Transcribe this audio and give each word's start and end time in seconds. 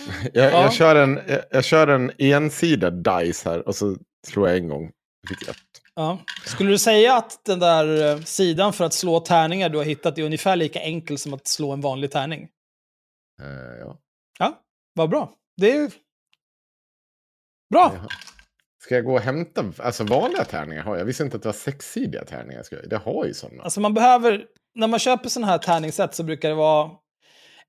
Jag, 0.32 0.52
Ja. 0.52 0.62
jag, 0.62 0.72
kör 0.72 0.94
en, 0.96 1.20
jag, 1.28 1.42
jag 1.50 1.64
kör 1.64 1.88
en 1.88 2.12
ensidad 2.18 3.04
dice 3.04 3.50
här 3.50 3.68
och 3.68 3.74
så 3.74 3.96
slår 4.26 4.48
jag 4.48 4.58
en 4.58 4.68
gång. 4.68 4.92
Fick 5.28 5.48
ett. 5.48 5.56
Ja. 5.94 6.18
Skulle 6.46 6.70
du 6.70 6.78
säga 6.78 7.16
att 7.16 7.44
den 7.44 7.58
där 7.58 8.10
eh, 8.10 8.20
sidan 8.22 8.72
för 8.72 8.84
att 8.84 8.94
slå 8.94 9.20
tärningar 9.20 9.68
du 9.68 9.78
har 9.78 9.84
hittat 9.84 10.18
är 10.18 10.22
ungefär 10.22 10.56
lika 10.56 10.80
enkel 10.80 11.18
som 11.18 11.34
att 11.34 11.46
slå 11.46 11.72
en 11.72 11.80
vanlig 11.80 12.10
tärning? 12.10 12.48
Eh, 13.42 13.78
ja. 13.80 13.98
Ja, 14.38 14.60
vad 14.94 15.10
bra. 15.10 15.32
Det 15.56 15.70
är. 15.70 15.90
Bra! 17.70 17.92
Jaha. 17.94 18.08
Ska 18.84 18.94
jag 18.94 19.04
gå 19.04 19.12
och 19.14 19.20
hämta 19.20 19.64
alltså 19.78 20.04
vanliga 20.04 20.44
tärningar? 20.44 20.82
Har 20.82 20.92
jag. 20.92 21.00
jag 21.00 21.04
visste 21.04 21.22
inte 21.22 21.36
att 21.36 21.42
det 21.42 21.48
var 21.48 21.52
sexsidiga 21.52 22.24
tärningar. 22.24 22.64
Det 22.86 22.96
har 22.96 23.24
ju 23.26 23.34
sådana. 23.34 23.62
Alltså 23.62 23.80
man 23.80 23.94
behöver, 23.94 24.44
när 24.74 24.86
man 24.86 24.98
köper 24.98 25.28
sådana 25.28 25.52
här 25.52 25.58
tärningssätt 25.58 26.14
så 26.14 26.22
brukar 26.22 26.48
det 26.48 26.54
vara 26.54 26.90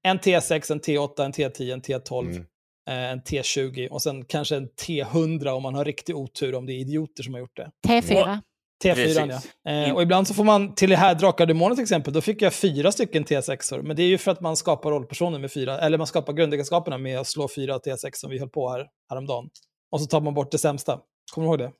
en 0.03 0.19
T6, 0.19 0.71
en 0.71 0.79
T8, 0.81 1.25
en 1.25 1.31
T10, 1.33 1.73
en 1.73 1.81
T12, 1.81 2.25
Mm. 2.29 2.45
eh, 2.89 3.11
en 3.11 3.21
T20 3.21 3.87
och 3.89 4.01
sen 4.01 4.25
kanske 4.25 4.55
en 4.55 4.69
T100 4.69 5.47
om 5.49 5.63
man 5.63 5.75
har 5.75 5.85
riktig 5.85 6.15
otur 6.17 6.55
om 6.55 6.65
det 6.65 6.73
är 6.73 6.77
idioter 6.77 7.23
som 7.23 7.33
har 7.33 7.41
gjort 7.41 7.55
det. 7.57 7.71
T4. 7.87 8.39
T4 8.83 8.93
Precis. 8.95 9.17
ja. 9.63 9.71
Eh, 9.71 9.93
och 9.95 10.01
ibland 10.01 10.27
så 10.27 10.33
får 10.33 10.43
man, 10.43 10.75
till 10.75 10.89
det 10.89 10.95
här 10.95 11.15
Drakar 11.15 11.43
och 11.43 11.47
Demoner 11.47 11.75
till 11.75 11.81
exempel, 11.83 12.13
då 12.13 12.21
fick 12.21 12.41
jag 12.41 12.53
fyra 12.53 12.91
stycken 12.91 13.25
T6-or. 13.25 13.81
Men 13.81 13.95
det 13.95 14.03
är 14.03 14.07
ju 14.07 14.17
för 14.17 14.31
att 14.31 14.41
man 14.41 14.57
skapar 14.57 14.91
rollpersoner 14.91 15.39
med 15.39 15.51
fyra, 15.51 15.79
eller 15.79 15.97
man 15.97 16.07
skapar 16.07 16.33
grundegenskaperna 16.33 16.97
med 16.97 17.19
att 17.19 17.27
slå 17.27 17.47
fyra 17.55 17.77
T6 17.77 18.09
som 18.13 18.29
vi 18.31 18.39
höll 18.39 18.49
på 18.49 18.69
här 18.69 18.87
häromdagen. 19.09 19.49
Och 19.91 20.01
så 20.01 20.07
tar 20.07 20.21
man 20.21 20.33
bort 20.33 20.51
det 20.51 20.57
sämsta. 20.57 20.99
Kommer 21.33 21.47
du 21.47 21.49
ihåg 21.51 21.59
det? 21.59 21.71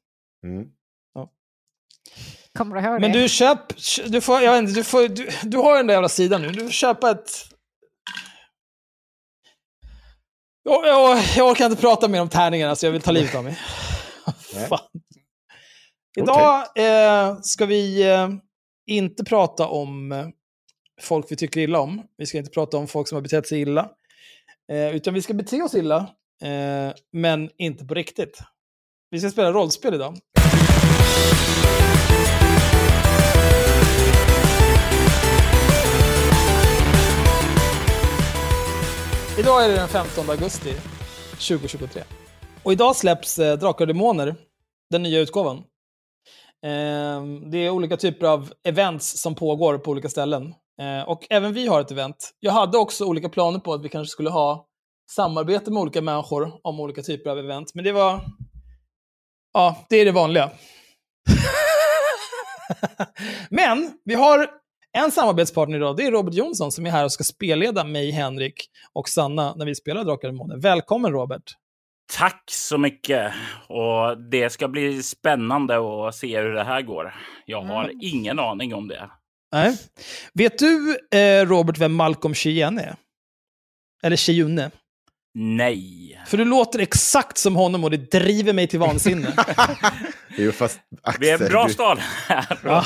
Mm. 0.47 0.67
Kommer 2.57 2.75
du 2.75 2.81
ihåg 2.87 3.01
Men 3.01 3.11
det? 3.11 3.21
du 3.21 3.29
köp, 3.29 3.59
du 4.07 4.21
får, 4.21 4.41
jag 4.41 4.51
vet 4.51 4.59
inte, 4.69 4.79
du, 4.79 4.83
får, 4.83 5.07
du, 5.07 5.29
du 5.43 5.57
har 5.57 5.77
den 5.77 5.87
där 5.87 5.93
jävla 5.93 6.09
sidan 6.09 6.41
nu. 6.41 6.49
Du 6.49 6.59
får 6.59 6.69
köpa 6.69 7.11
ett... 7.11 7.31
Jag, 10.63 10.87
jag, 10.87 11.23
jag 11.37 11.51
orkar 11.51 11.65
inte 11.65 11.81
prata 11.81 12.07
mer 12.07 12.21
om 12.21 12.29
tärningarna 12.29 12.75
så 12.75 12.85
jag 12.85 12.91
vill 12.91 13.01
ta 13.01 13.11
livet 13.11 13.35
av 13.35 13.43
mig. 13.43 13.59
Idag 16.17 16.63
eh, 16.75 17.37
ska 17.41 17.65
vi 17.65 18.11
eh, 18.11 18.29
inte 18.87 19.23
prata 19.23 19.67
om 19.67 20.11
eh, 20.11 20.27
folk 21.01 21.31
vi 21.31 21.35
tycker 21.35 21.61
illa 21.61 21.79
om. 21.79 22.01
Vi 22.17 22.25
ska 22.25 22.37
inte 22.37 22.51
prata 22.51 22.77
om 22.77 22.87
folk 22.87 23.07
som 23.07 23.15
har 23.15 23.21
betett 23.21 23.47
sig 23.47 23.61
illa. 23.61 23.89
Eh, 24.71 24.95
utan 24.95 25.13
vi 25.13 25.21
ska 25.21 25.33
bete 25.33 25.61
oss 25.61 25.75
illa, 25.75 25.97
eh, 26.43 26.93
men 27.11 27.49
inte 27.57 27.85
på 27.85 27.93
riktigt. 27.93 28.39
Vi 29.09 29.19
ska 29.19 29.29
spela 29.29 29.51
rollspel 29.51 29.93
idag. 29.93 30.17
Idag 39.39 39.65
är 39.65 39.69
det 39.69 39.75
den 39.75 39.87
15 39.87 40.29
augusti 40.29 40.73
2023. 41.31 42.03
Och 42.63 42.71
idag 42.71 42.95
släpps 42.95 43.39
eh, 43.39 43.57
Drakar 43.57 43.83
och 43.83 43.87
Demoner, 43.87 44.35
den 44.89 45.03
nya 45.03 45.19
utgåvan. 45.19 45.57
Eh, 46.65 47.23
det 47.51 47.57
är 47.57 47.69
olika 47.69 47.97
typer 47.97 48.27
av 48.27 48.53
events 48.63 49.21
som 49.21 49.35
pågår 49.35 49.77
på 49.77 49.91
olika 49.91 50.09
ställen. 50.09 50.53
Eh, 50.81 51.09
och 51.09 51.27
även 51.29 51.53
vi 51.53 51.67
har 51.67 51.81
ett 51.81 51.91
event. 51.91 52.31
Jag 52.39 52.51
hade 52.51 52.77
också 52.77 53.05
olika 53.05 53.29
planer 53.29 53.59
på 53.59 53.73
att 53.73 53.83
vi 53.83 53.89
kanske 53.89 54.11
skulle 54.11 54.29
ha 54.29 54.67
samarbete 55.11 55.71
med 55.71 55.81
olika 55.81 56.01
människor 56.01 56.51
om 56.63 56.79
olika 56.79 57.01
typer 57.01 57.29
av 57.29 57.39
event. 57.39 57.71
Men 57.75 57.83
det 57.83 57.91
var... 57.91 58.21
Ja, 59.53 59.85
det 59.89 59.95
är 59.95 60.05
det 60.05 60.11
vanliga. 60.11 60.51
Men 63.49 63.91
vi 64.05 64.15
har 64.15 64.62
en 64.93 65.11
samarbetspartner 65.11 65.77
idag. 65.77 65.97
Det 65.97 66.03
är 66.03 66.11
Robert 66.11 66.33
Jonsson 66.33 66.71
som 66.71 66.85
är 66.85 66.91
här 66.91 67.03
och 67.03 67.11
ska 67.11 67.23
spelleda 67.23 67.83
mig, 67.83 68.11
Henrik 68.11 68.69
och 68.93 69.09
Sanna 69.09 69.55
när 69.55 69.65
vi 69.65 69.75
spelar 69.75 70.03
Drakar 70.03 70.27
och 70.27 70.33
Demoner. 70.33 70.57
Välkommen 70.57 71.11
Robert! 71.11 71.43
Tack 72.13 72.43
så 72.51 72.77
mycket. 72.77 73.33
Och 73.67 74.17
det 74.31 74.49
ska 74.49 74.67
bli 74.67 75.03
spännande 75.03 76.07
att 76.07 76.15
se 76.15 76.39
hur 76.41 76.53
det 76.53 76.63
här 76.63 76.81
går. 76.81 77.15
Jag 77.45 77.61
har 77.61 77.83
Mm. 77.83 77.97
ingen 78.01 78.39
aning 78.39 78.73
om 78.75 78.87
det. 78.87 79.09
Nej. 79.51 79.77
Vet 80.33 80.59
du, 80.59 80.97
eh, 81.17 81.45
Robert, 81.45 81.77
vem 81.77 81.93
Malcolm 81.93 82.33
Cheyenne 82.33 82.81
är? 82.81 82.95
Eller 84.03 84.15
Cheyenne? 84.17 84.71
Nej. 85.35 86.21
För 86.27 86.37
du 86.37 86.45
låter 86.45 86.79
exakt 86.79 87.37
som 87.37 87.55
honom 87.55 87.83
och 87.83 87.91
det 87.91 88.11
driver 88.11 88.53
mig 88.53 88.67
till 88.67 88.79
vansinne. 88.79 89.33
Jo, 90.37 90.51
fast 90.51 90.79
Axel, 91.01 91.21
Vi 91.21 91.29
är 91.29 91.41
en 91.43 91.49
bra 91.49 91.65
du, 91.67 91.73
stad 91.73 91.97
här. 92.27 92.59
ja. 92.63 92.83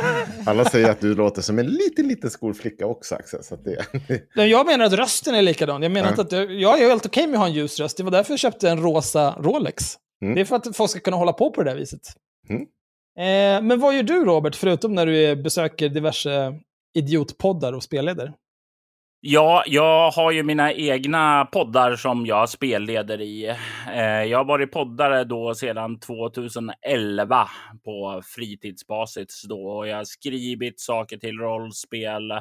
alla 0.46 0.64
säger 0.64 0.90
att 0.90 1.00
du 1.00 1.14
låter 1.14 1.42
som 1.42 1.58
en 1.58 1.66
liten, 1.66 2.08
liten 2.08 2.30
skolflicka 2.30 2.86
också, 2.86 3.14
Axel. 3.14 3.44
Så 3.44 3.54
att 3.54 3.64
det, 3.64 3.86
Men 4.34 4.48
Jag 4.48 4.66
menar 4.66 4.84
att 4.84 4.92
rösten 4.92 5.34
är 5.34 5.42
likadan. 5.42 5.82
Jag 5.82 5.92
menar 5.92 6.14
Ja. 6.16 6.22
att 6.22 6.32
jag, 6.32 6.52
jag 6.52 6.82
är 6.82 6.88
helt 6.88 7.06
okej 7.06 7.26
med 7.26 7.34
att 7.34 7.40
ha 7.40 7.46
en 7.46 7.52
ljus 7.52 7.80
röst. 7.80 7.96
Det 7.96 8.02
var 8.02 8.10
därför 8.10 8.32
jag 8.32 8.38
köpte 8.40 8.70
en 8.70 8.82
rosa 8.82 9.34
Rolex. 9.40 9.94
Mm. 10.22 10.34
Det 10.34 10.40
är 10.40 10.44
för 10.44 10.56
att 10.56 10.76
folk 10.76 10.90
ska 10.90 11.00
kunna 11.00 11.16
hålla 11.16 11.32
på 11.32 11.50
på 11.50 11.62
det 11.62 11.70
där 11.70 11.76
viset. 11.76 12.00
Mm. 12.48 12.62
Eh, 13.18 13.62
men 13.68 13.80
vad 13.80 13.96
gör 13.96 14.02
du, 14.02 14.24
Robert, 14.24 14.54
förutom 14.56 14.94
när 14.94 15.06
du 15.06 15.36
besöker 15.36 15.88
diverse 15.88 16.54
idiotpoddar 16.94 17.72
och 17.72 17.82
spelleder? 17.82 18.32
Ja, 19.20 19.62
jag 19.66 20.10
har 20.10 20.30
ju 20.32 20.42
mina 20.42 20.72
egna 20.72 21.44
poddar 21.44 21.96
som 21.96 22.26
jag 22.26 22.48
spelleder 22.48 23.20
i. 23.20 23.46
Eh, 23.94 24.24
jag 24.24 24.38
har 24.38 24.44
varit 24.44 24.72
poddare 24.72 25.24
då 25.24 25.54
sedan 25.54 25.98
2011 26.00 27.48
på 27.84 28.22
fritidsbasis 28.24 29.42
då 29.48 29.68
och 29.68 29.88
jag 29.88 29.96
har 29.96 30.04
skrivit 30.04 30.80
saker 30.80 31.16
till 31.16 31.38
rollspel. 31.38 32.32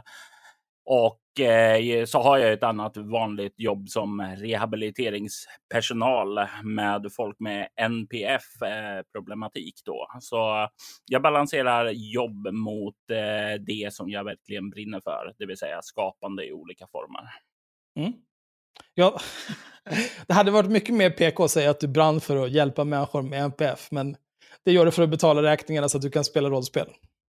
Och 0.90 1.40
eh, 1.40 2.06
så 2.06 2.20
har 2.20 2.38
jag 2.38 2.54
ett 2.54 2.64
annat 2.64 2.98
vanligt 2.98 3.54
jobb 3.58 3.90
som 3.90 4.22
rehabiliteringspersonal 4.22 6.40
med 6.64 7.08
folk 7.16 7.40
med 7.40 7.68
NPF-problematik 7.76 9.76
eh, 9.76 9.82
då. 9.86 10.08
Så 10.22 10.68
jag 11.06 11.22
balanserar 11.22 11.90
jobb 11.90 12.48
mot 12.52 12.96
eh, 13.12 13.54
det 13.66 13.94
som 13.94 14.10
jag 14.10 14.24
verkligen 14.24 14.70
brinner 14.70 15.00
för, 15.00 15.34
det 15.38 15.46
vill 15.46 15.58
säga 15.58 15.82
skapande 15.82 16.48
i 16.48 16.54
olika 16.54 16.88
former. 16.88 17.22
Mm. 18.00 18.14
Ja, 18.94 19.20
det 20.28 20.34
hade 20.34 20.52
varit 20.52 20.72
mycket 20.72 20.96
mer 20.96 21.10
PK 21.10 21.44
att 21.44 21.52
säga 21.52 21.70
att 21.70 21.80
du 21.80 21.88
brann 21.88 22.22
för 22.22 22.46
att 22.46 22.52
hjälpa 22.52 22.84
människor 22.84 23.22
med 23.22 23.44
NPF, 23.44 23.88
men 23.92 24.16
det 24.66 24.72
gör 24.72 24.86
du 24.86 24.92
för 24.92 25.04
att 25.04 25.10
betala 25.10 25.44
räkningarna 25.44 25.90
så 25.90 25.98
att 25.98 26.04
du 26.04 26.10
kan 26.10 26.24
spela 26.24 26.50
rollspel. 26.50 26.88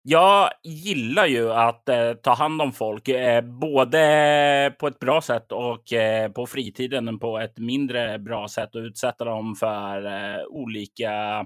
Jag 0.07 0.49
gillar 0.63 1.25
ju 1.25 1.51
att 1.51 1.89
eh, 1.89 2.13
ta 2.13 2.33
hand 2.33 2.61
om 2.61 2.71
folk, 2.71 3.07
eh, 3.07 3.41
både 3.41 4.75
på 4.79 4.87
ett 4.87 4.99
bra 4.99 5.21
sätt 5.21 5.51
och 5.51 5.93
eh, 5.93 6.31
på 6.31 6.45
fritiden 6.45 7.19
på 7.19 7.39
ett 7.39 7.57
mindre 7.57 8.19
bra 8.19 8.47
sätt 8.47 8.75
och 8.75 8.79
utsätta 8.79 9.25
dem 9.25 9.55
för 9.55 10.05
eh, 10.05 10.45
olika 10.49 11.45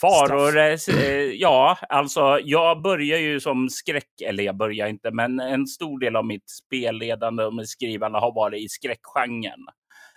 faror. 0.00 0.58
Eh, 0.58 0.76
ja, 1.34 1.78
alltså 1.88 2.38
jag 2.44 2.82
börjar 2.82 3.18
ju 3.18 3.40
som 3.40 3.68
skräck, 3.68 4.20
eller 4.26 4.44
jag 4.44 4.56
börjar 4.56 4.86
inte, 4.86 5.10
men 5.10 5.40
en 5.40 5.66
stor 5.66 5.98
del 5.98 6.16
av 6.16 6.26
mitt 6.26 6.50
spelledande 6.50 7.44
och 7.44 7.54
mitt 7.54 7.68
skrivande 7.68 8.18
har 8.18 8.34
varit 8.34 8.62
i 8.62 8.68
skräckgenren. 8.68 9.60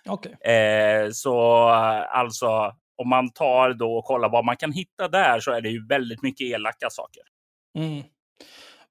Okej. 0.10 0.54
Eh, 0.54 1.10
så 1.12 1.68
alltså, 2.10 2.74
om 2.98 3.10
man 3.10 3.32
tar 3.34 3.74
då 3.74 3.98
och 3.98 4.06
kollar 4.06 4.30
vad 4.30 4.46
man 4.46 4.58
kan 4.58 4.72
hitta 4.72 5.08
där 5.08 5.40
så 5.40 5.52
är 5.52 5.62
det 5.62 5.70
ju 5.70 5.88
väldigt 5.88 6.22
mycket 6.22 6.48
elaka 6.48 6.90
saker. 6.90 7.24
Mm. 7.76 8.04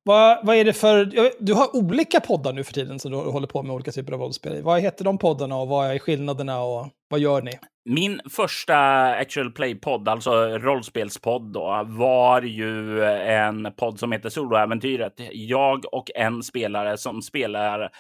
Vad, 0.02 0.46
vad 0.46 0.56
är 0.56 0.64
det 0.64 0.72
för... 0.72 1.04
Du 1.38 1.54
har 1.54 1.76
olika 1.76 2.20
poddar 2.20 2.52
nu 2.52 2.64
för 2.64 2.72
tiden 2.72 2.98
som 2.98 3.10
du 3.10 3.16
håller 3.16 3.46
på 3.46 3.62
med 3.62 3.74
olika 3.74 3.92
typer 3.92 4.12
av 4.12 4.20
rollspel. 4.20 4.56
i. 4.56 4.60
Vad 4.60 4.80
heter 4.80 5.04
de 5.04 5.18
poddarna 5.18 5.56
och 5.56 5.68
vad 5.68 5.90
är 5.90 5.98
skillnaderna 5.98 6.62
och 6.62 6.88
vad 7.08 7.20
gör 7.20 7.42
ni? 7.42 7.52
Min 7.84 8.20
första 8.30 8.76
actual 9.04 9.52
play-podd, 9.52 10.08
alltså 10.08 10.30
rollspelspodd 10.58 11.52
då, 11.52 11.82
var 11.86 12.42
ju 12.42 13.04
en 13.04 13.72
podd 13.76 13.98
som 13.98 14.12
heter 14.12 14.28
Soloäventyret. 14.28 15.14
Jag 15.32 15.84
och 15.92 16.10
en 16.14 16.42
spelare 16.42 16.96
som 16.96 17.22
spelar 17.22 17.90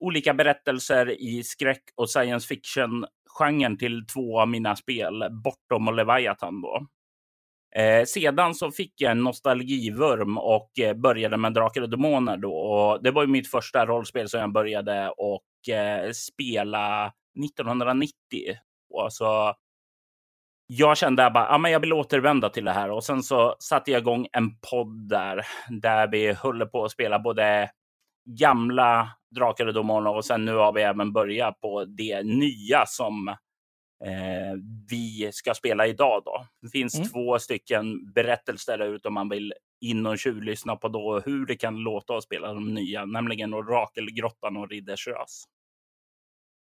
olika 0.00 0.34
berättelser 0.34 1.22
i 1.22 1.42
skräck 1.42 1.82
och 1.96 2.10
science 2.10 2.48
fiction-genren 2.48 3.78
till 3.78 4.06
två 4.06 4.40
av 4.40 4.48
mina 4.48 4.76
spel, 4.76 5.24
Bortom 5.44 5.88
och 5.88 5.94
Leviathan 5.94 6.60
då. 6.60 6.86
Eh, 7.78 8.04
sedan 8.04 8.54
så 8.54 8.70
fick 8.70 8.92
jag 8.96 9.10
en 9.10 9.24
nostalgivurm 9.24 10.38
och 10.38 10.78
eh, 10.78 10.94
började 10.94 11.36
med 11.36 11.52
Drakar 11.52 11.82
och 11.82 11.90
Demoner 11.90 12.36
då. 12.36 12.54
Och 12.54 13.02
det 13.02 13.10
var 13.10 13.22
ju 13.22 13.28
mitt 13.28 13.50
första 13.50 13.86
rollspel 13.86 14.28
som 14.28 14.40
jag 14.40 14.52
började 14.52 15.10
och 15.10 15.74
eh, 15.74 16.10
spela 16.10 17.12
1990. 17.44 18.12
Och 18.90 19.12
så 19.12 19.54
jag 20.66 20.96
kände 20.96 21.30
bara, 21.30 21.48
ah, 21.48 21.58
men 21.58 21.72
jag 21.72 21.80
vill 21.80 21.92
återvända 21.92 22.48
till 22.48 22.64
det 22.64 22.72
här 22.72 22.90
och 22.90 23.04
sen 23.04 23.22
så 23.22 23.56
satte 23.58 23.90
jag 23.90 24.00
igång 24.00 24.26
en 24.32 24.58
podd 24.70 25.08
där, 25.08 25.46
där 25.68 26.08
vi 26.08 26.32
höll 26.32 26.66
på 26.66 26.84
att 26.84 26.90
spela 26.90 27.18
både 27.18 27.70
gamla 28.38 29.08
Drakar 29.34 29.66
och 29.66 29.74
Demoner 29.74 30.16
och 30.16 30.24
sen 30.24 30.44
nu 30.44 30.54
har 30.54 30.72
vi 30.72 30.82
även 30.82 31.12
börjat 31.12 31.60
på 31.60 31.84
det 31.84 32.22
nya 32.22 32.86
som 32.86 33.36
eh, 34.04 34.54
vi 34.90 35.30
ska 35.32 35.54
spela 35.54 35.86
idag. 35.86 36.22
Då. 36.24 36.46
Det 36.62 36.68
finns 36.68 36.94
Mm. 36.94 37.08
två 37.08 37.38
stycken 37.38 38.12
berättelser 38.12 38.78
där 38.78 38.86
ute 38.94 39.08
om 39.08 39.14
man 39.14 39.28
vill 39.28 39.52
in 39.80 40.06
och 40.06 40.18
tjuvlyssna 40.18 40.76
på 40.76 40.88
då 40.88 41.20
hur 41.26 41.46
det 41.46 41.56
kan 41.56 41.76
låta 41.76 42.16
att 42.16 42.24
spela 42.24 42.52
de 42.54 42.74
nya, 42.74 43.04
nämligen 43.04 43.54
Orakelgrottan 43.54 44.56
och 44.56 44.70
Riddersrös. 44.70 45.44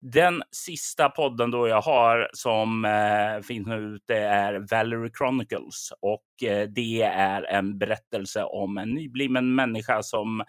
Den 0.00 0.42
sista 0.50 1.08
podden 1.08 1.50
då 1.50 1.68
jag 1.68 1.80
har 1.82 2.30
som 2.32 2.84
eh, 2.84 3.40
finns 3.42 3.66
nu 3.66 3.74
ute 3.76 4.14
är 4.16 4.66
Valerie 4.70 5.10
Chronicles 5.18 5.92
och 6.00 6.48
eh, 6.48 6.68
det 6.68 7.02
är 7.02 7.42
en 7.42 7.78
berättelse 7.78 8.44
om 8.44 8.78
en 8.78 8.88
nybliven 8.90 9.54
människa 9.54 10.02
som 10.02 10.40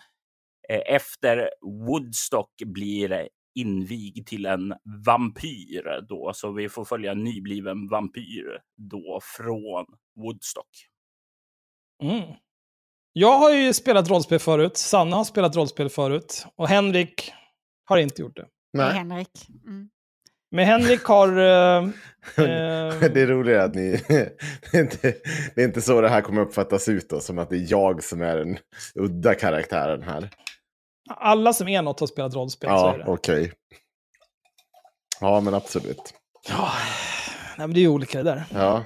eh, 0.69 0.81
efter 0.95 1.49
Woodstock 1.61 2.51
blir 2.65 3.29
invigd 3.55 4.27
till 4.27 4.45
en 4.45 4.73
vampyr 5.05 6.05
då, 6.09 6.31
så 6.35 6.51
vi 6.51 6.69
får 6.69 6.85
följa 6.85 7.11
en 7.11 7.23
nybliven 7.23 7.87
vampyr 7.87 8.59
då 8.77 9.19
från 9.23 9.85
Woodstock. 10.15 10.69
Mm. 12.03 12.23
Jag 13.13 13.39
har 13.39 13.51
ju 13.51 13.73
spelat 13.73 14.09
rollspel 14.09 14.39
förut, 14.39 14.77
Sanna 14.77 15.15
har 15.15 15.23
spelat 15.23 15.55
rollspel 15.55 15.89
förut 15.89 16.45
och 16.55 16.67
Henrik 16.67 17.31
har 17.85 17.97
inte 17.97 18.21
gjort 18.21 18.35
det. 18.35 18.45
Nej. 18.73 18.93
Henrik. 18.93 19.47
Mm. 19.65 19.89
Men 20.51 20.65
Henrik 20.65 21.03
har... 21.03 21.37
eh, 21.37 21.77
eh, 22.37 22.99
Det 23.13 23.21
är 23.21 23.27
roligare 23.27 23.63
att 23.63 23.75
ni... 23.75 23.91
det, 24.71 24.77
är 24.77 24.81
inte, 24.81 25.15
det 25.55 25.61
är 25.61 25.65
inte 25.65 25.81
så 25.81 26.01
det 26.01 26.09
här 26.09 26.21
kommer 26.21 26.41
uppfattas 26.41 26.89
utåt, 26.89 27.23
som 27.23 27.39
att 27.39 27.49
det 27.49 27.55
är 27.55 27.65
jag 27.71 28.03
som 28.03 28.21
är 28.21 28.37
den 28.37 28.57
udda 28.95 29.35
karaktären 29.35 30.03
här. 30.03 30.29
Alla 31.09 31.53
som 31.53 31.67
är 31.67 31.81
något 31.81 31.99
har 31.99 32.07
spelat 32.07 32.33
rollspel, 32.33 32.69
Ja, 32.69 32.97
okej. 33.07 33.53
Ja, 35.19 35.39
men 35.41 35.53
absolut. 35.53 36.13
Ja, 36.49 36.71
nej, 37.57 37.67
men 37.67 37.73
det 37.73 37.79
är 37.79 37.81
ju 37.81 37.87
olika 37.87 38.17
det 38.17 38.23
där. 38.23 38.45
Ja. 38.53 38.83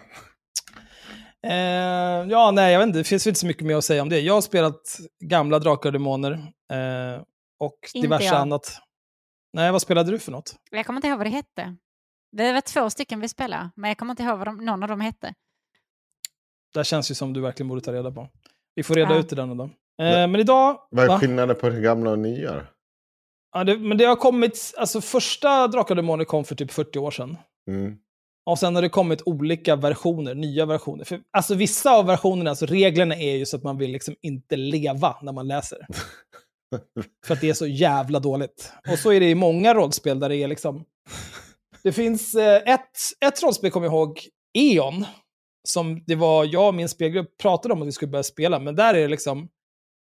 Eh, 1.47 2.29
ja, 2.31 2.51
nej, 2.51 2.73
jag 2.73 2.79
vet 2.79 2.87
inte. 2.87 2.99
Det 2.99 3.03
finns 3.03 3.25
väl 3.25 3.29
inte 3.31 3.39
så 3.39 3.47
mycket 3.47 3.65
mer 3.65 3.75
att 3.75 3.83
säga 3.85 4.01
om 4.01 4.09
det. 4.09 4.19
Jag 4.19 4.33
har 4.33 4.41
spelat 4.41 4.97
gamla 5.23 5.59
Drakar 5.59 5.89
och 5.89 5.93
Demoner 5.93 6.31
eh, 6.73 7.21
och 7.59 7.77
Inte 7.93 8.07
diverse 8.07 8.25
jag. 8.25 8.35
annat. 8.35 8.79
Nej, 9.53 9.71
vad 9.71 9.81
spelade 9.81 10.11
du 10.11 10.19
för 10.19 10.31
något? 10.31 10.55
Jag 10.71 10.85
kommer 10.85 10.97
inte 10.97 11.07
ihåg 11.07 11.17
vad 11.17 11.27
det 11.27 11.31
hette. 11.31 11.75
Det 12.31 12.53
var 12.53 12.61
två 12.61 12.89
stycken 12.89 13.19
vi 13.19 13.29
spelade, 13.29 13.69
men 13.75 13.87
jag 13.87 13.97
kommer 13.97 14.11
inte 14.11 14.23
ihåg 14.23 14.37
vad 14.37 14.47
de, 14.47 14.65
någon 14.65 14.83
av 14.83 14.89
dem 14.89 15.01
hette. 15.01 15.33
Det 16.73 16.83
känns 16.83 17.11
ju 17.11 17.15
som 17.15 17.33
du 17.33 17.41
verkligen 17.41 17.67
borde 17.67 17.81
ta 17.81 17.93
reda 17.93 18.11
på. 18.11 18.29
Vi 18.75 18.83
får 18.83 18.95
reda 18.95 19.13
Ja. 19.13 19.19
ut 19.19 19.29
det 19.29 19.35
den 19.35 19.57
dag. 19.57 19.69
Eh, 20.01 20.27
men 20.27 20.35
idag... 20.35 20.79
Vad 20.89 21.05
är 21.05 21.09
va? 21.09 21.19
skillnaden 21.19 21.55
på 21.55 21.69
det 21.69 21.81
gamla 21.81 22.11
och 22.11 22.19
nya? 22.19 22.67
Ja, 23.53 23.63
det, 23.63 23.77
men 23.77 23.97
det 23.97 24.05
har 24.05 24.15
kommit... 24.15 24.73
Alltså 24.77 25.01
första 25.01 25.67
Drakar 25.67 25.91
och 25.91 25.95
Demoner 25.95 26.25
kom 26.25 26.43
för 26.43 26.55
typ 26.55 26.71
40 26.71 26.99
år 26.99 27.11
sedan. 27.11 27.37
Mm. 27.69 27.97
Och 28.45 28.59
sen 28.59 28.75
har 28.75 28.81
det 28.81 28.89
kommit 28.89 29.21
olika 29.25 29.75
versioner, 29.75 30.35
nya 30.35 30.65
versioner. 30.65 31.03
För, 31.03 31.19
alltså 31.37 31.55
vissa 31.55 31.91
av 31.91 32.05
versionerna, 32.05 32.49
alltså 32.49 32.65
reglerna 32.65 33.15
är 33.15 33.35
ju 33.35 33.45
så 33.45 33.57
att 33.57 33.63
man 33.63 33.77
vill 33.77 33.91
liksom 33.91 34.15
inte 34.21 34.55
leva 34.55 35.15
när 35.21 35.31
man 35.31 35.47
läser. 35.47 35.87
För 37.25 37.33
att 37.33 37.41
det 37.41 37.49
är 37.49 37.53
så 37.53 37.67
jävla 37.67 38.19
dåligt. 38.19 38.73
Och 38.91 38.99
så 38.99 39.11
är 39.11 39.19
det 39.19 39.29
i 39.29 39.35
många 39.35 39.73
rollspel 39.73 40.19
där 40.19 40.29
det 40.29 40.37
är 40.37 40.47
liksom... 40.47 40.85
Det 41.83 41.91
finns 41.91 42.35
eh, 42.35 42.73
ett, 42.73 42.97
ett 43.25 43.43
rollspel, 43.43 43.71
kommer 43.71 43.87
jag 43.87 43.93
ihåg, 43.93 44.19
E.ON. 44.53 45.05
Som 45.67 46.03
det 46.07 46.15
var 46.15 46.45
jag 46.45 46.67
och 46.67 46.75
min 46.75 46.89
spelgrupp 46.89 47.37
pratade 47.37 47.73
om 47.73 47.81
att 47.81 47.87
vi 47.87 47.91
skulle 47.91 48.11
börja 48.11 48.23
spela. 48.23 48.59
Men 48.59 48.75
där 48.75 48.93
är 48.93 49.01
det 49.01 49.07
liksom... 49.07 49.49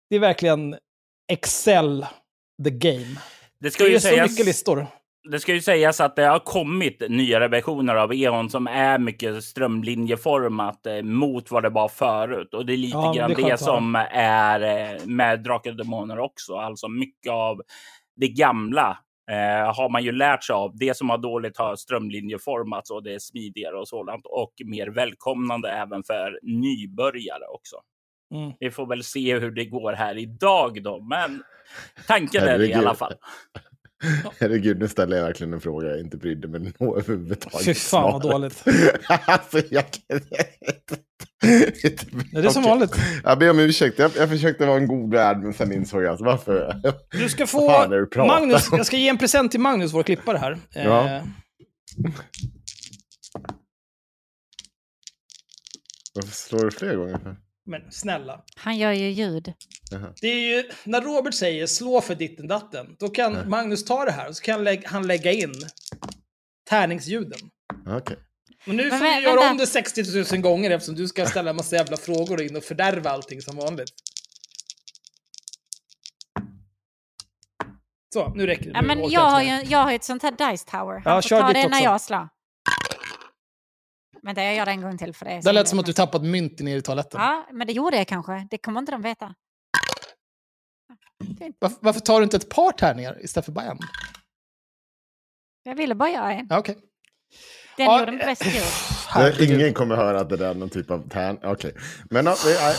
Det 0.10 0.16
är 0.16 0.20
verkligen 0.20 0.76
Excel 1.32 2.06
the 2.64 2.70
game. 2.70 3.16
Det 3.60 3.72
ska 3.72 3.84
Det 3.84 3.90
ju 3.90 3.96
är 3.96 4.00
så 4.00 4.08
sägas... 4.08 4.32
mycket 4.32 4.46
listor. 4.46 4.88
Det 5.32 5.40
ska 5.40 5.54
ju 5.54 5.62
sägas 5.62 6.02
att 6.02 6.16
det 6.16 6.26
har 6.26 6.40
kommit 6.40 7.04
nyare 7.10 7.48
versioner 7.48 7.96
av 7.96 8.14
E.ON 8.14 8.50
som 8.50 8.68
är 8.68 9.00
mycket 9.00 9.44
strömlinjeformat 9.44 10.86
eh, 10.86 11.02
mot 11.04 11.52
vad 11.52 11.64
det 11.64 11.70
var 11.70 11.88
förut. 11.88 12.54
Och 12.54 12.66
det 12.66 12.74
är 12.74 12.78
lite 12.78 12.98
Ja, 12.98 13.14
grann 13.14 13.34
det 13.34 13.50
det, 13.50 13.58
som 13.58 13.96
är 14.12 14.62
eh, 14.62 15.06
med 15.06 15.44
Drakar 15.44 15.72
och 15.72 15.78
Demoner 15.78 16.20
också. 16.20 16.56
Alltså 16.56 16.88
mycket 16.88 17.32
av 17.32 17.62
det 18.16 18.28
gamla 18.28 18.98
eh, 19.32 19.76
har 19.76 19.90
man 19.90 20.04
ju 20.04 20.12
lärt 20.12 20.44
sig 20.44 20.54
av. 20.54 20.78
Det 20.78 20.98
som 20.98 21.10
har 21.10 21.18
dåligt 21.18 21.58
har 21.58 21.76
strömlinjeformats 21.76 22.92
och 22.92 23.04
det 23.04 23.14
är 23.14 23.20
smidigare 23.20 23.76
och 23.80 23.88
sådant. 23.88 24.26
Och 24.26 24.54
mer 24.66 24.88
välkomnande 24.88 25.70
även 25.72 26.04
för 26.04 26.40
nybörjare 26.44 27.46
också. 27.54 27.76
Mm. 28.36 28.54
Vi 28.60 28.72
får 28.72 28.88
väl 28.88 29.04
se 29.04 29.40
hur 29.40 29.52
det 29.52 29.66
går 29.66 29.94
här 29.94 30.18
idag 30.18 30.84
då, 30.84 31.02
men 31.02 31.44
tanken 32.08 32.44
är 32.44 32.58
det 32.58 32.68
i 32.68 32.74
alla 32.74 32.96
fall. 32.96 33.14
Herregud, 34.40 34.80
nu 34.80 34.88
ställer 34.88 35.18
jag 35.18 35.24
verkligen 35.24 35.54
en 35.54 35.62
fråga 35.62 35.90
jag 35.90 36.00
inte 36.00 36.18
brydde 36.18 36.48
mig 36.48 36.74
nå 36.80 36.98
överhuvudtaget. 36.98 37.66
Fy 37.66 37.74
fan 37.74 38.12
vad 38.12 38.22
dåligt. 38.22 38.64
alltså, 39.26 39.62
jag... 39.70 39.86
Är 42.34 42.42
det 42.42 42.52
som 42.52 42.64
Okej. 42.64 42.70
vanligt? 42.72 42.96
Jag 43.24 43.40
ber 43.40 43.50
om 43.50 43.60
ursäkt, 43.60 44.00
jag, 44.00 44.12
jag 44.16 44.30
försökte 44.30 44.66
vara 44.66 44.78
en 44.78 44.88
god 44.88 45.14
värd, 45.14 45.38
men 45.38 45.54
sen 45.54 45.74
insåg 45.74 46.04
jag 46.04 46.14
att 46.14 46.22
varför... 46.22 46.82
Du 47.12 47.30
ska 47.30 47.48
få... 47.48 47.70
fan 47.70 47.94
är 47.94 47.98
du 47.98 48.18
Magnus, 48.18 48.72
om? 48.72 48.78
jag 48.78 48.86
ska 48.86 48.98
ge 48.98 49.10
en 49.10 49.18
present 49.18 49.52
till 49.52 49.60
Magnus, 49.60 49.94
vår 49.94 50.04
klippare 50.04 50.38
här. 50.38 50.58
Ja. 50.74 51.06
Eh, 51.06 51.24
Varför 56.16 56.32
slår 56.32 56.66
du 56.66 56.72
fler 56.72 56.96
gånger? 56.96 57.36
Men 57.68 57.92
snälla. 57.92 58.44
Han 58.56 58.78
gör 58.78 58.92
ju 58.92 59.10
ljud. 59.10 59.54
Det 60.22 60.28
är 60.28 60.56
ju, 60.58 60.70
när 60.84 61.02
Robert 61.02 61.34
säger 61.34 61.68
slå 61.68 62.02
för 62.02 62.16
ditten 62.16 62.48
datten, 62.48 62.96
då 63.00 63.10
kan 63.10 63.50
Magnus 63.50 63.86
ta 63.86 64.06
det 64.06 64.12
här 64.12 64.30
och 64.30 64.36
så 64.36 64.44
kan 64.44 64.64
lä- 64.64 64.82
han 64.86 65.08
lägga 65.08 65.32
in 65.32 65.54
tärningsljuden. 66.70 67.40
Okej. 67.88 68.18
Men 68.66 68.76
nu 68.76 68.90
får 68.90 68.98
vi 68.98 69.24
göra 69.24 69.52
om 69.52 69.58
det 69.58 69.68
60 69.68 70.34
000 70.34 70.42
gånger 70.42 70.72
eftersom 70.72 70.96
du 70.96 71.08
ska 71.08 71.26
ställa 71.26 71.50
en 71.50 71.56
massa 71.56 71.76
jävla 71.76 71.98
frågor 71.98 72.42
in 72.42 72.56
och 72.56 72.64
fördärva 72.64 73.10
allting 73.10 73.42
som 73.42 73.56
vanligt. 73.58 73.92
Så, 78.14 78.34
nu 78.36 78.46
räcker 78.48 78.64
det. 78.66 78.72
Ja, 78.74 78.82
Nu 78.82 78.88
men 78.88 79.10
jag 79.10 79.22
har, 79.22 79.42
ju, 79.42 79.50
jag 79.64 79.80
har 79.80 79.90
ju 79.90 79.96
ett 79.96 80.04
sånt 80.04 80.24
här 80.24 80.52
Dice 80.52 80.66
Tower. 80.72 80.94
Han 80.94 81.02
Ja, 81.16 81.22
får 81.22 81.30
kör 81.30 81.42
ta 81.42 81.48
det 81.48 81.54
när 81.54 81.68
också. 81.68 81.84
jag 81.84 82.02
slår. 82.02 82.28
Vänta, 84.28 84.44
jag 84.44 84.56
gör 84.56 84.66
det 84.66 84.72
en 84.72 84.82
gång 84.82 84.98
till 84.98 85.14
för 85.14 85.26
det. 85.26 85.42
Det 85.44 85.52
lät 85.52 85.68
som 85.68 85.80
att 85.80 85.86
du 85.86 85.94
tappat 85.94 86.24
mynt 86.24 86.60
ner 86.60 86.78
i 86.78 86.82
toaletten. 86.82 87.22
Ja, 87.22 87.48
men 87.52 87.68
det 87.68 87.74
gjorde 87.74 87.98
jag 87.98 88.08
kanske. 88.08 88.48
Det 88.52 88.58
kommer 88.58 88.80
inte 88.80 88.92
de 88.92 89.02
veta. 89.02 89.34
Varför, 91.60 91.78
varför 91.82 92.00
tar 92.00 92.18
du 92.20 92.24
inte 92.24 92.38
ett 92.38 92.50
par 92.50 92.72
tärningar 92.72 93.24
istället 93.24 93.46
för 93.46 93.52
bara 93.52 93.66
en? 93.66 93.80
Jag 95.64 95.76
ville 95.76 95.96
bara 95.96 96.10
göra 96.10 96.34
en. 96.34 96.48
Ja, 96.50 96.60
okej. 96.60 96.78
Den 97.78 97.86
Ja, 97.86 98.00
gjorde 98.00 98.12
bäst 98.12 98.46
ljud. 98.46 98.64
Herregud. 99.08 99.62
Ingen 99.62 99.74
kommer 99.74 99.96
höra 99.96 100.20
att 100.20 100.30
det 100.30 100.38
där 100.38 100.50
är 100.50 100.54
någon 100.54 100.70
typ 100.70 100.92
av 100.92 101.10
tärn. 101.10 101.40
Okej. 101.44 101.74
Men 102.10 102.26
ja, 102.26 102.36
det 102.46 102.54
är... 102.58 102.76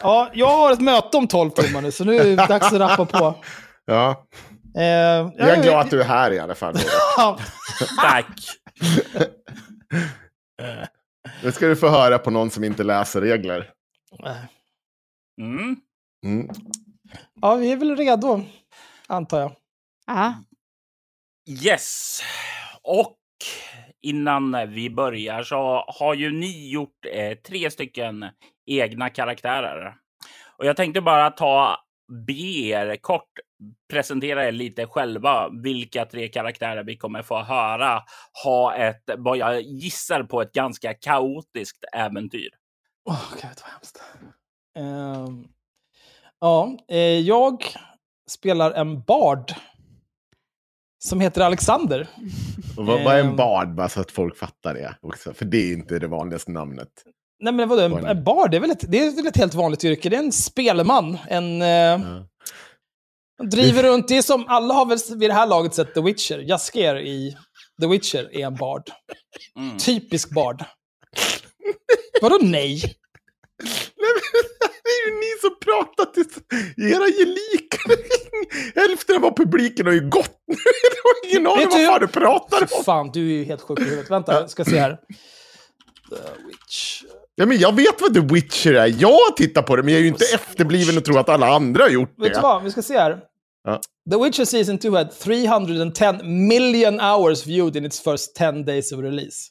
Ja, 0.00 0.30
jag 0.34 0.56
har 0.56 0.72
ett 0.72 0.80
möte 0.80 1.16
om 1.16 1.28
12 1.28 1.50
timmar 1.50 1.82
nu, 1.82 1.92
så 1.92 2.04
nu 2.04 2.16
är 2.16 2.24
det 2.24 2.36
dags 2.36 2.66
att 2.72 2.80
rappa 2.80 3.04
på. 3.06 3.34
Ja, 3.84 4.26
Eh, 4.76 4.84
jag 4.84 5.40
är 5.40 5.62
glad 5.62 5.80
att 5.80 5.90
du 5.90 6.00
är 6.00 6.04
här 6.04 6.30
i 6.32 6.38
alla 6.38 6.54
fall. 6.54 6.76
Tack! 8.00 8.26
Nu 11.42 11.52
ska 11.52 11.66
du 11.66 11.76
få 11.76 11.88
höra 11.88 12.18
på 12.18 12.30
någon 12.30 12.50
som 12.50 12.64
inte 12.64 12.84
läser 12.84 13.20
regler. 13.20 13.70
Mm. 15.40 15.76
Mm. 16.26 16.48
ja, 17.40 17.54
vi 17.54 17.72
är 17.72 17.76
väl 17.76 17.96
redo, 17.96 18.42
antar 19.06 19.40
jag. 19.40 19.52
Ja. 20.06 20.34
Yes. 21.64 22.20
Och 22.82 23.16
innan 24.02 24.72
vi 24.72 24.90
börjar 24.90 25.42
så 25.42 25.84
har 25.88 26.14
ju 26.14 26.32
ni 26.32 26.70
gjort 26.70 27.06
eh, 27.12 27.38
tre 27.38 27.70
stycken 27.70 28.24
egna 28.66 29.10
karaktärer. 29.10 29.94
Och 30.56 30.66
jag 30.66 30.76
tänkte 30.76 31.00
bara 31.00 31.30
ta 31.30 31.76
be 32.26 32.32
er 32.32 32.96
kort 32.96 33.30
presentera 33.92 34.46
er 34.48 34.52
lite 34.52 34.86
själva 34.86 35.48
vilka 35.62 36.04
tre 36.04 36.28
karaktärer 36.28 36.82
vi 36.84 36.96
kommer 36.96 37.22
få 37.22 37.42
höra 37.42 38.02
ha 38.44 38.74
ett, 38.76 39.02
vad 39.18 39.36
jag 39.36 39.60
gissar 39.62 40.22
på, 40.22 40.42
ett 40.42 40.52
ganska 40.52 40.94
kaotiskt 40.94 41.84
äventyr. 41.92 42.48
Åh, 43.08 43.24
gud 43.32 43.50
vad 43.62 43.70
hemskt. 43.72 44.02
Ehm, 44.78 45.44
ja, 46.40 46.76
eh, 46.88 46.98
jag 46.98 47.64
spelar 48.30 48.70
en 48.72 49.02
bard. 49.02 49.52
Som 51.04 51.20
heter 51.20 51.40
Alexander. 51.40 52.08
Och 52.76 52.86
vad, 52.86 53.04
vad 53.04 53.14
är 53.14 53.20
en 53.20 53.26
Ehm. 53.26 53.36
bard, 53.36 53.74
bara 53.74 53.88
så 53.88 54.00
att 54.00 54.10
folk 54.10 54.36
fattar 54.36 54.74
det 54.74 54.94
också? 55.00 55.34
För 55.34 55.44
det 55.44 55.58
är 55.58 55.72
inte 55.72 55.98
det 55.98 56.06
vanligaste 56.06 56.50
namnet. 56.50 56.88
Nej 57.42 57.52
men 57.52 57.68
vadå, 57.68 57.82
en, 57.82 57.90
Vad 57.90 58.00
är 58.00 58.04
det? 58.04 58.10
en 58.10 58.24
bard 58.24 58.50
det 58.50 58.56
är, 58.56 58.60
väl 58.60 58.70
ett, 58.70 58.84
det 58.90 58.98
är 58.98 59.16
väl 59.16 59.26
ett 59.26 59.36
helt 59.36 59.54
vanligt 59.54 59.84
yrke. 59.84 60.08
Det 60.08 60.16
är 60.16 60.22
en 60.22 60.32
spelman. 60.32 61.18
En, 61.28 61.60
Ja. 61.60 62.26
Driver 63.48 63.82
runt. 63.82 64.08
Det 64.08 64.16
är 64.18 64.22
som, 64.22 64.44
alla 64.48 64.74
har 64.74 64.86
väl 64.86 64.98
vid 65.16 65.30
det 65.30 65.34
här 65.34 65.46
laget 65.46 65.74
sett 65.74 65.94
The 65.94 66.00
Witcher. 66.00 66.38
Jaskier 66.38 66.98
i 66.98 67.36
The 67.80 67.86
Witcher 67.86 68.28
är 68.36 68.46
en 68.46 68.54
bard. 68.56 68.82
Mm. 69.56 69.78
Typisk 69.78 70.30
bard. 70.34 70.64
Vadå 72.22 72.38
nej? 72.42 72.82
Nej, 73.62 74.10
men 74.14 74.42
Det 74.82 74.88
är 74.90 75.10
ju 75.10 75.14
ni 75.20 75.38
som 75.40 75.50
pratar 75.64 76.04
till 76.12 76.24
era 76.94 77.06
gelikar. 77.06 77.96
Hälften 78.80 79.24
av 79.24 79.36
publiken 79.36 79.86
har 79.86 79.92
ju 79.92 80.08
gått 80.10 80.38
nu. 80.46 80.54
De 80.92 81.00
har 81.04 81.30
ingen 81.30 81.46
aning 81.46 81.66
vad 81.68 81.78
du, 81.80 81.84
fan 81.86 81.92
jag- 81.92 82.00
du 82.00 82.06
pratar 82.06 82.62
om. 82.78 82.84
fan, 82.84 83.10
du 83.12 83.20
är 83.20 83.32
ju 83.38 83.44
helt 83.44 83.60
sjuk 83.62 83.78
i 83.80 83.82
huvudet. 83.84 84.10
Vänta, 84.10 84.32
jag 84.40 84.50
ska 84.50 84.64
se 84.64 84.78
här. 84.78 84.90
The 86.10 86.16
Witcher. 86.46 87.06
Ja, 87.34 87.46
men 87.46 87.58
jag 87.58 87.74
vet 87.76 88.00
vad 88.00 88.14
The 88.14 88.20
Witcher 88.34 88.74
är. 88.74 88.94
Jag 88.98 89.36
tittar 89.36 89.62
på 89.62 89.76
det, 89.76 89.82
men 89.82 89.92
jag 89.94 89.98
är 89.98 90.02
ju 90.02 90.08
inte 90.08 90.24
efterbliven 90.34 90.98
och 90.98 91.04
tror 91.04 91.18
att 91.18 91.28
alla 91.28 91.48
andra 91.54 91.82
har 91.84 91.90
gjort 91.90 92.08
Vet 92.18 92.28
du 92.28 92.34
det. 92.34 92.40
vad, 92.40 92.62
vi 92.64 92.70
ska 92.70 92.82
se 92.82 92.98
här. 92.98 93.18
The 94.10 94.16
Witcher 94.18 94.44
Season 94.44 94.78
2 94.78 94.96
had 94.96 95.12
310 95.12 96.46
million 96.48 97.00
hours 97.00 97.46
viewed 97.46 97.76
in 97.76 97.84
its 97.84 98.00
first 98.00 98.34
10 98.36 98.64
days 98.64 98.92
of 98.92 99.00
release. 99.00 99.48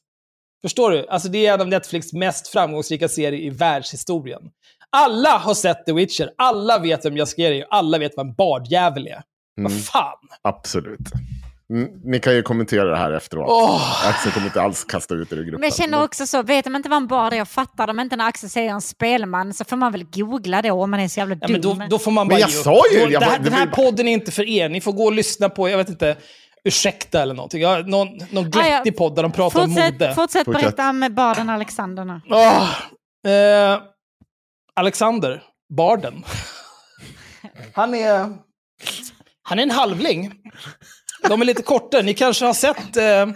Förstår 0.62 0.92
du? 0.92 1.08
Alltså 1.08 1.30
det 1.30 1.46
är 1.48 1.54
en 1.54 1.62
av 1.62 1.68
Netflix 1.68 2.14
mest 2.14 2.48
framgångsrika 2.48 3.08
serier 3.08 3.42
i 3.42 3.50
världshistorien. 3.50 4.42
Alla 4.92 5.38
har 5.38 5.54
sett 5.54 5.86
The 5.86 5.94
Witcher, 5.94 6.30
alla 6.38 6.80
vet 6.80 7.06
vem 7.06 7.18
Jaskier 7.18 7.52
är, 7.52 7.66
alla 7.70 7.98
vet 7.98 8.12
vad 8.18 8.28
en 8.28 8.34
bardjävel 8.34 9.08
är. 9.08 9.12
Mm, 9.60 9.72
Vad 9.72 9.84
fan? 9.86 10.18
absolut. 10.42 11.00
Ni 12.04 12.20
kan 12.20 12.34
ju 12.34 12.42
kommentera 12.42 12.84
det 12.84 12.98
här 12.98 13.12
efteråt. 13.12 13.46
Åh! 13.50 14.10
Axel 14.10 14.32
kommer 14.32 14.48
inte 14.48 14.62
alls 14.62 14.84
kasta 14.84 15.16
ut 15.16 15.32
er 15.32 15.36
ur 15.38 15.44
gruppen. 15.44 15.60
Men 15.60 15.68
jag 15.70 15.76
känner 15.78 16.04
också 16.04 16.28
så, 16.28 16.44
vet 16.44 16.66
de 16.66 16.76
inte 16.76 16.90
vad 16.90 16.98
en 16.98 17.08
bard 17.08 17.34
är 17.34 17.42
och 17.42 17.48
fattar 17.48 17.88
de 17.88 18.00
inte 18.00 18.16
när 18.16 18.28
Axel 18.28 18.50
säger 18.50 18.70
en 18.72 18.82
spelman 18.82 19.54
så 19.54 19.66
får 19.66 19.76
man 19.78 19.92
väl 19.92 20.04
googla 20.04 20.62
då 20.62 20.72
om 20.84 20.92
man 20.92 21.00
är 21.00 21.08
så 21.08 21.20
jävla 21.20 21.36
Ja, 21.42 21.48
dum. 21.48 21.52
men 21.52 21.62
då, 21.62 21.86
då 21.90 22.00
får 22.00 22.12
man 22.12 22.28
Men 22.28 22.36
bara 22.36 22.40
jag 22.40 22.50
ge 22.50 22.58
upp. 22.58 22.64
sa 22.64 22.82
ju- 22.94 23.00
jag 23.00 23.22
det 23.22 23.26
här, 23.26 23.38
det 23.38 23.44
Den 23.44 23.54
här 23.54 23.68
podden 23.68 24.08
är 24.08 24.12
inte 24.14 24.32
för 24.32 24.50
er, 24.50 24.70
ni 24.70 24.82
får 24.82 24.92
gå 24.92 25.04
och 25.06 25.14
lyssna 25.14 25.50
på, 25.50 25.70
jag 25.70 25.78
vet 25.78 25.90
inte, 25.90 26.18
ursäkta 26.64 27.22
eller 27.22 27.34
någonting. 27.34 27.62
Jag, 27.62 27.88
någon 27.90 28.08
någon 28.32 28.46
Ah, 28.46 28.50
ja. 28.54 28.62
glättig 28.62 28.98
podd 28.98 29.16
där 29.16 29.24
de 29.24 29.32
pratar 29.32 29.60
om 29.64 29.70
fortsätt, 29.70 29.94
mode. 30.00 30.16
fortsätt 30.16 30.46
berätta 30.48 30.90
om 30.90 31.08
barden 31.12 31.50
Alexander 31.50 32.06
nu. 32.06 32.22
Åh, 32.30 32.70
eh, 33.34 33.80
Alexander, 34.76 35.44
barden. 35.78 36.24
Han 37.74 37.94
är, 37.96 38.30
han 39.44 39.60
är 39.60 39.64
en 39.64 39.72
halvling. 39.72 40.34
De 41.22 41.42
är 41.42 41.46
lite 41.46 41.64
kortare. 41.64 42.02
Ni 42.02 42.14
kanske 42.14 42.46
har 42.46 42.54
sett 42.54 42.98
eh, 42.98 43.28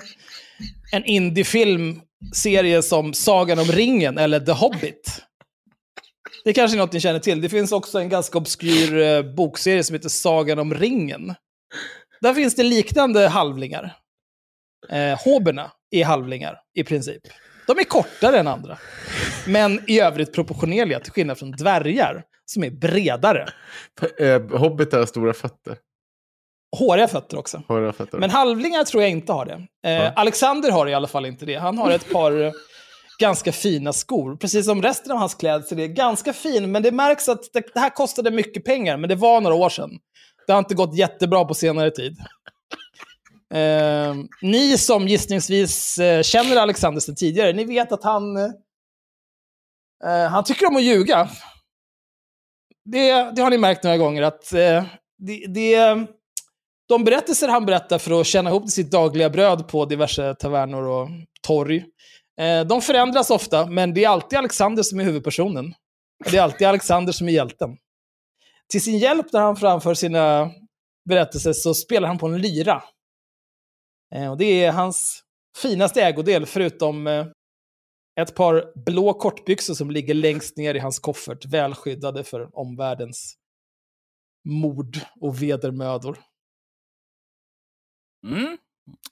en 0.92 1.06
indiefilmserie 1.06 2.82
som 2.82 3.14
Sagan 3.14 3.60
om 3.60 3.66
ringen 3.66 4.18
eller 4.18 4.40
The 4.40 4.52
Hobbit. 4.52 5.22
Det 6.44 6.54
kanske 6.54 6.78
är 6.78 6.80
något 6.80 6.94
ni 6.94 7.00
känner 7.00 7.20
till. 7.20 7.42
Det 7.42 7.50
finns 7.50 7.72
också 7.72 8.00
en 8.00 8.10
ganska 8.10 8.38
obskyr 8.38 8.98
eh, 8.98 9.22
bokserie 9.22 9.84
som 9.84 9.94
heter 9.94 10.10
Sagan 10.10 10.60
om 10.60 10.74
ringen. 10.74 11.36
Där 12.22 12.34
finns 12.34 12.56
det 12.56 12.64
liknande 12.64 13.28
halvlingar. 13.28 13.96
Eh, 14.90 15.20
Hoberna 15.24 15.72
är 15.92 16.06
halvlingar 16.06 16.60
i 16.76 16.84
princip. 16.84 17.22
De 17.68 17.80
är 17.80 17.84
kortare 17.84 18.40
än 18.40 18.48
andra. 18.48 18.78
Men 19.48 19.80
i 19.88 20.00
övrigt 20.00 20.34
proportionerliga, 20.34 21.00
till 21.00 21.12
skillnad 21.12 21.38
från 21.38 21.52
dvärgar 21.52 22.24
som 22.46 22.64
är 22.64 22.70
bredare. 22.70 23.50
Eh, 24.20 24.42
Hobbitar 24.42 25.00
har 25.00 25.06
stora 25.06 25.34
fötter. 25.34 25.78
Håriga 26.80 27.08
fötter 27.08 27.38
också. 27.38 27.64
Håriga 27.68 27.94
fötter. 27.94 28.18
Men 28.18 28.30
halvlingar 28.30 28.84
tror 28.84 29.04
jag 29.04 29.12
inte 29.12 29.34
har 29.34 29.46
det. 29.46 29.90
Eh. 29.90 30.12
Alexander 30.16 30.72
har 30.72 30.88
i 30.88 30.94
alla 30.94 31.08
fall 31.08 31.26
inte 31.26 31.46
det. 31.46 31.56
Han 31.56 31.78
har 31.78 31.92
ett 31.92 32.12
par 32.12 32.42
eh, 32.42 32.52
ganska 33.20 33.52
fina 33.52 33.94
skor. 33.94 34.36
Precis 34.36 34.66
som 34.66 34.82
resten 34.82 35.12
av 35.12 35.18
hans 35.18 35.36
klädsel 35.36 35.80
är 35.80 35.88
ganska 35.88 36.34
fin, 36.34 36.72
men 36.72 36.84
det 36.84 36.92
märks 36.92 37.30
att 37.30 37.54
det, 37.54 37.64
det 37.74 37.80
här 37.80 37.90
kostade 37.90 38.32
mycket 38.32 38.66
pengar, 38.66 38.98
men 38.98 39.10
det 39.10 39.16
var 39.16 39.42
några 39.42 39.56
år 39.56 39.70
sedan. 39.70 39.90
Det 40.48 40.54
har 40.54 40.60
inte 40.60 40.76
gått 40.76 40.98
jättebra 40.98 41.46
på 41.46 41.54
senare 41.54 41.92
tid. 41.92 42.18
Eh, 43.54 44.16
ni 44.42 44.78
som 44.78 45.08
gissningsvis 45.08 45.98
eh, 45.98 46.22
känner 46.22 46.56
Alexander 46.56 47.02
sedan 47.02 47.16
tidigare, 47.16 47.54
ni 47.54 47.64
vet 47.64 47.92
att 47.92 48.04
han, 48.04 48.38
eh, 48.38 50.28
han 50.30 50.44
tycker 50.44 50.68
om 50.68 50.76
att 50.76 50.84
ljuga. 50.84 51.30
Det, 52.86 53.32
det 53.36 53.42
har 53.42 53.50
ni 53.50 53.58
märkt 53.58 53.84
några 53.84 53.98
gånger, 53.98 54.22
att 54.22 54.54
eh, 54.54 54.84
det, 55.18 55.46
det, 55.48 56.08
de 56.88 57.04
berättelser 57.04 57.48
han 57.48 57.66
berättar 57.66 57.98
för 57.98 58.22
att 58.22 58.28
tjäna 58.28 58.50
ihop 58.50 58.64
till 58.64 58.72
sitt 58.72 58.92
dagliga 58.92 59.30
bröd 59.30 59.68
på 59.68 59.86
diverse 59.86 60.36
tavernor 60.36 60.84
och 60.88 61.10
torg, 61.42 61.86
eh, 62.40 62.64
de 62.66 62.82
förändras 62.82 63.30
ofta, 63.30 63.66
men 63.66 63.94
det 63.94 64.04
är 64.04 64.10
alltid 64.10 64.40
Alexander 64.40 64.84
som 64.84 65.00
är 65.00 65.04
huvudpersonen. 65.04 65.74
Det 66.32 66.38
är 66.38 66.42
alltid 66.42 66.68
Alexander 66.68 67.14
som 67.14 67.28
är 67.28 67.32
hjälten. 67.32 67.78
Till 68.72 68.82
sin 68.82 68.98
hjälp 68.98 69.34
när 69.34 69.42
han 69.42 69.56
framför 69.56 69.94
sina 69.94 70.52
berättelser 71.10 71.54
så 71.54 71.74
spelar 71.74 72.08
han 72.08 72.18
på 72.18 72.28
en 72.28 72.42
lyra. 72.42 72.84
Eh, 74.16 74.32
och 74.32 74.38
det 74.38 74.64
är 74.64 74.72
hans 74.72 75.24
finaste 75.62 76.02
ägodel, 76.04 76.46
förutom 76.46 77.08
eh, 77.08 77.26
ett 78.22 78.36
par 78.36 78.86
blå 78.86 79.14
kortbyxor 79.14 79.74
som 79.74 79.92
ligger 79.92 80.14
längst 80.14 80.58
ner 80.58 80.76
i 80.76 80.80
hans 80.80 81.00
koffert, 81.00 81.46
välskyddade 81.46 82.24
för 82.24 82.60
omvärldens 82.60 83.36
mord 84.46 85.00
och 85.22 85.42
vedermödor. 85.42 86.18
Mm. 88.24 88.58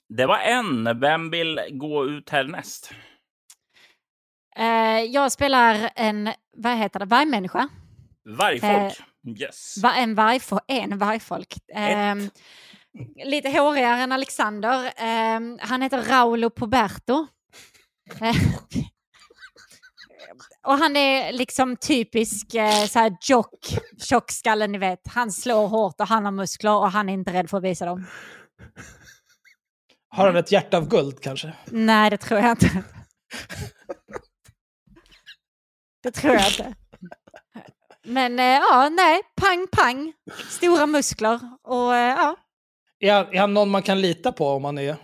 Det 0.09 0.25
var 0.25 0.37
en. 0.37 0.99
Vem 0.99 1.29
vill 1.29 1.59
gå 1.71 2.05
ut 2.05 2.29
härnäst? 2.29 2.91
Eh, 4.55 5.01
jag 5.01 5.31
spelar 5.31 5.89
en, 5.95 6.29
vad 6.57 6.77
heter 6.77 6.99
det, 6.99 7.05
vargmänniska. 7.05 7.69
Vargfolk. 8.25 9.01
Yes. 9.39 9.77
Va, 9.83 9.93
en, 9.95 10.15
vargfo, 10.15 10.59
en 10.67 10.97
vargfolk. 10.97 11.53
Ehm, 11.73 12.29
lite 13.25 13.49
hårigare 13.49 14.01
än 14.01 14.11
Alexander. 14.11 14.91
Ehm, 14.97 15.59
han 15.61 15.81
heter 15.81 16.01
Raulo 16.01 16.49
Poberto. 16.49 17.27
Eh, 18.21 18.35
Och 20.63 20.73
han 20.77 20.95
är 20.95 21.33
liksom 21.33 21.75
typisk 21.77 22.53
eh, 22.55 22.85
så 22.85 22.99
här 22.99 23.17
jock, 23.21 23.59
tjockskalle, 23.97 24.67
ni 24.67 24.77
vet. 24.77 25.07
Han 25.07 25.31
slår 25.31 25.67
hårt 25.67 25.95
och 26.01 26.07
han 26.07 26.25
har 26.25 26.31
muskler 26.31 26.75
och 26.75 26.91
han 26.91 27.09
är 27.09 27.13
inte 27.13 27.33
rädd 27.33 27.49
för 27.49 27.57
att 27.57 27.63
visa 27.63 27.85
dem. 27.85 28.05
Har 30.11 30.25
han 30.25 30.35
ett 30.35 30.51
hjärta 30.51 30.77
av 30.77 30.87
guld 30.87 31.21
kanske? 31.21 31.53
Nej, 31.65 32.09
det 32.09 32.17
tror 32.17 32.39
jag 32.39 32.51
inte. 32.51 32.83
Det 36.03 36.11
tror 36.11 36.33
jag 36.33 36.47
inte. 36.47 36.75
Men 38.03 38.39
eh, 38.39 38.45
ja, 38.45 38.89
nej, 38.89 39.21
pang, 39.35 39.67
pang. 39.71 40.13
Stora 40.49 40.85
muskler 40.85 41.39
och 41.63 41.95
eh, 41.95 42.15
ja. 42.17 42.35
Är 42.99 43.13
han, 43.13 43.33
är 43.33 43.39
han 43.39 43.53
någon 43.53 43.69
man 43.69 43.83
kan 43.83 44.01
lita 44.01 44.31
på 44.31 44.47
om 44.47 44.61
man 44.61 44.77
är 44.77 44.95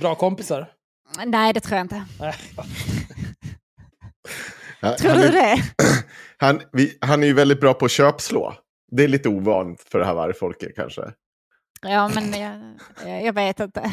bra 0.00 0.14
kompisar? 0.14 0.72
Nej, 1.26 1.52
det 1.52 1.60
tror 1.60 1.76
jag 1.76 1.84
inte. 1.84 2.04
Tror 4.98 5.10
han, 5.10 5.20
du 5.20 5.26
är, 5.26 5.32
det? 5.32 5.62
han, 6.38 6.62
vi, 6.72 6.98
han 7.00 7.22
är 7.22 7.26
ju 7.26 7.32
väldigt 7.32 7.60
bra 7.60 7.74
på 7.74 7.84
att 7.84 7.90
köpslå. 7.90 8.54
Det 8.90 9.04
är 9.04 9.08
lite 9.08 9.28
ovant 9.28 9.80
för 9.80 9.98
det 9.98 10.04
här 10.04 10.14
vargfolket 10.14 10.76
kanske. 10.76 11.02
Ja, 11.82 12.10
men 12.14 12.32
jag, 12.40 13.24
jag 13.24 13.32
vet 13.32 13.60
inte. 13.60 13.92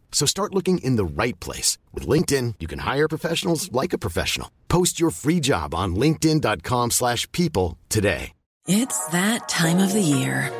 So 0.11 0.27
start 0.27 0.53
looking 0.53 0.77
in 0.83 0.97
the 0.97 1.05
right 1.05 1.39
place. 1.39 1.79
With 1.93 2.05
LinkedIn, 2.05 2.55
you 2.59 2.67
can 2.67 2.79
hire 2.79 3.07
professionals 3.07 3.71
like 3.71 3.93
a 3.93 3.97
professional. 3.97 4.51
Post 4.67 4.99
your 4.99 5.09
free 5.09 5.39
job 5.39 5.73
on 5.73 5.95
linkedin.com/people 5.95 6.91
slash 6.91 7.27
people 7.31 7.79
today. 7.89 8.33
It's 8.67 9.07
that 9.07 9.49
time 9.49 9.79
of 9.79 9.91
the 9.91 10.01
year. 10.01 10.51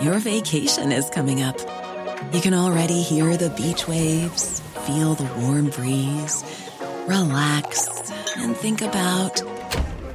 Your 0.00 0.18
vacation 0.18 0.92
is 0.92 1.10
coming 1.10 1.42
up. 1.42 1.58
You 2.32 2.40
can 2.40 2.54
already 2.54 3.02
hear 3.02 3.36
the 3.36 3.50
beach 3.50 3.86
waves, 3.86 4.60
feel 4.86 5.14
the 5.14 5.28
warm 5.40 5.68
breeze, 5.68 6.42
relax, 7.06 7.88
and 8.36 8.56
think 8.56 8.80
about 8.80 9.42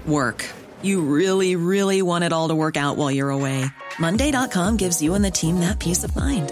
work. 0.08 0.44
You 0.82 1.02
really, 1.02 1.56
really 1.56 2.02
want 2.02 2.24
it 2.24 2.34
all 2.34 2.48
to 2.48 2.56
work 2.56 2.78
out 2.78 2.98
while 2.98 3.12
you're 3.12 3.30
away. 3.30 3.66
Monday.com 4.00 4.78
gives 4.78 5.02
you 5.02 5.14
and 5.14 5.24
the 5.24 5.32
team 5.32 5.60
that 5.60 5.80
peace 5.80 6.04
of 6.04 6.16
mind. 6.16 6.52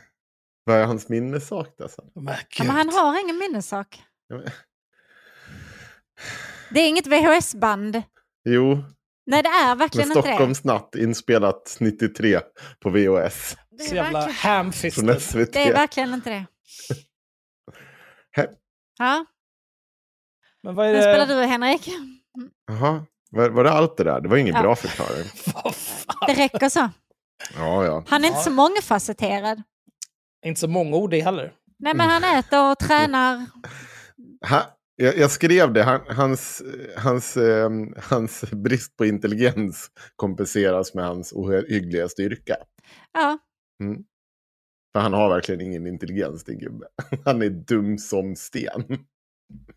Vad 0.63 0.75
är 0.75 0.85
hans 0.85 1.09
minnessak 1.09 1.73
då? 1.77 1.87
sen? 1.87 2.05
Men, 2.15 2.35
Ja, 2.57 2.63
men 2.63 2.75
han 2.75 2.89
har 2.89 3.21
ingen 3.23 3.37
minnessak. 3.37 4.03
Ja, 4.27 4.35
men- 4.37 4.49
Det 6.69 6.79
är 6.79 6.87
inget 6.87 7.07
VHS-band. 7.07 8.03
Jo, 8.49 8.83
Nej, 9.25 9.43
det 9.43 9.49
är 9.49 9.67
men 9.67 9.77
verkligen 9.77 10.07
inte 10.07 10.19
det. 10.21 10.27
Stockholmsnatt 10.27 10.95
inspelat 10.95 11.77
93 11.79 12.39
på 12.79 12.89
VHS 12.89 13.57
Det 13.71 13.83
Så 13.83 13.91
är, 13.91 13.95
jävla 13.95 14.19
verkligen, 14.19 15.05
det 15.51 15.67
är 15.67 15.73
verkligen 15.73 16.13
inte 16.13 16.29
det. 16.29 16.45
Ja, 18.97 19.25
Men 20.63 20.75
vad 20.75 20.87
är 20.87 20.93
men 20.93 21.01
spelar 21.01 21.25
det? 21.27 21.41
du 21.41 21.47
Henrik? 21.47 21.89
Jaha, 22.67 23.05
var, 23.31 23.49
var 23.49 23.63
det 23.63 23.71
allt 23.71 23.97
det 23.97 24.03
där? 24.03 24.21
Det 24.21 24.29
var 24.29 24.37
ingen 24.37 24.55
Ja. 24.55 24.61
bra 24.61 24.75
förklaring. 24.75 25.25
Det 26.27 26.33
räcker 26.33 26.69
så. 26.69 26.89
Ja, 27.55 27.85
ja. 27.85 28.03
Han 28.07 28.23
är 28.23 28.27
inte 28.27 28.39
så 28.41 28.51
mångfacetterad. 28.51 29.63
Inte 30.45 30.59
så 30.59 30.67
många 30.67 30.97
ord 30.97 31.09
det 31.11 31.21
heller. 31.21 31.53
Nej, 31.79 31.93
men 31.95 32.09
han 32.09 32.39
äter 32.39 32.71
och 32.71 32.79
tränar. 32.79 33.45
Ha, 34.49 34.63
jag, 34.95 35.17
jag 35.17 35.31
skrev 35.31 35.73
det, 35.73 35.83
han, 35.83 36.01
hans, 36.07 36.61
hans, 36.97 37.37
ehm, 37.37 37.93
hans 37.97 38.43
brist 38.51 38.97
på 38.97 39.05
intelligens 39.05 39.91
kompenseras 40.15 40.93
med 40.93 41.05
hans 41.05 41.33
ohyggliga 41.33 42.09
styrka. 42.09 42.55
Ja, 43.13 43.37
För 44.93 44.99
han 44.99 45.13
har 45.13 45.29
verkligen 45.29 45.61
ingen 45.61 45.87
intelligens, 45.87 46.43
din 46.43 46.59
gubbe. 46.59 46.85
Han 47.25 47.41
är 47.41 47.49
dum 47.49 47.97
som 47.97 48.35
sten. 48.35 48.83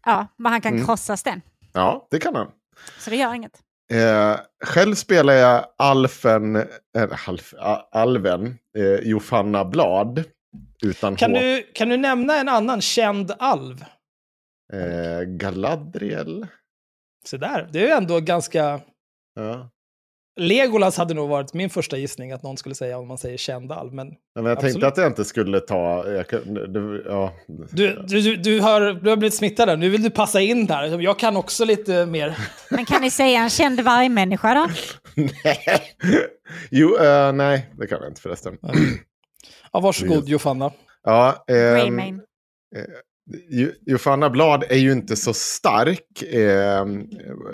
ja 0.04 0.26
men 0.37 0.52
han 0.52 0.61
kan 0.61 0.73
Mm. 0.75 0.87
krossa 0.87 1.16
sten. 1.16 1.40
Ja, 1.73 2.09
det 2.11 2.18
kan 2.18 2.35
han. 2.35 2.50
Så 2.99 3.11
det 3.11 3.16
gör 3.16 3.35
inget. 3.35 3.61
Eh, 3.92 4.37
själv 4.64 4.94
spelar 4.94 5.33
jag 5.35 5.66
Alfen, 5.78 6.56
äh, 6.56 7.28
Alf, 7.28 7.54
Alven, 7.92 8.59
eh, 8.78 9.09
Jofanna 9.09 9.64
Blad, 9.64 10.25
utan 10.83 11.17
Kan 11.17 11.31
H. 11.35 11.41
du, 11.41 11.63
kan 11.75 11.89
du 11.89 11.97
nämna 11.97 12.37
en 12.37 12.49
annan 12.49 12.81
känd 12.81 13.33
alv? 13.39 13.85
Eh, 14.73 15.23
Galadriel. 15.27 16.47
Så 17.27 17.37
där. 17.37 17.69
Det 17.73 17.79
är 17.79 17.83
ju 17.83 17.91
ändå 17.91 18.21
ganska... 18.21 18.81
Ja. 19.35 19.71
Legolas 20.41 20.97
hade 20.97 21.15
nog 21.15 21.29
varit 21.29 21.55
min 21.55 21.71
första 21.71 21.97
gissning 21.97 22.33
att 22.33 22.43
någon 22.43 22.57
skulle 22.57 22.75
säga 22.75 22.99
om 22.99 23.09
man 23.09 23.19
säger 23.19 23.37
känd 23.39 23.73
alv. 23.73 23.93
Men 23.95 24.07
Ja, 24.09 24.15
Men 24.35 24.45
jag 24.45 24.53
Absolut. 24.53 24.73
tänkte 24.73 24.87
att 24.89 24.97
jag 24.97 25.07
inte 25.07 25.25
skulle 25.25 25.61
ta... 25.61 26.11
Jag, 26.11 26.29
kan- 26.29 26.55
det, 26.55 27.03
ja. 27.07 27.33
du, 27.49 28.03
du, 28.07 28.21
du, 28.21 28.37
du, 28.37 28.61
har, 28.61 28.81
du 28.93 29.11
har 29.11 29.17
blivit 29.17 29.35
smittad 29.35 29.69
där. 29.69 29.77
Nu 29.77 29.91
vill 29.91 30.03
du 30.03 30.11
passa 30.11 30.41
in 30.41 30.67
där. 30.67 31.01
Jag 31.01 31.19
kan 31.19 31.37
också 31.37 31.65
lite 31.65 32.07
mer. 32.07 32.37
Men 32.71 32.85
kan 32.85 33.01
ni 33.03 33.11
säga 33.11 33.41
en 33.43 33.51
känd 33.51 33.81
vargmänniska 33.81 34.55
då? 34.55 34.67
nej. 35.45 35.83
Jo, 36.71 36.97
eh, 36.97 37.33
nej, 37.33 37.71
det 37.79 37.87
kan 37.87 37.99
jag 38.01 38.11
inte 38.11 38.21
förresten. 38.21 38.59
Ja, 39.75 39.81
varsågod. 39.81 40.28
Jofanna. 40.28 40.73
Ja, 41.02 41.45
ehm. 41.49 41.97
Jo- 43.49 43.73
Jofanna 43.87 44.31
Blad 44.31 44.64
är 44.69 44.76
ju 44.76 44.93
inte 44.93 45.16
så 45.16 45.33
stark. 45.35 46.23
Eh, 46.23 46.87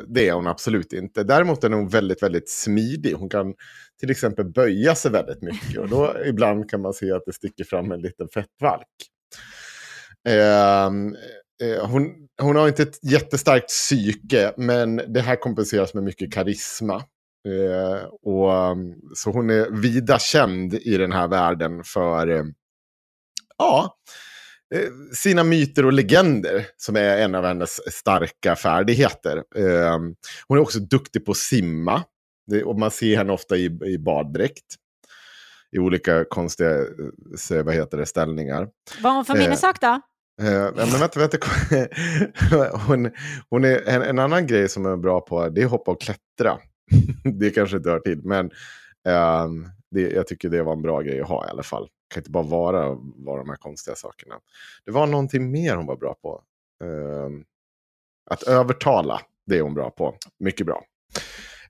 det 0.08 0.28
är 0.28 0.32
hon 0.32 0.46
absolut 0.46 0.92
inte. 0.92 1.22
Däremot 1.24 1.64
är 1.64 1.70
hon 1.70 1.88
väldigt, 1.88 2.22
väldigt 2.22 2.50
smidig. 2.50 3.12
Hon 3.14 3.28
kan 3.28 3.54
till 4.00 4.10
exempel 4.10 4.44
böja 4.44 4.94
sig 4.94 5.10
väldigt 5.10 5.42
mycket. 5.42 5.78
Och 5.78 5.88
då 5.88 6.14
ibland 6.26 6.70
kan 6.70 6.80
man 6.82 6.92
se 6.94 7.12
att 7.12 7.22
det 7.26 7.32
sticker 7.32 7.64
fram 7.64 7.92
en 7.92 8.00
liten 8.00 8.28
fettvalk. 8.28 8.86
Eh, 10.28 10.84
eh, 10.86 11.86
hon, 11.86 12.12
hon 12.42 12.56
har 12.56 12.68
inte 12.68 12.82
ett 12.82 12.98
jättestarkt 13.10 13.68
psyke, 13.68 14.52
men 14.56 14.96
det 14.96 15.20
här 15.20 15.36
kompenseras 15.36 15.94
med 15.94 16.02
mycket 16.02 16.32
karisma. 16.32 17.02
Eh, 17.48 18.04
och, 18.22 18.70
um, 18.70 18.94
så 19.14 19.30
hon 19.30 19.50
är 19.50 19.70
vida 19.70 20.18
känd 20.18 20.74
i 20.74 20.96
den 20.96 21.12
här 21.12 21.28
världen 21.28 21.84
för 21.84 22.28
eh, 22.28 22.44
ja, 23.58 23.96
eh, 24.74 24.88
sina 25.14 25.44
myter 25.44 25.86
och 25.86 25.92
legender 25.92 26.66
som 26.76 26.96
är 26.96 27.18
en 27.18 27.34
av 27.34 27.44
hennes 27.44 27.92
starka 27.94 28.56
färdigheter. 28.56 29.36
Eh, 29.56 29.98
hon 30.48 30.58
är 30.58 30.62
också 30.62 30.78
duktig 30.78 31.24
på 31.24 31.30
att 31.30 31.36
simma. 31.36 32.02
Det, 32.46 32.64
och 32.64 32.78
man 32.78 32.90
ser 32.90 33.16
henne 33.16 33.32
ofta 33.32 33.56
i, 33.56 33.78
i 33.84 33.98
baddräkt. 33.98 34.76
I 35.72 35.78
olika 35.78 36.24
konstiga 36.24 36.78
eh, 36.78 36.86
så, 37.36 37.62
vad 37.62 37.74
heter 37.74 37.98
det, 37.98 38.06
ställningar. 38.06 38.68
Vad 39.02 39.12
har 39.12 39.16
hon 39.16 39.24
för 39.24 39.34
Eh, 39.34 39.40
minnessak 39.40 39.80
då? 39.80 40.00
Eh, 40.42 40.70
men 40.74 41.00
vänta, 41.00 41.20
vänta. 41.20 41.38
hon, 42.86 43.10
hon 43.50 43.64
är, 43.64 43.88
en, 43.88 44.02
en 44.02 44.18
annan 44.18 44.46
grej 44.46 44.68
som 44.68 44.86
är 44.86 44.96
bra 44.96 45.20
på 45.20 45.48
det 45.48 45.60
är 45.60 45.64
att 45.64 45.70
hoppa 45.70 45.90
och 45.90 46.00
klättra. 46.00 46.58
det 47.24 47.50
kanske 47.50 47.76
inte 47.76 47.90
hör 47.90 48.00
till, 48.00 48.20
men 48.24 48.50
ehm, 49.08 49.68
det, 49.90 50.00
jag 50.00 50.26
tycker 50.26 50.48
det 50.48 50.62
var 50.62 50.72
en 50.72 50.82
bra 50.82 51.00
grej 51.00 51.20
att 51.20 51.28
ha 51.28 51.46
i 51.46 51.50
alla 51.50 51.62
fall. 51.62 51.82
Det 51.84 52.14
kan 52.14 52.20
inte 52.20 52.30
bara 52.30 52.44
vara, 52.44 52.98
vara 53.16 53.38
de 53.38 53.48
här 53.48 53.56
konstiga 53.56 53.94
sakerna. 53.94 54.34
Det 54.84 54.90
var 54.90 55.06
någonting 55.06 55.50
mer 55.50 55.76
hon 55.76 55.86
var 55.86 55.96
bra 55.96 56.14
på. 56.14 56.42
Ehm, 56.84 57.44
att 58.30 58.42
övertala, 58.42 59.20
det 59.46 59.58
är 59.58 59.62
hon 59.62 59.74
bra 59.74 59.90
på. 59.90 60.16
Mycket 60.38 60.66
bra. 60.66 60.84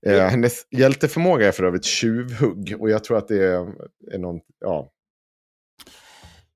Eh, 0.03 0.27
hennes 0.27 0.67
hjälteförmåga 0.71 1.49
är 1.49 1.53
för 1.53 1.65
övrigt 1.65 1.85
tjuvhugg. 1.85 2.77
Och 2.79 2.91
jag 2.91 3.05
tror 3.05 3.19
att 3.19 3.29
det 3.29 3.45
är, 3.45 3.75
är 4.13 4.19
någon, 4.19 4.41
ja, 4.61 4.91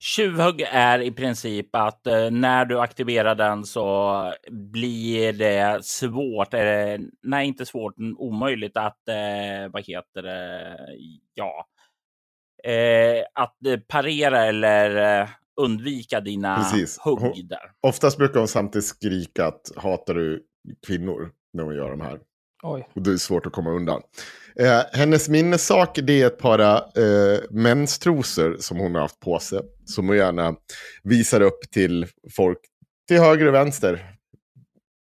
Tjuvhugg 0.05 0.61
är 0.71 0.99
i 0.99 1.11
princip 1.11 1.77
att 1.77 2.07
eh, 2.07 2.31
när 2.31 2.65
du 2.65 2.81
aktiverar 2.81 3.35
den 3.35 3.65
så 3.65 4.33
blir 4.51 5.33
det 5.33 5.85
svårt, 5.85 6.55
eh, 6.55 6.61
nej 7.23 7.47
inte 7.47 7.67
svårt, 7.67 7.95
men 7.97 8.17
omöjligt 8.17 8.77
att, 8.77 9.09
eh, 9.09 9.73
vad 9.73 9.87
heter 9.87 10.23
det, 10.23 10.79
ja, 11.35 11.67
eh, 12.65 13.25
att 13.35 13.67
eh, 13.67 13.81
parera 13.89 14.45
eller 14.45 15.21
eh, 15.21 15.29
undvika 15.61 16.21
dina 16.21 16.57
Precis. 16.57 16.99
hugg 16.99 17.49
där. 17.49 17.73
Oftast 17.81 18.19
brukar 18.19 18.39
hon 18.39 18.49
samtidigt 18.49 18.87
skrika 18.87 19.47
att 19.47 19.73
hatar 19.77 20.15
du 20.15 20.47
kvinnor 20.87 21.31
när 21.53 21.65
hon 21.65 21.75
gör 21.75 21.91
de 21.91 22.01
här. 22.01 22.21
Oj. 22.67 22.89
Det 22.95 23.11
är 23.11 23.17
svårt 23.17 23.47
att 23.47 23.53
komma 23.53 23.71
undan. 23.71 24.03
Eh, 24.57 24.81
hennes 24.93 25.29
minnessak 25.29 25.99
det 26.03 26.23
är 26.23 26.27
ett 26.27 26.39
par 26.39 26.59
eh, 26.59 27.41
menstrosor 27.51 28.57
som 28.61 28.79
hon 28.79 28.95
har 28.95 29.03
haft 29.03 29.21
på 29.21 29.39
sig. 29.39 29.61
Som 29.85 30.09
hon 30.09 30.17
gärna 30.17 30.55
visar 31.03 31.41
upp 31.41 31.71
till 31.71 32.07
folk 32.37 32.59
till 33.09 33.21
höger 33.21 33.47
och 33.47 33.55
vänster. 33.55 34.15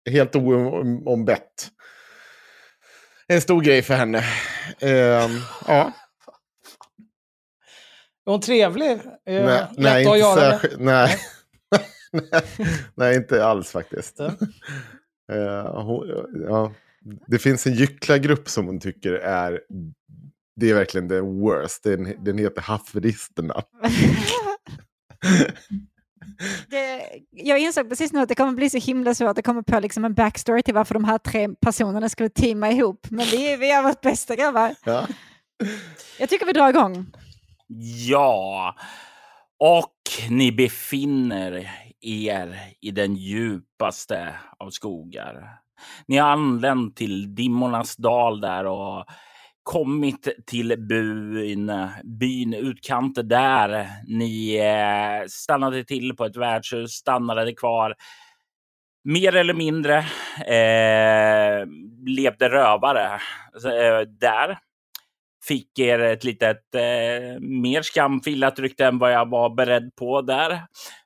Helt 0.09 0.35
oombett. 0.35 1.69
En 3.27 3.41
stor 3.41 3.61
grej 3.61 3.81
för 3.81 3.93
henne. 3.93 4.23
Eh, 4.79 5.29
ja, 5.67 5.91
Är 8.25 8.31
hon 8.31 8.41
trevlig? 8.41 8.91
Eh, 8.91 8.99
nej, 9.25 9.67
nej, 9.77 10.05
inte 10.05 10.41
särskilt. 10.41 10.79
Nej. 10.79 11.17
nej, 12.95 13.15
inte 13.15 13.45
alls 13.45 13.71
faktiskt. 13.71 14.15
Ja. 14.19 14.31
Eh, 15.35 15.83
hon, 15.83 16.07
ja. 16.49 16.73
Det 17.27 17.39
finns 17.39 17.67
en 17.67 17.73
gycklargrupp 17.73 18.49
som 18.49 18.65
hon 18.65 18.79
tycker 18.79 19.13
är... 19.13 19.61
Det 20.55 20.69
är 20.69 20.73
verkligen 20.73 21.09
the 21.09 21.19
worst. 21.19 21.83
Den, 21.83 22.23
den 22.23 22.37
heter 22.37 22.61
Haveristerna. 22.61 23.53
Det, 26.69 27.01
jag 27.31 27.59
insåg 27.59 27.89
precis 27.89 28.13
nu 28.13 28.19
att 28.19 28.29
det 28.29 28.35
kommer 28.35 28.53
bli 28.53 28.69
så 28.69 28.77
himla 28.77 29.15
svårt 29.15 29.37
att 29.37 29.45
komma 29.45 29.63
på 29.63 29.79
liksom 29.79 30.05
en 30.05 30.13
backstory 30.13 30.63
till 30.63 30.73
varför 30.73 30.93
de 30.93 31.03
här 31.03 31.17
tre 31.17 31.49
personerna 31.61 32.09
skulle 32.09 32.29
teama 32.29 32.71
ihop. 32.71 33.07
Men 33.09 33.25
vi, 33.25 33.55
vi 33.55 33.71
har 33.71 33.83
varit 33.83 34.01
bästa 34.01 34.35
grabbar. 34.35 34.75
Ja. 34.85 35.07
Jag 36.19 36.29
tycker 36.29 36.45
vi 36.45 36.53
drar 36.53 36.69
igång. 36.69 37.05
Ja, 38.07 38.75
och 39.59 40.29
ni 40.29 40.51
befinner 40.51 41.71
er 42.01 42.73
i 42.81 42.91
den 42.91 43.15
djupaste 43.15 44.35
av 44.57 44.69
skogar. 44.69 45.59
Ni 46.07 46.17
har 46.17 46.29
anlänt 46.29 46.95
till 46.95 47.35
Dimmornas 47.35 47.95
dal 47.95 48.41
där 48.41 48.65
och 48.65 49.05
kommit 49.63 50.27
till 50.47 50.75
byn, 50.77 51.71
byn 52.03 52.53
utkanter 52.53 53.23
där 53.23 53.87
ni 54.07 54.55
eh, 54.55 55.27
stannade 55.27 55.83
till 55.83 56.15
på 56.15 56.25
ett 56.25 56.37
värdshus, 56.37 56.91
stannade 56.91 57.53
kvar. 57.53 57.95
Mer 59.03 59.35
eller 59.35 59.53
mindre 59.53 59.97
eh, 60.45 61.67
levde 62.05 62.49
rövare 62.49 63.05
eh, 63.65 64.07
där 64.19 64.59
fick 65.47 65.79
er 65.79 65.99
ett 65.99 66.23
litet 66.23 66.75
eh, 66.75 67.39
mer 67.39 67.81
skamfilat 67.81 68.59
rykte 68.59 68.85
än 68.85 68.99
vad 68.99 69.13
jag 69.13 69.29
var 69.29 69.49
beredd 69.49 69.95
på 69.95 70.21
där. 70.21 70.61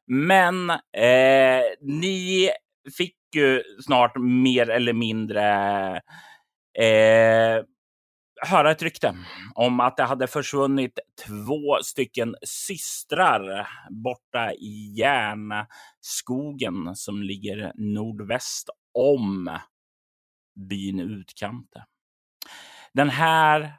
Men 0.08 0.70
eh, 0.70 1.64
ni 1.82 2.50
fick 2.98 3.16
ju 3.36 3.64
snart 3.86 4.18
mer 4.18 4.70
eller 4.70 4.94
mindre 4.94 5.44
eh, 6.80 7.64
höra 8.42 8.72
ett 8.72 8.82
rykte 8.82 9.16
om 9.56 9.80
att 9.80 9.98
det 9.98 10.04
hade 10.04 10.28
försvunnit 10.28 11.00
två 11.28 11.78
stycken 11.84 12.36
systrar 12.46 13.68
borta 13.90 14.54
i 14.54 14.94
järnskogen 14.98 16.96
som 16.96 17.24
ligger 17.24 17.72
nordväst 17.76 18.70
om 18.94 19.60
byn 20.70 21.00
Utkante. 21.00 21.86
Den 22.94 23.10
här 23.10 23.74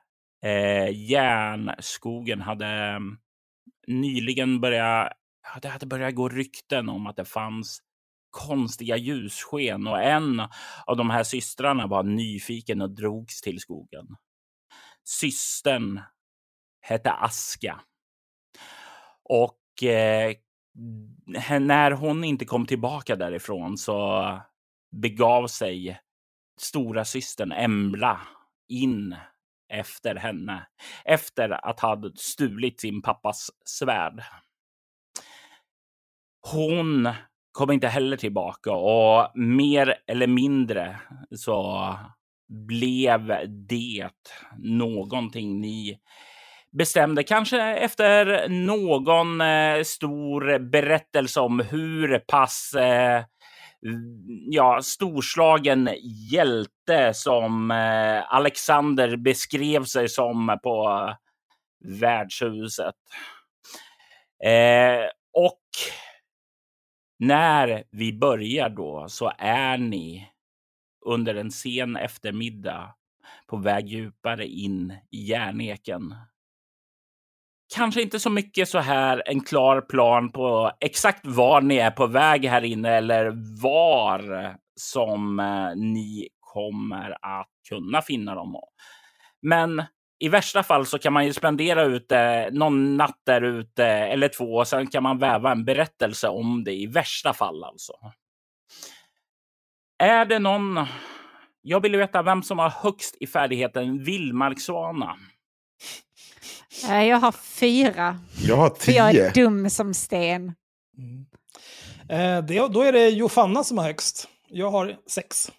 eh, 0.45 1.09
järnskogen 1.11 2.40
hade 2.40 2.67
mm, 2.67 3.19
nyligen 3.87 4.61
börjat, 4.61 5.12
det 5.62 5.69
hade 5.69 5.87
börjat 5.87 6.14
gå 6.14 6.29
rykten 6.29 6.88
om 6.88 7.07
att 7.07 7.17
det 7.17 7.25
fanns 7.25 7.81
konstiga 8.35 8.97
ljussken 8.97 9.87
och 9.87 10.03
en 10.03 10.40
av 10.87 10.97
de 10.97 11.11
här 11.11 11.23
systrarna 11.25 11.87
var 11.87 12.03
nyfiken 12.03 12.81
och 12.83 12.90
drogs 12.90 13.40
till 13.40 13.61
skogen. 13.61 14.07
Systern 15.05 16.01
hette 16.81 17.12
Aska. 17.12 17.81
Och 19.23 19.83
eh, 19.83 20.35
när 21.61 21.90
hon 21.90 22.25
inte 22.25 22.44
kom 22.44 22.66
tillbaka 22.66 23.16
därifrån 23.16 23.79
så 23.79 24.40
begav 24.90 25.47
sig 25.47 26.01
stora 26.61 27.05
systern 27.05 27.53
Embla 27.53 28.20
in 28.68 29.16
efter 29.68 30.14
henne 30.14 30.66
efter 31.05 31.66
att 31.68 31.81
ha 31.81 32.03
stulit 32.16 32.81
sin 32.81 33.03
pappas 33.03 33.51
svärd. 33.64 34.25
Hon 36.40 37.09
kom 37.55 37.71
inte 37.71 37.88
heller 37.88 38.17
tillbaka 38.17 38.73
och 38.73 39.38
mer 39.38 39.95
eller 40.07 40.27
mindre 40.27 40.97
så 41.37 41.88
blev 42.49 43.49
det 43.69 44.09
någonting 44.59 45.61
ni 45.61 45.99
bestämde, 46.79 47.23
kanske 47.23 47.62
efter 47.62 48.49
någon 48.49 49.40
eh, 49.40 49.83
stor 49.83 50.59
berättelse 50.59 51.40
om 51.40 51.61
hur 51.61 52.19
pass 52.19 52.75
eh, 52.75 53.25
ja, 54.51 54.81
storslagen 54.83 55.90
hjälte 56.31 57.14
som 57.14 57.71
eh, 57.71 58.35
Alexander 58.35 59.17
beskrev 59.17 59.85
sig 59.85 60.09
som 60.09 60.59
på 60.62 61.09
värdshuset. 62.01 62.95
Eh, 64.45 65.05
och 65.33 65.61
när 67.26 67.84
vi 67.90 68.12
börjar 68.12 68.68
då 68.68 69.06
så 69.08 69.32
är 69.38 69.78
ni 69.78 70.28
under 71.06 71.34
en 71.34 71.50
sen 71.50 71.96
eftermiddag 71.96 72.94
på 73.46 73.56
väg 73.56 73.87
djupare 73.88 74.46
in 74.46 74.98
i 75.10 75.24
järneken. 75.24 76.14
Kanske 77.74 78.02
inte 78.02 78.20
så 78.20 78.30
mycket 78.30 78.68
så 78.68 78.78
här 78.78 79.22
en 79.26 79.40
klar 79.40 79.80
plan 79.80 80.32
på 80.32 80.72
exakt 80.80 81.26
var 81.26 81.60
ni 81.60 81.76
är 81.76 81.90
på 81.90 82.06
väg 82.06 82.44
här 82.44 82.64
inne 82.64 82.90
eller 82.90 83.32
var 83.62 84.56
som 84.76 85.40
eh, 85.40 85.76
ni 85.76 86.28
kommer 86.40 87.18
att 87.22 87.50
kunna 87.68 88.02
finna 88.02 88.34
dem. 88.34 88.56
Men 89.42 89.82
i 90.18 90.29
värsta 90.29 90.62
fall 90.62 90.87
så 90.87 90.98
kan 90.98 91.12
man 91.12 91.27
ju 91.27 91.33
spendera 91.33 91.83
ute 91.83 92.48
någon 92.53 92.96
natt 92.96 93.20
där 93.27 93.42
ute 93.42 93.85
eller 93.87 94.29
två 94.29 94.55
och 94.55 94.68
sen 94.68 94.87
kan 94.87 95.03
man 95.03 95.18
väva 95.18 95.53
en 95.53 95.64
berättelse 95.64 96.29
om 96.29 96.64
det 96.64 96.72
i 96.72 96.87
värsta 96.87 97.33
fall 97.35 97.64
alltså. 97.64 97.92
Är 99.98 100.24
det 100.24 100.38
någon? 100.38 100.87
Jag 101.62 101.81
vill 101.81 101.96
veta 101.96 102.22
vem 102.22 102.42
som 102.42 102.59
har 102.59 102.70
högst 102.70 103.16
i 103.20 103.27
färdigheten 103.27 104.05
vildmarksvana. 104.05 105.16
Eh, 106.88 107.03
Jag 107.05 107.16
har 107.16 107.33
fyra. 107.33 108.18
Jag 108.46 108.57
har 108.57 108.70
För 108.70 108.92
jag 108.92 109.12
tio. 109.12 109.27
är 109.29 109.33
dum 109.35 109.70
som 109.70 109.94
sten. 109.94 110.55
Eh, 112.09 112.44
det, 112.44 112.68
då 112.72 112.83
är 112.83 112.92
det 112.92 113.09
Jofanna 113.09 113.64
som 113.64 113.79
har 113.79 113.85
högst. 113.85 114.29
Jag 114.48 114.70
har 114.70 114.96
sex. 115.07 115.53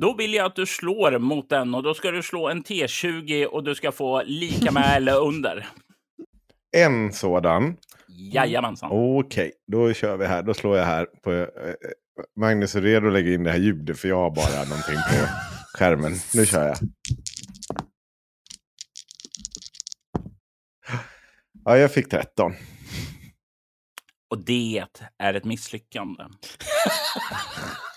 Då 0.00 0.14
vill 0.14 0.34
jag 0.34 0.46
att 0.46 0.56
du 0.56 0.66
slår 0.66 1.18
mot 1.18 1.48
den 1.48 1.74
och 1.74 1.82
då 1.82 1.94
ska 1.94 2.10
du 2.10 2.22
slå 2.22 2.48
en 2.48 2.64
T20 2.64 3.44
och 3.44 3.64
du 3.64 3.74
ska 3.74 3.92
få 3.92 4.22
lika 4.22 4.72
med 4.72 4.96
eller 4.96 5.20
under. 5.20 5.66
En 6.76 7.12
sådan. 7.12 7.76
Jajamensan. 8.32 8.90
Okej, 8.92 9.52
då 9.72 9.92
kör 9.92 10.16
vi 10.16 10.26
här. 10.26 10.42
Då 10.42 10.54
slår 10.54 10.78
jag 10.78 10.84
här 10.84 11.06
på... 11.24 11.32
eh, 11.32 11.40
eh, 11.40 11.46
Magnus 12.40 12.74
är 12.74 12.80
redo 12.80 13.06
att 13.06 13.12
lägga 13.12 13.34
in 13.34 13.44
det 13.44 13.50
här 13.50 13.58
ljudet 13.58 13.98
för 13.98 14.08
jag 14.08 14.16
har 14.16 14.30
bara 14.30 14.64
någonting 14.68 14.94
på 14.94 15.26
skärmen. 15.78 16.12
Nu 16.34 16.46
kör 16.46 16.66
jag. 16.66 16.76
Ja, 21.64 21.78
jag 21.78 21.92
fick 21.92 22.10
13. 22.10 22.52
Och 24.30 24.44
det 24.44 24.84
är 25.18 25.34
ett 25.34 25.44
misslyckande. 25.44 26.24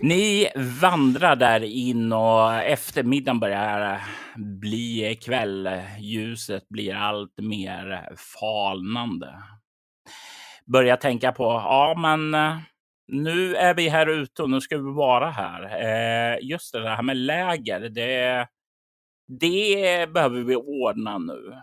Ni 0.00 0.48
vandrar 0.80 1.36
där 1.36 1.62
in 1.62 2.12
och 2.12 2.54
eftermiddagen 2.54 3.40
börjar 3.40 4.02
bli 4.36 5.18
kväll. 5.22 5.70
Ljuset 5.98 6.68
blir 6.68 6.94
allt 6.94 7.38
mer 7.38 8.14
falnande. 8.40 9.42
Börjar 10.66 10.96
tänka 10.96 11.32
på, 11.32 11.44
ja 11.44 11.94
men 11.98 12.34
eh, 12.34 12.58
nu 13.08 13.56
är 13.56 13.74
vi 13.74 13.88
här 13.88 14.06
ute 14.06 14.42
och 14.42 14.50
nu 14.50 14.60
ska 14.60 14.76
vi 14.76 14.92
vara 14.92 15.30
här. 15.30 15.62
Eh, 15.62 16.38
just 16.42 16.72
det, 16.72 16.80
det 16.80 16.88
här 16.88 17.02
med 17.02 17.16
läger, 17.16 17.80
det, 17.80 18.46
det 19.40 20.12
behöver 20.12 20.42
vi 20.42 20.56
ordna 20.56 21.18
nu. 21.18 21.62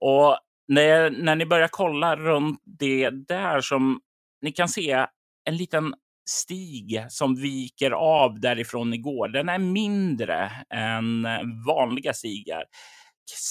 Och 0.00 0.38
när, 0.68 1.10
när 1.10 1.36
ni 1.36 1.46
börjar 1.46 1.68
kolla 1.68 2.16
runt 2.16 2.62
det 2.64 3.10
där 3.10 3.60
som 3.60 4.00
ni 4.42 4.52
kan 4.52 4.68
se 4.68 5.06
en 5.44 5.56
liten 5.56 5.94
stig 6.24 7.06
som 7.08 7.34
viker 7.34 7.90
av 7.90 8.40
därifrån 8.40 8.94
igår. 8.94 9.28
Den 9.28 9.48
är 9.48 9.58
mindre 9.58 10.52
än 10.70 11.24
eh, 11.24 11.40
vanliga 11.66 12.14
stigar. 12.14 12.64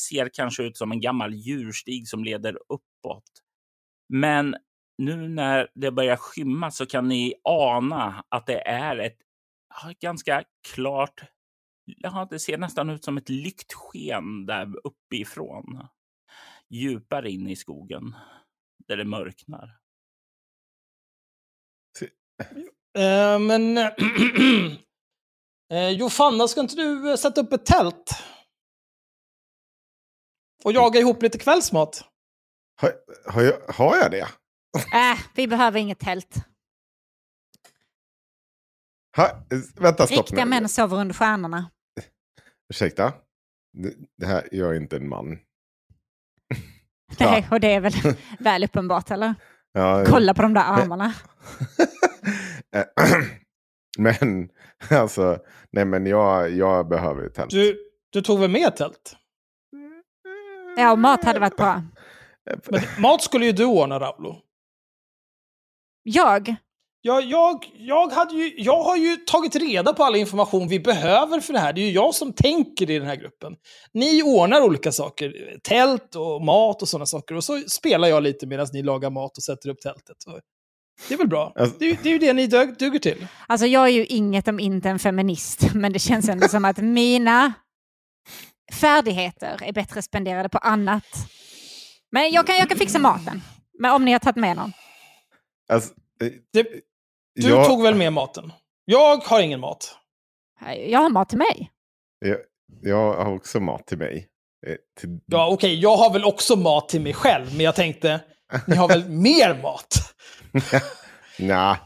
Ser 0.09 0.29
kanske 0.33 0.63
ut 0.63 0.77
som 0.77 0.91
en 0.91 1.01
gammal 1.01 1.33
djurstig 1.33 2.07
som 2.07 2.23
leder 2.23 2.57
uppåt. 2.69 3.23
Men 4.09 4.55
nu 4.97 5.29
när 5.29 5.67
det 5.75 5.91
börjar 5.91 6.15
skymma 6.15 6.71
så 6.71 6.85
kan 6.85 7.07
ni 7.07 7.33
ana 7.43 8.23
att 8.29 8.45
det 8.45 8.67
är 8.67 8.97
ett 8.97 9.17
ganska 9.99 10.43
klart 10.73 11.21
Ja, 11.85 12.27
det 12.29 12.39
ser 12.39 12.57
nästan 12.57 12.89
ut 12.89 13.03
som 13.03 13.17
ett 13.17 13.29
lyktsken 13.29 14.45
där 14.45 14.73
uppifrån. 14.83 15.87
Djupare 16.69 17.31
in 17.31 17.49
i 17.49 17.55
skogen. 17.55 18.15
Där 18.87 18.97
det 18.97 19.05
mörknar. 19.05 19.82
Eh, 22.97 23.39
men... 23.39 23.77
eh, 25.73 25.89
Jofanna, 25.89 26.47
ska 26.47 26.61
inte 26.61 26.75
du 26.75 27.09
eh, 27.11 27.15
sätta 27.15 27.41
upp 27.41 27.53
ett 27.53 27.65
tält? 27.65 28.23
Och 30.63 30.71
jaga 30.71 30.99
ihop 30.99 31.21
lite 31.23 31.37
kvällsmat? 31.37 32.03
Har, 32.81 32.93
har, 33.25 33.41
jag, 33.41 33.59
har 33.73 33.97
jag 33.97 34.11
det? 34.11 34.27
Äh, 34.93 35.19
vi 35.35 35.47
behöver 35.47 35.79
inget 35.79 35.99
tält. 35.99 36.35
Ha, 39.15 39.45
vänta, 39.75 40.07
stopp 40.07 40.17
Riktiga 40.17 40.45
nu. 40.45 40.49
män 40.49 40.69
sover 40.69 40.97
under 40.97 41.13
stjärnorna. 41.15 41.69
Ursäkta? 42.73 43.13
Det, 44.17 44.25
här, 44.25 44.49
jag 44.51 44.69
är 44.69 44.75
inte 44.75 44.95
en 44.95 45.09
man. 45.09 45.39
Ja. 47.17 47.31
Nej, 47.31 47.47
och 47.51 47.59
det 47.59 47.73
är 47.73 47.79
väl 47.79 47.93
väl 48.39 48.63
uppenbart, 48.63 49.11
eller? 49.11 49.35
Ja, 49.71 50.03
Kolla 50.07 50.33
på 50.33 50.41
de 50.41 50.53
där 50.53 50.61
armarna. 50.63 51.13
Eh, 52.75 52.83
men 53.97 54.49
alltså, 54.89 55.37
nej 55.71 55.85
men 55.85 56.05
jag, 56.05 56.51
jag 56.51 56.87
behöver 56.87 57.25
ett 57.25 57.33
tält. 57.33 57.49
Du, 57.49 57.77
du 58.09 58.21
tog 58.21 58.39
väl 58.39 58.49
med 58.49 58.75
tält? 58.75 59.15
Ja, 60.77 60.91
och 60.91 60.99
mat 60.99 61.23
hade 61.23 61.39
varit 61.39 61.57
bra. 61.57 61.81
Men 62.69 62.81
mat 62.99 63.21
skulle 63.21 63.45
ju 63.45 63.51
du 63.51 63.65
ordna, 63.65 63.99
Raulo. 63.99 64.35
Jag? 66.03 66.55
Ja, 67.05 67.21
jag, 67.21 67.71
jag, 67.73 68.07
hade 68.07 68.35
ju, 68.35 68.53
jag 68.57 68.83
har 68.83 68.97
ju 68.97 69.15
tagit 69.15 69.55
reda 69.55 69.93
på 69.93 70.03
all 70.03 70.15
information 70.15 70.67
vi 70.67 70.79
behöver 70.79 71.39
för 71.39 71.53
det 71.53 71.59
här. 71.59 71.73
Det 71.73 71.81
är 71.81 71.85
ju 71.85 71.91
jag 71.91 72.15
som 72.15 72.33
tänker 72.33 72.89
i 72.89 72.99
den 72.99 73.07
här 73.07 73.15
gruppen. 73.15 73.55
Ni 73.93 74.23
ordnar 74.23 74.61
olika 74.61 74.91
saker. 74.91 75.57
Tält 75.63 76.15
och 76.15 76.41
mat 76.45 76.81
och 76.81 76.89
sådana 76.89 77.05
saker. 77.05 77.35
Och 77.35 77.43
så 77.43 77.59
spelar 77.59 78.07
jag 78.07 78.23
lite 78.23 78.47
medan 78.47 78.67
ni 78.73 78.83
lagar 78.83 79.09
mat 79.09 79.37
och 79.37 79.43
sätter 79.43 79.69
upp 79.69 79.81
tältet. 79.81 80.15
Så 80.17 80.39
Det 81.07 81.13
är 81.13 81.17
väl 81.17 81.27
bra. 81.27 81.53
Alltså- 81.55 81.75
Det, 81.79 81.85
är- 81.85 81.97
det 82.03 82.09
är 82.09 82.13
ju 82.13 82.19
det 82.19 82.33
ni 82.33 82.47
dug, 82.47 82.77
duger 82.77 82.99
till. 82.99 83.27
Alltså 83.47 83.65
jag 83.67 83.83
är 83.83 83.91
ju 83.91 84.05
inget 84.05 84.47
om 84.47 84.59
inte 84.59 84.89
en 84.89 84.99
feminist, 84.99 85.61
men 85.73 85.93
det 85.93 85.99
känns 85.99 86.29
ändå 86.29 86.47
som 86.47 86.65
att 86.65 86.77
mina 86.77 87.53
färdigheter 88.73 89.59
är 89.63 89.73
bättre 89.73 90.01
spenderade 90.01 90.49
på 90.49 90.57
annat. 90.57 91.05
Men 92.11 92.31
jag 92.31 92.47
kan, 92.47 92.57
jag 92.57 92.69
kan 92.69 92.77
fixa 92.77 92.99
maten. 92.99 93.41
Men 93.79 93.91
om 93.93 94.05
ni 94.05 94.11
har 94.11 94.19
tagit 94.19 94.35
med 94.35 94.55
någon. 94.57 94.73
Alltså, 95.69 95.93
eh, 96.21 96.31
Det, 96.53 96.63
du 97.35 97.49
jag, 97.49 97.65
tog 97.67 97.83
väl 97.83 97.95
med 97.95 98.13
maten? 98.13 98.51
Jag 98.85 99.17
har 99.17 99.41
ingen 99.41 99.59
mat. 99.59 99.97
Jag 100.89 100.99
har 100.99 101.09
mat 101.09 101.29
till 101.29 101.37
mig. 101.37 101.71
jag, 102.19 102.37
jag 102.81 103.13
har 103.13 103.33
också 103.35 103.59
mat 103.59 103.87
till 103.87 103.97
mig. 103.97 104.27
Eh, 104.67 104.75
Till, 104.99 105.19
Ja, 105.25 105.47
okej, 105.49 105.79
jag 105.79 105.95
har 105.97 106.13
väl 106.13 106.23
också 106.23 106.55
mat 106.55 106.89
till 106.89 107.01
mig 107.01 107.13
själv, 107.13 107.45
men 107.51 107.59
jag 107.65 107.75
tänkte, 107.75 108.19
ni 108.67 108.75
har 108.75 108.87
väl 108.87 109.09
mer 109.21 109.61
mat? 109.61 110.12
Nja. 111.39 111.77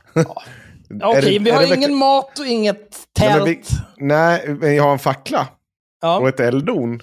Ja, 0.89 1.17
Okej, 1.17 1.39
vi 1.39 1.49
har 1.51 1.75
ingen 1.77 1.95
mat 1.95 2.39
och 2.39 2.45
inget 2.45 3.07
Nej, 3.19 3.29
tält. 3.29 3.43
men 3.43 3.45
vi- 3.45 3.63
Nej, 3.97 4.47
men 4.49 4.75
jag 4.75 4.83
har 4.83 4.91
en 4.91 4.99
fackla 4.99 5.47
Ja. 6.01 6.19
och 6.19 6.29
ett 6.29 6.39
elddon. 6.39 6.99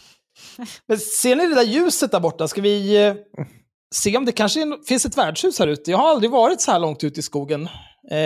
Men 0.87 0.99
ser 0.99 1.37
ni 1.37 1.47
det 1.49 1.55
där 1.55 1.63
ljuset 1.63 2.13
där 2.13 2.21
borta? 2.21 2.49
Ska 2.49 2.61
vi 2.61 3.07
eh, 3.07 3.15
se 3.95 4.17
om 4.17 4.25
det 4.25 4.33
kanske 4.33 4.79
finns 4.89 5.07
ett 5.07 5.19
värdshus 5.19 5.59
här 5.59 5.67
ute? 5.67 5.91
Jag 5.91 5.99
har 5.99 6.09
aldrig 6.11 6.31
varit 6.31 6.61
så 6.61 6.73
här 6.73 6.79
långt 6.79 7.05
ute 7.05 7.21
i 7.21 7.23
skogen. 7.23 7.69
Eh, 8.11 8.19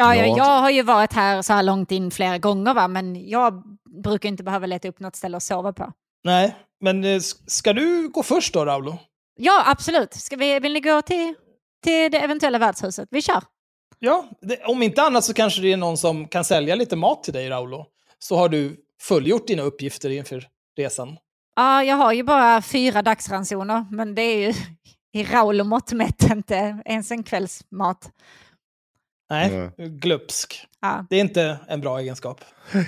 Ja, 0.00 0.14
ja, 0.14 0.26
Ja. 0.26 0.36
jag 0.36 0.60
har 0.60 0.70
ju 0.70 0.82
varit 0.82 1.12
här 1.12 1.42
så 1.42 1.52
här 1.52 1.62
långt 1.62 1.92
in 1.92 2.10
flera 2.10 2.38
gånger, 2.38 2.74
va? 2.74 2.88
men 2.88 3.28
jag 3.28 3.62
brukar 4.02 4.28
inte 4.28 4.42
behöva 4.42 4.66
leta 4.66 4.88
upp 4.88 5.00
något 5.00 5.16
ställe 5.16 5.36
att 5.36 5.42
sova 5.42 5.72
på. 5.72 5.92
nej, 6.24 6.56
men 6.80 7.04
eh, 7.04 7.20
ska 7.46 7.72
du 7.72 8.08
gå 8.08 8.22
först 8.22 8.54
då, 8.54 8.64
Raulo? 8.64 8.98
Ja, 9.40 9.62
absolut. 9.66 10.14
Ska 10.14 10.36
vi, 10.36 10.58
vill 10.60 10.72
ni 10.72 10.80
gå 10.80 11.02
till, 11.02 11.34
till 11.84 12.10
det 12.10 12.18
eventuella 12.18 12.58
värdshuset? 12.58 13.08
Vi 13.10 13.22
kör. 13.22 13.42
Ja, 13.98 14.24
det, 14.40 14.64
om 14.64 14.82
inte 14.82 15.02
annat 15.02 15.24
så 15.24 15.34
kanske 15.34 15.60
det 15.62 15.72
är 15.72 15.76
någon 15.76 15.98
som 15.98 16.28
kan 16.28 16.44
sälja 16.44 16.74
lite 16.74 16.96
mat 16.96 17.22
till 17.24 17.32
dig, 17.32 17.48
Raulo. 17.50 17.86
Så 18.18 18.36
har 18.36 18.48
du 18.48 18.76
fullgjort 19.00 19.46
dina 19.46 19.62
uppgifter 19.62 20.10
inför 20.10 20.46
resan. 20.76 21.16
Ja, 21.56 21.84
jag 21.84 21.96
har 21.96 22.12
ju 22.12 22.22
bara 22.22 22.62
fyra 22.62 23.02
dagsransoner, 23.02 23.86
men 23.90 24.14
det 24.14 24.22
är 24.22 24.38
ju 24.48 24.54
i 25.12 25.24
Raul 25.24 25.60
och 25.60 25.66
mått 25.66 25.92
mätt 25.92 26.30
inte 26.30 26.82
ens 26.84 27.10
en 27.10 27.22
kvällsmat. 27.22 28.10
Nej, 29.30 29.50
Mm. 29.54 29.70
glupsk. 29.98 30.66
Ja, 30.80 31.06
Det 31.10 31.16
är 31.16 31.20
inte 31.20 31.58
en 31.68 31.80
bra 31.80 31.98
egenskap. 32.00 32.44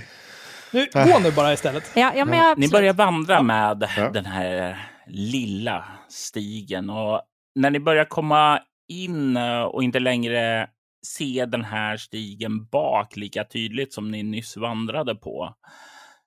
Nu, 0.73 0.87
gå 0.93 1.19
nu 1.19 1.33
bara 1.33 1.53
istället. 1.53 1.91
ja, 1.95 2.13
ja 2.17 2.25
men 2.25 2.39
jag, 2.39 2.59
Ni 2.59 2.69
börjar 2.69 2.93
vandra 2.93 3.43
med 3.43 3.89
Ja. 3.97 4.11
den 4.11 4.27
här 4.27 4.90
lilla 5.13 5.85
stigen 6.09 6.91
och 6.91 7.23
när 7.55 7.71
ni 7.71 7.81
börjar 7.81 8.05
komma 8.05 8.61
in 8.89 9.37
eh, 9.37 9.63
och 9.63 9.83
inte 9.83 9.99
längre 9.99 10.71
se 11.07 11.47
den 11.47 11.65
här 11.65 11.97
stigen 11.97 12.67
bak 12.67 13.17
lika 13.17 13.45
tydligt 13.45 13.95
som 13.95 14.11
ni 14.11 14.23
nyss 14.23 14.57
vandrade 14.57 15.15
på 15.15 15.55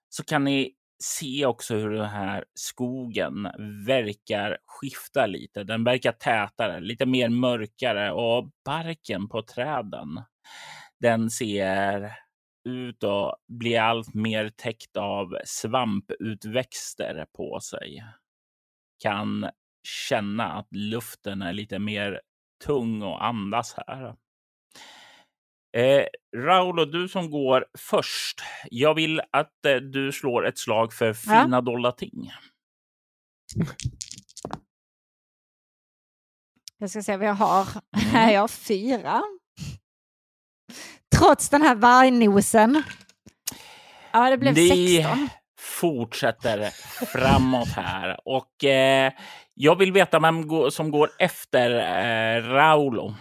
så 0.10 0.24
kan 0.24 0.44
ni 0.44 0.72
se 1.04 1.46
också 1.46 1.76
hur 1.76 1.90
den 1.90 2.10
här 2.10 2.46
skogen 2.54 3.48
verkar 3.88 4.58
skifta 4.66 5.26
lite. 5.26 5.64
Den 5.64 5.84
verkar 5.84 6.12
tätare, 6.12 6.80
lite 6.80 7.06
mer 7.06 7.30
mörkare 7.30 8.12
och 8.12 8.50
barken 8.66 9.30
på 9.30 9.42
träden 9.42 10.22
den 11.00 11.30
ser 11.30 12.12
ut 12.70 13.04
att 13.04 13.36
bli 13.48 13.78
allt 13.78 14.14
mer 14.14 14.50
täckt 14.50 14.98
av 14.98 15.38
svamputväxter 15.46 17.26
på 17.38 17.60
sig. 17.60 18.04
Kan 19.04 19.50
känna 19.88 20.52
att 20.52 20.68
luften 20.72 21.42
är 21.42 21.54
lite 21.54 21.80
mer 21.80 22.22
tung 22.66 23.02
och 23.02 23.26
andas 23.26 23.76
här. 23.88 24.16
Eh, 25.78 26.06
Raulo, 26.38 26.86
du 26.86 27.08
som 27.08 27.32
går 27.32 27.66
först. 27.78 28.42
Jag 28.72 28.94
vill 28.94 29.22
att 29.32 29.66
eh, 29.66 29.76
du 29.76 30.12
slår 30.12 30.48
ett 30.48 30.58
slag 30.58 30.94
för 30.94 31.14
fina 31.14 31.62
dolda 31.62 31.92
ting. 31.92 32.32
Jag 36.78 36.90
ska 36.90 37.04
se 37.04 37.18
vad 37.18 37.28
jag 37.28 37.34
har. 37.34 37.68
Jag 38.32 38.42
har 38.42 38.48
fyra. 38.48 39.22
Trots 41.16 41.50
den 41.50 41.62
här 41.62 41.76
vargnosen. 41.76 42.84
Ja, 44.12 44.30
det 44.30 44.38
blev 44.38 44.54
Ni 44.54 44.98
16. 44.98 45.30
Fortsätter 45.84 46.70
framåt 47.06 47.68
här 47.68 48.18
och 48.26 48.64
eh, 48.64 49.12
jag 49.54 49.78
vill 49.78 49.92
veta 49.92 50.20
vem 50.20 50.44
som 50.72 50.92
går 50.92 51.10
efter 51.20 51.72
eh, 51.72 52.44
Raulo. 52.44 53.14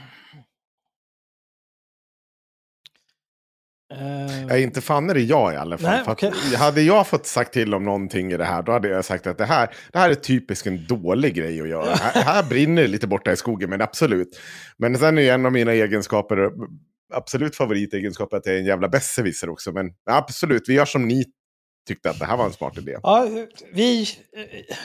Ja, 4.49 4.57
inte 4.57 4.81
fan 4.81 5.11
är 5.11 5.15
det 5.15 5.21
jag 5.21 5.55
i 5.55 5.57
alla 5.57 5.79
fall. 5.79 5.91
Nej, 5.91 6.03
okej. 6.07 6.33
Hade 6.59 6.83
jag 6.83 7.07
fått 7.07 7.27
sagt 7.27 7.53
till 7.53 7.75
om 7.75 7.85
någonting 7.85 8.33
i 8.33 8.37
det 8.37 8.45
här, 8.45 8.63
då 8.63 8.73
hade 8.73 8.89
jag 8.89 9.05
sagt 9.05 9.27
att 9.27 9.39
det 9.39 9.45
här, 9.45 9.75
det 9.93 9.99
här 9.99 10.11
är 10.11 10.15
typiskt 10.15 10.67
en 10.67 10.87
dålig 10.87 11.35
grej 11.35 11.61
att 11.61 11.69
göra. 11.69 11.95
här, 11.95 12.23
här 12.33 12.43
brinner 12.43 12.83
det 12.83 12.89
lite 12.89 13.07
borta 13.07 13.33
i 13.33 13.37
skogen, 13.37 13.71
men 13.71 13.83
absolut. 13.83 14.41
Men 14.79 14.99
sen 14.99 15.19
är 15.19 15.23
ju 15.23 15.29
en 15.29 15.47
av 15.47 15.53
mina 15.53 15.73
egenskaper, 15.73 16.51
absolut 17.15 17.57
favoritegenskaper, 17.57 18.37
att 18.37 18.47
jag 18.47 18.55
är 18.55 18.59
en 18.59 18.65
jävla 18.65 18.89
besserwisser 18.89 19.49
också. 19.51 19.73
Men 19.73 19.87
absolut, 20.11 20.63
vi 20.69 20.75
gör 20.75 20.85
som 20.85 21.09
ni 21.09 21.25
tyckte 21.89 22.11
att 22.11 22.19
det 22.19 22.25
här 22.27 22.37
var 22.37 22.45
en 22.45 22.53
smart 22.53 22.79
idé. 22.79 22.97
Ja, 23.03 23.27
vi... 23.75 24.09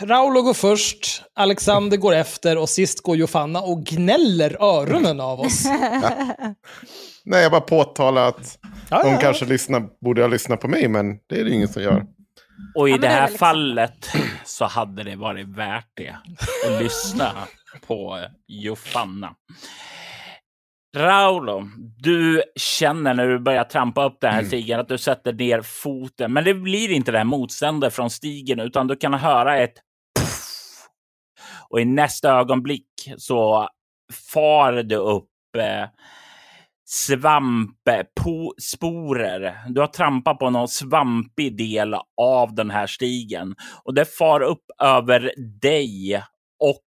Raulo 0.02 0.42
går 0.42 0.54
först, 0.54 1.24
Alexander 1.36 1.98
går 1.98 2.14
efter 2.14 2.58
och 2.58 2.70
sist 2.70 3.02
går 3.04 3.18
Jofanna 3.18 3.62
och 3.62 3.84
gnäller 3.86 4.64
öronen 4.64 5.20
av 5.20 5.40
oss. 5.40 5.66
Nej, 7.26 7.42
jag 7.44 7.52
bara 7.52 7.62
påtalar 7.62 8.28
att 8.28 8.58
Ja, 8.90 9.04
de 9.04 9.10
ja. 9.12 9.18
kanske 9.22 9.46
lyssnar, 9.46 9.84
borde 10.06 10.22
ha 10.22 10.28
lyssnat 10.28 10.62
på 10.62 10.68
mig, 10.68 10.88
men 10.88 11.18
det 11.30 11.40
är 11.40 11.44
det 11.44 11.52
ingen 11.52 11.68
som 11.68 11.82
gör. 11.84 12.06
Och 12.76 12.90
i 12.90 12.92
det 12.92 12.98
det 12.98 13.08
är 13.08 13.12
här 13.12 13.22
liksom- 13.22 13.38
fallet 13.38 14.10
så 14.46 14.66
hade 14.66 15.04
det 15.04 15.16
varit 15.16 15.48
värt 15.48 15.88
det 15.96 16.16
att 16.68 16.84
lyssna 16.84 17.32
på 17.88 18.20
Jofanna. 18.48 19.34
Raulo, 20.96 21.70
du 21.98 22.44
känner 22.56 23.14
när 23.14 23.28
du 23.28 23.40
börjar 23.40 23.64
trampa 23.64 24.06
upp 24.06 24.18
den 24.22 24.34
här 24.34 24.44
stigen 24.44 24.80
att 24.80 24.88
du 24.88 24.98
sätter 24.98 25.34
ner 25.34 25.62
foten. 25.62 26.34
Men 26.34 26.44
det 26.44 26.54
blir 26.54 26.92
inte 26.92 27.12
det 27.12 27.18
här 27.18 27.26
motståndet 27.26 27.94
från 27.94 28.10
stigen 28.10 28.60
utan 28.60 28.88
du 28.88 28.96
kan 28.96 29.14
höra 29.14 29.58
ett 29.58 29.74
puff. 30.20 30.88
Och 31.70 31.82
i 31.82 31.86
nästa 31.86 32.32
ögonblick 32.32 32.88
så 33.18 33.70
far 34.34 34.74
det 34.74 34.96
upp 34.96 35.30
eh, 35.58 35.86
svampsporer. 36.86 39.58
Du 39.70 39.82
har 39.82 39.88
trampat 39.88 40.40
på 40.40 40.50
någon 40.50 40.68
svampig 40.68 41.58
del 41.58 41.96
av 42.22 42.56
den 42.56 42.70
här 42.70 42.88
stigen 42.88 43.56
och 43.84 43.94
det 43.94 44.18
far 44.18 44.42
upp 44.42 44.66
över 44.82 45.34
dig 45.62 46.24
och 46.60 46.84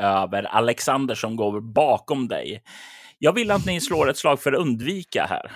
över 0.00 0.42
Alexander 0.42 1.14
som 1.14 1.36
går 1.36 1.60
bakom 1.60 2.28
dig. 2.28 2.62
Jag 3.24 3.32
vill 3.32 3.50
att 3.50 3.66
ni 3.66 3.80
slår 3.80 4.10
ett 4.10 4.18
slag 4.18 4.40
för 4.42 4.52
att 4.52 4.58
undvika 4.60 5.26
här. 5.30 5.50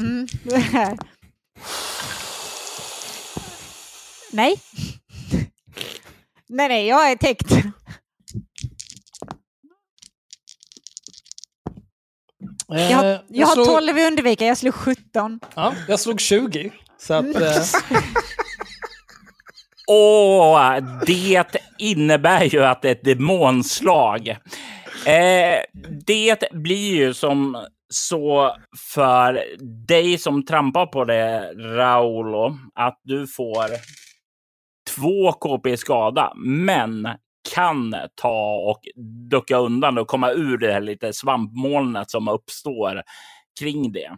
Mm. 0.00 0.26
nej. 4.32 4.56
nej, 6.48 6.68
nej, 6.68 6.86
jag 6.86 7.10
är 7.10 7.16
täckt. 7.16 7.52
Eh, 7.52 7.60
Jag, 12.90 12.96
har- 12.98 13.24
jag 13.28 13.46
har 13.46 13.54
slog, 13.54 13.66
12 13.66 13.98
i 13.98 14.06
undvika, 14.06 14.46
jag 14.46 14.58
slog 14.58 14.74
17. 14.74 15.40
Ja, 15.54 15.74
jag 15.88 16.00
slog 16.00 16.20
20. 16.20 16.72
Så 16.98 17.14
att... 17.14 17.36
Eh, 17.36 17.62
Och 19.88 20.58
det 21.06 21.44
innebär 21.78 22.44
ju 22.44 22.64
att 22.64 22.82
det 22.82 22.88
är 22.88 22.92
ett 22.92 23.04
demonslag. 23.04 24.36
Eh, 25.06 25.60
det 26.06 26.52
blir 26.52 26.96
ju 26.96 27.14
som 27.14 27.66
så 27.88 28.56
för 28.92 29.44
dig 29.86 30.18
som 30.18 30.44
trampar 30.44 30.86
på 30.86 31.04
det, 31.04 31.52
Raulo, 31.54 32.58
att 32.74 33.00
du 33.04 33.26
får 33.26 33.70
två 34.96 35.32
KP 35.32 35.70
i 35.70 35.76
skada, 35.76 36.32
men 36.36 37.08
kan 37.54 37.94
ta 38.14 38.54
och 38.54 38.80
ducka 39.30 39.56
undan 39.56 39.98
och 39.98 40.06
komma 40.06 40.30
ur 40.30 40.58
det 40.58 40.72
här 40.72 40.80
lite 40.80 41.12
svampmolnet 41.12 42.10
som 42.10 42.28
uppstår 42.28 43.02
kring 43.60 43.92
det. 43.92 44.16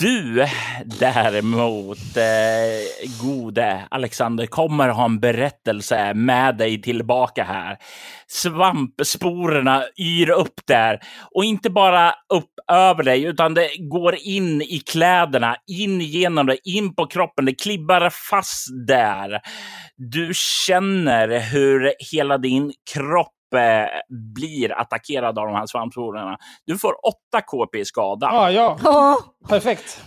Du 0.00 0.46
däremot, 0.84 2.16
eh, 2.16 3.10
gode 3.22 3.86
Alexander, 3.90 4.46
kommer 4.46 4.88
ha 4.88 5.04
en 5.04 5.20
berättelse 5.20 6.14
med 6.14 6.56
dig 6.56 6.82
tillbaka 6.82 7.44
här. 7.44 7.76
Svampsporerna 8.26 9.84
yr 9.98 10.30
upp 10.30 10.60
där 10.66 11.00
och 11.34 11.44
inte 11.44 11.70
bara 11.70 12.14
upp 12.34 12.50
över 12.72 13.02
dig, 13.02 13.24
utan 13.24 13.54
det 13.54 13.70
går 13.78 14.14
in 14.14 14.62
i 14.62 14.78
kläderna, 14.86 15.56
in 15.66 16.00
genom 16.00 16.46
dig, 16.46 16.58
in 16.64 16.94
på 16.94 17.06
kroppen. 17.06 17.44
Det 17.44 17.54
klibbar 17.54 18.10
fast 18.10 18.86
där. 18.86 19.40
Du 19.96 20.32
känner 20.66 21.40
hur 21.40 21.92
hela 22.12 22.38
din 22.38 22.72
kropp 22.92 23.41
eh, 23.54 23.86
blir 24.34 24.72
attackerad 24.80 25.38
av 25.38 25.46
de 25.46 25.54
här 25.54 25.66
svampsporerna. 25.66 26.38
Du 26.66 26.78
får 26.78 27.06
8 27.06 27.40
KP 27.46 27.78
i 27.78 27.84
skada. 27.84 28.26
ja, 28.32 28.50
ja. 28.50 28.78
Åh, 28.84 29.48
Perfekt. 29.48 30.02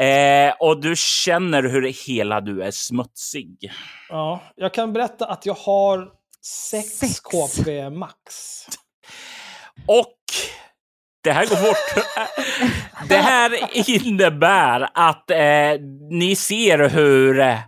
Eh, 0.00 0.54
och 0.60 0.80
du 0.80 0.94
känner 0.96 1.62
hur 1.62 2.06
hela 2.06 2.40
du 2.40 2.62
är 2.62 2.70
smutsig. 2.70 3.72
Ja, 4.08 4.40
jag 4.56 4.74
kan 4.74 4.92
berätta 4.92 5.26
att 5.26 5.46
jag 5.46 5.54
har 5.54 6.08
6 6.70 6.88
Sex. 6.88 7.20
KP 7.20 7.90
max. 7.90 8.24
Och 9.86 10.16
det 11.24 11.32
här 11.32 11.46
går 11.46 11.56
fort. 11.56 12.04
det 13.08 13.16
här 13.16 13.78
innebär 14.06 14.88
att 14.94 15.30
eh, 15.30 15.80
ni 16.10 16.36
ser 16.36 16.88
hur 16.88 17.58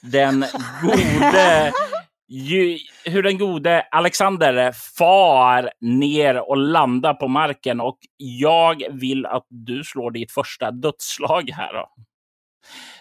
den 0.00 0.44
gode 0.82 1.72
ju, 2.28 2.78
hur 3.08 3.22
den 3.22 3.38
gode 3.38 3.82
Alexander 3.90 4.72
far 4.72 5.70
ner 5.80 6.50
och 6.50 6.56
landar 6.56 7.14
på 7.14 7.28
marken 7.28 7.80
och 7.80 7.98
jag 8.16 8.82
vill 8.90 9.26
att 9.26 9.46
du 9.48 9.84
slår 9.84 10.10
ditt 10.10 10.32
första 10.32 10.70
dödsslag 10.70 11.50
här. 11.50 11.72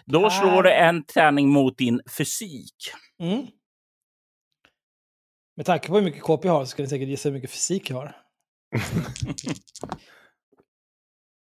Då, 0.06 0.22
då 0.22 0.30
slår 0.30 0.64
du 0.64 0.72
en 0.72 1.04
tärning 1.04 1.50
mot 1.50 1.78
din 1.78 2.02
fysik. 2.18 2.76
Mm. 3.20 3.48
Med 5.56 5.66
tanke 5.66 5.88
på 5.88 5.96
hur 5.96 6.02
mycket 6.02 6.22
KP 6.22 6.48
jag 6.48 6.54
har 6.54 6.66
så 6.66 6.70
skulle 6.70 6.84
jag 6.84 6.90
säkert 6.90 7.08
gissa 7.08 7.30
hur 7.30 7.34
mycket 7.34 7.52
fysik 7.52 7.90
jag 7.90 7.98
har. 7.98 8.16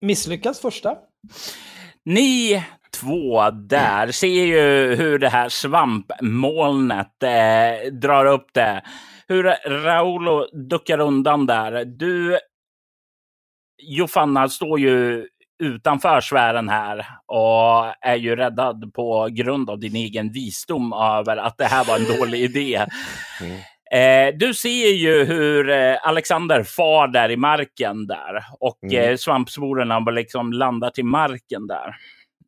Misslyckas 0.01 0.61
första. 0.61 0.99
Ni 2.05 2.65
två 3.01 3.51
där 3.51 4.13
ser 4.13 4.45
ju 4.47 4.95
hur 4.95 5.19
det 5.19 5.29
här 5.29 5.49
svampmolnet 5.49 7.23
eh, 7.23 7.93
drar 7.93 8.27
upp 8.27 8.47
det. 8.53 8.83
Hur 9.29 9.43
Raulo 9.85 10.47
duckar 10.69 10.99
undan 10.99 11.47
där. 11.47 11.85
Du, 11.85 12.39
Jofanna, 13.83 14.49
står 14.49 14.81
ju 14.81 15.27
utanför 15.63 16.21
sfären 16.21 16.69
här 16.69 17.07
och 17.27 17.95
är 18.01 18.17
ju 18.17 18.37
räddad 18.37 18.95
på 18.95 19.29
grund 19.31 19.71
av 19.71 19.79
din 19.79 19.97
egen 19.97 20.33
visdom 20.33 20.93
över 20.93 21.37
att 21.37 21.59
det 21.59 21.65
här 21.65 21.85
var 21.85 21.97
en 21.97 22.19
dålig 22.19 22.41
idé. 22.41 22.87
Mm. 23.41 23.61
Eh, 23.95 24.35
du 24.37 24.55
ser 24.55 24.93
ju 24.93 25.25
hur 25.25 25.71
eh, 25.71 25.97
Alexander 26.09 26.63
far 26.63 27.09
där 27.09 27.31
i 27.31 27.37
marken 27.37 28.07
där 28.07 28.45
och 28.61 28.79
Mm. 28.85 29.11
eh, 29.11 29.17
svampsporerna 29.17 29.99
liksom 29.99 30.53
landar 30.53 30.91
till 30.91 31.05
marken 31.05 31.67
där. 31.67 31.97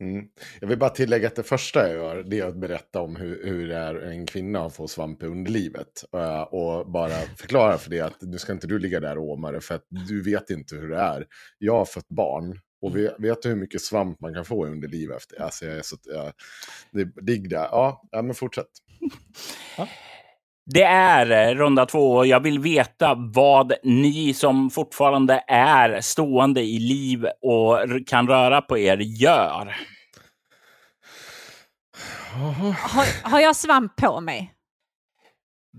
Mm. 0.01 0.25
Jag 0.61 0.69
vill 0.69 0.79
bara 0.79 0.91
tillägga 0.91 1.29
att 1.29 1.37
det 1.37 1.43
första 1.43 1.89
jag 1.89 1.97
gör 1.97 2.23
det 2.23 2.41
är 2.41 2.47
att 2.47 2.57
berätta 2.57 3.01
om 3.01 3.17
hur, 3.17 3.45
hur 3.45 3.69
det 3.69 3.77
är 3.77 3.95
en 3.95 4.27
kvinna 4.27 4.67
att 4.67 4.77
få 4.77 4.89
svamp 4.89 5.23
i 5.23 5.27
underlivet. 5.27 6.05
Eh, 6.17 6.41
och 6.43 6.91
bara 6.91 7.15
förklara 7.39 7.79
för 7.79 7.91
det 7.91 8.01
att 8.01 8.17
nu 8.23 8.39
ska 8.39 8.53
inte 8.53 8.67
du 8.67 8.79
ligga 8.79 9.01
där 9.01 9.19
och 9.19 9.25
åma 9.31 9.53
det 9.53 9.61
för 9.61 9.75
att 9.75 9.85
du 9.89 10.23
vet 10.23 10.51
inte 10.51 10.77
hur 10.77 10.89
det 10.89 10.99
är. 10.99 11.27
Jag 11.59 11.77
har 11.77 11.85
fött 11.85 12.09
barn 12.09 12.59
och 12.83 12.97
vet, 12.97 13.15
vet 13.19 13.43
du 13.43 13.49
hur 13.49 13.57
mycket 13.57 13.81
svamp 13.81 14.21
man 14.21 14.35
kan 14.35 14.45
få 14.45 14.67
i 14.67 14.71
underlivet? 14.71 15.23
Alltså 15.41 15.67
jag 15.67 15.77
är 15.77 15.83
så, 15.83 15.97
jag, 16.05 16.33
det, 17.23 17.49
där. 17.49 17.57
Ja, 17.57 18.03
ja, 18.11 18.23
men 18.23 18.35
fortsätt. 18.35 18.67
Det 20.65 20.83
är 20.83 21.49
eh, 21.51 21.55
runda 21.55 21.87
två 21.87 22.13
och 22.13 22.27
jag 22.27 22.41
vill 22.41 22.59
veta 22.59 23.15
vad 23.15 23.73
ni 23.83 24.35
som 24.35 24.71
fortfarande 24.71 25.45
är 25.49 26.01
stående 26.01 26.61
i 26.63 26.79
liv 26.79 27.27
och 27.43 27.79
kan 28.07 28.29
röra 28.29 28.61
på 28.63 28.79
er 28.79 28.97
gör. 28.97 29.77
Har, 32.79 33.31
har 33.31 33.41
jag 33.41 33.57
svamp 33.57 33.97
på 33.97 34.21
mig? 34.21 34.55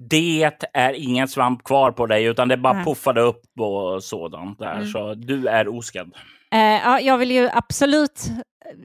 Det 0.10 0.52
är 0.74 0.94
ingen 0.94 1.28
svamp 1.28 1.64
kvar 1.64 1.92
på 1.92 2.06
dig 2.06 2.26
utan 2.26 2.48
det 2.48 2.58
bara 2.58 2.74
Nej. 2.74 2.86
puffade 2.86 3.22
upp 3.22 3.60
och 3.60 4.04
sådant 4.04 4.60
där. 4.60 4.76
Mm. 4.76 4.88
Så 4.88 5.14
du 5.14 5.48
är 5.48 5.68
oskadd. 5.78 6.12
Eh, 6.52 6.60
ja, 6.60 7.00
jag 7.00 7.18
vill 7.18 7.32
ju 7.32 7.50
absolut 7.54 8.26
eh, 8.30 8.78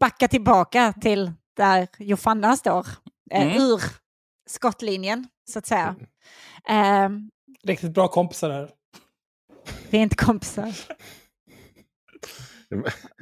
backa 0.00 0.28
tillbaka 0.28 0.92
till 1.00 1.32
där 1.56 1.86
Jofanna 1.98 2.56
står. 2.56 2.86
Eh, 3.30 3.42
Mm. 3.42 3.62
Ur 3.62 3.80
skottlinjen, 4.50 5.28
så 5.50 5.58
att 5.58 5.66
säga. 5.66 5.94
Eh, 6.68 7.08
Riktigt 7.64 7.94
bra 7.94 8.08
kompisar 8.08 8.50
här. 8.50 8.70
vi 9.90 9.98
är 9.98 10.02
inte 10.02 10.16
kompisar. 10.16 10.68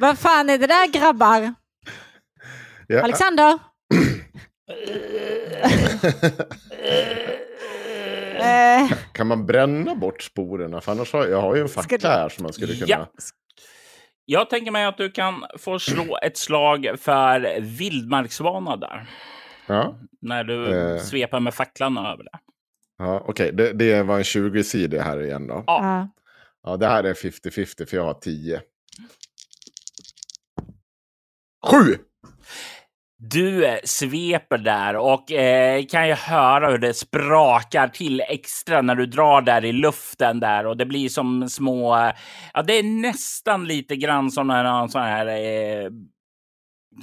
Vad 0.01 0.19
fan 0.19 0.51
är 0.51 0.59
det 0.59 0.67
där 0.67 0.93
grabbar? 0.93 1.55
Ja, 2.87 3.03
Alexander? 3.03 3.59
eh, 8.39 8.93
kan 9.13 9.27
man 9.27 9.47
bränna 9.47 9.95
bort 9.95 10.23
sporerna? 10.23 10.81
För 10.81 10.93
annars 10.93 11.13
har 11.13 11.27
jag 11.27 11.41
har 11.41 11.55
ju 11.57 11.63
en 11.63 11.69
fackla 11.69 11.99
du- 11.99 12.09
här 12.09 12.29
som 12.29 12.43
man 12.43 12.53
skulle 12.53 12.75
kunna... 12.75 12.87
Ja. 12.89 13.07
Jag 14.25 14.51
tänker 14.51 14.71
mig 14.71 14.85
att 14.85 14.97
du 14.97 15.11
kan 15.11 15.45
få 15.59 15.79
slå 15.79 16.19
ett 16.23 16.37
slag 16.37 16.87
för 16.99 17.61
vildmarksvana 17.61 18.77
där. 18.77 19.07
Ja, 19.75 19.99
När 20.21 20.45
du 20.45 20.75
Eh. 20.95 20.99
sveper 21.03 21.41
med 21.41 21.55
facklan 21.55 21.99
över 21.99 22.25
det. 22.25 22.39
ja 22.99 23.25
okej. 23.29 23.53
Det, 23.53 23.73
det 23.73 24.03
var 24.03 24.17
en 24.17 24.23
20-sidig 24.23 24.99
här 24.99 25.23
igen 25.23 25.47
då. 25.47 25.65
Ja. 25.67 26.09
ja. 26.63 26.77
Det 26.77 26.87
här 26.87 27.05
är 27.05 27.15
50-50 27.15 27.87
för 27.87 27.97
jag 27.97 28.05
har 28.05 28.15
10. 28.15 28.61
Sju! 31.71 31.99
Du 33.25 33.65
eh, 33.67 33.79
sveper 33.85 34.59
där 34.59 34.97
och 34.97 35.33
eh, 35.33 35.85
kan 35.87 36.09
ju 36.09 36.15
höra 36.15 36.71
hur 36.71 36.79
det 36.79 36.95
sprakar 36.95 37.89
till 37.89 38.21
extra 38.29 38.83
när 38.83 38.95
du 38.95 39.07
drar 39.07 39.41
där 39.43 39.65
i 39.65 39.73
luften 39.73 40.41
där 40.41 40.67
och 40.67 40.77
det 40.77 40.87
blir 40.87 41.09
som 41.09 41.49
små, 41.49 41.97
eh, 41.97 42.13
ja 42.55 42.63
det 42.63 42.73
är 42.79 42.83
nästan 42.83 43.65
lite 43.65 43.97
grann 43.97 44.31
som 44.31 44.51
en 44.51 44.89
sån 44.89 45.03
här, 45.03 45.27
eh, 45.27 45.91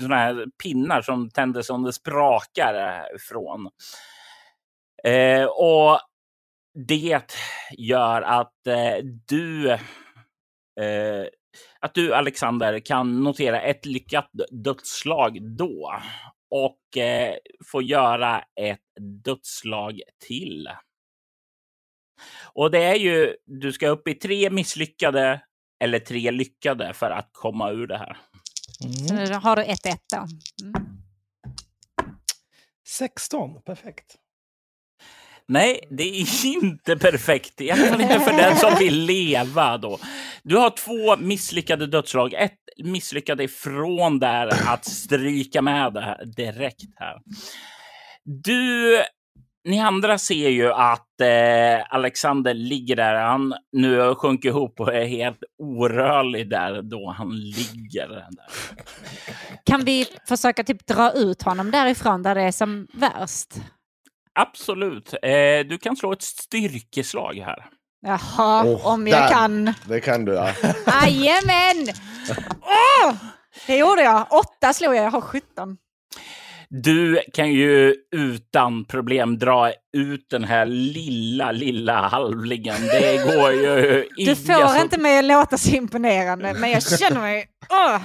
såna 0.02 0.16
här 0.16 0.46
pinnar 0.64 1.02
som 1.02 1.30
tänder 1.30 1.62
som 1.62 1.84
det 1.84 1.94
sprakar 1.94 2.74
eh, 2.74 3.18
från. 3.30 3.70
Eh, 5.04 5.46
och 5.46 6.00
det 6.88 7.22
gör 7.78 8.22
att 8.22 8.68
eh, 8.68 9.06
du 9.28 9.72
eh, 9.72 11.26
att 11.80 11.94
du, 11.94 12.14
Alexander, 12.14 12.80
kan 12.80 13.24
notera 13.24 13.62
ett 13.62 13.86
lyckat 13.86 14.30
dödsslag 14.52 15.56
då 15.58 15.94
och 16.50 16.98
eh, 16.98 17.36
få 17.72 17.82
göra 17.82 18.44
ett 18.56 18.80
dödsslag 19.24 20.02
till. 20.28 20.70
Och 22.54 22.72
det 22.72 22.84
är 22.84 22.96
ju, 22.96 23.36
du 23.46 23.72
ska 23.72 23.88
upp 23.88 24.08
i 24.08 24.14
tre 24.14 24.50
misslyckade 24.50 25.42
eller 25.84 26.00
tre 26.00 26.32
lyckade 26.32 26.94
för 26.94 27.12
att 27.12 27.30
komma 27.32 27.72
ur 27.72 27.88
det 27.88 27.98
här. 27.98 28.18
Så 28.82 29.14
nu 29.14 29.34
har 29.34 29.56
du 29.56 29.62
1-1 29.62 29.98
då. 30.14 30.28
Mm. 30.66 31.00
16, 32.88 33.62
perfekt. 33.62 34.16
Nej, 35.48 35.80
det 35.90 36.04
är 36.04 36.46
inte 36.46 36.98
perfekt. 36.98 37.62
I 37.62 37.72
alla 37.72 37.88
fall 37.88 38.02
inte 38.02 38.20
för 38.20 38.38
den 38.38 38.56
som 38.56 38.76
vill 38.80 39.06
leva 39.06 39.78
då. 39.78 40.00
Du 40.44 40.58
har 40.58 40.70
två 40.70 41.18
misslyckade 41.18 41.88
dödsslag. 41.88 42.34
Ett 42.34 42.60
misslyckade 42.84 43.44
ifrån 43.44 44.20
där 44.20 44.48
att 44.68 44.86
stryka 44.86 45.62
med 45.62 45.94
det 45.94 46.02
här 46.02 46.26
direkt 46.26 46.94
här. 46.96 47.18
Du, 48.24 48.98
ni 49.66 49.80
andra 49.80 50.18
ser 50.18 50.50
ju 50.50 50.74
att 50.74 51.22
eh, 51.22 51.94
Alexander 51.96 52.54
ligger 52.54 52.96
där. 52.96 53.16
Han 53.16 53.54
nu 53.72 54.00
har 54.00 54.16
sjunkit 54.16 54.50
ihop 54.50 54.80
och 54.80 54.94
är 54.94 55.06
helt 55.06 55.40
orörlig 55.64 56.50
där 56.50 56.82
då 56.82 57.10
han 57.18 57.30
ligger 57.40 58.08
där. 58.08 58.28
Kan 59.66 59.82
vi 59.86 60.08
försöka 60.28 60.64
typ 60.64 60.88
dra 60.88 61.12
ut 61.12 61.42
honom 61.42 61.72
därifrån 61.72 62.24
där 62.24 62.36
det 62.36 62.42
är 62.42 62.52
som 62.52 62.88
värst? 62.94 63.54
Absolut. 64.40 65.14
Eh, 65.14 65.60
du 65.70 65.78
kan 65.82 65.96
slå 65.96 66.12
ett 66.14 66.22
styrkeslag 66.22 67.34
här. 67.34 67.66
Jaha, 68.02 68.64
Åh, 68.66 68.88
om 68.88 69.08
jag 69.08 69.22
där. 69.22 69.30
kan. 69.30 69.74
Det 69.88 70.00
kan 70.00 70.26
du 70.26 70.34
ja. 70.34 70.50
Jajamän! 70.86 71.94
Åh! 72.62 73.16
Det 73.68 73.78
gjorde 73.78 74.02
jag. 74.02 74.28
Åtta 74.32 74.74
slog 74.74 74.96
jag, 74.96 75.06
jag 75.06 75.12
har 75.12 75.22
17. 75.22 75.78
Du 76.72 77.20
kan 77.34 77.52
ju 77.52 77.96
utan 78.16 78.86
problem 78.86 79.38
dra 79.40 79.72
ut 79.98 80.30
den 80.30 80.44
här 80.44 80.66
lilla, 80.66 81.52
lilla 81.52 82.08
halvlingen. 82.08 82.76
Det 82.82 83.18
går 83.36 83.52
ju 83.52 84.06
Du 84.26 84.36
får 84.36 84.68
som- 84.74 84.82
inte 84.82 84.98
mig 85.00 85.20
att 85.20 85.26
låta 85.26 85.58
så 85.58 85.76
imponerande, 85.76 86.54
men 86.54 86.72
jag 86.72 86.84
känner 87.00 87.20
mig... 87.22 87.46
Åh! 87.70 88.02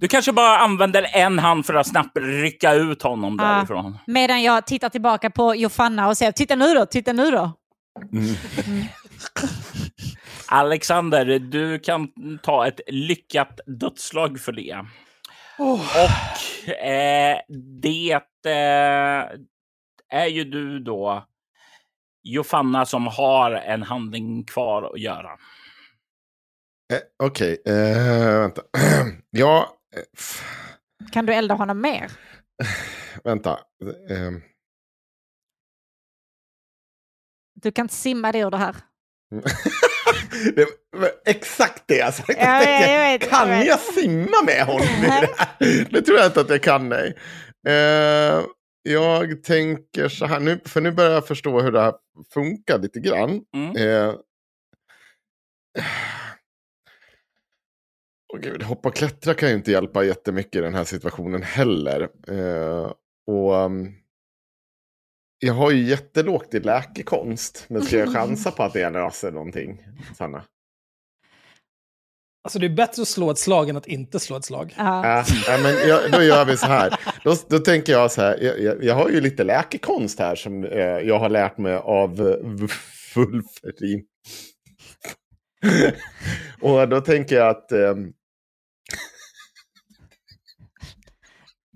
Du 0.00 0.08
kanske 0.08 0.32
bara 0.32 0.58
använder 0.58 1.06
en 1.14 1.38
hand 1.38 1.66
för 1.66 1.74
att 1.74 1.86
snabbt 1.86 2.18
rycka 2.20 2.72
ut 2.74 3.02
honom 3.02 3.36
Ja. 3.40 3.44
därifrån. 3.48 3.98
Medan 4.06 4.42
jag 4.42 4.66
tittar 4.66 4.88
tillbaka 4.88 5.30
på 5.30 5.54
Jofanna 5.54 6.08
och 6.08 6.16
säger 6.16 6.32
titta 6.32 6.56
nu 6.56 6.74
då, 6.74 6.86
titta 6.86 7.12
nu 7.12 7.30
då. 7.30 7.52
Alexander, 10.46 11.38
du 11.38 11.78
kan 11.78 12.08
ta 12.42 12.66
ett 12.66 12.80
lyckat 12.86 13.60
dödslag 13.66 14.40
för 14.40 14.52
det. 14.52 14.76
Och 15.58 15.80
eh, 16.68 17.38
det 17.82 18.12
eh, 18.46 19.38
är 20.08 20.26
ju 20.26 20.44
du 20.44 20.78
då, 20.80 21.26
Jofanna, 22.22 22.86
som 22.86 23.06
har 23.06 23.50
en 23.50 23.82
handling 23.82 24.44
kvar 24.44 24.82
att 24.94 25.00
göra. 25.00 25.30
Eh, 26.92 27.00
Okej, 27.22 27.62
eh, 27.66 28.40
vänta. 28.40 28.62
ja, 29.30 29.78
eh, 29.96 30.02
Kan 31.12 31.26
du 31.26 31.34
elda 31.34 31.54
honom 31.54 31.80
mer? 31.80 32.10
vänta. 33.24 33.50
Eh, 34.10 34.30
Du 37.62 37.72
kan 37.72 37.88
simma 37.88 38.32
dig 38.32 38.40
ur 38.40 38.50
det 38.50 38.56
här. 38.56 38.76
det 40.56 40.66
var 40.96 41.10
exakt 41.26 41.82
det 41.86 41.96
jag 41.96 42.14
sagt. 42.14 42.38
Ja, 42.40 42.62
ja, 42.62 42.80
jag 42.86 43.18
vet, 43.18 43.30
kan 43.30 43.48
jag 43.48 43.66
jag 43.66 43.80
simma 43.80 44.42
med 44.46 44.64
honom 44.66 44.86
i 45.02 45.06
det 45.06 45.10
här? 45.10 45.28
Det 45.92 46.02
tror 46.02 46.18
jag 46.18 46.26
inte 46.26 46.40
att 46.40 46.50
jag 46.50 46.62
kan, 46.62 46.88
nej. 46.88 47.14
Eh, 47.68 48.44
jag 48.82 49.42
tänker 49.42 50.08
så 50.08 50.26
här, 50.26 50.40
nu, 50.40 50.60
för 50.64 50.80
nu 50.80 50.92
börjar 50.92 51.10
jag 51.10 51.26
förstå 51.26 51.60
hur 51.60 51.72
det 51.72 51.80
här 51.80 51.94
funkar 52.34 52.78
lite 52.78 53.00
grann. 53.00 53.40
Mm. 53.54 53.76
Eh, 53.76 54.14
Åh 58.34 58.40
gud, 58.40 58.62
hoppa 58.62 58.88
och 58.88 58.94
klättra 58.94 59.34
kan 59.34 59.48
ju 59.48 59.54
inte 59.54 59.70
hjälpa 59.70 60.04
jättemycket 60.04 60.56
i 60.56 60.60
den 60.60 60.74
här 60.74 60.84
situationen 60.84 61.42
heller. 61.42 62.08
Eh, 62.28 62.92
och 63.26 63.54
um, 63.54 63.94
Jag 65.38 65.54
har 65.54 65.70
ju 65.70 65.82
jättelågt 65.84 66.54
i 66.54 66.60
läkekonst, 66.60 67.64
men 67.68 67.82
ska 67.82 67.98
jag 67.98 68.12
chansa 68.14 68.50
på 68.50 68.62
att 68.62 68.72
det 68.72 68.90
löser 68.90 69.32
någonting, 69.32 69.82
Sanna? 70.16 70.44
Alltså 72.44 72.58
det 72.58 72.66
är 72.66 72.70
bättre 72.74 73.02
att 73.02 73.08
slå 73.08 73.30
ett 73.30 73.38
slag 73.38 73.68
än 73.68 73.76
att 73.76 73.86
inte 73.86 74.20
slå 74.20 74.36
ett 74.36 74.44
slag. 74.44 74.74
Ja. 74.78 75.18
Äh, 75.20 75.26
ja, 75.46 75.58
men 75.62 75.88
jag, 75.88 76.12
då 76.12 76.22
gör 76.22 76.44
vi 76.44 76.56
så 76.56 76.66
här. 76.66 77.00
Då, 77.24 77.36
då 77.48 77.58
tänker 77.58 77.92
jag 77.92 78.12
så 78.12 78.20
här. 78.22 78.38
Jag, 78.40 78.60
jag, 78.60 78.84
jag 78.84 78.94
har 78.94 79.08
ju 79.08 79.20
lite 79.20 79.44
läkekonst 79.44 80.18
här 80.18 80.34
som 80.34 80.64
eh, 80.64 80.80
jag 80.80 81.18
har 81.18 81.28
lärt 81.28 81.58
mig 81.58 81.74
av 81.74 82.28
eh, 82.28 82.66
Fulferin. 83.14 84.04
Och 86.60 86.88
då 86.88 87.00
tänker 87.00 87.36
jag 87.36 87.48
att... 87.48 87.72
ehm, 87.72 88.12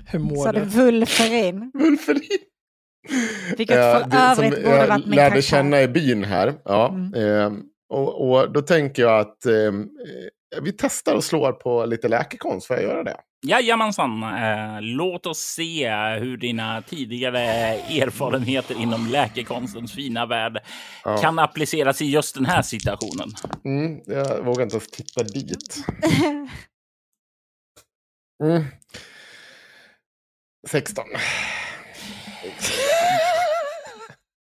Hur 0.07 0.19
mår 0.19 0.45
Så 0.45 0.53
det 0.53 0.61
du? 0.61 0.67
Vulferin. 0.67 1.73
Fulferin. 1.79 2.39
Vilket 3.59 3.77
Eh, 3.77 3.83
för 3.99 4.09
det- 4.11 4.17
övrigt 4.17 4.55
som 4.55 4.63
borde 4.63 4.77
jag 4.77 4.89
varit 4.89 5.07
min 5.07 5.17
lärde 5.17 5.31
karaktär. 5.31 5.41
känna 5.41 5.83
i 5.83 5.89
byn 5.89 6.25
här. 6.25 6.55
Ja, 6.65 6.89
Mm. 6.89 7.15
ehm, 7.15 7.63
och, 7.89 8.31
och 8.31 8.53
då 8.53 8.63
tänker 8.63 9.03
jag 9.03 9.21
att 9.21 9.45
ehm, 9.47 9.83
eh, 10.57 10.63
vi 10.63 10.73
testar 10.73 11.15
och 11.15 11.25
slår 11.25 11.53
på 11.53 11.87
lite 11.87 12.09
läkekonst. 12.09 12.67
Får 12.67 12.77
jag 12.77 12.85
göra 12.85 13.03
det? 13.05 13.17
Jajamensan. 13.47 14.23
Eh, 14.23 14.81
låt 14.81 15.27
oss 15.27 15.39
se 15.39 15.91
hur 16.19 16.37
dina 16.37 16.83
tidigare 16.83 17.41
erfarenheter 17.41 18.81
inom 18.83 19.07
läkekonstens 19.07 19.93
fina 19.93 20.27
värld 20.27 20.59
Ja. 21.05 21.17
kan 21.17 21.39
appliceras 21.39 22.03
i 22.03 22.05
just 22.07 22.35
den 22.35 22.47
här 22.47 22.63
situationen. 22.63 23.29
Mm, 23.65 24.01
jag 24.07 24.45
vågar 24.45 24.63
inte 24.63 24.77
ens 24.77 24.91
titta 24.91 25.23
dit. 25.23 25.85
Mm. 28.45 28.65
16. 30.69 31.05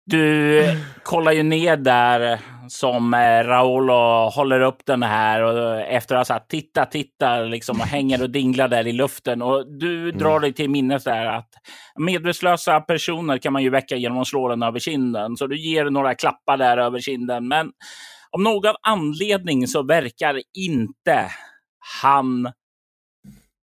Du 0.05 0.65
kollar 1.03 1.31
ju 1.31 1.43
ner 1.43 1.77
där 1.77 2.39
som 2.67 3.13
eh, 3.13 3.43
Raul 3.43 3.89
och 3.89 4.33
håller 4.33 4.59
upp 4.61 4.85
den 4.85 5.03
här 5.03 5.41
och 5.41 5.81
efter 5.81 6.15
att 6.15 6.19
ha 6.19 6.25
sagt 6.25 6.49
titta, 6.49 6.85
titta 6.85 7.39
liksom 7.39 7.79
och 7.79 7.87
hänger 7.87 8.21
och 8.21 8.29
dinglar 8.29 8.67
där 8.67 8.87
i 8.87 8.91
luften 8.91 9.41
och 9.41 9.77
du 9.79 10.11
drar 10.11 10.39
dig 10.39 10.53
till 10.53 10.69
minnes 10.69 11.03
där 11.03 11.25
att 11.25 11.49
medvetslösa 11.99 12.81
personer 12.81 13.37
kan 13.37 13.53
man 13.53 13.63
ju 13.63 13.69
väcka 13.69 13.95
genom 13.95 14.17
att 14.17 14.27
slå 14.27 14.47
den 14.47 14.63
över 14.63 14.79
kinden. 14.79 15.37
Så 15.37 15.47
du 15.47 15.57
ger 15.57 15.85
några 15.85 16.15
klappar 16.15 16.57
där 16.57 16.77
över 16.77 16.99
kinden. 16.99 17.47
Men 17.47 17.71
av 18.31 18.41
någon 18.41 18.75
anledning 18.81 19.67
så 19.67 19.83
verkar 19.83 20.41
inte 20.57 21.31
han 22.01 22.51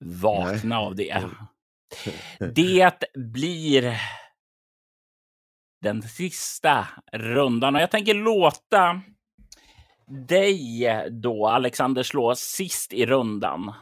vakna 0.05 0.79
av 0.79 0.97
det. 0.97 1.25
Det 2.55 3.05
blir 3.15 3.95
den 5.83 6.03
sista 6.03 6.89
rundan 7.13 7.75
och 7.75 7.83
jag 7.83 7.91
tänker 7.91 8.15
låta 8.15 9.01
dig 10.29 10.89
då, 11.11 11.47
Alexander, 11.47 12.03
slå 12.03 12.35
sist 12.35 12.93
i 12.93 13.07
rundan. 13.07 13.75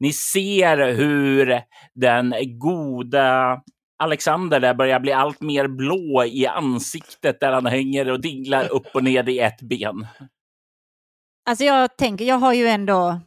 Ni 0.00 0.12
ser 0.12 0.92
hur 0.94 1.62
den 1.94 2.34
goda 2.58 3.60
Alexander 4.02 4.60
där 4.60 4.74
börjar 4.74 5.00
bli 5.00 5.12
allt 5.12 5.40
mer 5.40 5.68
blå 5.68 6.24
i 6.24 6.46
ansiktet 6.46 7.40
där 7.40 7.52
han 7.52 7.66
hänger 7.66 8.10
och 8.10 8.20
dinglar 8.20 8.72
upp 8.72 8.86
och 8.94 9.04
ner 9.04 9.28
i 9.28 9.38
ett 9.38 9.62
ben. 9.62 10.06
Alltså 11.48 11.64
jag 11.64 11.96
tänker, 11.96 12.24
jag 12.24 12.38
har 12.38 12.52
ju 12.52 12.66
ändå 12.66 13.20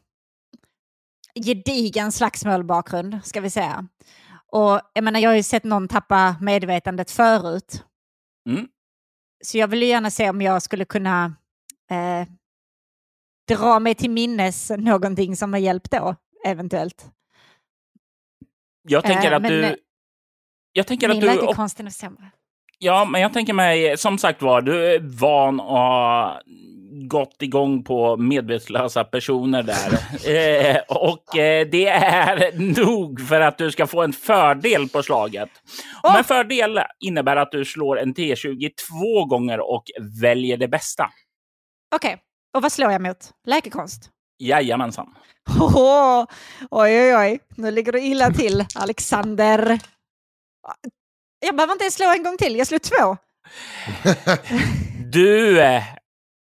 gedigen 1.45 2.11
slagsmålbakgrund, 2.11 3.20
ska 3.24 3.41
vi 3.41 3.49
säga. 3.49 3.88
Och 4.51 4.82
jag 4.93 5.03
menar, 5.03 5.20
jag 5.20 5.30
har 5.30 5.36
ju 5.36 5.43
sett 5.43 5.63
någon 5.63 5.88
tappa 5.88 6.36
medvetandet 6.41 7.11
förut. 7.11 7.84
Mm. 8.49 8.67
Så 9.43 9.57
jag 9.57 9.67
vill 9.67 9.81
ju 9.81 9.87
gärna 9.87 10.09
se 10.09 10.29
om 10.29 10.41
jag 10.41 10.61
skulle 10.61 10.85
kunna 10.85 11.35
eh, 11.91 12.27
dra 13.47 13.79
mig 13.79 13.95
till 13.95 14.09
minnes 14.09 14.71
någonting 14.77 15.35
som 15.35 15.53
har 15.53 15.59
hjälpt 15.59 15.91
då, 15.91 16.15
eventuellt. 16.45 17.11
Jag 18.87 19.03
tänker 19.03 19.31
Eh, 19.31 19.35
att 19.35 19.41
men, 19.41 19.63
eh, 19.63 19.69
du... 19.69 19.77
Jag 20.71 20.87
tänker 20.87 21.09
att 21.09 21.21
du... 21.21 21.29
är 21.29 21.83
nog 21.83 21.91
sämre. 21.91 22.31
Ja, 22.77 23.05
men 23.05 23.21
jag 23.21 23.33
tänker 23.33 23.53
mig, 23.53 23.97
som 23.97 24.17
sagt 24.17 24.41
var, 24.41 24.61
du 24.61 24.85
är 24.85 24.99
van 24.99 25.59
att 25.59 26.41
gått 27.07 27.41
igång 27.41 27.83
på 27.83 28.17
medvetslösa 28.17 29.03
personer 29.03 29.63
där. 29.63 29.93
eh, 30.75 30.81
och 30.87 31.37
eh, 31.37 31.67
det 31.67 31.87
är 31.87 32.59
nog 32.75 33.27
för 33.27 33.41
att 33.41 33.57
du 33.57 33.71
ska 33.71 33.87
få 33.87 34.03
en 34.03 34.13
fördel 34.13 34.89
på 34.89 35.03
slaget. 35.03 35.49
Och 36.03 36.17
en 36.17 36.23
fördel 36.23 36.79
innebär 36.99 37.35
att 37.35 37.51
du 37.51 37.65
slår 37.65 37.99
en 37.99 38.13
T20 38.13 38.71
två 38.89 39.25
gånger 39.25 39.59
och 39.71 39.83
väljer 40.21 40.57
det 40.57 40.67
bästa. 40.67 41.09
Okej, 41.95 42.17
och 42.55 42.61
vad 42.61 42.71
slår 42.71 42.91
jag 42.91 43.01
mot? 43.01 43.31
Läkekonst? 43.47 44.09
Jajamensan. 44.39 45.15
Åh, 45.59 46.25
oj, 46.71 47.01
oj, 47.01 47.15
oj. 47.15 47.39
Nu 47.55 47.71
ligger 47.71 47.91
du 47.91 48.01
illa 48.01 48.31
till, 48.31 48.65
Alexander. 48.75 49.79
Jag 51.45 51.55
behöver 51.55 51.73
inte 51.73 51.83
ens 51.83 51.95
slå 51.95 52.13
en 52.17 52.23
gång 52.23 52.37
till, 52.37 52.55
jag 52.55 52.67
slår 52.67 52.79
två. 52.79 53.17
Du 55.11 55.59
är 55.59 55.83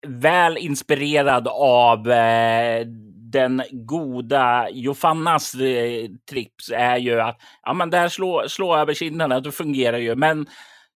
väl 0.08 0.58
inspirerad 0.58 1.48
av 1.48 2.12
eh, 2.12 2.86
den 3.32 3.64
goda 3.72 4.70
Jofannas 4.70 5.54
eh, 5.54 6.10
trips 6.30 6.72
är 6.74 6.98
ju 6.98 7.22
att 7.22 7.38
ja, 7.64 7.74
men 7.74 7.90
där 7.90 8.10
slå, 8.10 8.50
slå 8.50 8.76
över 8.76 8.94
kinderna, 8.94 9.40
det 9.40 9.52
fungerar 9.52 9.98
ju. 9.98 10.16
Men 10.16 10.48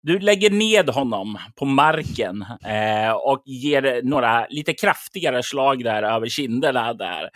du 0.03 0.19
lägger 0.19 0.49
ned 0.49 0.89
honom 0.89 1.37
på 1.55 1.65
marken 1.65 2.45
eh, 2.65 3.11
och 3.11 3.43
ger 3.45 4.01
några 4.03 4.47
lite 4.49 4.73
kraftigare 4.73 5.43
slag 5.43 5.83
där 5.83 6.03
över 6.03 6.27
kinderna 6.27 6.93
där. 6.93 7.29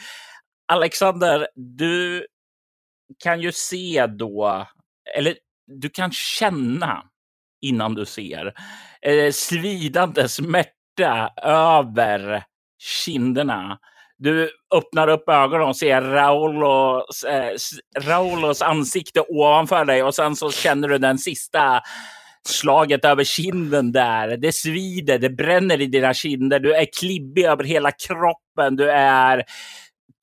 Alexander, 0.67 1.47
du 1.55 2.25
kan 3.23 3.41
ju 3.41 3.51
se 3.51 4.05
då, 4.07 4.65
eller 5.17 5.35
du 5.67 5.89
kan 5.89 6.11
känna 6.11 7.03
innan 7.61 7.95
du 7.95 8.05
ser 8.05 8.53
eh, 9.01 9.31
svidande 9.31 10.27
smärta 10.29 10.69
över 11.43 12.43
kinderna. 12.79 13.77
Du 14.17 14.49
öppnar 14.75 15.07
upp 15.07 15.29
ögonen 15.29 15.67
och 15.67 15.77
ser 15.77 16.01
Raulos, 16.01 17.23
eh, 17.23 17.51
Raulos 17.99 18.61
ansikte 18.61 19.21
ovanför 19.21 19.85
dig 19.85 20.03
och 20.03 20.15
sen 20.15 20.35
så 20.35 20.51
känner 20.51 20.87
du 20.87 20.97
den 20.97 21.17
sista 21.17 21.81
slaget 22.47 23.05
över 23.05 23.23
kinden 23.23 23.91
där. 23.91 24.37
Det 24.37 24.55
svider, 24.55 25.19
det 25.19 25.29
bränner 25.29 25.81
i 25.81 25.85
dina 25.85 26.13
kinder. 26.13 26.59
Du 26.59 26.75
är 26.75 26.87
klibbig 26.99 27.45
över 27.45 27.63
hela 27.63 27.91
kroppen. 27.91 28.75
Du 28.75 28.91
är 28.91 29.43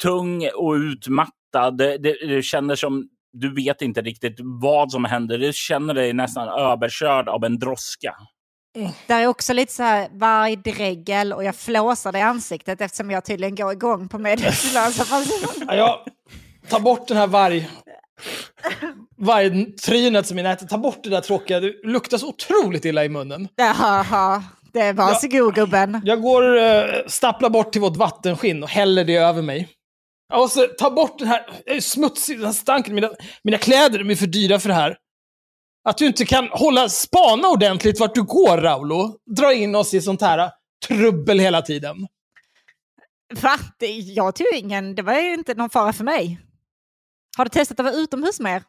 tung 0.02 0.48
och 0.54 0.72
utmattad. 0.72 1.78
Du 2.00 2.40
känner 2.42 2.74
som 2.74 3.08
du 3.32 3.54
vet 3.54 3.82
inte 3.82 4.00
riktigt 4.02 4.36
vad 4.40 4.90
som 4.90 5.04
händer. 5.04 5.38
Du 5.38 5.52
känner 5.52 5.94
dig 5.94 6.12
nästan 6.12 6.48
överkörd 6.48 7.28
av 7.28 7.44
en 7.44 7.58
droska. 7.58 8.14
Där 9.06 9.20
är 9.20 9.26
också 9.26 9.52
lite 9.52 9.72
så 9.72 9.82
här 9.82 10.08
vargdregel 10.12 11.32
och 11.32 11.44
jag 11.44 11.56
flåsar 11.56 12.12
det 12.12 12.18
i 12.18 12.22
ansiktet 12.22 12.80
eftersom 12.80 13.10
jag 13.10 13.24
tydligen 13.24 13.54
går 13.54 13.72
igång 13.72 14.08
på 14.08 14.18
medvetslösa 14.18 15.04
personer. 15.04 15.76
Ja, 15.76 16.04
jag 16.62 16.70
tar 16.70 16.80
bort 16.80 17.08
den 17.08 17.16
här 17.16 17.26
varg... 17.26 17.68
Vargtrynet 19.16 20.26
som 20.26 20.38
är 20.38 20.42
nätet. 20.42 20.68
Ta 20.68 20.78
bort 20.78 20.98
det 21.02 21.10
där 21.10 21.20
tråkiga. 21.20 21.60
Det 21.60 21.72
luktar 21.84 22.18
så 22.18 22.28
otroligt 22.28 22.84
illa 22.84 23.04
i 23.04 23.08
munnen. 23.08 23.48
Jaha, 23.56 24.42
det 24.72 24.92
var 24.92 25.06
varsågod 25.06 25.54
gubben. 25.54 26.00
Jag 26.04 26.22
går, 26.22 26.56
uh, 26.56 26.84
stapplar 27.06 27.50
bort 27.50 27.72
till 27.72 27.80
vårt 27.80 27.96
vattenskinn 27.96 28.62
och 28.62 28.68
häller 28.68 29.04
det 29.04 29.16
över 29.16 29.42
mig. 29.42 29.68
Och 30.34 30.50
så 30.50 30.66
ta 30.78 30.90
bort 30.90 31.18
den 31.18 31.28
här 31.28 31.46
jag 31.66 31.76
är 31.76 31.80
smutsig, 31.80 32.38
den 32.38 32.46
här 32.46 32.52
stanken. 32.52 32.94
Mina, 32.94 33.10
mina 33.44 33.58
kläder 33.58 33.98
de 33.98 34.10
är 34.10 34.14
för 34.14 34.26
dyra 34.26 34.58
för 34.58 34.68
det 34.68 34.74
här. 34.74 34.96
Att 35.84 35.98
du 35.98 36.06
inte 36.06 36.24
kan 36.24 36.48
hålla 36.48 36.88
spana 36.88 37.48
ordentligt 37.48 38.00
vart 38.00 38.14
du 38.14 38.22
går, 38.22 38.58
Raulo. 38.58 39.18
Dra 39.36 39.54
in 39.54 39.74
oss 39.74 39.94
i 39.94 40.00
sånt 40.00 40.20
här 40.20 40.38
uh, 40.38 40.50
trubbel 40.88 41.38
hela 41.38 41.62
tiden. 41.62 42.08
Va? 43.42 43.58
Det, 43.78 43.86
jag 43.86 44.34
tog 44.34 44.46
ingen, 44.54 44.94
det 44.94 45.02
var 45.02 45.14
ju 45.14 45.34
inte 45.34 45.54
någon 45.54 45.70
fara 45.70 45.92
för 45.92 46.04
mig. 46.04 46.40
Har 47.36 47.44
du 47.44 47.48
testat 47.48 47.80
att 47.80 47.86
vara 47.86 47.94
utomhus 47.94 48.40
mer? 48.40 48.62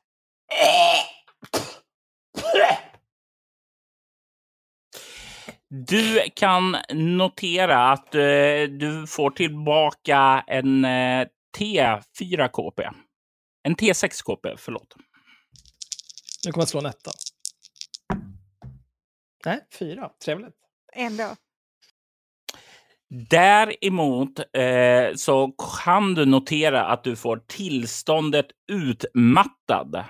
Du 5.69 6.19
kan 6.35 6.77
notera 6.93 7.91
att 7.91 8.15
eh, 8.15 8.21
du 8.69 9.05
får 9.07 9.29
tillbaka 9.29 10.43
en 10.47 10.85
eh, 10.85 11.27
T4 11.57 12.47
KP. 12.47 12.83
En 13.63 13.75
T6 13.75 14.23
KP, 14.23 14.57
förlåt. 14.57 14.95
Nu 16.45 16.51
kommer 16.51 16.61
jag 16.61 16.69
slå 16.69 16.79
en 16.79 16.85
etta. 16.85 17.11
Nej, 19.45 19.59
fyra. 19.79 20.09
Trevligt. 20.25 20.55
Ändå. 20.93 21.35
Däremot 23.29 24.39
eh, 24.39 25.15
så 25.15 25.51
kan 25.85 26.13
du 26.13 26.25
notera 26.25 26.85
att 26.85 27.03
du 27.03 27.15
får 27.15 27.37
tillståndet 27.47 28.45
utmattad. 28.71 30.03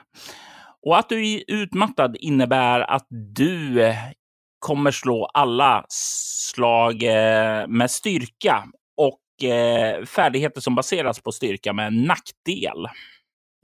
Och 0.85 0.99
att 0.99 1.09
du 1.09 1.33
är 1.33 1.43
utmattad 1.47 2.15
innebär 2.19 2.79
att 2.79 3.07
du 3.09 3.93
kommer 4.59 4.91
slå 4.91 5.25
alla 5.25 5.85
slag 5.89 7.03
eh, 7.03 7.67
med 7.67 7.91
styrka 7.91 8.63
och 8.97 9.49
eh, 9.49 10.05
färdigheter 10.05 10.61
som 10.61 10.75
baseras 10.75 11.21
på 11.21 11.31
styrka 11.31 11.73
med 11.73 11.87
en 11.87 12.03
nackdel. 12.03 12.87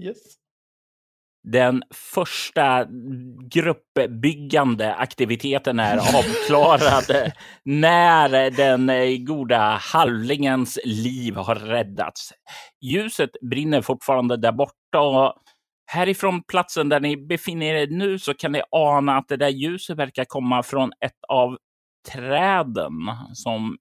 Yes. 0.03 0.38
Den 1.43 1.83
första 1.93 2.87
gruppbyggande 3.51 4.95
aktiviteten 4.95 5.79
är 5.79 5.97
avklarad 6.17 7.31
när 7.63 8.51
den 8.51 9.25
goda 9.25 9.79
halvlingens 9.81 10.79
liv 10.85 11.35
har 11.35 11.55
räddats. 11.55 12.33
Ljuset 12.81 13.29
brinner 13.49 13.81
fortfarande 13.81 14.37
där 14.37 14.51
borta 14.51 14.99
och 14.99 15.33
härifrån 15.91 16.43
platsen 16.43 16.89
där 16.89 16.99
ni 16.99 17.17
befinner 17.17 17.73
er 17.73 17.87
nu 17.87 18.19
så 18.19 18.33
kan 18.33 18.51
ni 18.51 18.61
ana 18.71 19.17
att 19.17 19.27
det 19.27 19.37
där 19.37 19.49
ljuset 19.49 19.97
verkar 19.97 20.25
komma 20.25 20.63
från 20.63 20.91
ett 21.05 21.19
av 21.27 21.57
träden 22.13 22.93
som 23.33 23.77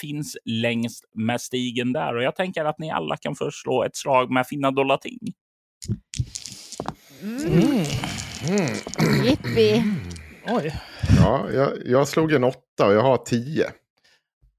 finns 0.00 0.36
längs 0.44 1.00
med 1.14 1.40
stigen 1.40 1.92
där. 1.92 2.16
Och 2.16 2.22
jag 2.22 2.36
tänker 2.36 2.64
att 2.64 2.78
ni 2.78 2.90
alla 2.90 3.16
kan 3.16 3.34
förslå 3.34 3.84
ett 3.84 3.96
slag 3.96 4.30
med 4.30 4.46
finna 4.46 4.70
dollar 4.70 4.96
ting. 4.96 5.18
Mm. 7.22 7.84
Jippi. 9.24 9.82
Oj. 10.46 10.74
Ja, 11.20 11.46
jag, 11.54 11.72
jag 11.86 12.08
slog 12.08 12.32
en 12.32 12.44
åtta 12.44 12.86
och 12.86 12.94
jag 12.94 13.02
har 13.02 13.16
tio. 13.16 13.70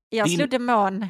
Jag 0.09 0.29
slog 0.29 0.49
demon. 0.49 1.05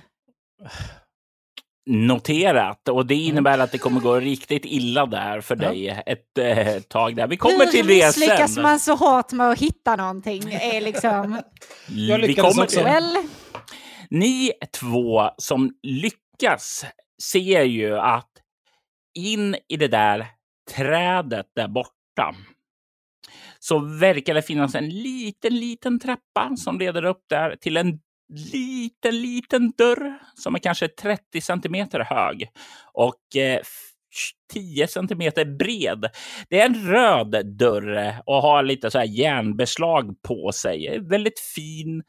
Noterat. 1.89 2.89
Och 2.89 3.05
det 3.05 3.15
innebär 3.15 3.59
att 3.59 3.71
det 3.71 3.77
kommer 3.77 3.99
gå 4.01 4.19
riktigt 4.19 4.65
illa 4.65 5.05
där 5.05 5.41
för 5.41 5.55
dig 5.55 6.03
ett 6.05 6.37
eh, 6.37 6.79
tag 6.81 7.15
där. 7.15 7.27
Vi 7.27 7.37
kommer 7.37 7.65
till 7.65 7.87
Hur 7.87 7.95
det 7.99 8.05
misslyckas 8.05 8.53
sen. 8.53 8.63
man 8.63 8.79
så 8.79 8.95
hårt 8.95 9.31
med 9.31 9.49
att 9.49 9.59
hitta 9.59 9.95
någonting? 9.95 10.53
Är 10.53 10.81
liksom... 10.81 11.41
Jag 11.87 12.19
Vi 12.19 12.33
kommer 12.35 12.63
också. 12.63 12.65
till 12.65 12.77
det. 12.77 12.83
Väl, 12.83 13.17
Ni 14.09 14.51
två 14.79 15.29
som 15.37 15.73
lyckas 15.83 16.85
ser 17.23 17.63
ju 17.63 17.97
att 17.99 18.29
in 19.13 19.55
i 19.69 19.77
det 19.77 19.87
där 19.87 20.27
trädet 20.75 21.45
där 21.55 21.67
borta 21.67 22.35
så 23.59 23.79
verkar 23.79 24.33
det 24.33 24.41
finnas 24.41 24.75
en 24.75 24.89
liten, 24.89 25.55
liten 25.55 25.99
trappa 25.99 26.55
som 26.57 26.79
leder 26.79 27.05
upp 27.05 27.23
där 27.29 27.55
till 27.55 27.77
en 27.77 27.99
liten, 28.53 29.21
liten 29.21 29.71
dörr 29.77 30.19
som 30.35 30.55
är 30.55 30.59
kanske 30.59 30.87
30 30.87 31.41
centimeter 31.41 31.99
hög 31.99 32.49
och 32.93 33.35
eh, 33.35 33.61
10 34.53 34.87
centimeter 34.87 35.45
bred. 35.45 36.09
Det 36.49 36.59
är 36.59 36.65
en 36.65 36.87
röd 36.91 37.57
dörr 37.57 38.13
och 38.25 38.41
har 38.41 38.63
lite 38.63 38.91
så 38.91 38.97
här 38.97 39.05
järnbeslag 39.05 40.21
på 40.21 40.51
sig. 40.51 40.99
Väldigt 40.99 41.39
fin 41.39 42.03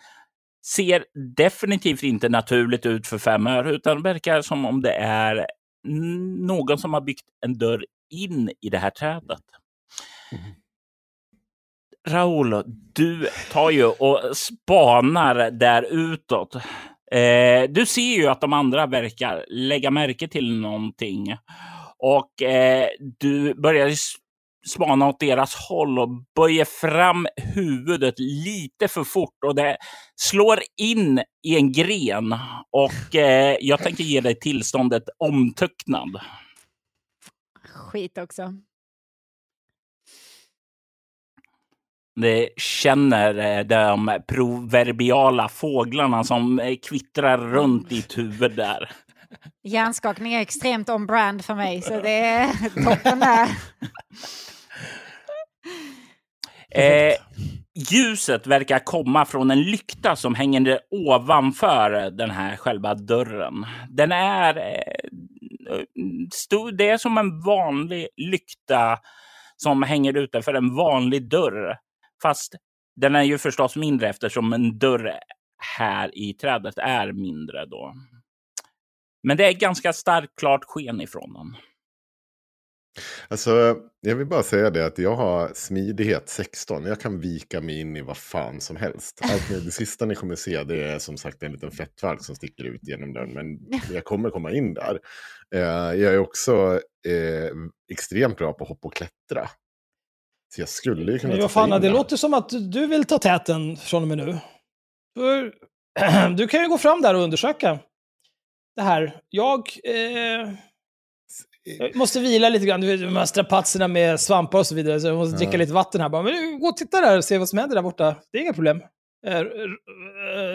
ser 0.67 1.05
definitivt 1.37 2.03
inte 2.03 2.29
naturligt 2.29 2.87
ut 2.87 3.07
för 3.07 3.19
fem 3.19 3.47
öre, 3.47 3.71
utan 3.71 4.03
verkar 4.03 4.43
som 4.43 4.65
om 4.65 4.83
det 4.83 4.93
är 4.93 5.47
någon 6.47 6.79
som 6.79 6.95
har 6.95 7.01
byggt 7.01 7.25
en 7.47 7.59
dörr 7.59 7.85
in 8.11 8.51
i 8.61 8.69
det 8.69 8.79
här 8.79 8.91
trädet. 8.91 9.43
Raul, 12.09 12.63
du 12.95 13.29
tar 13.53 13.71
ju 13.71 13.85
och 13.85 14.37
spanar 14.37 15.51
där 15.51 15.83
utåt. 15.83 16.55
Eh, 17.13 17.63
du 17.69 17.87
ser 17.87 18.17
ju 18.17 18.27
att 18.27 18.41
de 18.41 18.53
andra 18.53 18.87
verkar 18.87 19.45
lägga 19.49 19.91
märke 19.91 20.29
till 20.29 20.61
någonting. 20.61 21.37
Och 21.99 22.43
eh, 22.43 22.89
du 23.19 23.55
börjar 23.55 23.93
spana 24.69 25.09
åt 25.09 25.21
deras 25.21 25.55
håll 25.55 25.99
och 25.99 26.09
böjer 26.37 26.65
fram 26.65 27.27
huvudet 27.55 28.15
lite 28.19 28.89
för 28.89 29.05
fort 29.05 29.45
och 29.47 29.55
det 29.55 29.77
slår 30.17 30.59
in 30.77 31.23
i 31.47 31.57
en 31.57 31.73
gren. 31.73 32.35
Och 32.71 33.15
eh, 33.15 33.57
jag 33.61 33.83
tänker 33.83 34.05
ge 34.05 34.21
dig 34.21 34.39
tillståndet 34.39 35.03
omtöcknad. 35.19 36.21
Skit 37.79 38.19
också. 38.19 38.55
Det 42.21 42.49
känner 42.57 43.59
eh, 43.59 43.65
de 43.65 44.21
proverbiala 44.29 45.49
fåglarna 45.49 46.25
som 46.25 46.61
eh, 46.61 46.77
kvittrar 46.89 47.39
runt 47.39 47.89
ditt 47.89 48.19
huvud 48.19 48.57
där. 48.57 48.91
Hjärnskakning 49.63 50.35
är 50.35 50.41
extremt 50.41 50.89
on-brand 50.89 51.45
för 51.45 51.55
mig, 51.55 51.83
så 51.83 52.01
det 52.01 52.19
är 52.21 52.49
toppen 52.85 53.21
där. 53.21 53.49
Eh, 56.71 57.15
ljuset 57.91 58.47
verkar 58.47 58.79
komma 58.79 59.25
från 59.25 59.51
en 59.51 59.63
lykta 59.63 60.17
som 60.17 60.35
hänger 60.35 60.81
ovanför 60.91 62.11
den 62.11 62.31
här 62.31 62.57
själva 62.57 62.95
dörren. 62.95 63.67
Den 63.89 64.13
är 64.13 64.57
eh, 64.57 65.08
Eh, 65.69 65.85
stod, 66.33 66.77
det 66.77 66.89
är 66.89 66.99
som 66.99 67.19
en 67.19 67.41
vanlig 67.41 68.09
lykta 68.17 68.99
som 69.57 69.83
hänger 69.83 70.17
ute 70.17 70.43
för 70.43 70.55
en 70.55 70.75
vanlig 70.75 71.29
dörr. 71.29 71.79
Fast 72.23 72.55
den 72.97 73.15
är 73.15 73.23
ju 73.23 73.39
förstås 73.39 73.77
mindre 73.77 74.09
eftersom 74.09 74.53
en 74.53 74.79
dörr 74.79 75.19
här 75.79 76.19
i 76.19 76.35
trädet 76.35 76.79
är 76.79 77.13
mindre 77.13 77.67
då. 77.67 77.95
Men 79.23 79.37
det 79.37 79.47
är 79.47 79.53
ganska 79.53 79.93
starkt 79.93 80.33
klart 80.37 80.65
sken 80.65 81.01
ifrån 81.01 81.33
den. 81.33 81.57
Alltså, 83.29 83.77
jag 84.01 84.17
vill 84.17 84.27
bara 84.27 84.43
säga 84.43 84.71
det 84.71 84.87
att 84.87 84.99
jag 84.99 85.17
har 85.17 85.51
smidighet 85.55 86.29
16. 86.29 86.85
Jag 86.85 87.01
kan 87.01 87.21
vika 87.21 87.61
mig 87.61 87.81
in 87.81 87.97
i 87.97 88.03
vad 88.03 88.17
fan 88.17 88.61
som 88.61 88.77
helst. 88.77 89.21
Allt 89.23 89.51
med, 89.51 89.63
det 89.63 89.71
sista 89.71 90.07
ni 90.07 90.15
kommer 90.15 90.35
se 90.35 90.65
det 90.65 90.85
är 90.85 90.99
som 90.99 91.17
sagt 91.17 91.43
en 91.43 91.53
liten 91.53 91.71
fettvalk 91.71 92.25
som 92.25 92.35
sticker 92.37 92.65
ut 92.65 92.81
genom 92.83 93.13
dörren. 93.13 93.33
Men 93.33 93.59
jag 93.95 94.05
kommer 94.05 94.31
komma 94.31 94.53
in 94.53 94.75
där. 94.75 94.99
Eh, 95.55 95.61
jag 96.01 96.15
är 96.15 96.19
också 96.19 96.81
eh, 97.07 97.51
extremt 97.93 98.39
bra 98.39 98.53
på 98.53 98.65
att 98.65 98.69
hoppa 98.69 98.89
och 98.89 98.95
klättra. 98.95 99.49
Så 100.55 100.61
jag 100.61 100.69
skulle 100.69 101.13
ju 101.13 101.19
kunna 101.19 101.33
Men 101.33 101.43
ta 101.43 101.49
fan, 101.49 101.65
in 101.65 101.71
det 101.71 101.89
där. 101.89 101.91
låter 101.91 102.17
som 102.17 102.35
att 102.35 102.49
du 102.73 102.87
vill 102.87 103.05
ta 103.05 103.19
täten 103.19 103.77
från 103.77 104.03
och 104.03 104.09
med 104.09 104.19
nu. 104.19 104.39
För, 105.19 105.55
du 106.37 106.49
kan 106.49 106.63
ju 106.63 106.69
gå 106.69 106.79
fram 106.79 107.03
där 107.03 107.15
och 107.15 107.21
undersöka 107.23 107.79
det 108.77 108.83
här. 108.83 109.21
Jag, 109.29 109.59
eh, 109.85 110.53
jag 111.79 111.97
måste 111.97 112.21
vila 112.21 112.49
lite 112.49 112.67
grann. 112.67 112.81
De 112.81 113.17
här 113.17 113.25
strapatserna 113.25 113.89
med 113.89 114.21
svampar 114.21 114.59
och 114.59 114.67
så 114.67 114.75
vidare. 114.75 115.01
Så 115.01 115.07
jag 115.07 115.17
måste 115.17 115.37
dricka 115.37 115.53
Ja. 115.53 115.59
lite 115.59 115.73
vatten 115.73 116.01
här 116.01 116.09
bara. 116.09 116.23
Men 116.23 116.33
du, 116.33 116.59
gå 116.59 116.67
och 116.69 116.77
titta 116.77 117.01
där 117.01 117.17
och 117.19 117.25
se 117.25 117.39
vad 117.39 117.49
som 117.49 117.59
händer 117.59 117.75
där 117.75 117.83
borta. 117.83 118.17
Det 118.33 118.39
är 118.39 118.43
inga 118.43 118.53
problem. 118.53 118.83
Eh, 119.27 119.41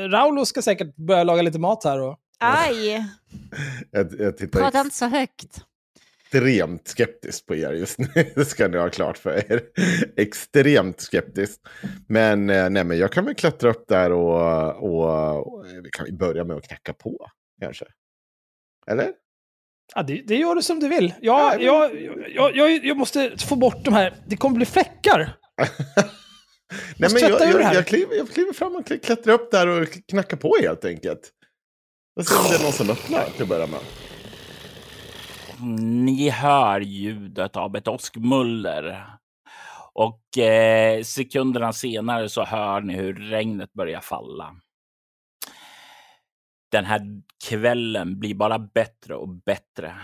Raulo 0.09 0.45
ska 0.45 0.61
säkert 0.61 0.95
börja 0.95 1.23
laga 1.23 1.41
lite 1.41 1.59
mat 1.59 1.83
här. 1.83 2.01
Och... 2.01 2.19
Aj, 2.39 2.89
Jag, 3.91 4.07
jag 4.19 4.37
tittar 4.37 4.59
prata 4.59 4.81
inte 4.81 4.95
så 4.95 5.05
högt. 5.05 5.57
extremt 6.25 6.87
skeptiskt 6.87 7.45
på 7.45 7.55
er 7.55 7.73
just 7.73 7.99
nu. 7.99 8.07
Det 8.35 8.45
ska 8.45 8.67
ni 8.67 8.77
ha 8.77 8.89
klart 8.89 9.17
för 9.17 9.51
er. 9.51 9.61
extremt 10.17 11.01
skeptiskt. 11.01 11.61
Men, 12.07 12.49
eh, 12.49 12.69
nej, 12.69 12.83
men 12.83 12.97
jag 12.97 13.11
kan 13.11 13.25
väl 13.25 13.35
klättra 13.35 13.69
upp 13.69 13.85
där 13.87 14.11
och, 14.11 14.75
och, 14.75 15.53
och 15.53 15.65
vi 15.83 15.89
kan 15.89 16.17
börja 16.17 16.43
med 16.43 16.55
att 16.57 16.67
knacka 16.67 16.93
på. 16.93 17.27
Kanske. 17.61 17.85
Eller? 18.87 19.11
Ja, 19.95 20.03
det, 20.03 20.21
det 20.27 20.35
gör 20.35 20.55
du 20.55 20.61
som 20.61 20.79
du 20.79 20.87
vill. 20.87 21.13
Jag, 21.21 21.61
jag, 21.63 21.91
jag, 22.35 22.55
jag, 22.55 22.85
jag 22.85 22.97
måste 22.97 23.37
få 23.47 23.55
bort 23.55 23.83
de 23.83 23.93
här. 23.93 24.13
Det 24.27 24.37
kommer 24.37 24.55
bli 24.55 24.65
fläckar. 24.65 25.19
Nej, 26.97 27.09
men 27.13 27.21
jag, 27.21 27.41
jag, 27.41 27.73
jag, 27.73 27.87
kliver, 27.87 28.15
jag 28.15 28.29
kliver 28.29 28.53
fram 28.53 28.75
och 28.75 28.85
kl- 28.87 29.05
klättrar 29.05 29.33
upp 29.33 29.51
där 29.51 29.67
och 29.67 29.87
knackar 30.09 30.37
på 30.37 30.55
helt 30.61 30.85
enkelt. 30.85 31.31
Och 32.19 32.25
se 32.27 32.35
om 32.35 32.43
det 32.49 32.55
är 32.57 32.63
någon 32.63 32.71
som 32.71 32.89
öppnar 32.89 33.25
till 33.33 33.41
att 33.43 33.47
börja 33.49 33.67
med. 33.67 33.79
Ni 36.05 36.29
hör 36.29 36.79
ljudet 36.81 37.55
av 37.55 37.75
ett 37.75 37.87
åskmuller. 37.87 39.05
Och 39.93 40.37
eh, 40.37 41.03
sekunderna 41.03 41.73
senare 41.73 42.29
så 42.29 42.43
hör 42.43 42.81
ni 42.81 42.93
hur 42.93 43.13
regnet 43.13 43.73
börjar 43.73 43.99
falla. 44.01 44.55
Den 46.73 46.85
här 46.85 47.01
kvällen 47.49 48.19
blir 48.19 48.35
bara 48.35 48.59
bättre 48.59 49.15
och 49.15 49.29
bättre. 49.29 49.95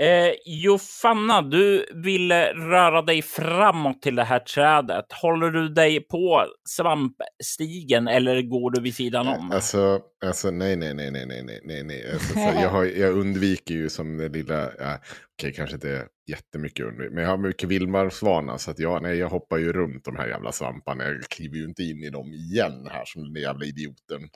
Eh, 0.00 0.32
Jofanna, 0.46 1.42
du 1.42 1.86
vill 1.94 2.32
röra 2.32 3.02
dig 3.02 3.22
framåt 3.22 4.02
till 4.02 4.16
det 4.16 4.24
här 4.24 4.38
trädet. 4.38 5.12
Håller 5.22 5.50
du 5.50 5.68
dig 5.68 6.00
på 6.00 6.46
svampstigen 6.68 8.08
eller 8.08 8.42
går 8.42 8.70
du 8.70 8.80
vid 8.80 8.94
sidan 8.94 9.28
om? 9.28 9.52
Alltså, 9.52 10.00
alltså 10.24 10.50
nej, 10.50 10.76
nej, 10.76 10.94
nej, 10.94 11.10
nej, 11.10 11.26
nej, 11.26 11.60
nej, 11.64 11.82
nej. 11.82 12.12
Alltså, 12.12 12.32
så 12.32 12.60
jag, 12.62 12.70
har, 12.70 12.84
jag 12.84 13.12
undviker 13.12 13.74
ju 13.74 13.88
som 13.88 14.16
det 14.16 14.28
lilla, 14.28 14.70
ja, 14.78 14.98
okej 15.38 15.52
kanske 15.52 15.74
inte 15.74 16.06
jättemycket 16.26 16.86
undvik, 16.86 17.12
men 17.12 17.22
jag 17.22 17.30
har 17.30 17.38
mycket 17.38 17.68
vildmarksvana 17.68 18.58
så 18.58 18.70
att 18.70 18.78
jag, 18.78 19.02
nej, 19.02 19.16
jag 19.16 19.28
hoppar 19.28 19.58
ju 19.58 19.72
runt 19.72 20.04
de 20.04 20.16
här 20.16 20.28
jävla 20.28 20.52
svamparna. 20.52 21.04
Jag 21.04 21.22
kliver 21.22 21.56
ju 21.56 21.64
inte 21.64 21.82
in 21.82 22.02
i 22.02 22.10
dem 22.10 22.32
igen 22.32 22.88
här 22.92 23.04
som 23.04 23.32
den 23.32 23.42
jävla 23.42 23.64
idioten 23.64 24.28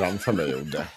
framför 0.00 0.32
mig 0.32 0.50
gjorde. 0.50 0.84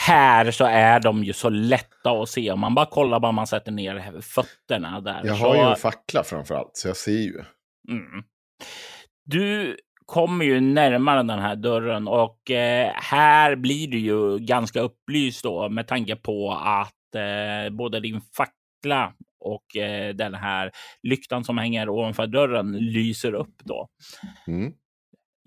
Här 0.00 0.50
så 0.50 0.64
är 0.64 1.00
de 1.00 1.24
ju 1.24 1.32
så 1.32 1.48
lätta 1.48 2.10
att 2.10 2.28
se. 2.28 2.50
Om 2.50 2.60
man 2.60 2.74
bara 2.74 2.86
kollar 2.86 3.20
bara 3.20 3.32
man 3.32 3.46
sätter 3.46 3.72
ner 3.72 4.20
fötterna 4.20 5.00
där. 5.00 5.20
Jag 5.24 5.36
så... 5.36 5.44
har 5.44 5.54
ju 5.54 5.60
en 5.60 5.76
fackla 5.76 6.24
framför 6.24 6.54
allt, 6.54 6.76
så 6.76 6.88
jag 6.88 6.96
ser 6.96 7.12
ju. 7.12 7.44
Mm. 7.88 8.24
Du 9.24 9.76
kommer 10.06 10.44
ju 10.44 10.60
närmare 10.60 11.22
den 11.22 11.38
här 11.38 11.56
dörren 11.56 12.08
och 12.08 12.50
eh, 12.50 12.92
här 12.94 13.56
blir 13.56 13.88
du 13.88 13.98
ju 13.98 14.38
ganska 14.38 14.80
upplyst 14.80 15.42
då 15.42 15.68
med 15.68 15.86
tanke 15.86 16.16
på 16.16 16.52
att 16.52 16.97
eh, 17.14 17.70
både 17.70 18.00
din 18.00 18.20
fackla 18.20 19.14
och 19.40 19.76
eh, 19.76 20.14
den 20.14 20.34
här 20.34 20.70
lyktan 21.02 21.44
som 21.44 21.58
hänger 21.58 21.88
ovanför 21.88 22.26
dörren 22.26 22.72
lyser 22.72 23.34
upp 23.34 23.54
då. 23.64 23.88
Mm. 24.46 24.72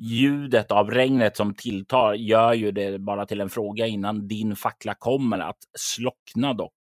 Ljudet 0.03 0.71
av 0.71 0.91
regnet 0.91 1.37
som 1.37 1.53
tilltar 1.53 2.13
gör 2.13 2.53
ju 2.53 2.71
det 2.71 2.99
bara 2.99 3.25
till 3.25 3.41
en 3.41 3.49
fråga 3.49 3.87
innan 3.87 4.27
din 4.27 4.55
fackla 4.55 4.93
kommer 4.93 5.39
att 5.39 5.59
slockna 5.77 6.53
dock. 6.53 6.73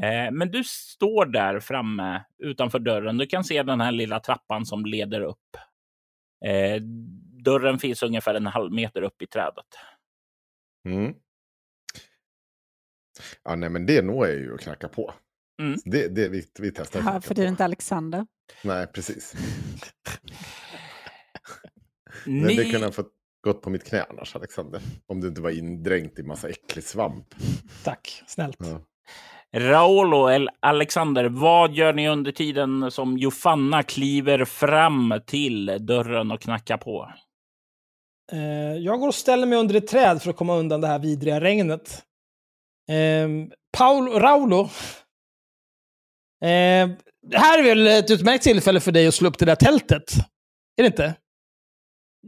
Eh, 0.00 0.30
men 0.32 0.50
du 0.50 0.64
står 0.64 1.26
där 1.26 1.60
framme 1.60 2.24
utanför 2.38 2.78
dörren. 2.78 3.18
Du 3.18 3.26
kan 3.26 3.44
se 3.44 3.62
den 3.62 3.80
här 3.80 3.92
lilla 3.92 4.20
trappan 4.20 4.66
som 4.66 4.84
leder 4.84 5.20
upp. 5.20 5.56
Eh, 6.44 6.82
dörren 7.44 7.78
finns 7.78 8.02
ungefär 8.02 8.34
en 8.34 8.46
halv 8.46 8.72
meter 8.72 9.02
upp 9.02 9.22
i 9.22 9.26
trädet. 9.26 9.66
Mm. 10.88 11.14
Ja, 13.44 13.56
nej, 13.56 13.68
men 13.70 13.86
det 13.86 14.02
når 14.02 14.26
jag 14.26 14.36
ju 14.36 14.54
att 14.54 14.60
knacka 14.60 14.88
på. 14.88 15.14
Mm. 15.60 15.78
Det, 15.84 16.08
det, 16.08 16.28
vi, 16.28 16.44
vi 16.58 16.70
testar. 16.70 17.02
Ja, 17.06 17.20
för 17.20 17.34
du 17.34 17.42
är 17.42 17.46
inte 17.46 17.64
Alexander. 17.64 18.26
Nej, 18.64 18.86
precis. 18.86 19.34
Men 22.24 22.42
Ni... 22.42 22.56
det 22.56 22.64
kunde 22.64 22.86
ha 22.86 22.92
fått 22.92 23.12
gått 23.42 23.62
på 23.62 23.70
mitt 23.70 23.84
knä 23.84 24.04
annars, 24.10 24.36
Alexander. 24.36 24.80
Om 25.06 25.20
du 25.20 25.28
inte 25.28 25.40
var 25.40 25.50
indränkt 25.50 26.18
i 26.18 26.22
massa 26.22 26.48
äcklig 26.48 26.84
svamp. 26.84 27.34
Tack, 27.84 28.22
snällt. 28.26 28.56
Ja. 28.58 28.80
Raolo 29.54 30.16
och 30.16 30.48
Alexander, 30.60 31.24
vad 31.24 31.72
gör 31.72 31.92
ni 31.92 32.08
under 32.08 32.32
tiden 32.32 32.90
som 32.90 33.18
Jofanna 33.18 33.82
kliver 33.82 34.44
fram 34.44 35.14
till 35.26 35.66
dörren 35.80 36.30
och 36.30 36.40
knackar 36.40 36.76
på? 36.76 37.12
Eh, 38.32 38.76
jag 38.76 39.00
går 39.00 39.08
och 39.08 39.14
ställer 39.14 39.46
mig 39.46 39.58
under 39.58 39.74
ett 39.74 39.86
träd 39.86 40.22
för 40.22 40.30
att 40.30 40.36
komma 40.36 40.56
undan 40.56 40.80
det 40.80 40.86
här 40.86 40.98
vidriga 40.98 41.40
regnet. 41.40 42.02
Eh, 42.88 43.28
Paul 43.78 44.08
Raulo. 44.08 44.60
Eh, 46.44 46.88
det 47.26 47.38
här 47.38 47.58
är 47.58 47.62
väl 47.62 47.86
ett 47.86 48.10
utmärkt 48.10 48.44
tillfälle 48.44 48.80
för 48.80 48.92
dig 48.92 49.06
att 49.06 49.14
slå 49.14 49.28
upp 49.28 49.38
det 49.38 49.44
där 49.44 49.54
tältet? 49.54 50.12
Är 50.76 50.82
det 50.82 50.86
inte? 50.86 51.14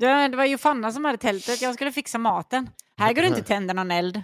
Det, 0.00 0.28
det 0.28 0.36
var 0.36 0.44
ju 0.44 0.58
Fanna 0.58 0.92
som 0.92 1.04
hade 1.04 1.18
tältet, 1.18 1.62
jag 1.62 1.74
skulle 1.74 1.92
fixa 1.92 2.18
maten. 2.18 2.68
Här 2.98 3.12
går 3.12 3.22
det 3.22 3.28
inte 3.28 3.40
att 3.40 3.46
tända 3.46 3.74
någon 3.74 3.90
eld. 3.90 4.22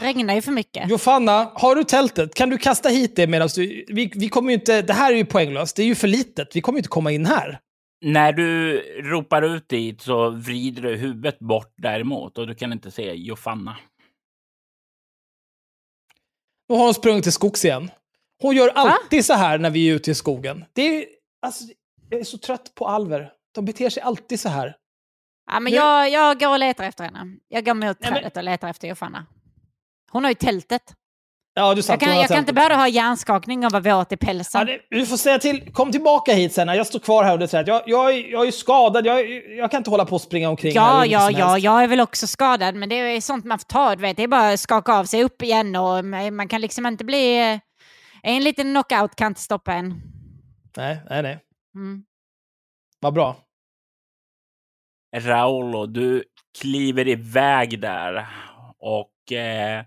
regnar 0.00 0.34
ju 0.34 0.42
för 0.42 0.52
mycket. 0.52 0.90
Jofanna, 0.90 1.50
har 1.54 1.76
du 1.76 1.84
tältet? 1.84 2.34
Kan 2.34 2.50
du 2.50 2.58
kasta 2.58 2.88
hit 2.88 3.16
det 3.16 3.26
medan 3.26 3.48
du... 3.56 3.84
Vi, 3.88 4.12
vi 4.14 4.28
kommer 4.28 4.50
ju 4.50 4.54
inte... 4.54 4.82
Det 4.82 4.92
här 4.92 5.12
är 5.12 5.16
ju 5.16 5.24
poänglöst. 5.24 5.76
Det 5.76 5.82
är 5.82 5.86
ju 5.86 5.94
för 5.94 6.08
litet. 6.08 6.56
Vi 6.56 6.60
kommer 6.60 6.76
ju 6.76 6.80
inte 6.80 6.88
komma 6.88 7.12
in 7.12 7.26
här. 7.26 7.60
När 8.04 8.32
du 8.32 8.78
ropar 9.02 9.42
ut 9.42 9.68
dit 9.68 10.02
så 10.02 10.30
vrider 10.30 10.82
du 10.82 10.96
huvudet 10.96 11.38
bort 11.38 11.74
däremot 11.76 12.38
och 12.38 12.46
du 12.46 12.54
kan 12.54 12.72
inte 12.72 12.90
se 12.90 13.14
Jofanna. 13.14 13.76
Nu 16.68 16.76
har 16.76 16.84
hon 16.84 16.94
sprungit 16.94 17.22
till 17.22 17.32
skogs 17.32 17.64
igen. 17.64 17.90
Hon 18.42 18.56
gör 18.56 18.68
alltid 18.68 19.24
så 19.24 19.32
här 19.34 19.58
när 19.58 19.70
vi 19.70 19.90
är 19.90 19.94
ute 19.94 20.10
i 20.10 20.14
skogen. 20.14 20.64
Det 20.72 20.82
är, 20.82 21.06
alltså, 21.42 21.64
jag 22.10 22.20
är 22.20 22.24
så 22.24 22.38
trött 22.38 22.74
på 22.74 22.86
alver. 22.88 23.32
De 23.54 23.64
beter 23.64 23.90
sig 23.90 24.02
alltid 24.02 24.40
så 24.40 24.48
här. 24.48 24.76
Ja, 25.50 25.60
men 25.60 25.70
Nu- 25.70 25.76
jag, 25.76 26.10
jag 26.10 26.40
går 26.40 26.48
och 26.48 26.58
letar 26.58 26.84
efter 26.84 27.04
henne. 27.04 27.36
Jag 27.48 27.64
går 27.64 27.74
mot 27.74 28.00
trädet 28.00 28.36
och 28.36 28.44
letar 28.44 28.68
efter 28.68 28.88
Jofanna. 28.88 29.26
Hon 30.10 30.24
har 30.24 30.30
ju 30.30 30.34
tältet. 30.34 30.94
Ja, 31.58 31.74
du 31.74 31.82
Jag 31.88 32.00
kan, 32.00 32.16
jag 32.16 32.28
kan 32.28 32.38
inte 32.38 32.52
bara 32.52 32.74
ha 32.74 32.88
hjärnskakning 32.88 33.66
och 33.66 33.72
vara 33.72 33.96
våt 33.98 34.12
i 34.12 34.16
pälsen. 34.16 34.58
Ja, 34.58 34.64
det, 34.90 34.96
du 34.96 35.06
får 35.06 35.16
säga 35.16 35.38
till. 35.38 35.72
Kom 35.72 35.92
tillbaka 35.92 36.32
hit 36.32 36.52
sen. 36.52 36.66
när 36.66 36.74
Jag 36.74 36.86
står 36.86 36.98
kvar 36.98 37.24
här 37.24 37.32
under 37.34 37.46
trädet. 37.46 37.68
Jag, 37.68 37.82
jag, 37.86 38.14
är- 38.14 38.32
jag 38.32 38.46
är 38.46 38.50
skadad. 38.52 39.06
Jag, 39.06 39.30
jag 39.58 39.70
kan 39.70 39.78
inte 39.78 39.90
hålla 39.90 40.04
på 40.04 40.14
och 40.14 40.20
springa 40.20 40.48
omkring 40.48 40.72
Ja, 40.74 40.82
här 40.82 41.06
ja, 41.06 41.30
ja, 41.30 41.46
helst. 41.46 41.64
jag 41.64 41.82
är 41.82 41.88
väl 41.88 42.00
också 42.00 42.26
skadad, 42.26 42.74
men 42.74 42.88
det 42.88 42.94
är 42.94 43.20
sånt 43.20 43.44
man 43.44 43.58
får 43.58 43.64
ta. 43.66 43.94
Du 43.96 44.02
vet. 44.02 44.16
Det 44.16 44.22
är 44.22 44.28
bara 44.28 44.52
att 44.52 44.60
skaka 44.60 44.92
av 44.94 45.04
sig 45.04 45.24
upp 45.24 45.42
igen 45.42 45.76
och 45.76 46.04
man 46.32 46.48
kan 46.48 46.60
liksom 46.60 46.86
inte 46.86 47.04
bli... 47.04 47.60
En 48.22 48.44
liten 48.44 48.72
knockout 48.72 49.16
kan 49.16 49.26
inte 49.26 49.40
stoppa 49.40 49.72
en. 49.74 50.00
Nej, 50.76 50.98
nej, 51.10 51.22
nej. 51.22 51.38
Mm. 51.74 52.02
Vad 53.00 53.14
bra. 53.14 53.36
Raolo, 55.16 55.86
du 55.86 56.24
kliver 56.60 57.08
iväg 57.08 57.80
där 57.80 58.26
och 58.78 59.32
eh, 59.32 59.84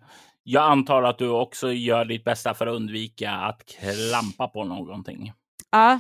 jag 0.52 0.72
antar 0.72 1.04
att 1.04 1.18
du 1.18 1.30
också 1.30 1.72
gör 1.74 2.06
ditt 2.06 2.24
bästa 2.24 2.54
för 2.54 2.68
att 2.68 2.76
undvika 2.76 3.32
att 3.32 3.62
klampa 3.66 4.48
på 4.48 4.64
någonting. 4.64 5.34
Ja, 5.72 6.00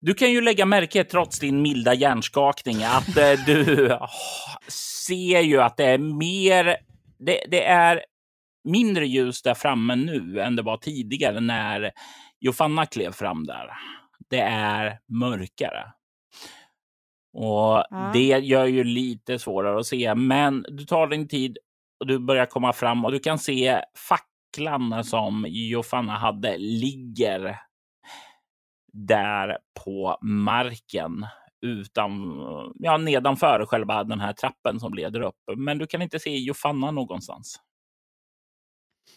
Du 0.00 0.14
kan 0.14 0.30
ju 0.30 0.40
lägga 0.40 0.66
märke, 0.66 1.04
trots 1.04 1.38
din 1.38 1.62
milda 1.62 1.94
hjärnskakning, 1.94 2.76
att 2.84 3.16
eh, 3.16 3.44
du 3.46 3.98
ser 4.68 5.40
ju 5.40 5.60
att 5.60 5.76
det 5.76 5.84
är 5.84 5.98
mer... 5.98 6.76
Det, 7.18 7.44
det 7.50 7.64
är 7.64 8.04
mindre 8.64 9.06
ljus 9.06 9.42
där 9.42 9.54
framme 9.54 9.96
nu 9.96 10.40
än 10.40 10.56
det 10.56 10.62
var 10.62 10.76
tidigare 10.76 11.40
när 11.40 11.90
Jofanna 12.40 12.86
klev 12.86 13.12
fram 13.12 13.46
där. 13.46 13.70
Det 14.30 14.40
är 14.40 14.98
mörkare. 15.08 15.84
Och 17.32 17.84
Ja. 17.90 18.10
det 18.14 18.26
gör 18.38 18.66
ju 18.66 18.84
lite 18.84 19.38
svårare 19.38 19.80
att 19.80 19.86
se, 19.86 20.14
men 20.14 20.66
du 20.68 20.84
tar 20.84 21.06
din 21.06 21.28
tid 21.28 21.58
och 22.02 22.06
du 22.08 22.18
börjar 22.18 22.46
komma 22.46 22.72
fram 22.72 23.04
och 23.04 23.12
du 23.12 23.18
kan 23.18 23.38
se 23.38 23.80
facklan 23.96 25.04
som 25.04 25.46
Jofanna 25.48 26.18
hade 26.18 26.58
ligger 26.58 27.58
där 28.92 29.58
på 29.84 30.18
marken 30.22 31.26
utan, 31.66 32.10
ja, 32.74 32.96
nedanför 32.96 33.66
själva 33.66 34.04
den 34.04 34.20
här 34.20 34.32
trappen 34.32 34.80
som 34.80 34.94
leder 34.94 35.20
upp. 35.20 35.36
Men 35.56 35.78
du 35.78 35.86
kan 35.86 36.02
inte 36.02 36.18
se 36.18 36.36
Jofanna 36.36 36.90
någonstans. 36.90 37.60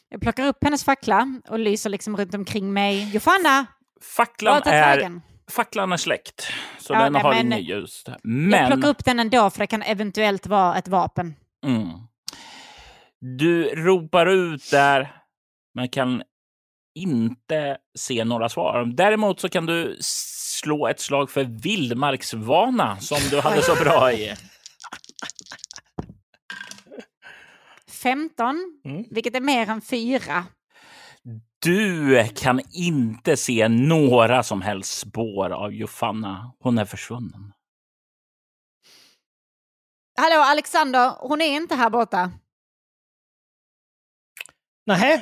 jag 0.10 0.22
plockar 0.22 0.48
upp 0.48 0.64
hennes 0.64 0.84
fackla 0.84 1.42
och 1.50 1.60
lyser 1.60 1.90
liksom 1.90 2.18
runt 2.18 2.34
omkring 2.34 2.74
mig. 2.74 3.14
Jofanna! 3.14 3.66
Facklan 4.02 4.62
är, 4.66 4.96
vägen? 4.98 5.22
facklan 5.52 5.92
är 5.94 5.98
släckt, 5.98 6.48
så 6.80 6.94
Ja, 6.94 7.04
den 7.04 7.14
nej, 7.14 7.22
har 7.22 7.34
inget 7.42 7.70
ljus. 7.70 8.04
Jag 8.06 8.20
Men 8.24 8.68
plockar 8.72 8.90
upp 8.90 9.06
den 9.06 9.20
ändå 9.20 9.50
för 9.50 9.60
det 9.60 9.68
kan 9.68 9.82
eventuellt 9.82 10.48
vara 10.48 10.78
ett 10.78 10.88
vapen. 10.88 11.36
mm, 11.66 11.90
du 13.22 13.64
ropar 13.76 14.26
ut 14.26 14.72
där, 14.72 15.22
men 15.74 15.90
kan 15.90 16.24
inte 16.96 17.78
se 17.98 18.24
några 18.24 18.50
svar. 18.50 18.86
Däremot 18.86 19.40
så 19.40 19.50
kan 19.50 19.66
du 19.66 19.98
slå 20.02 20.88
ett 20.88 21.00
slag 21.00 21.30
för 21.32 21.44
vildmarksvana 21.44 22.98
som 23.00 23.18
du 23.30 23.40
hade 23.40 23.62
så 23.62 23.76
bra 23.76 24.12
i. 24.14 24.36
15, 27.92 28.82
Mm. 28.86 29.04
vilket 29.12 29.36
är 29.36 29.42
mer 29.42 29.70
än 29.70 29.82
4. 29.82 30.46
Du 31.60 32.28
kan 32.36 32.62
inte 32.72 33.38
se 33.38 33.68
några 33.68 34.44
som 34.44 34.62
helst 34.62 34.98
spår 35.00 35.50
av 35.50 35.74
Jofanna. 35.74 36.54
Hon 36.60 36.78
är 36.78 36.86
försvunnen. 36.86 37.54
Hallå 40.18 40.42
Alexander, 40.42 41.12
hon 41.20 41.42
är 41.42 41.56
inte 41.56 41.76
här 41.76 41.90
borta. 41.90 42.32
Nähä. 44.88 45.22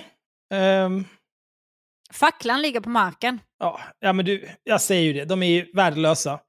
Ehm, 0.54 1.06
Facklan 2.14 2.62
ligger 2.62 2.80
på 2.82 2.90
marken. 2.90 3.40
ja, 3.60 3.80
ja, 4.00 4.14
men 4.14 4.26
du, 4.26 4.50
jag 4.64 4.82
säger 4.82 5.02
ju 5.02 5.14
det. 5.14 5.26
De 5.26 5.44
är 5.44 5.48
ju 5.48 5.72
värdelösa. 5.74 6.40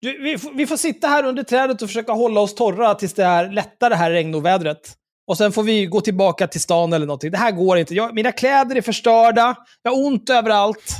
Du, 0.00 0.22
vi, 0.22 0.38
får- 0.38 0.52
vi 0.54 0.66
får 0.66 0.76
sitta 0.76 1.08
här 1.08 1.24
under 1.24 1.42
trädet 1.42 1.82
och 1.82 1.88
försöka 1.88 2.12
hålla 2.12 2.40
oss 2.40 2.54
torra 2.54 2.94
tills 2.94 3.14
det 3.14 3.24
här 3.24 3.50
lättar 3.52 3.90
det 3.90 3.96
här 3.96 4.10
regnovädret. 4.10 4.94
Och 5.26 5.38
sen 5.38 5.52
får 5.52 5.62
vi 5.62 5.86
gå 5.86 6.00
tillbaka 6.00 6.46
till 6.48 6.60
stan 6.60 6.92
eller 6.92 7.06
någonting. 7.06 7.30
Det 7.30 7.38
här 7.38 7.50
går 7.52 7.78
inte. 7.78 7.94
Jag, 7.94 8.14
mina 8.14 8.32
kläder 8.32 8.76
är 8.76 8.80
förstörda. 8.82 9.56
Jag 9.82 9.90
har 9.90 10.06
ont 10.06 10.30
överallt. 10.30 10.94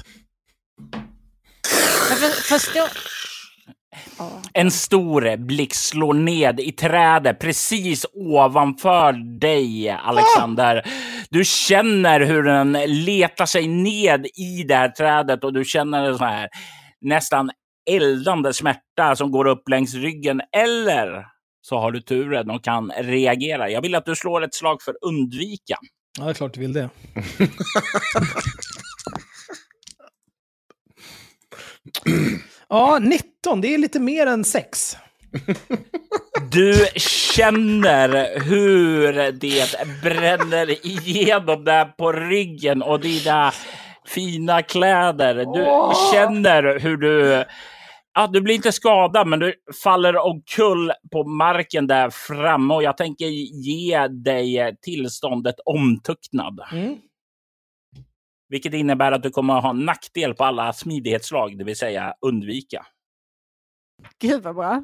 För, 2.08 2.42
förstå, 2.42 2.86
En 4.52 4.70
stor 4.70 5.36
blixt 5.36 5.88
slår 5.88 6.14
ned 6.14 6.60
i 6.60 6.72
trädet 6.72 7.38
precis 7.40 8.06
ovanför 8.12 9.12
dig, 9.40 9.90
Alexander. 9.90 10.84
Du 11.30 11.44
känner 11.44 12.20
hur 12.20 12.42
den 12.42 12.72
letar 13.04 13.46
sig 13.46 13.68
ned 13.68 14.26
i 14.26 14.62
det 14.68 14.74
här 14.74 14.88
trädet 14.88 15.44
och 15.44 15.52
du 15.52 15.64
känner 15.64 16.04
en 16.04 16.18
sån 16.18 16.26
här 16.26 16.48
nästan 17.00 17.50
eldande 17.90 18.52
smärta 18.52 19.16
som 19.16 19.30
går 19.30 19.46
upp 19.46 19.68
längs 19.68 19.94
ryggen. 19.94 20.40
Eller 20.56 21.26
så 21.60 21.78
har 21.78 21.92
du 21.92 22.00
turen 22.00 22.50
och 22.50 22.64
kan 22.64 22.92
reagera. 22.98 23.70
Jag 23.70 23.82
vill 23.82 23.94
att 23.94 24.06
du 24.06 24.16
slår 24.16 24.44
ett 24.44 24.54
slag 24.54 24.82
för 24.82 24.94
undvika. 25.02 25.76
Ja, 26.18 26.24
det 26.24 26.30
är 26.30 26.34
klart 26.34 26.54
du 26.54 26.60
vill 26.60 26.72
det. 26.72 26.88
ja, 32.68 32.98
19. 32.98 33.60
Det 33.60 33.74
är 33.74 33.78
lite 33.78 34.00
mer 34.00 34.26
än 34.26 34.44
6. 34.44 34.96
Du 36.50 36.86
känner 37.36 38.40
hur 38.40 39.32
det 39.32 40.02
bränner 40.02 40.86
igenom 40.86 41.64
där 41.64 41.84
på 41.84 42.12
ryggen 42.12 42.82
och 42.82 43.00
dina 43.00 43.52
fina 44.06 44.62
kläder. 44.62 45.34
Du 45.34 45.92
känner 46.12 46.78
hur 46.78 46.96
du... 46.96 47.44
Ja, 48.14 48.26
du 48.26 48.40
blir 48.40 48.54
inte 48.54 48.72
skadad, 48.72 49.26
men 49.26 49.38
du 49.38 49.54
faller 49.84 50.16
omkull 50.16 50.92
på 51.12 51.24
marken 51.24 51.86
där 51.86 52.10
framme 52.10 52.74
och 52.74 52.82
jag 52.82 52.96
tänker 52.96 53.26
ge 53.26 54.08
dig 54.08 54.76
tillståndet 54.82 55.54
omtuktnad. 55.64 56.60
Mm. 56.72 56.96
Vilket 58.48 58.74
innebär 58.74 59.12
att 59.12 59.22
du 59.22 59.30
kommer 59.30 59.56
att 59.56 59.62
ha 59.62 59.72
nackdel 59.72 60.34
på 60.34 60.44
alla 60.44 60.72
smidighetsslag, 60.72 61.58
det 61.58 61.64
vill 61.64 61.76
säga 61.76 62.14
undvika. 62.20 62.86
Gud 64.18 64.42
vad 64.42 64.54
bra. 64.54 64.82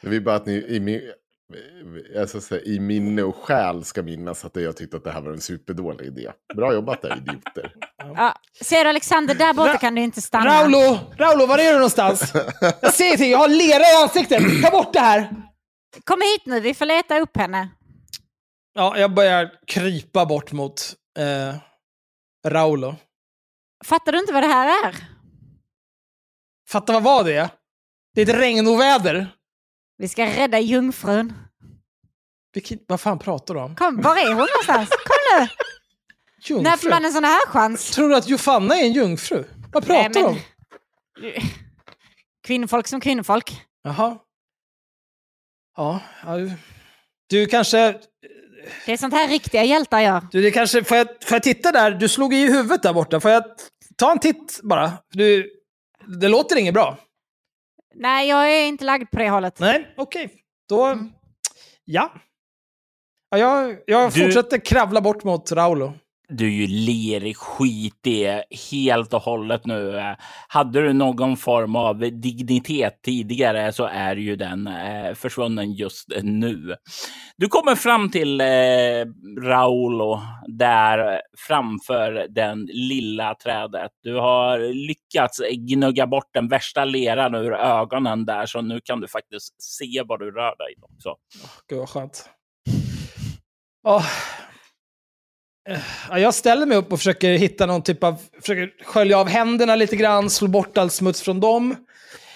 Jag 0.00 0.10
vill 0.10 0.22
bara 0.24 0.34
att 0.36 0.46
ni 0.46 0.52
i, 0.52 0.80
min, 0.80 1.00
alltså, 2.20 2.40
så 2.40 2.54
här, 2.54 2.68
i 2.68 2.80
minne 2.80 3.22
och 3.22 3.36
själ 3.36 3.84
ska 3.84 4.02
minnas 4.02 4.44
att 4.44 4.56
jag 4.56 4.76
tyckte 4.76 4.96
att 4.96 5.04
det 5.04 5.10
här 5.10 5.20
var 5.20 5.32
en 5.32 5.40
superdålig 5.40 6.06
idé. 6.06 6.30
Bra 6.56 6.74
jobbat 6.74 7.02
där, 7.02 7.16
idioter. 7.16 7.72
Ja. 7.96 8.34
Ser 8.64 8.84
du 8.84 8.90
Alexander, 8.90 9.34
där 9.34 9.54
borta 9.54 9.72
Ra- 9.74 9.78
kan 9.78 9.94
du 9.94 10.00
inte 10.02 10.22
stanna. 10.22 10.62
Raulo! 10.62 10.98
Raulo, 11.16 11.46
var 11.46 11.58
är 11.58 11.68
du 11.68 11.74
någonstans? 11.74 12.32
Jag 12.82 12.94
ser 12.94 13.06
ingenting, 13.06 13.30
jag 13.30 13.38
har 13.38 13.48
lera 13.48 13.82
i 13.82 14.02
ansiktet. 14.02 14.62
Ta 14.62 14.70
bort 14.70 14.92
det 14.92 15.00
här! 15.00 15.36
Kom 16.04 16.20
hit 16.20 16.42
nu, 16.46 16.60
vi 16.60 16.74
får 16.74 16.86
leta 16.86 17.18
upp 17.18 17.36
henne. 17.36 17.68
Ja, 18.78 18.98
jag 18.98 19.14
börjar 19.14 19.52
krypa 19.66 20.26
bort 20.26 20.52
mot 20.52 20.94
eh, 21.18 21.54
Raulo. 22.46 22.96
Fattar 23.84 24.12
du 24.12 24.18
inte 24.18 24.32
vad 24.32 24.42
det 24.42 24.46
här 24.46 24.88
är? 24.88 24.96
Fatta 26.68 26.92
vad 26.92 27.02
var 27.02 27.24
det? 27.24 27.50
Det 28.14 28.22
är 28.22 28.28
ett 28.28 28.34
regnoväder. 28.40 29.26
Vi 29.98 30.08
ska 30.08 30.26
rädda 30.26 30.58
jungfrun. 30.60 31.32
Vilken, 32.52 32.78
vad 32.86 33.00
fan 33.00 33.18
pratar 33.18 33.54
du 33.54 33.60
om? 33.60 33.76
Kom, 33.76 34.00
var 34.02 34.16
är 34.16 34.26
hon 34.28 34.36
någonstans? 34.36 34.88
Kom 34.88 35.38
nu! 35.38 35.40
När 35.40 36.70
får 36.70 36.70
Jungfru? 36.70 36.90
man 36.90 37.04
en 37.04 37.12
sån 37.12 37.24
här 37.24 37.46
chans? 37.46 37.90
Tror 37.90 38.08
du 38.08 38.16
att 38.16 38.28
Jofanna 38.28 38.74
är 38.74 38.84
en 38.84 38.92
jungfru? 38.92 39.44
Vad 39.72 39.86
pratar 39.86 40.10
du 40.10 40.24
om? 40.24 40.38
Kvinnfolk 42.46 42.86
som 42.88 43.00
kvinnfolk. 43.00 43.62
Jaha. 43.82 44.18
Ja, 45.76 46.00
du 47.28 47.46
kanske... 47.46 48.00
Det 48.86 48.92
är 48.92 48.96
sånt 48.96 49.14
här 49.14 49.28
riktiga 49.28 49.64
hjältar 49.64 50.00
gör. 50.00 50.22
Du, 50.32 50.42
det 50.42 50.50
kanske 50.50 50.84
får, 50.84 50.96
jag, 50.96 51.06
får 51.06 51.34
jag 51.34 51.42
titta 51.42 51.72
där? 51.72 51.90
Du 51.90 52.08
slog 52.08 52.34
i 52.34 52.46
huvudet 52.52 52.82
där 52.82 52.92
borta. 52.92 53.20
Får 53.20 53.30
jag 53.30 53.44
ta 53.96 54.12
en 54.12 54.18
titt 54.18 54.60
bara? 54.62 54.92
Du, 55.12 55.50
det 56.20 56.28
låter 56.28 56.56
inget 56.56 56.74
bra. 56.74 56.98
Nej, 57.94 58.28
jag 58.28 58.52
är 58.52 58.66
inte 58.66 58.84
lagd 58.84 59.10
på 59.10 59.18
det 59.18 59.30
hållet. 59.30 59.58
Nej, 59.60 59.94
okej. 59.96 60.30
Då... 60.68 60.98
Ja. 61.84 62.12
ja 63.30 63.38
jag 63.38 63.76
jag 63.86 64.12
Du- 64.12 64.24
fortsätter 64.24 64.58
kravla 64.58 65.00
bort 65.00 65.24
mot 65.24 65.52
Raulo. 65.52 65.92
Du 66.28 66.46
är 66.46 66.50
ju 66.50 66.66
lerig, 66.66 67.36
skitig 67.36 68.42
helt 68.70 69.14
och 69.14 69.22
hållet 69.22 69.66
nu. 69.66 70.02
Hade 70.48 70.82
du 70.82 70.92
någon 70.92 71.36
form 71.36 71.76
av 71.76 71.98
dignitet 71.98 73.02
tidigare 73.02 73.72
så 73.72 73.84
är 73.84 74.16
ju 74.16 74.36
den 74.36 74.66
eh, 74.66 75.14
försvunnen 75.14 75.72
just 75.72 76.08
nu. 76.22 76.76
Du 77.36 77.48
kommer 77.48 77.74
fram 77.74 78.10
till 78.10 78.40
eh, 78.40 78.46
Raulo 79.40 80.20
där 80.46 81.20
framför 81.48 82.26
den 82.30 82.66
lilla 82.66 83.34
trädet. 83.34 83.90
Du 84.02 84.14
har 84.14 84.58
lyckats 84.88 85.40
gnugga 85.52 86.06
bort 86.06 86.30
den 86.32 86.48
värsta 86.48 86.84
leran 86.84 87.34
ur 87.34 87.52
ögonen 87.52 88.24
där 88.24 88.46
så 88.46 88.60
nu 88.60 88.80
kan 88.84 89.00
du 89.00 89.08
faktiskt 89.08 89.62
se 89.62 90.02
vad 90.06 90.18
du 90.18 90.30
rör 90.30 90.56
dig 90.56 90.74
också. 90.80 91.14
Gud 91.68 91.78
vad 91.78 91.88
skönt. 91.88 92.30
Oh. 93.84 94.06
Eh, 95.68 95.78
ja, 96.10 96.18
jag 96.18 96.34
ställer 96.34 96.66
mig 96.66 96.76
upp 96.76 96.92
och 96.92 96.98
försöker 96.98 97.30
hitta 97.32 97.66
någon 97.66 97.82
typ 97.82 98.04
av... 98.04 98.16
Försöker 98.40 98.84
skölja 98.84 99.18
av 99.18 99.28
händerna 99.28 99.76
lite 99.76 99.96
grann, 99.96 100.30
slå 100.30 100.48
bort 100.48 100.78
all 100.78 100.90
smuts 100.90 101.22
från 101.22 101.40
dem. 101.40 101.76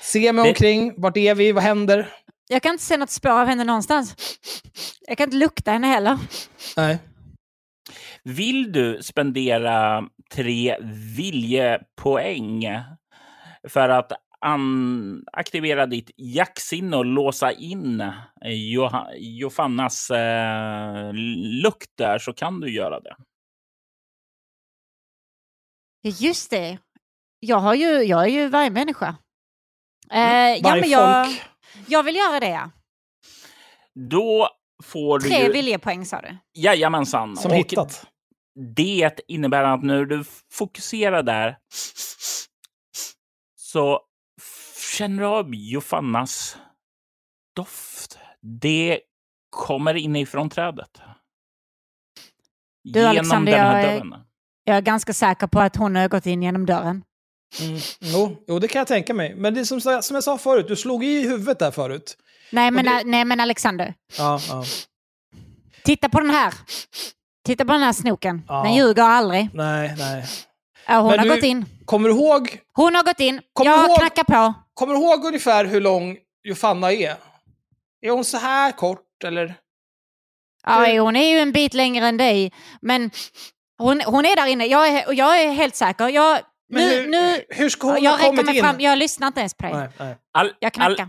Se 0.03 0.33
mig 0.33 0.45
Det- 0.45 0.49
omkring. 0.51 0.95
Vart 0.97 1.17
är 1.17 1.35
vi? 1.35 1.53
Vad 1.53 1.63
händer? 1.65 2.09
Jag 2.49 2.63
kan 2.63 2.73
inte 2.73 2.85
se 2.85 2.97
något 2.97 3.11
spår 3.11 3.31
av 3.31 3.47
henne 3.47 3.65
någonstans. 3.65 4.15
Jag 5.07 5.19
kan 5.19 5.25
inte 5.25 5.37
lukta 5.37 5.71
henne 5.71 5.87
heller. 5.87 6.19
Nej. 6.77 6.99
Vill 8.25 8.73
du 8.73 8.99
spendera 9.03 10.03
tre 10.35 10.77
viljepoäng 11.17 12.65
för 13.69 13.89
att 13.89 14.13
an- 14.41 15.25
aktivera 15.33 15.87
ditt 15.87 16.11
jaktsinne 16.17 16.97
och 16.97 17.05
låsa 17.05 17.53
in 17.53 18.01
eh, 18.01 18.13
Joha- 18.45 19.15
Jofannas 19.17 20.11
eh, 20.11 21.13
lukt 21.63 21.91
där 21.99 22.19
så 22.19 22.33
kan 22.33 22.61
du 22.61 22.73
göra 22.75 23.01
det. 23.01 23.17
Just 26.03 26.51
det. 26.51 26.79
Jag, 27.41 27.57
har 27.59 27.75
ju, 27.75 27.87
jag 27.87 28.23
är 28.25 28.29
ju 28.29 28.49
varje 28.49 28.71
människa. 28.71 29.17
Eh, 30.11 30.21
ja, 30.21 30.61
Varje 30.63 30.81
men 30.81 30.91
jag, 30.91 31.27
folk. 31.27 31.43
jag 31.89 32.03
vill 32.03 32.17
göra 32.17 32.41
det. 32.41 32.49
ja. 32.49 32.71
Då 33.95 34.49
får 34.85 35.19
du 35.19 35.29
Tre 35.29 35.43
ju... 35.47 35.53
viljepoäng 35.53 36.05
sa 36.07 36.21
du. 36.21 36.37
Jajamensan. 36.55 37.37
Som 37.37 37.51
Och 37.51 37.57
hittat. 37.57 38.07
Det 38.77 39.21
innebär 39.29 39.63
att 39.65 39.83
när 39.83 40.05
du 40.05 40.25
fokuserar 40.53 41.23
där 41.23 41.57
så 43.57 44.01
känner 45.01 45.23
av 45.23 45.55
Jofannas 45.55 46.57
doft. 47.57 48.19
Det 48.41 49.01
kommer 49.51 49.95
inifrån 49.97 50.51
trädet. 50.51 51.01
Du, 52.85 53.05
Alexander, 53.07 53.53
den 53.53 53.61
här 53.61 53.81
jag 53.81 53.93
är- 53.93 53.99
dörren. 53.99 54.15
Jag 54.65 54.77
är 54.77 54.81
ganska 54.81 55.13
säker 55.13 55.47
på 55.47 55.61
att 55.61 55.77
hon 55.77 55.97
har 55.97 56.09
gått 56.09 56.27
in 56.27 56.43
genom 56.43 56.67
dörren. 56.67 57.05
Mm. 57.61 57.79
Jo, 58.01 58.37
jo, 58.49 58.59
det 58.59 58.69
kan 58.69 58.79
jag 58.79 58.87
tänka 58.89 59.15
mig. 59.15 59.35
Men 59.35 59.55
det 59.55 59.61
är 59.61 59.65
som, 59.65 59.81
som 59.81 60.15
jag 60.15 60.25
sa 60.25 60.39
förut, 60.39 60.69
du 60.69 60.77
slog 60.77 61.05
i 61.05 61.29
huvudet 61.29 61.59
där 61.59 61.71
förut. 61.71 62.17
Nej 62.53 62.71
men, 62.71 62.85
det- 62.85 63.03
nej, 63.05 63.25
men 63.25 63.41
Alexander, 63.41 63.95
Ja, 64.19 64.41
ja. 64.49 64.65
titta 65.85 66.09
på 66.09 66.21
den 66.21 66.31
här. 66.31 66.55
Titta 67.47 67.65
på 67.65 67.73
den 67.73 67.83
här 67.83 67.93
snoken. 67.93 68.43
Ja. 68.49 68.63
Den 68.63 68.75
ljuger 68.75 69.03
aldrig. 69.03 69.49
Nej, 69.55 69.95
nej. 69.99 70.25
Ja, 70.87 71.01
hon 71.01 71.11
Men 71.11 71.19
har 71.19 71.27
du- 71.27 71.35
gått 71.35 71.45
in. 71.45 71.67
Kommer 71.85 72.09
du 72.09 72.15
ihåg, 72.15 72.59
Hon 72.73 72.95
har 72.95 73.03
gått 73.03 73.21
in. 73.21 73.41
Kom 73.53 73.67
jag 73.67 73.89
ihåg- 73.89 73.99
knackar 73.99 74.25
på. 74.25 74.55
Kommer 74.81 74.95
du 74.95 75.01
ihåg 75.01 75.25
ungefär 75.25 75.65
hur 75.65 75.81
lång 75.81 76.17
Jofanna 76.43 76.93
är? 76.93 77.17
Är 78.03 78.11
hon 78.11 78.25
så 78.25 78.37
här 78.39 78.73
kort 78.73 79.25
eller? 79.25 79.55
Ja, 80.67 81.03
hon 81.03 81.17
är 81.17 81.29
ju 81.29 81.39
en 81.39 81.53
bit 81.53 81.75
längre 81.75 82.07
än 82.07 82.17
dig. 82.17 82.53
Men 82.83 83.11
hon, 83.79 84.01
hon 84.01 84.27
är 84.27 84.37
där 84.37 84.47
inne. 84.47 84.67
Jag 84.67 84.89
är, 84.89 85.13
jag 85.13 85.43
är 85.43 85.51
helt 85.53 85.75
säker. 85.77 86.09
Jag, 86.09 86.41
Men 86.69 86.89
nu, 86.89 86.95
hur, 87.01 87.09
nu, 87.09 87.45
hur 87.49 87.69
ska 87.69 87.87
hon 87.93 88.03
jag 88.03 88.11
ha 88.19 88.27
kommit 88.27 88.47
mig 88.47 88.57
in? 88.57 88.65
fram. 88.65 88.81
Jag 88.81 88.99
lyssnar 88.99 89.27
inte 89.27 89.41
ens 89.41 89.55
på 89.55 89.63
dig. 89.67 89.73
Nej, 89.75 89.89
nej. 89.99 90.17
Al- 90.39 90.53
Jag 90.61 90.73
knackar. 90.73 91.03
Al- 91.03 91.09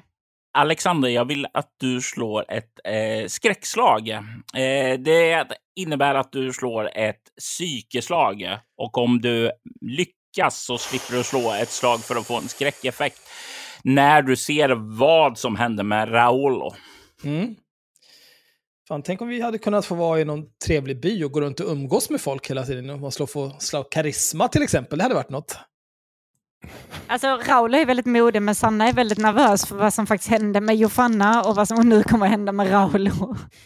Alexander, 0.54 1.10
jag 1.10 1.26
vill 1.26 1.48
att 1.54 1.70
du 1.80 2.02
slår 2.02 2.46
ett 2.52 2.80
eh, 2.84 3.28
skräckslag. 3.28 4.10
Eh, 4.10 5.00
det 5.00 5.46
innebär 5.76 6.16
att 6.16 6.32
du 6.32 6.54
slår 6.54 6.90
ett 6.98 7.22
psykeslag. 7.40 8.58
Och 8.78 8.98
om 8.98 9.22
du 9.22 9.52
lyckas 9.82 10.64
så 10.64 10.78
slipper 10.78 11.14
du 11.18 11.24
slå 11.24 11.52
ett 11.54 11.72
slag 11.72 12.00
för 12.00 12.16
att 12.16 12.28
få 12.28 12.38
en 12.38 12.48
skräckeffekt 12.48 13.22
när 13.84 14.22
du 14.22 14.36
ser 14.36 14.70
vad 14.98 15.38
som 15.38 15.56
händer 15.56 15.84
med 15.84 16.12
Raolo. 16.12 16.74
Mm. 17.24 17.56
Fan, 18.88 19.02
tänk 19.04 19.22
om 19.22 19.28
vi 19.28 19.42
hade 19.42 19.58
kunnat 19.58 19.86
få 19.86 19.96
vara 19.96 20.20
i 20.20 20.26
någon 20.26 20.46
trevlig 20.66 21.02
by 21.02 21.24
och 21.24 21.32
gå 21.32 21.42
runt 21.42 21.60
och 21.60 21.72
umgås 21.72 22.10
med 22.10 22.22
folk 22.22 22.50
hela 22.50 22.66
tiden. 22.66 22.90
Och 22.90 23.00
man 23.00 23.12
slå, 23.12 23.28
få 23.28 23.56
slå 23.60 23.84
karisma 23.84 24.48
till 24.48 24.64
exempel. 24.64 24.98
Det 24.98 25.04
hade 25.04 25.16
varit 25.16 25.30
något. 25.30 25.58
Alltså, 27.08 27.28
Raul 27.28 27.76
är 27.76 27.86
väldigt 27.86 28.06
modig, 28.06 28.42
men 28.42 28.56
Sanna 28.56 28.88
är 28.88 28.94
väldigt 28.94 29.18
nervös 29.18 29.66
för 29.66 29.76
vad 29.76 29.94
som 29.94 30.08
faktiskt 30.08 30.32
hände 30.32 30.62
med 30.62 30.76
Jofanna 30.76 31.44
och 31.44 31.56
vad 31.56 31.68
som 31.68 31.90
nu 31.90 32.04
kommer 32.04 32.26
att 32.26 32.32
hända 32.32 32.52
med 32.52 32.72
Raul. 32.72 33.12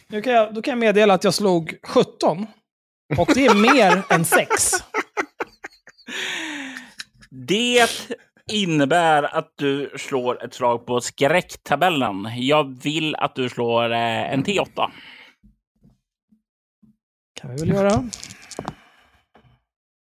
Nu 0.08 0.22
kan 0.22 0.34
jag, 0.34 0.54
då 0.54 0.62
kan 0.62 0.72
jag 0.72 0.80
meddela 0.80 1.14
att 1.14 1.24
jag 1.24 1.34
slog 1.34 1.76
17. 1.84 2.48
Och 3.18 3.32
det 3.34 3.46
är 3.46 3.56
mer 3.56 4.04
än 4.10 4.26
6. 4.26 4.72
Det 7.48 7.88
innebär 8.52 9.24
att 9.24 9.54
du 9.56 9.92
slår 9.98 10.44
ett 10.44 10.54
slag 10.54 10.86
på 10.86 11.02
skräcktabellen. 11.02 12.30
Jag 12.36 12.84
vill 12.84 13.16
att 13.16 13.36
du 13.36 13.50
slår 13.50 13.92
eh, 13.92 14.34
en 14.34 14.44
T8. 14.44 14.92
kan 17.42 17.56
vi 17.56 17.62
väl 17.62 17.70
göra. 17.70 18.10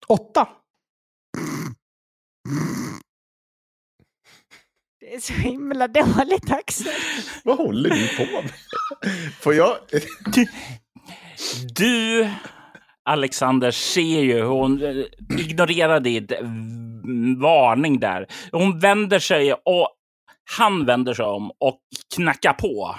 Åtta. 0.07 0.47
Det 4.99 5.15
är 5.15 5.19
så 5.19 5.33
himla 5.33 5.87
dåligt 5.87 6.51
Axel. 6.51 6.93
Vad 7.43 7.57
håller 7.57 7.89
du 7.89 8.07
på 8.17 8.41
med? 8.41 8.51
Får 9.41 9.53
jag... 9.53 9.77
Du, 11.75 12.29
Alexander, 13.09 13.71
ser 13.71 14.21
ju 14.21 14.33
hur 14.33 14.43
hon 14.43 14.81
eh, 14.83 15.05
ignorerar 15.39 15.99
din 15.99 16.27
varning 17.39 17.99
där. 17.99 18.27
Hon 18.51 18.79
vänder 18.79 19.19
sig 19.19 19.53
och 19.53 19.95
han 20.57 20.85
vänder 20.85 21.13
sig 21.13 21.25
om 21.25 21.51
och 21.59 21.79
knackar 22.15 22.53
på. 22.53 22.95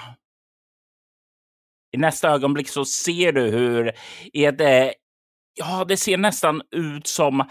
I 1.93 1.97
nästa 1.97 2.29
ögonblick 2.29 2.69
så 2.69 2.85
ser 2.85 3.31
du 3.31 3.41
hur 3.41 3.91
ett, 4.33 4.61
eh, 4.61 4.91
ja, 5.53 5.85
det 5.87 5.97
ser 5.97 6.17
nästan 6.17 6.61
ut 6.71 7.07
som 7.07 7.43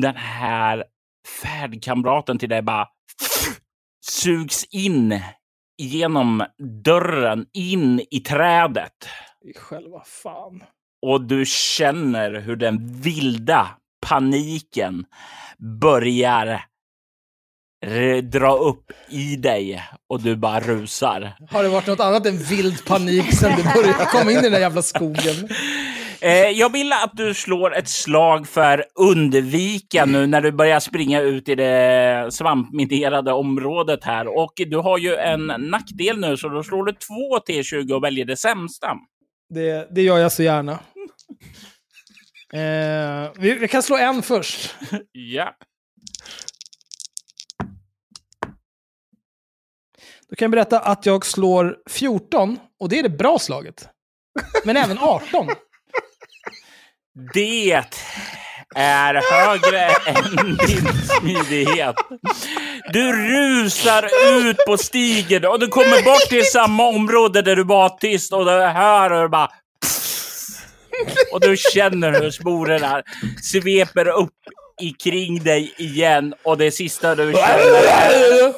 den 0.00 0.16
här 0.16 0.84
färdkamraten 1.42 2.38
till 2.38 2.48
dig 2.48 2.62
bara 2.62 2.88
sugs 4.06 4.64
in 4.64 5.20
genom 5.78 6.44
dörren 6.84 7.46
in 7.52 8.00
i 8.10 8.20
trädet. 8.20 9.08
I 9.44 9.58
själva 9.58 10.02
fan. 10.04 10.62
Och 11.06 11.20
du 11.20 11.44
känner 11.46 12.40
hur 12.40 12.56
den 12.56 13.00
vilda 13.02 13.68
paniken 14.06 15.04
börjar 15.80 16.64
dra 18.22 18.56
upp 18.56 18.92
i 19.08 19.36
dig 19.36 19.82
och 20.08 20.20
du 20.22 20.36
bara 20.36 20.60
rusar. 20.60 21.32
Har 21.50 21.62
det 21.62 21.68
varit 21.68 21.86
något 21.86 22.00
annat 22.00 22.26
än 22.26 22.36
vild 22.36 22.84
panik 22.84 23.34
sen 23.34 23.52
du 23.56 23.62
började 23.62 24.04
komma 24.04 24.30
in 24.30 24.38
i 24.38 24.42
den 24.42 24.52
där 24.52 24.60
jävla 24.60 24.82
skogen? 24.82 25.48
Eh, 26.20 26.32
jag 26.32 26.72
vill 26.72 26.92
att 26.92 27.12
du 27.12 27.34
slår 27.34 27.76
ett 27.76 27.88
slag 27.88 28.48
för 28.48 28.84
undvika 28.94 30.04
nu 30.04 30.26
när 30.26 30.40
du 30.40 30.52
börjar 30.52 30.80
springa 30.80 31.20
ut 31.20 31.48
i 31.48 31.54
det 31.54 32.28
svampminerade 32.30 33.32
området 33.32 34.04
här. 34.04 34.38
Och 34.38 34.52
du 34.56 34.76
har 34.76 34.98
ju 34.98 35.14
en 35.14 35.46
nackdel 35.46 36.20
nu, 36.20 36.36
så 36.36 36.48
då 36.48 36.62
slår 36.62 36.84
du 36.84 36.92
två 36.92 37.38
T20 37.48 37.92
och 37.92 38.04
väljer 38.04 38.24
det 38.24 38.36
sämsta. 38.36 38.88
Det, 39.54 39.88
det 39.94 40.02
gör 40.02 40.18
jag 40.18 40.32
så 40.32 40.42
gärna. 40.42 40.78
Eh, 42.52 43.32
vi, 43.38 43.54
vi 43.54 43.68
kan 43.68 43.82
slå 43.82 43.96
en 43.96 44.22
först. 44.22 44.74
Ja. 45.12 45.54
Då 50.28 50.36
kan 50.36 50.46
jag 50.46 50.50
berätta 50.50 50.80
att 50.80 51.06
jag 51.06 51.26
slår 51.26 51.76
14, 51.90 52.58
och 52.80 52.88
det 52.88 52.98
är 52.98 53.02
det 53.02 53.08
bra 53.08 53.38
slaget. 53.38 53.88
Men 54.64 54.76
även 54.76 54.98
18. 54.98 55.48
Det 57.34 57.84
är 58.74 59.14
högre 59.30 59.80
än 60.06 60.56
din 60.66 60.92
smidighet. 61.02 61.96
Du 62.92 63.12
rusar 63.12 64.08
ut 64.28 64.56
på 64.66 64.76
stigen 64.76 65.44
och 65.44 65.60
du 65.60 65.68
kommer 65.68 66.04
bort 66.04 66.28
till 66.28 66.44
samma 66.44 66.86
område 66.88 67.42
där 67.42 67.56
du 67.56 67.64
var 67.64 67.88
tyst 67.88 68.32
och 68.32 68.44
du 68.44 68.50
hör 68.50 69.20
hur 69.20 69.28
bara... 69.28 69.50
Och 71.32 71.40
du 71.40 71.56
känner 71.56 72.22
hur 72.22 72.30
sporerna 72.30 73.02
sveper 73.42 74.08
upp 74.08 74.34
ikring 74.82 75.44
dig 75.44 75.74
igen 75.78 76.34
och 76.42 76.58
det 76.58 76.70
sista 76.70 77.14
du 77.14 77.32
känner 77.32 78.54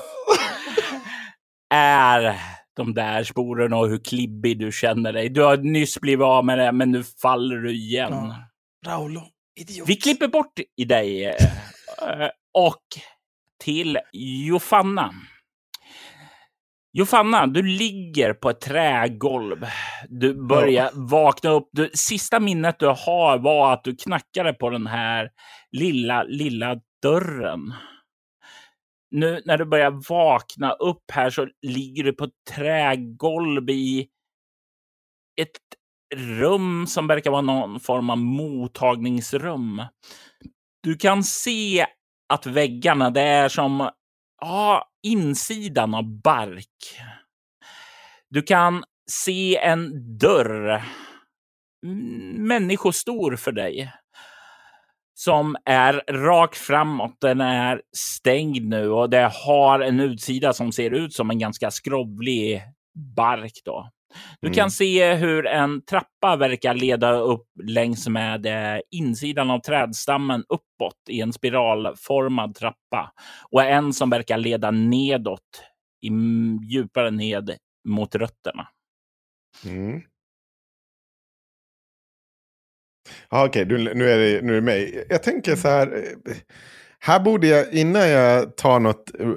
är 1.75 2.41
de 2.77 2.95
där 2.95 3.25
sporerna 3.25 3.77
och 3.77 3.89
hur 3.89 3.99
klibbig 3.99 4.59
du 4.59 4.73
känner 4.73 5.13
dig. 5.13 5.29
Du 5.29 5.43
har 5.43 5.57
nyss 5.57 6.01
blivit 6.01 6.25
av 6.25 6.45
med 6.45 6.59
det, 6.59 6.73
men 6.73 6.91
nu 6.91 7.05
faller 7.23 7.57
du 7.57 7.73
igen. 7.73 8.13
Ja. 8.13 8.37
Raulo, 8.87 9.23
idiot. 9.61 9.89
Vi 9.89 9.97
klipper 9.97 10.29
bort 10.29 10.61
i 10.77 10.85
dig 10.85 11.25
eh, 11.27 12.29
och 12.55 12.83
till 13.65 13.99
Jofanna. 14.13 15.15
Jofanna, 16.93 17.47
du 17.47 17.63
ligger 17.63 18.35
på 18.35 18.51
ett 18.51 18.61
trägolv. 18.61 19.67
Du 20.09 20.35
börjar 20.35 20.91
vakna 20.95 21.51
upp. 21.51 21.69
Du, 21.73 21.91
sista 21.95 22.41
minnet 22.41 22.79
du 22.79 22.87
har 22.87 23.39
var 23.39 23.73
att 23.73 23.85
du 23.85 23.97
knackade 23.97 24.53
på 24.53 24.71
den 24.71 24.87
här 24.87 25.31
lilla, 25.73 26.23
lilla 26.23 26.81
dörren. 27.03 27.75
Nu 29.11 29.43
när 29.45 29.59
du 29.59 29.65
börjar 29.65 30.09
vakna 30.09 30.73
upp 30.73 31.11
här 31.13 31.31
så 31.31 31.49
ligger 31.63 32.05
du 32.05 32.13
på 32.13 32.25
ett 32.25 32.45
trägolv 32.51 33.71
i 33.71 34.09
ett 35.41 35.59
rum 36.15 36.87
som 36.87 37.07
verkar 37.07 37.31
vara 37.31 37.43
någon 37.43 37.81
form 37.81 38.11
av 38.11 38.19
mottagningsrum. 38.19 39.83
Du 40.83 40.97
kan 40.97 41.25
se 41.25 41.87
att 42.29 42.47
väggarna, 42.47 43.11
det 43.11 43.23
är 43.23 43.49
som 43.49 43.91
ja, 44.41 44.89
insidan 45.03 45.95
av 45.95 46.21
bark. 46.21 47.01
Du 48.31 48.43
kan 48.43 48.85
se 49.11 49.57
en 49.57 50.19
dörr, 50.19 50.83
mm, 51.87 52.47
människostor 52.47 53.37
för 53.37 53.53
dig, 53.53 53.93
som 55.15 55.57
är 55.65 56.03
rakt 56.09 56.59
framåt. 56.59 57.17
Den 57.21 57.41
är 57.41 57.83
stängd 57.97 58.69
nu 58.69 58.91
och 58.91 59.11
det 59.11 59.33
har 59.47 59.81
en 59.81 60.01
utsida 60.01 60.53
som 60.53 60.73
ser 60.73 60.91
ut 60.91 61.15
som 61.15 61.31
en 61.31 61.39
ganska 61.39 61.71
skrovlig 61.71 62.63
bark. 63.17 63.53
Då. 63.65 63.91
Du 64.41 64.47
Mm. 64.49 64.55
kan 64.55 64.71
se 64.71 65.15
hur 65.15 65.47
en 65.47 65.85
trappa 65.85 66.37
verkar 66.37 66.75
leda 66.75 67.13
upp 67.13 67.47
längs 67.63 68.09
med 68.09 68.47
eh, 68.47 68.81
insidan 68.91 69.51
av 69.51 69.61
trädstammen 69.61 70.45
uppåt 70.49 70.97
i 71.09 71.21
en 71.21 71.33
spiralformad 71.33 72.55
trappa. 72.55 73.13
Och 73.51 73.63
en 73.63 73.93
som 73.93 74.11
verkar 74.11 74.39
leda 74.39 74.71
nedåt, 74.71 75.63
i, 76.03 76.11
djupare 76.71 77.11
ned 77.11 77.57
mot 77.89 78.15
rötterna. 78.15 78.69
Mm. 79.67 80.03
Ja, 83.31 83.47
Okej, 83.47 83.65
du- 83.65 83.95
nu 83.95 84.11
är 84.11 84.19
det 84.19 84.43
nu 84.43 84.53
är 84.53 84.57
det 84.57 84.63
mig. 84.63 85.07
Jag 85.09 85.23
tänker 85.23 85.57
så 85.57 85.69
här. 85.69 86.05
Här 87.01 87.21
borde 87.21 87.47
jag, 87.47 87.73
innan 87.73 88.09
jag 88.09 88.57
tar 88.57 88.81
något 88.81 89.11
eh, 89.21 89.29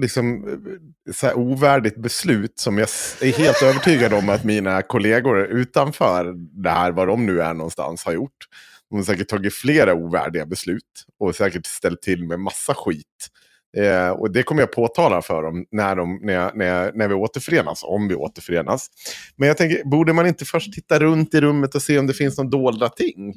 liksom, 0.00 0.48
eh, 0.48 1.12
så 1.12 1.26
här 1.26 1.38
ovärdigt 1.38 1.96
beslut 1.96 2.58
som 2.58 2.78
jag 2.78 2.88
är 3.20 3.32
helt 3.32 3.62
övertygad 3.62 4.12
om 4.12 4.28
att 4.28 4.44
mina 4.44 4.82
kollegor 4.82 5.44
utanför 5.46 6.34
det 6.62 6.70
här, 6.70 6.92
var 6.92 7.06
de 7.06 7.26
nu 7.26 7.42
är 7.42 7.54
någonstans, 7.54 8.04
har 8.04 8.12
gjort. 8.12 8.48
De 8.90 8.96
har 8.96 9.04
säkert 9.04 9.28
tagit 9.28 9.54
flera 9.54 9.94
ovärdiga 9.94 10.46
beslut 10.46 11.04
och 11.18 11.34
säkert 11.34 11.66
ställt 11.66 12.02
till 12.02 12.24
med 12.24 12.40
massa 12.40 12.74
skit. 12.74 13.28
Eh, 13.76 14.08
och 14.08 14.30
det 14.30 14.42
kommer 14.42 14.62
jag 14.62 14.72
påtala 14.72 15.22
för 15.22 15.42
dem 15.42 15.66
när, 15.70 15.96
de, 15.96 16.20
när, 16.22 16.32
jag, 16.34 16.56
när, 16.56 16.66
jag, 16.66 16.96
när 16.96 17.08
vi 17.08 17.14
återförenas, 17.14 17.82
om 17.82 18.08
vi 18.08 18.14
återförenas. 18.14 18.88
Men 19.36 19.48
jag 19.48 19.56
tänker, 19.56 19.84
borde 19.84 20.12
man 20.12 20.26
inte 20.26 20.44
först 20.44 20.72
titta 20.72 20.98
runt 20.98 21.34
i 21.34 21.40
rummet 21.40 21.74
och 21.74 21.82
se 21.82 21.98
om 21.98 22.06
det 22.06 22.14
finns 22.14 22.38
någon 22.38 22.50
dolda 22.50 22.88
ting? 22.88 23.34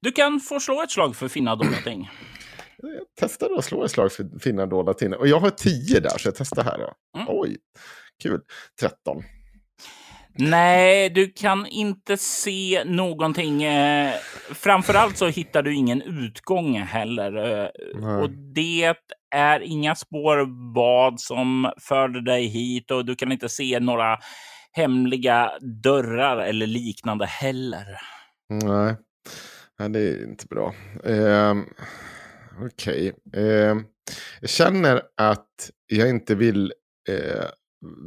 Du 0.00 0.12
kan 0.12 0.40
få 0.40 0.60
slå 0.60 0.82
ett 0.82 0.90
slag 0.90 1.16
för 1.16 1.28
finna 1.28 1.56
dolda 1.56 1.76
ting. 1.84 2.10
Jag 2.82 3.06
testar 3.20 3.58
att 3.58 3.64
slå 3.64 3.84
ett 3.84 3.90
slag 3.90 4.12
för 4.12 4.38
finna 4.38 4.66
dolda 4.66 4.94
ting. 4.94 5.14
Och 5.14 5.28
jag 5.28 5.40
har 5.40 5.50
tio 5.50 6.00
där, 6.00 6.18
så 6.18 6.28
jag 6.28 6.34
testar 6.34 6.64
här. 6.64 6.78
Då. 6.78 7.20
Mm. 7.20 7.26
Oj, 7.30 7.56
kul. 8.22 8.40
13. 8.80 9.22
Nej, 10.38 11.10
du 11.10 11.32
kan 11.32 11.66
inte 11.66 12.16
se 12.16 12.82
någonting. 12.84 13.62
Eh, 13.62 14.14
framförallt 14.50 15.16
så 15.16 15.26
hittar 15.26 15.62
du 15.62 15.74
ingen 15.74 16.02
utgång 16.02 16.76
heller. 16.76 17.60
Eh, 17.62 18.20
och 18.20 18.30
det 18.30 18.94
är 19.34 19.60
inga 19.60 19.94
spår 19.94 20.46
vad 20.74 21.20
som 21.20 21.72
förde 21.80 22.24
dig 22.24 22.46
hit 22.46 22.90
och 22.90 23.04
du 23.04 23.14
kan 23.14 23.32
inte 23.32 23.48
se 23.48 23.80
några 23.80 24.18
hemliga 24.72 25.50
dörrar 25.82 26.36
eller 26.36 26.66
liknande 26.66 27.26
heller. 27.26 27.86
Nej. 28.48 28.96
Nej, 29.78 29.88
det 29.88 30.00
är 30.00 30.24
inte 30.24 30.46
bra. 30.46 30.74
Ehm, 31.04 31.64
Okej. 32.66 33.12
Ehm, 33.32 33.84
jag 34.40 34.50
känner 34.50 35.02
att 35.16 35.70
jag 35.86 36.08
inte 36.08 36.34
vill 36.34 36.72
eh, 37.08 37.46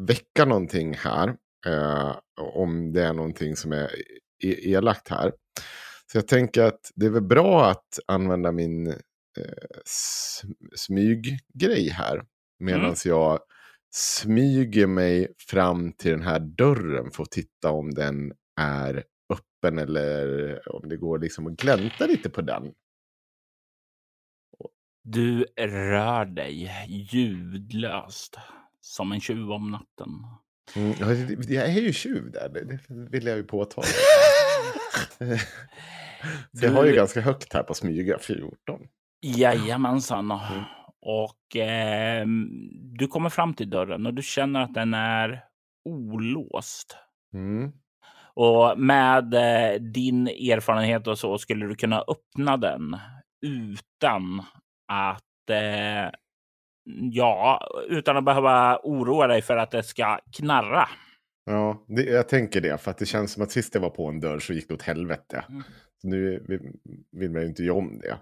väcka 0.08 0.46
någonting 0.46 0.94
här. 0.94 1.36
Eh, 1.68 2.16
om 2.38 2.94
det 2.94 3.04
är 3.04 3.14
någonting 3.14 3.56
som 3.56 3.72
är 3.72 3.90
e- 4.44 4.70
elakt 4.72 5.08
här. 5.10 5.34
Så 6.12 6.18
jag 6.18 6.28
tänker 6.28 6.64
att 6.64 6.92
det 6.96 7.06
är 7.06 7.10
väl 7.10 7.24
bra 7.24 7.70
att 7.70 8.00
använda 8.08 8.52
min 8.52 8.88
eh, 8.88 8.96
smyggrej 10.76 11.90
här. 11.90 12.24
Medan 12.60 12.82
Mm. 12.82 12.96
jag 13.06 13.40
smyger 13.96 14.88
mig 14.88 15.34
fram 15.50 15.92
till 15.92 16.12
den 16.12 16.22
här 16.22 16.40
dörren 16.40 17.12
för 17.12 17.24
att 17.24 17.32
titta 17.32 17.72
om 17.72 17.94
den 17.94 18.34
är 18.62 19.04
öppen 19.34 19.80
eller 19.80 20.62
om 20.76 20.90
det 20.90 20.98
går 20.98 21.20
liksom 21.20 21.48
att 21.48 21.54
glänta 21.54 22.06
lite 22.06 22.30
på 22.30 22.42
den. 22.42 22.72
Du 25.08 25.46
rör 25.60 26.26
dig 26.26 26.72
ljudlöst 26.88 28.38
som 28.82 29.12
en 29.12 29.20
tjuv 29.22 29.52
om 29.52 29.72
natten. 29.72 30.10
Mm, 30.76 30.94
ja, 31.00 31.06
det- 31.06 31.50
jag 31.54 31.66
är 31.70 31.82
ju 31.82 31.94
tjuv 31.94 32.32
där, 32.32 32.50
det, 32.50 32.64
det 32.66 32.80
vill 32.88 33.26
jag 33.26 33.38
ju 33.38 33.44
påtala. 33.44 33.88
Jag 36.52 36.72
har 36.72 36.86
ju 36.86 36.96
ganska 36.96 37.22
högt 37.22 37.54
här 37.54 37.64
på 37.64 37.74
smyga 37.74 38.20
14. 38.20 38.56
Jajamensan. 39.22 40.32
Och 41.02 41.56
eh, 41.56 42.26
du 42.98 43.08
kommer 43.08 43.30
fram 43.30 43.54
till 43.54 43.70
dörren 43.70 44.06
och 44.06 44.14
du 44.14 44.22
känner 44.22 44.62
att 44.62 44.74
den 44.74 44.94
är 44.94 45.44
olåst. 45.86 46.98
Mm. 47.34 47.72
Och 48.34 48.80
med 48.80 49.34
eh, 49.34 49.82
din 49.82 50.28
erfarenhet 50.28 51.08
och 51.08 51.20
så 51.20 51.38
skulle 51.38 51.66
du 51.66 51.76
kunna 51.76 52.04
öppna 52.08 52.58
den 52.58 52.98
utan 53.46 54.44
att 54.88 55.50
eh, 55.50 56.12
ja, 57.12 57.68
utan 57.90 58.18
att 58.18 58.26
behöva 58.26 58.80
oroa 58.84 59.28
dig 59.28 59.42
för 59.42 59.58
att 59.58 59.72
det 59.72 59.84
ska 59.84 60.20
knarra. 60.38 60.90
Ja, 61.46 61.86
det, 61.88 62.04
jag 62.04 62.30
tänker 62.30 62.62
det. 62.62 62.82
För 62.82 62.92
att 62.92 62.98
det 62.98 63.06
känns 63.06 63.32
som 63.34 63.44
att 63.44 63.52
sist 63.52 63.74
jag 63.74 63.82
var 63.82 63.90
på 63.90 64.08
en 64.08 64.20
dörr 64.20 64.40
så 64.40 64.54
gick 64.54 64.68
det 64.68 64.74
åt 64.74 64.82
helvete. 64.82 65.46
Mm. 65.50 65.64
Så 66.02 66.08
nu 66.08 66.46
vill, 66.48 66.60
vill 67.12 67.32
man 67.32 67.42
ju 67.42 67.48
inte 67.48 67.64
göra 67.64 67.78
om 67.78 68.00
det. 68.00 68.18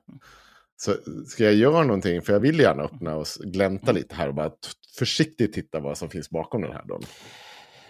Så 0.75 0.91
ska 1.25 1.43
jag 1.43 1.53
göra 1.53 1.83
någonting, 1.83 2.21
för 2.21 2.33
jag 2.33 2.39
vill 2.39 2.59
gärna 2.59 2.83
öppna 2.83 3.15
och 3.15 3.27
glänta 3.45 3.89
Mm. 3.89 3.95
lite 3.95 4.15
här 4.15 4.27
och 4.27 4.33
bara 4.35 4.51
försiktigt 4.97 5.53
titta 5.53 5.79
vad 5.79 5.97
som 5.97 6.09
finns 6.09 6.29
bakom 6.29 6.61
den 6.61 6.71
här 6.71 6.85
dörren. 6.85 7.03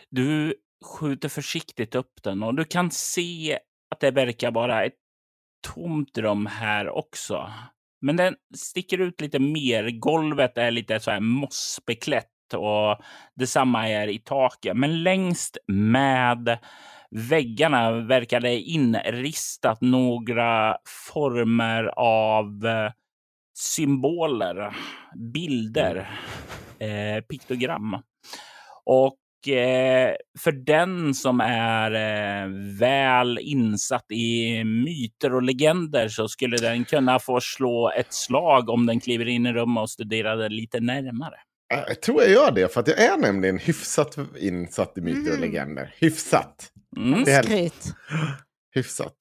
Du 0.09 0.55
skjuter 0.85 1.29
försiktigt 1.29 1.95
upp 1.95 2.23
den 2.23 2.43
och 2.43 2.55
du 2.55 2.65
kan 2.65 2.91
se 2.91 3.59
att 3.91 3.99
det 3.99 4.11
verkar 4.11 4.51
vara 4.51 4.85
ett 4.85 4.93
tomt 5.73 6.17
rum 6.17 6.45
här 6.45 6.89
också. 6.89 7.51
Men 8.03 8.15
den 8.15 8.35
sticker 8.55 9.01
ut 9.01 9.21
lite 9.21 9.39
mer. 9.39 9.89
Golvet 9.89 10.57
är 10.57 10.71
lite 10.71 10.99
så 10.99 11.11
här 11.11 11.19
mossbeklätt 11.19 12.53
och 12.53 12.97
detsamma 13.35 13.89
är 13.89 14.07
i 14.07 14.19
taket. 14.19 14.77
Men 14.77 15.03
längst 15.03 15.57
med 15.67 16.59
väggarna 17.11 17.91
verkar 17.91 18.39
det 18.39 18.59
inristat 18.59 19.81
några 19.81 20.77
former 21.13 21.83
av 21.99 22.65
eh, 22.65 22.91
symboler, 23.53 24.75
bilder, 25.33 26.19
eh, 26.79 27.21
piktogram. 27.29 27.97
Och 28.85 29.17
för 30.39 30.51
den 30.65 31.13
som 31.13 31.39
är 31.41 31.91
eh, 31.91 32.49
väl 32.79 33.39
insatt 33.41 34.05
i 34.11 34.63
myter 34.63 35.33
och 35.35 35.43
legender 35.43 36.07
så 36.07 36.27
skulle 36.27 36.57
den 36.57 36.85
kunna 36.85 37.19
få 37.19 37.39
slå 37.41 37.91
ett 37.97 38.13
slag 38.13 38.69
om 38.69 38.85
den 38.85 38.99
kliver 38.99 39.27
in 39.27 39.45
i 39.45 39.53
rummet 39.53 39.81
och 39.81 39.89
studerar 39.89 40.37
det 40.37 40.49
lite 40.49 40.79
närmare. 40.79 41.35
Jag 41.87 42.01
tror 42.01 42.21
jag 42.21 42.31
gör 42.31 42.51
det, 42.51 42.73
för 42.73 42.79
att 42.79 42.87
jag 42.87 42.99
är 42.99 43.17
nämligen 43.17 43.57
hyfsat 43.57 44.17
insatt 44.39 44.97
i 44.97 45.01
myter 45.01 45.21
och 45.31 45.37
Mm. 45.37 45.41
legender. 45.41 45.93
Hyfsat. 45.97 46.71
Mm. 46.97 47.23
Det 47.23 47.31
är 47.31 47.43
Skryt. 47.43 47.93
hyfsat. 48.75 49.15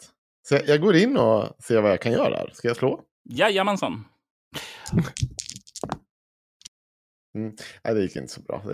Så 0.49 0.59
jag, 0.67 0.81
går 0.81 0.97
in 0.97 1.17
och 1.17 1.57
ser 1.65 1.81
vad 1.81 1.91
jag 1.91 2.01
kan 2.01 2.13
göra. 2.13 2.47
Ska 2.53 2.69
jag 2.69 2.77
slå? 2.77 3.01
Jajamensan. 3.31 4.05
Mm. 7.35 7.53
Nej, 7.85 7.95
det 7.95 8.03
gick 8.03 8.17
inte 8.17 8.33
så 8.33 8.41
bra. 8.43 8.65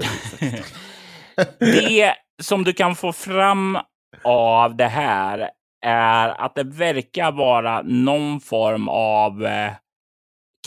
Det 1.59 2.15
som 2.43 2.65
du 2.65 2.73
kan 2.73 2.95
få 2.95 3.13
fram 3.13 3.79
av 4.25 4.77
det 4.77 4.87
här 4.87 5.51
är 5.87 6.29
att 6.29 6.55
det 6.55 6.65
verkar 6.65 7.33
vara 7.33 7.83
någon 7.83 8.41
form 8.41 8.89
av 8.89 9.45
eh, 9.45 9.73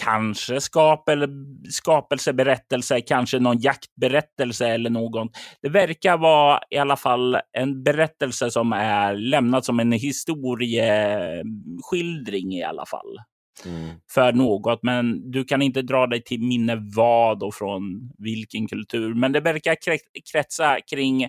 kanske 0.01 0.61
skapel, 0.61 1.27
skapelseberättelse, 1.69 3.01
kanske 3.01 3.39
någon 3.39 3.59
jaktberättelse 3.59 4.67
eller 4.67 4.89
något. 4.89 5.31
Det 5.61 5.69
verkar 5.69 6.17
vara 6.17 6.59
i 6.69 6.77
alla 6.77 6.97
fall 6.97 7.37
en 7.57 7.83
berättelse 7.83 8.51
som 8.51 8.73
är 8.73 9.13
lämnad 9.13 9.65
som 9.65 9.79
en 9.79 9.91
historieskildring 9.91 12.53
i 12.53 12.63
alla 12.63 12.85
fall 12.85 13.17
Mm. 13.65 13.95
för 14.11 14.33
något, 14.33 14.83
men 14.83 15.31
du 15.31 15.43
kan 15.43 15.61
inte 15.61 15.81
dra 15.81 16.07
dig 16.07 16.23
till 16.23 16.41
minne 16.41 16.75
vad 16.95 17.43
och 17.43 17.55
från 17.55 18.11
vilken 18.17 18.67
kultur. 18.67 19.13
Men 19.13 19.31
det 19.31 19.39
verkar 19.39 19.75
kre- 19.75 20.21
kretsa 20.31 20.77
kring 20.81 21.27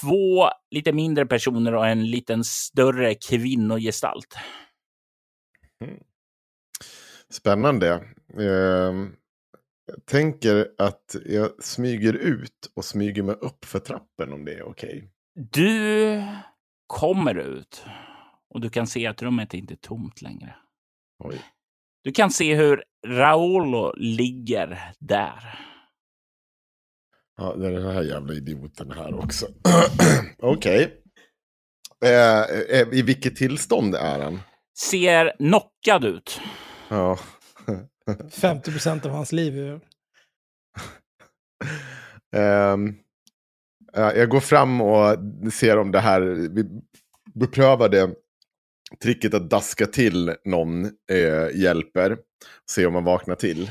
två 0.00 0.48
lite 0.70 0.92
mindre 0.92 1.26
personer 1.26 1.74
och 1.74 1.86
en 1.86 2.10
liten 2.10 2.44
större 2.44 3.14
kvinnogestalt. 3.14 4.36
Spännande. 7.30 7.88
Ehm, 8.38 9.14
jag 9.86 10.06
tänker 10.06 10.68
att 10.78 11.16
jag 11.26 11.64
smyger 11.64 12.12
ut 12.12 12.72
och 12.74 12.84
smyger 12.84 13.22
mig 13.22 13.34
upp 13.34 13.64
för 13.64 13.78
trappen 13.78 14.32
om 14.32 14.44
det 14.44 14.54
är 14.54 14.62
okej. 14.62 15.10
Du 15.34 16.22
kommer 16.86 17.34
ut 17.34 17.84
och 18.50 18.60
du 18.60 18.70
kan 18.70 18.86
se 18.86 19.06
att 19.06 19.22
rummet 19.22 19.54
är 19.54 19.58
inte 19.58 19.74
är 19.74 19.76
tomt 19.76 20.22
längre. 20.22 20.54
Oj. 21.24 21.40
Du 22.04 22.12
kan 22.12 22.30
se 22.30 22.54
hur 22.54 22.82
Raolo 23.06 23.92
ligger 23.96 24.92
där. 24.98 25.58
Ja, 27.36 27.54
det 27.56 27.66
är 27.66 27.72
den 27.72 27.90
här 27.94 28.02
jävla 28.02 28.34
idioten 28.34 28.90
här 28.90 29.14
också. 29.14 29.46
okej. 30.38 31.02
Eh, 32.04 32.40
eh, 32.80 32.88
I 32.92 33.02
vilket 33.02 33.36
tillstånd 33.36 33.94
är 33.94 34.18
han? 34.20 34.40
Ser 34.78 35.36
knockad 35.38 36.04
ut. 36.04 36.40
Ja. 36.88 37.18
50 38.30 38.72
procent 38.72 39.06
av 39.06 39.12
hans 39.12 39.32
liv. 39.32 39.58
är- 39.58 39.80
ja, 43.92 44.12
jag 44.14 44.28
går 44.28 44.40
fram 44.40 44.80
och 44.80 45.16
ser 45.52 45.78
om 45.78 45.90
det 45.90 46.00
här, 46.00 46.20
vi 46.54 46.64
beprövade 47.34 48.14
tricket 49.02 49.34
att 49.34 49.50
daska 49.50 49.86
till 49.86 50.34
någon 50.44 50.84
eh, 50.84 51.60
hjälper. 51.60 52.16
Se 52.70 52.86
om 52.86 52.92
man 52.92 53.04
vaknar 53.04 53.34
till. 53.34 53.70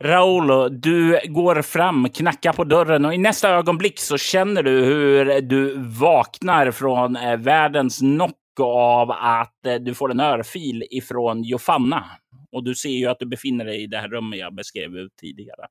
Raolo, 0.00 0.68
du 0.68 1.20
går 1.28 1.62
fram, 1.62 2.08
knackar 2.08 2.52
på 2.52 2.64
dörren 2.64 3.04
och 3.04 3.14
i 3.14 3.18
nästa 3.18 3.50
ögonblick 3.50 4.00
så 4.00 4.18
känner 4.18 4.62
du 4.62 4.84
hur 4.84 5.40
du 5.40 5.74
vaknar 5.98 6.70
från 6.70 7.16
eh, 7.16 7.36
världens 7.36 7.98
knock 7.98 8.36
av 8.60 9.10
att 9.10 9.66
eh, 9.66 9.74
du 9.74 9.94
får 9.94 10.10
en 10.10 10.20
örfil 10.20 10.84
ifrån 10.90 11.42
Jofanna. 11.42 12.04
Och 12.52 12.64
du 12.64 12.74
ser 12.74 12.88
ju 12.88 13.06
att 13.06 13.18
du 13.18 13.26
befinner 13.26 13.64
dig 13.64 13.82
i 13.82 13.86
det 13.86 13.98
här 13.98 14.08
rummet 14.08 14.38
jag 14.38 14.54
beskrev 14.54 14.96
ut 14.96 15.16
tidigare. 15.20 15.66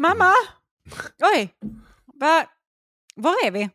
Mamma! 0.00 0.32
Oj! 1.36 1.48
Va? 2.20 2.44
Var 3.16 3.46
är 3.46 3.50
vi? 3.50 3.70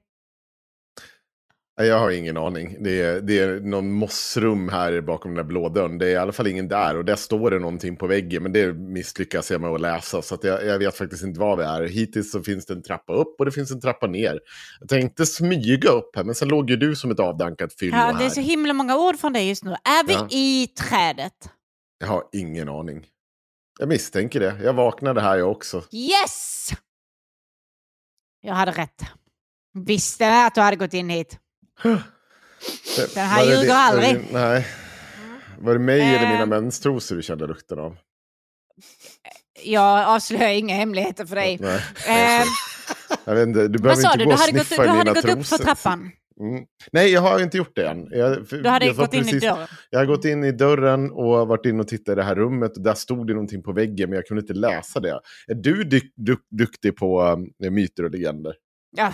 Jag 1.81 1.99
har 1.99 2.11
ingen 2.11 2.37
aning. 2.37 2.77
Det 2.83 3.01
är, 3.01 3.21
det 3.21 3.39
är 3.39 3.59
någon 3.59 3.91
mossrum 3.91 4.69
här 4.69 5.01
bakom 5.01 5.31
den 5.31 5.37
där 5.45 5.49
blå 5.49 5.69
dörren. 5.69 5.97
Det 5.97 6.05
är 6.05 6.09
i 6.11 6.15
alla 6.15 6.31
fall 6.31 6.47
ingen 6.47 6.67
där. 6.67 6.97
Och 6.97 7.05
där 7.05 7.15
står 7.15 7.51
det 7.51 7.59
någonting 7.59 7.95
på 7.95 8.07
väggen. 8.07 8.43
Men 8.43 8.51
det 8.53 8.73
misslyckas 8.73 9.51
jag 9.51 9.61
med 9.61 9.69
att 9.69 9.81
läsa. 9.81 10.21
Så 10.21 10.35
att 10.35 10.43
jag, 10.43 10.65
jag 10.65 10.79
vet 10.79 10.95
faktiskt 10.97 11.23
inte 11.23 11.39
vad 11.39 11.57
vi 11.57 11.63
är. 11.63 11.83
Hittills 11.87 12.31
så 12.31 12.43
finns 12.43 12.65
det 12.65 12.73
en 12.73 12.81
trappa 12.83 13.13
upp 13.13 13.35
och 13.39 13.45
det 13.45 13.51
finns 13.51 13.71
en 13.71 13.81
trappa 13.81 14.07
ner. 14.07 14.39
Jag 14.79 14.89
tänkte 14.89 15.25
smyga 15.25 15.89
upp 15.89 16.15
här. 16.15 16.23
Men 16.23 16.35
sen 16.35 16.47
låg 16.47 16.69
ju 16.69 16.75
du 16.77 16.95
som 16.95 17.11
ett 17.11 17.19
avdankat 17.19 17.73
fyllo 17.73 17.95
Ja, 17.97 18.01
här. 18.03 18.19
det 18.19 18.25
är 18.25 18.29
så 18.29 18.41
himla 18.41 18.73
många 18.73 18.97
ord 18.97 19.19
från 19.19 19.33
dig 19.33 19.47
just 19.49 19.63
nu. 19.63 19.71
Är 19.71 20.07
vi 20.07 20.13
Ja. 20.13 20.27
i 20.31 20.67
trädet? 20.67 21.49
Jag 21.99 22.07
har 22.07 22.23
ingen 22.33 22.69
aning. 22.69 23.05
Jag 23.79 23.89
misstänker 23.89 24.39
det. 24.39 24.55
Jag 24.63 24.73
vaknade 24.73 25.21
här 25.21 25.37
jag 25.37 25.51
också. 25.51 25.83
Yes! 25.91 26.69
Jag 28.41 28.53
hade 28.53 28.71
rätt. 28.71 29.01
Visste 29.85 30.45
att 30.45 30.55
du 30.55 30.61
hade 30.61 30.75
gått 30.77 30.93
in 30.93 31.09
hit. 31.09 31.39
Den 33.15 33.25
här 33.27 33.45
det 33.45 33.51
ljuger 33.51 33.61
det- 33.63 33.67
var 33.67 33.75
det 33.75 33.81
aldrig. 33.81 34.15
din- 34.15 34.27
Nej. 34.33 34.67
Var 35.59 35.73
det 35.73 35.79
mig 35.79 36.01
eller 36.01 36.29
mina 36.29 36.41
Eh. 36.41 36.47
menstrosor 36.47 37.15
du 37.15 37.21
kände 37.21 37.47
lukten 37.47 37.79
av? 37.79 37.97
Jag 39.63 40.07
avslöjar 40.07 40.49
inga 40.53 40.75
hemligheter 40.75 41.25
för 41.25 41.35
dig. 41.35 41.57
Nej. 41.61 41.81
Eh, 42.41 42.45
Jag 43.25 43.35
vet 43.35 43.47
inte, 43.47 43.67
du 43.67 43.79
behöver 43.79 44.01
inte 44.03 44.17
du? 44.17 44.23
gå 44.25 44.29
Du 44.29 44.33
och 44.33 44.39
hade 44.39 44.51
gått, 44.51 44.67
sniffa 44.67 44.81
du 44.81 44.87
i 44.87 44.91
hade 44.91 44.99
mina 44.99 45.13
gått 45.13 45.23
upp 45.25 45.45
för 45.45 45.57
trosor. 45.57 45.63
trappan. 45.63 46.11
Mm. 46.39 46.65
Nej, 46.91 47.11
jag 47.11 47.21
har 47.21 47.39
inte 47.43 47.57
gjort 47.57 47.75
det 47.75 47.87
än. 47.87 48.07
Jag, 48.11 48.45
Du 48.49 48.69
hade 48.69 48.85
jag 48.85 48.95
gått 48.95 49.13
in 49.13 49.19
i 49.19 49.23
precis- 49.23 49.41
dörren. 49.41 49.67
Jag 49.89 49.99
har 49.99 50.05
gått 50.05 50.25
in 50.25 50.43
i 50.43 50.51
dörren 50.51 51.11
och 51.11 51.47
varit 51.47 51.65
inne 51.65 51.79
och 51.81 51.87
tittat 51.87 52.11
i 52.13 52.15
det 52.15 52.23
här 52.23 52.35
rummet. 52.35 52.77
Och 52.77 52.83
där 52.83 52.93
stod 52.93 53.27
det 53.27 53.33
någonting 53.33 53.63
på 53.63 53.71
väggen, 53.71 54.09
men 54.09 54.15
jag 54.17 54.25
kunde 54.25 54.41
inte 54.41 54.53
läsa 54.53 54.99
det. 54.99 55.19
Är 55.47 55.55
du 55.55 55.83
dy- 55.83 56.11
du- 56.15 56.41
duktig 56.51 56.95
på 56.95 57.21
um, 57.23 57.73
myter 57.73 58.03
och 58.03 58.11
legender? 58.11 58.53
Ja. 58.97 59.13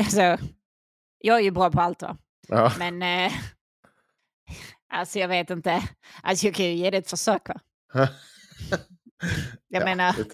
Alltså, 0.00 0.38
jag 1.18 1.38
är 1.38 1.42
ju 1.42 1.50
bra 1.50 1.70
på 1.70 1.80
allt 1.80 2.02
va. 2.02 2.16
Ja. 2.48 2.72
Men 2.78 3.02
eh, 3.02 3.32
alltså 4.92 5.18
jag 5.18 5.28
vet 5.28 5.50
inte. 5.50 5.82
Alltså 6.22 6.46
jag 6.46 6.54
kan 6.54 6.66
ju 6.66 6.72
ge 6.72 6.90
det 6.90 6.98
ett 6.98 7.10
försök 7.10 7.48
va. 7.48 7.60
Jag 9.68 9.80
Ja, 9.82 9.84
menar, 9.84 10.12
det, 10.16 10.24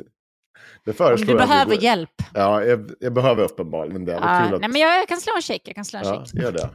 det 0.85 1.01
om 1.01 1.17
du 1.17 1.27
jag 1.33 1.39
behöver 1.39 1.75
går- 1.75 1.83
hjälp. 1.85 2.11
Ja, 2.35 2.65
jag, 2.65 2.91
jag 3.01 3.13
behöver 3.15 3.43
uppenbarligen 3.45 4.05
det. 4.05 4.13
Kul 4.13 4.23
att... 4.55 4.61
nej 4.61 4.71
men 4.71 4.81
jag 4.81 5.09
kan 5.09 5.21
slå 5.21 5.33
en 5.37 5.43
check. 5.43 5.63
Jag 5.69 5.75
kan 5.75 5.85
slå 5.85 5.99
en 5.99 6.05
ja, 6.07 6.25
check. 6.27 6.43
gör 6.43 6.53
det. 6.53 6.71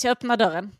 Så 0.00 0.06
jag 0.06 0.12
öppnar 0.12 0.36
dörren. 0.36 0.70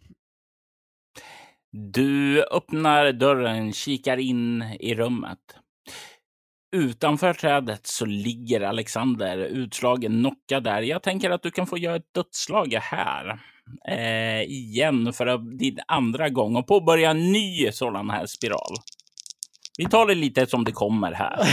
Du 1.70 2.42
öppnar 2.44 3.12
dörren, 3.12 3.72
kikar 3.72 4.16
in 4.16 4.62
i 4.62 4.94
rummet. 4.94 5.38
Utanför 6.76 7.34
trädet 7.34 7.86
så 7.86 8.04
ligger 8.04 8.60
Alexander 8.60 9.38
utslagen 9.38 10.12
knockad 10.12 10.64
där. 10.64 10.82
Jag 10.82 11.02
tänker 11.02 11.30
att 11.30 11.42
du 11.42 11.50
kan 11.50 11.66
få 11.66 11.78
göra 11.78 11.96
ett 11.96 12.14
dödsslag 12.14 12.74
här. 12.74 13.40
Eh, 13.88 14.42
igen 14.42 15.12
för 15.12 15.58
din 15.58 15.78
andra 15.88 16.28
gång 16.28 16.56
och 16.56 16.66
påbörja 16.66 17.10
en 17.10 17.32
ny 17.32 17.72
sådan 17.72 18.10
här 18.10 18.26
spiral. 18.26 18.74
Vi 19.78 19.84
tar 19.84 20.06
det 20.06 20.14
lite 20.14 20.46
som 20.46 20.64
det 20.64 20.72
kommer 20.72 21.12
här. 21.12 21.38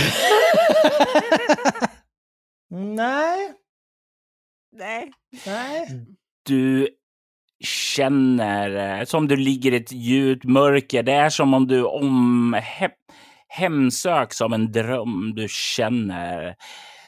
Nej. 2.70 3.54
Nej. 4.72 5.12
Nej. 5.46 6.06
Du 6.44 6.90
känner 7.64 9.00
eh, 9.00 9.06
som 9.06 9.28
du 9.28 9.36
ligger 9.36 9.74
i 9.74 9.76
ett 9.76 9.92
djupt 9.92 10.44
mörker. 10.44 11.04
Det 11.04 11.14
är 11.14 11.30
som 11.30 11.54
om 11.54 11.68
du 11.68 11.84
om 11.84 12.54
hemsöks 13.56 14.42
av 14.42 14.54
en 14.54 14.72
dröm. 14.72 15.34
Du 15.36 15.48
känner 15.50 16.56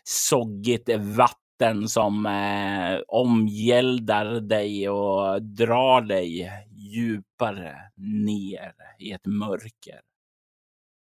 soggigt 0.03 0.89
vatten 0.99 1.87
som 1.89 2.25
eh, 2.25 2.99
omgäldar 3.07 4.25
dig 4.25 4.89
och 4.89 5.43
drar 5.43 6.01
dig 6.01 6.51
djupare 6.71 7.75
ner 8.25 8.73
i 8.99 9.11
ett 9.11 9.25
mörker. 9.25 10.01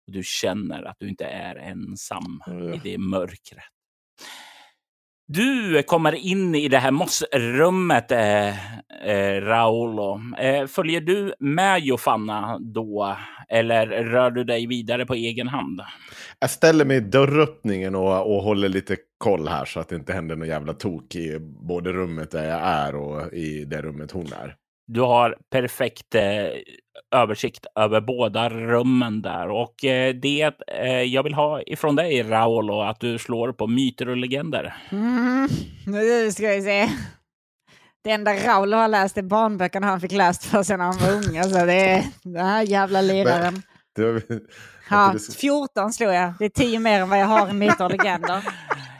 Du 0.07 0.23
känner 0.23 0.83
att 0.83 0.97
du 0.99 1.09
inte 1.09 1.25
är 1.25 1.55
ensam 1.55 2.41
i 2.75 2.79
det 2.83 2.97
mörkret. 2.97 3.63
Du 5.29 5.83
kommer 5.83 6.15
in 6.15 6.55
i 6.55 6.67
det 6.67 6.77
här 6.77 6.91
mossrummet, 6.91 8.11
eh, 8.11 8.47
eh, 9.09 9.41
Raolo. 9.41 10.21
Eh, 10.37 10.67
följer 10.67 11.01
du 11.01 11.33
med 11.39 11.79
Jofanna 11.79 12.59
då, 12.59 13.17
eller 13.49 13.87
rör 13.87 14.31
du 14.31 14.43
dig 14.43 14.67
vidare 14.67 15.05
på 15.05 15.13
egen 15.13 15.47
hand? 15.47 15.81
Jag 16.39 16.49
ställer 16.49 16.85
mig 16.85 16.97
i 16.97 16.99
dörröppningen 16.99 17.95
och, 17.95 18.35
och 18.35 18.43
håller 18.43 18.69
lite 18.69 18.97
koll 19.17 19.47
här 19.47 19.65
så 19.65 19.79
att 19.79 19.89
det 19.89 19.95
inte 19.95 20.13
händer 20.13 20.35
något 20.35 20.47
jävla 20.47 20.73
tok 20.73 21.15
i 21.15 21.39
både 21.41 21.93
rummet 21.93 22.31
där 22.31 22.49
jag 22.49 22.61
är 22.61 22.95
och 22.95 23.33
i 23.33 23.65
det 23.65 23.81
rummet 23.81 24.11
hon 24.11 24.25
är. 24.25 24.55
Du 24.87 25.01
har 25.01 25.35
perfekt 25.51 26.15
eh, 26.15 26.21
översikt 27.15 27.65
över 27.75 28.01
båda 28.01 28.49
rummen 28.49 29.21
där 29.21 29.49
och 29.49 29.85
eh, 29.85 30.15
det 30.15 30.51
eh, 30.67 31.01
jag 31.01 31.23
vill 31.23 31.33
ha 31.33 31.61
ifrån 31.61 31.95
dig 31.95 32.23
Raolo 32.23 32.81
att 32.81 32.99
du 32.99 33.17
slår 33.17 33.51
på 33.51 33.67
myter 33.67 34.09
och 34.09 34.17
legender. 34.17 34.75
Mm, 34.89 35.49
nu 35.85 36.31
ska 36.31 36.47
vi 36.47 36.61
se. 36.61 36.89
Det 38.03 38.11
enda 38.11 38.33
Raul 38.33 38.73
har 38.73 38.87
läst 38.87 39.17
är 39.17 39.21
barnböckerna 39.21 39.87
han 39.87 40.01
fick 40.01 40.11
läst 40.11 40.45
för 40.45 40.77
när 40.77 40.85
han 40.85 40.97
var 40.97 41.11
ung. 41.11 41.37
Alltså 41.37 41.65
det 41.65 41.73
är 41.73 42.03
den 42.23 42.45
här 42.45 42.63
jävla 42.63 43.01
liraren. 43.01 43.61
Var, 43.97 44.21
Ja, 44.89 45.15
14 45.39 45.93
slog 45.93 46.13
jag. 46.13 46.33
Det 46.39 46.45
är 46.45 46.49
10 46.49 46.79
mer 46.79 47.01
än 47.01 47.09
vad 47.09 47.19
jag 47.19 47.25
har 47.25 47.49
i 47.49 47.53
myter 47.53 47.85
och 47.85 47.91
legender. 47.91 48.43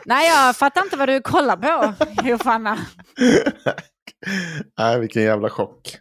Nej, 0.06 0.30
jag 0.30 0.56
fattar 0.56 0.82
inte 0.82 0.98
vad 0.98 1.10
du 1.10 1.22
kollar 1.22 1.58
på, 1.58 1.94
Jofanna. 2.28 2.78
Nej, 4.78 5.00
vilken 5.00 5.24
jävla 5.24 5.50
chock. 5.50 6.00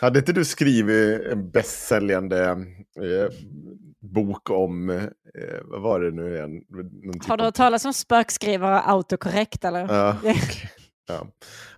Hade 0.00 0.18
inte 0.18 0.32
du 0.32 0.44
skrivit 0.44 1.20
en 1.20 1.50
bästsäljande 1.50 2.44
eh, 3.00 3.28
bok 4.00 4.50
om, 4.50 4.90
eh, 4.90 5.08
vad 5.64 5.82
var 5.82 6.00
det 6.00 6.10
nu 6.10 6.34
igen? 6.34 6.60
Typ 7.12 7.28
Har 7.28 7.36
du 7.36 7.44
hört 7.44 7.54
talas 7.54 7.84
om 7.84 7.92
spökskrivare 7.92 8.80
autokorrekt 8.80 9.64
eller? 9.64 9.80
Ja, 9.80 10.16
okej. 10.24 10.70
ja. 11.08 11.26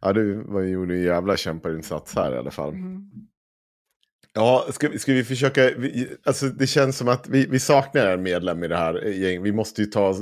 ja, 0.01 0.13
du 0.13 0.35
var, 0.35 0.63
gjorde 0.63 0.95
en 0.95 1.03
jävla 1.03 1.37
kämparinsats 1.37 2.15
här 2.15 2.35
i 2.35 2.39
alla 2.39 2.51
fall. 2.51 2.69
Mm. 2.69 3.11
Ja, 4.33 4.67
ska, 4.71 4.99
ska 4.99 5.13
vi 5.13 5.25
försöka, 5.25 5.71
vi, 5.79 6.09
alltså 6.25 6.47
det 6.47 6.67
känns 6.67 6.99
som 6.99 7.09
att 7.09 7.29
vi, 7.29 7.47
vi 7.47 7.61
saknar 7.61 8.07
en 8.07 8.23
medlem 8.23 8.65
i 8.65 8.69
det 8.69 8.77
här 8.77 9.05
gänget. 9.05 9.43
Vi 9.43 9.53
måste 9.53 9.81
ju 9.81 9.87
ta, 9.87 10.15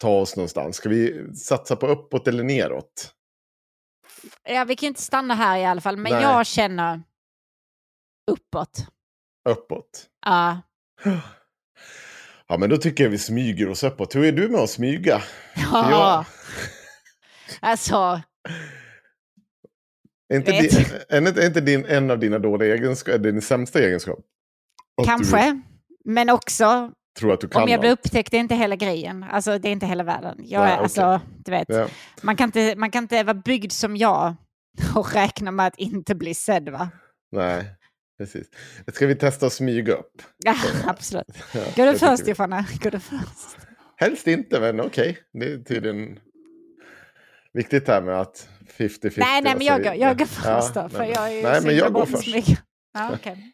ta 0.00 0.20
oss 0.20 0.36
någonstans. 0.36 0.76
Ska 0.76 0.88
vi 0.88 1.34
satsa 1.34 1.76
på 1.76 1.86
uppåt 1.86 2.28
eller 2.28 2.44
neråt? 2.44 3.12
Ja, 4.44 4.64
vi 4.64 4.76
kan 4.76 4.86
inte 4.86 5.02
stanna 5.02 5.34
här 5.34 5.58
i 5.58 5.64
alla 5.64 5.80
fall, 5.80 5.96
men 5.96 6.12
Nej. 6.12 6.22
jag 6.22 6.46
känner 6.46 7.02
uppåt. 8.30 8.86
Uppåt. 9.48 10.06
Ja. 10.26 10.60
Ja, 12.48 12.56
men 12.58 12.70
då 12.70 12.76
tycker 12.76 13.04
jag 13.04 13.10
vi 13.10 13.18
smyger 13.18 13.68
oss 13.68 13.82
uppåt. 13.82 14.14
Hur 14.14 14.24
är 14.24 14.32
du 14.32 14.48
med 14.48 14.60
att 14.60 14.70
smyga? 14.70 15.22
Ja. 15.56 16.24
Alltså, 17.60 18.22
Är 20.28 20.36
inte, 20.36 20.52
din, 20.52 20.70
är 21.08 21.18
inte, 21.28 21.42
är 21.42 21.46
inte 21.46 21.60
din, 21.60 21.84
en 21.84 22.10
av 22.10 22.18
dina 22.18 22.38
dåliga 22.38 22.74
egenskaper, 22.74 23.18
din 23.18 23.42
sämsta 23.42 23.78
egenskap? 23.78 24.18
Kanske. 25.04 25.60
Men 26.04 26.30
också, 26.30 26.86
Du 26.86 26.92
tror 27.18 27.32
att 27.32 27.40
du 27.40 27.48
kan 27.48 27.62
om 27.62 27.68
jag 27.68 27.80
blir 27.80 27.90
upptäckt, 27.90 28.30
det 28.30 28.36
är 28.36 28.40
inte 28.40 28.54
hela 28.54 28.76
grejen. 28.76 29.22
Alltså, 29.30 29.58
det 29.58 29.68
är 29.68 29.72
inte 29.72 29.86
hela 29.86 30.04
världen. 30.04 30.36
Jag 30.44 30.60
Nej, 30.60 30.70
är, 30.70 30.74
okej. 30.74 30.82
alltså, 30.82 31.20
du 31.44 31.50
vet, 31.50 31.68
Ja. 31.68 31.88
man, 32.22 32.36
kan 32.36 32.48
inte, 32.48 32.74
man 32.76 32.90
kan 32.90 33.04
inte 33.04 33.22
vara 33.22 33.34
byggd 33.34 33.72
som 33.72 33.96
jag 33.96 34.34
och 34.94 35.14
räkna 35.14 35.50
med 35.50 35.66
att 35.66 35.78
inte 35.78 36.14
bli 36.14 36.34
sedd, 36.34 36.68
va? 36.68 36.88
Nej, 37.32 37.64
precis. 38.18 38.46
Ska 38.92 39.06
vi 39.06 39.14
testa 39.14 39.46
att 39.46 39.52
smyga 39.52 39.94
upp? 39.94 40.22
Ja, 40.44 40.54
absolut. 40.86 41.26
Ja, 41.54 41.60
Gå 41.76 41.84
det 41.84 41.92
du 41.92 41.98
först, 41.98 42.10
tycker 42.10 42.24
vi. 42.24 42.30
Jofanna. 42.30 42.64
Gå 42.82 42.90
du 42.90 43.00
först. 43.00 43.56
Helst 43.96 44.26
inte, 44.26 44.60
men 44.60 44.80
okej. 44.80 45.18
Det 45.32 45.52
är 45.52 45.58
tydligen 45.58 46.18
viktigt 47.52 47.88
här 47.88 48.02
med 48.02 48.20
att 48.20 48.48
50-50. 48.78 49.12
Nej, 49.16 49.42
nej, 49.42 49.54
men 49.56 49.66
jag 49.66 49.76
går, 49.76 49.90
vidare. 49.90 49.96
jag 49.96 50.18
går 50.18 50.26
först 50.26 50.74
då. 50.74 50.88
För 50.88 51.04
jag 51.04 51.32
är 51.32 51.42
Nej, 51.42 51.60
men 51.62 51.76
jag 51.76 51.92
går 51.92 52.06
först. 52.06 52.28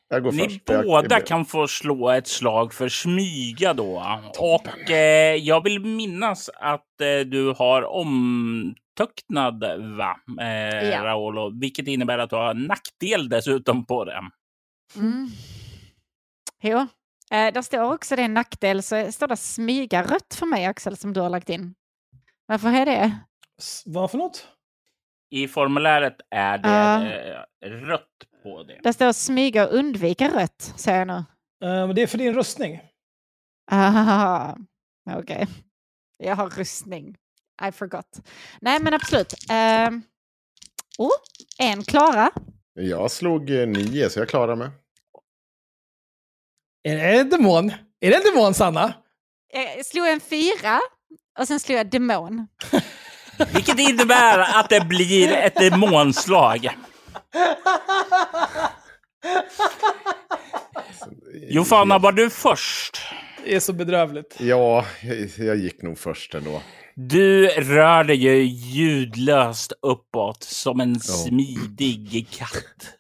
Jag 0.09 0.23
går 0.23 0.33
Ni 0.33 0.49
först. 0.49 0.65
båda 0.65 1.17
jag- 1.17 1.27
kan 1.27 1.45
få 1.45 1.69
slå 1.69 2.11
ett 2.11 2.27
slag 2.27 2.75
för 2.75 2.89
smyga 2.89 3.75
då. 3.75 4.21
Och 4.39 4.91
eh, 4.91 5.35
jag 5.37 5.65
vill 5.65 5.81
minnas 5.81 6.51
att 6.55 7.01
eh, 7.01 7.27
du 7.27 7.55
har 7.59 7.83
omtöcknad, 7.83 9.65
va? 9.97 10.17
Eh, 10.41 10.89
Ja. 10.91 11.05
Raolo, 11.05 11.61
vilket 11.61 11.87
innebär 11.89 12.19
att 12.19 12.31
du 12.31 12.37
har 12.37 12.55
nackdel 12.55 13.29
dessutom 13.29 13.87
på 13.87 14.05
det. 14.05 14.21
Mm. 14.97 15.29
Jo, 16.63 16.79
eh, 17.31 17.53
där 17.53 17.63
står 17.63 17.93
också 17.95 18.17
det 18.17 18.29
nackdel. 18.29 18.83
Så 18.83 19.13
står 19.13 19.29
det 19.29 19.37
smyga 19.37 20.03
rött 20.03 20.35
för 20.39 20.47
mig, 20.47 20.67
Axel, 20.67 20.97
som 20.97 21.13
du 21.13 21.21
har 21.21 21.31
lagt 21.31 21.49
in. 21.49 21.75
Varför 22.47 22.69
är 22.73 22.87
det? 22.87 23.19
S- 23.59 23.83
Vad 23.87 24.11
för 24.11 24.19
något? 24.19 24.49
I 25.31 25.49
formuläret 25.49 26.17
är 26.31 26.59
det 26.59 27.39
eh, 27.65 27.71
rött 27.71 28.07
på 28.43 28.63
det. 28.63 28.81
Där 28.83 28.93
står 28.93 29.13
smyga 29.13 29.69
och 29.69 29.75
undvika 29.75 30.29
rött, 30.29 30.73
säger 30.77 30.99
jag 30.99 31.09
nu. 31.09 31.15
Eh, 31.69 31.87
men 31.87 31.95
det 31.95 32.03
är 32.03 32.07
för 32.07 32.19
din 32.19 32.35
rustning. 32.35 32.81
Ah, 33.71 34.55
Okej. 35.11 35.47
Jag 36.19 36.37
har 36.37 36.51
rustning. 36.51 37.17
I 37.69 37.73
forgot. 37.73 38.21
Nej, 38.61 38.81
men 38.81 38.95
absolut. 38.95 39.35
Um, 39.51 40.03
oh, 40.99 41.11
en 41.59 41.85
Klara. 41.85 42.31
Jag 42.75 43.11
slog 43.11 43.51
eh, 43.51 43.67
nio, 43.67 44.11
så 44.11 44.19
jag 44.19 44.29
klarar 44.29 44.57
mig. 44.57 44.71
Är 46.89 46.97
det 46.97 47.21
en 47.21 47.31
demon? 47.31 47.73
Är 48.01 48.11
det 48.11 48.17
en 48.17 48.35
demon, 48.35 48.55
Sanna? 48.55 48.95
Jag 49.53 49.87
slog 49.87 50.09
en 50.09 50.21
fyra 50.21 50.81
och 51.39 51.49
sen 51.49 51.61
slog 51.61 51.79
jag 51.79 51.91
demon. 51.91 52.47
Vilket 53.55 53.79
innebär 53.79 54.39
att 54.39 54.69
det 54.69 54.81
blir 54.81 55.33
ett 55.33 55.55
demonslag. 55.55 56.69
Jofanna, 61.49 61.99
var 61.99 62.13
du 62.13 62.31
först? 62.31 62.99
Det 63.45 63.55
är 63.55 63.61
så 63.61 63.73
bedrövligt. 63.73 64.37
Ja, 64.41 64.85
jag, 65.03 65.29
jag 65.39 65.57
gick 65.57 65.83
nog 65.83 65.99
först 65.99 66.35
ändå. 66.35 66.63
Du 66.95 67.47
rör 67.47 68.05
dig 68.05 68.17
ju 68.17 68.43
ljudlöst 68.43 69.73
uppåt 69.83 70.43
som 70.43 70.81
en 70.81 71.01
smidig 71.01 72.27
katt. 72.31 72.95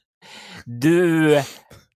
Du 0.64 1.42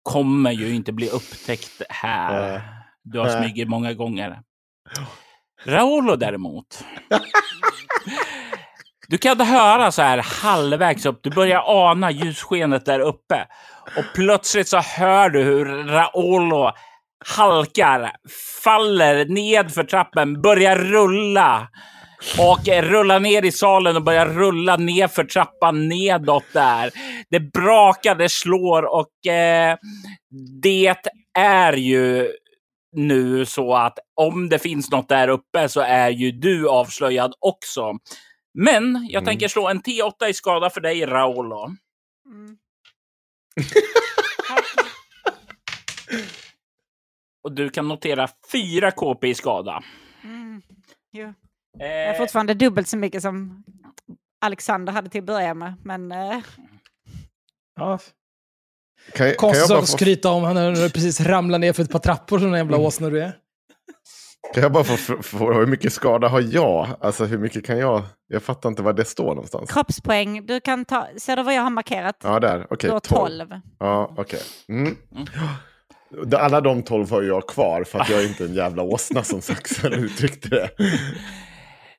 kommer 0.02 0.52
ju 0.52 0.74
inte 0.74 0.92
bli 0.92 1.08
upptäckt 1.08 1.82
här. 1.88 2.62
Du 3.02 3.18
har 3.18 3.28
smugit 3.28 3.68
många 3.68 3.94
gånger. 3.94 4.40
Raolo 5.64 6.16
däremot. 6.16 6.84
Du 9.08 9.18
kan 9.18 9.40
höra 9.40 9.92
så 9.92 10.02
här 10.02 10.18
halvvägs 10.42 11.06
upp. 11.06 11.20
Du 11.22 11.30
börjar 11.30 11.62
ana 11.66 12.10
ljusskenet 12.10 12.86
där 12.86 13.00
uppe. 13.00 13.46
Och 13.96 14.04
plötsligt 14.14 14.68
så 14.68 14.78
hör 14.78 15.30
du 15.30 15.42
hur 15.42 15.64
Raolo 15.84 16.72
halkar, 17.26 18.12
faller 18.64 19.24
ned 19.24 19.72
för 19.72 19.84
trappen, 19.84 20.42
börjar 20.42 20.76
rulla. 20.76 21.68
Och 22.38 22.68
rullar 22.68 23.20
ner 23.20 23.44
i 23.44 23.52
salen 23.52 23.96
och 23.96 24.02
börjar 24.02 24.26
rulla 24.26 24.76
ner 24.76 25.08
för 25.08 25.24
trappan 25.24 25.88
nedåt 25.88 26.44
där. 26.52 26.90
Det 27.30 27.40
brakar, 27.40 28.14
det 28.14 28.28
slår 28.28 28.82
och 28.82 29.32
eh, 29.32 29.76
det 30.62 30.96
är 31.38 31.72
ju 31.72 32.28
nu 32.96 33.46
så 33.46 33.74
att 33.74 33.98
om 34.14 34.48
det 34.48 34.58
finns 34.58 34.90
något 34.90 35.08
där 35.08 35.28
uppe 35.28 35.68
så 35.68 35.80
är 35.80 36.10
ju 36.10 36.32
du 36.32 36.68
avslöjad 36.68 37.34
också. 37.40 37.92
Men 38.54 39.06
jag 39.10 39.20
Mm. 39.20 39.24
tänker 39.24 39.48
slå 39.48 39.68
en 39.68 39.80
T8 39.82 40.26
i 40.28 40.34
skada 40.34 40.70
för 40.70 40.80
dig, 40.80 41.06
Raolo. 41.06 41.64
Mm. 42.26 42.56
och 47.44 47.52
du 47.52 47.70
kan 47.70 47.88
notera 47.88 48.28
4 48.52 48.90
KP 48.90 49.28
i 49.28 49.34
skada. 49.34 49.82
Mm. 50.24 50.62
Jo. 51.12 51.24
Eh, 51.80 51.86
Jag 51.86 52.14
är 52.14 52.14
fortfarande 52.18 52.54
dubbelt 52.54 52.88
så 52.88 52.96
mycket 52.96 53.22
som 53.22 53.64
Alexander 54.40 54.92
hade 54.92 55.08
till 55.10 55.20
att 55.20 55.24
börja 55.26 55.54
med. 55.54 55.74
Men 55.84 56.12
eh, 56.12 56.38
Ja. 57.76 57.98
Kan, 59.12 59.26
jag- 59.26 59.38
kan 59.38 59.50
jag 59.50 59.68
bara 59.68 59.80
få 59.80 59.86
skryta 59.86 60.30
om 60.30 60.42
han 60.44 60.74
du 60.74 60.90
precis 60.90 61.20
ramlar 61.20 61.58
ner 61.58 61.72
för 61.72 61.82
ett 61.82 61.90
par 61.90 61.98
trappor 61.98 62.38
som 62.38 62.48
en 62.48 62.54
jävla 62.58 62.76
Mm. 62.76 62.86
åsna 62.86 63.10
du 63.10 63.22
är. 63.22 63.38
Kan 64.52 64.62
jag 64.62 64.72
bara 64.72 64.84
få 64.84 65.22
fråga 65.22 65.58
hur 65.58 65.66
mycket 65.66 65.92
skada 65.92 66.28
har 66.28 66.40
jag? 66.40 66.88
Alltså 67.00 67.24
hur 67.24 67.38
mycket 67.38 67.66
kan 67.66 67.78
jag? 67.78 68.02
Jag 68.28 68.42
fattar 68.42 68.68
inte 68.68 68.82
var 68.82 68.92
det 68.92 69.04
står 69.04 69.28
någonstans. 69.28 69.72
kroppspoäng, 69.72 70.46
du 70.46 70.60
kan 70.60 70.84
ta, 70.84 71.06
ser 71.16 71.36
du 71.36 71.42
vad 71.42 71.54
jag 71.54 71.62
har 71.62 71.70
markerat? 71.70 72.16
Ja, 72.22 72.40
där. 72.40 72.66
Okej, 72.70 72.88
du 72.88 72.92
har 72.92 73.00
12. 73.00 73.48
12. 73.48 73.60
Ja, 73.78 74.14
okej. 74.16 74.40
Mm. 74.68 74.96
Alla 76.38 76.60
de 76.60 76.82
12 76.82 77.10
har 77.10 77.22
jag 77.22 77.46
kvar 77.46 77.84
för 77.84 77.98
att 77.98 78.08
jag 78.08 78.22
är 78.22 78.28
inte 78.28 78.44
en 78.44 78.54
jävla 78.54 78.82
åsna 78.82 79.22
som 79.22 79.40
Saxon 79.40 79.92
uttryckte 79.92 80.48
det. 80.48 80.70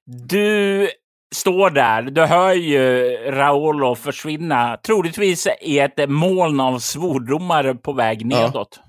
Du 0.05 0.87
står 1.35 1.69
där. 1.69 2.01
Du 2.01 2.21
hör 2.25 2.53
ju 2.53 3.07
Raolo 3.31 3.95
försvinna, 3.95 4.77
troligtvis 4.77 5.47
i 5.61 5.79
ett 5.79 6.09
moln 6.09 6.59
av 6.59 6.79
svordomar 6.79 7.73
på 7.73 7.93
väg 7.93 8.25
nedåt. 8.25 8.79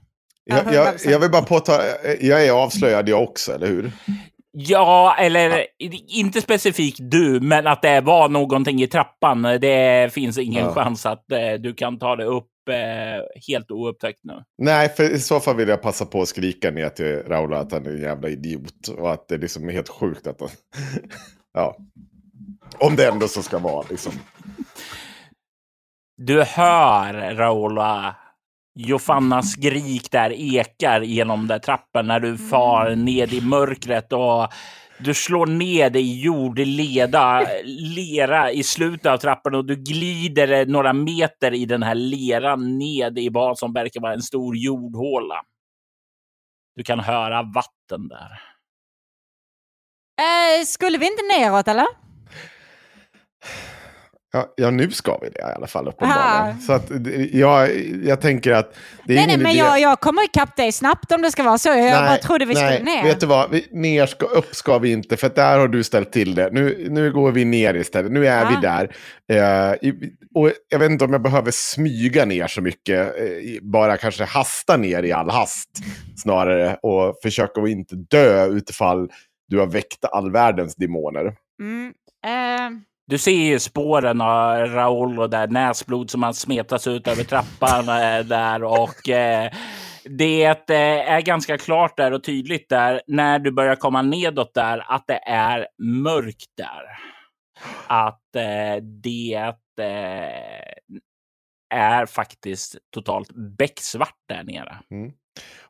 Jag, 0.51 0.75
jag, 0.75 0.95
jag 1.05 1.19
vill 1.19 1.31
bara 1.31 1.43
påta, 1.43 1.73
jag 2.21 2.47
är 2.47 2.53
avslöjad 2.53 3.09
jag 3.09 3.23
också, 3.23 3.53
eller 3.53 3.67
hur? 3.67 3.93
Ja, 4.59 5.17
eller 5.19 5.67
inte 6.09 6.41
specifikt 6.41 6.99
du, 7.01 7.41
men 7.41 7.67
att 7.67 7.83
det 7.83 8.01
var 8.01 8.29
någonting 8.29 8.83
i 8.83 8.87
trappan. 8.87 9.43
Det 9.43 10.13
finns 10.13 10.39
ingen 10.39 10.65
Ja. 10.65 10.75
chans 10.75 11.07
att 11.07 11.33
eh, 11.33 11.53
du 11.61 11.75
kan 11.75 11.99
ta 11.99 12.17
det 12.17 12.25
upp 12.25 12.49
eh, 12.71 13.43
helt 13.49 13.71
oupptäckt 13.71 14.21
nu. 14.23 14.43
Nej, 14.59 14.89
för 14.89 15.11
i 15.11 15.19
så 15.19 15.41
fall 15.41 15.57
vill 15.57 15.69
jag 15.69 15.83
passa 15.83 16.07
på 16.07 16.23
att 16.23 16.29
skrika 16.29 16.71
ner 16.71 16.89
till 16.89 17.23
Raoul 17.29 17.55
att 17.55 17.73
han 17.73 17.87
är 17.87 17.91
en 17.91 18.03
jävla 18.03 18.29
idiot. 18.29 18.89
Och 18.99 19.13
att 19.13 19.29
det 19.29 19.37
liksom 19.39 19.69
är 19.69 19.73
helt 19.73 19.89
sjukt 19.89 20.27
att 20.27 20.41
han... 20.41 20.51
ja. 21.55 21.77
Om 22.79 22.97
det 22.97 23.09
ändå 23.09 23.29
så 23.29 23.43
ska 23.43 23.59
vara 23.59 23.85
liksom. 23.91 24.13
Du 26.17 26.43
hör 26.43 27.35
Raola 27.35 28.17
Jofannas 28.79 29.53
skrik 29.53 30.11
där 30.11 30.33
ekar 30.33 31.01
genom 31.01 31.47
där 31.47 31.59
trappan 31.59 32.07
när 32.07 32.21
du 32.21 32.39
far 32.39 32.97
ned 32.97 33.33
i 33.33 33.41
mörkret 33.41 34.13
och 34.13 34.53
du 34.99 35.15
slår 35.15 35.47
ned 35.47 35.97
i 35.97 36.21
jordleda, 36.21 37.47
lera 37.65 38.53
i 38.53 38.63
slutet 38.63 39.07
av 39.07 39.17
trappan 39.17 39.55
och 39.55 39.65
du 39.65 39.77
glider 39.77 40.67
några 40.67 40.93
meter 40.93 41.55
i 41.55 41.67
den 41.67 41.83
här 41.83 41.95
leran 41.95 42.79
ned 42.79 43.19
i 43.19 43.29
vad 43.29 43.59
som 43.59 43.73
verkar 43.73 44.01
vara 44.01 44.15
en 44.15 44.23
stor 44.23 44.57
jordhåla. 44.57 45.43
Du 46.77 46.83
kan 46.83 47.01
höra 47.01 47.43
vatten 47.43 48.09
där. 48.09 48.43
Eh, 50.21 50.65
skulle 50.65 50.99
vi 50.99 51.07
inte 51.07 51.23
neråt 51.39 51.69
eller? 51.69 51.87
Ja, 54.37 54.53
ja, 54.57 54.71
nu 54.71 54.91
ska 54.91 55.19
vi 55.23 55.29
det 55.31 55.39
i 55.39 55.43
alla 55.43 55.67
fall 55.67 55.89
uppenbarligen. 55.89 56.61
Så 56.61 56.73
att 56.73 56.87
det- 57.05 57.31
jag, 57.33 57.69
tänker 58.21 58.53
att 58.53 58.75
det 59.05 59.13
är 59.13 59.17
Nej, 59.17 59.27
nej, 59.27 59.35
ingen 59.35 59.43
men 59.43 59.53
idé. 59.53 59.59
jag, 59.59 59.81
jag 59.81 60.01
kommer 60.01 60.25
ikapp 60.25 60.57
dig 60.57 60.73
snabbt 60.73 61.13
om 61.13 61.23
det 61.23 61.31
ska 61.31 61.43
vara 61.43 61.59
så. 61.59 61.69
Jag 61.69 62.05
bara 62.07 62.17
trodde 62.17 62.45
vi 62.45 62.55
nej, 62.55 62.75
skulle 62.81 62.95
ner. 62.95 63.03
Vet 63.05 63.21
du 63.21 63.27
vad, 63.27 63.51
vi, 63.51 63.69
ner 63.73 64.07
ska, 64.07 64.27
upp 64.27 64.55
ska 64.55 64.79
vi 64.79 64.93
inte, 64.93 65.17
för 65.17 65.27
att 65.27 65.35
där 65.35 65.59
har 65.59 65.69
du 65.69 65.85
ställt 65.85 66.13
till 66.13 66.35
det. 66.35 66.51
Nu, 66.53 66.87
nu 66.91 67.13
går 67.13 67.33
vi 67.33 67.45
ner 67.45 67.75
istället, 67.75 68.13
nu 68.13 68.27
är 68.27 68.41
Ja. 68.43 68.49
vi 68.49 68.67
där. 68.67 68.97
Eh, 69.73 69.75
och 70.35 70.51
jag 70.69 70.79
vet 70.79 70.91
inte 70.91 71.05
om 71.05 71.13
jag 71.13 71.23
behöver 71.23 71.51
smyga 71.51 72.25
ner 72.25 72.47
så 72.47 72.61
mycket, 72.63 72.99
eh, 73.21 73.63
bara 73.63 73.97
kanske 73.97 74.25
hasta 74.25 74.77
ner 74.77 75.03
i 75.03 75.13
all 75.13 75.31
hast 75.31 75.71
snarare. 76.17 76.75
Och 76.83 77.19
försöka 77.23 77.61
att 77.63 77.69
inte 77.69 77.95
dö 77.97 78.47
utifall 78.47 79.11
du 79.49 79.59
har 79.59 79.67
väckt 79.67 80.05
all 80.05 80.31
världens 80.33 80.75
demoner. 80.77 81.33
Mm. 81.61 81.93
Eh, 82.27 82.71
du 83.09 83.19
ser 83.19 83.33
ju 83.33 83.59
spåren 83.59 84.21
av 84.21 84.57
Raoul 84.57 85.19
och 85.19 85.31
där 85.31 85.49
näsblod 85.49 86.11
som 86.11 86.23
har 86.23 86.33
smetats 86.33 86.87
ut 86.87 87.09
över 87.09 87.25
trappan 87.25 87.89
eh, 87.89 88.27
där 88.27 88.65
och 88.65 89.09
eh, 89.09 89.53
det 90.05 90.71
eh, 90.71 91.13
är 91.13 91.21
ganska 91.21 91.59
klart 91.59 91.97
där 91.97 92.13
och 92.13 92.25
tydligt 92.25 92.69
där 92.69 93.03
när 93.07 93.39
du 93.39 93.51
börjar 93.51 93.77
komma 93.77 94.03
nedåt 94.03 94.55
där 94.55 94.85
att 94.93 95.05
det 95.07 95.21
är 95.27 95.69
mörkt 95.79 96.51
där. 96.57 96.99
Att 97.87 98.37
eh, 98.37 98.83
det 98.83 99.55
eh, 99.81 101.01
är 101.75 102.07
faktiskt 102.07 102.77
totalt 102.95 103.33
becksvart 103.59 104.19
där 104.29 104.43
nere. 104.43 104.77
Mm. 104.91 105.13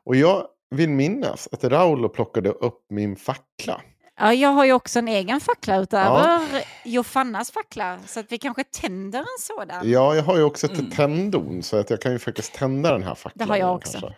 Och 0.03 0.15
jag 0.15 0.47
vill 0.75 0.89
minnas 0.89 1.49
att 1.51 1.63
Raulo 1.63 2.09
plockade 2.09 2.49
upp 2.49 2.85
min 2.89 3.15
fackla 3.15 3.81
ja, 4.19 4.33
jag 4.33 4.49
har 4.49 4.65
ju 4.65 4.73
också 4.73 4.99
en 4.99 5.07
egen 5.07 5.39
fackla 5.39 5.77
utöver 5.77 6.41
Jofannas 6.85 7.51
fackla. 7.51 7.97
Så 8.05 8.19
att 8.19 8.25
vi 8.29 8.37
kanske 8.37 8.63
tänder 8.63 9.19
en 9.19 9.25
sådan. 9.39 9.89
Ja, 9.89 10.15
jag 10.15 10.23
har 10.23 10.37
ju 10.37 10.43
också 10.43 10.65
ett 10.67 10.79
Mm. 10.79 10.91
tändon 10.91 11.63
så 11.63 11.77
att 11.79 11.89
jag 11.89 12.01
kan 12.01 12.11
ju 12.11 12.19
faktiskt 12.19 12.53
tända 12.53 12.91
den 12.91 13.03
här 13.03 13.15
facklan. 13.15 13.47
Det 13.47 13.53
har 13.53 13.57
jag 13.57 13.75
också. 13.75 13.99
kanske. 13.99 14.17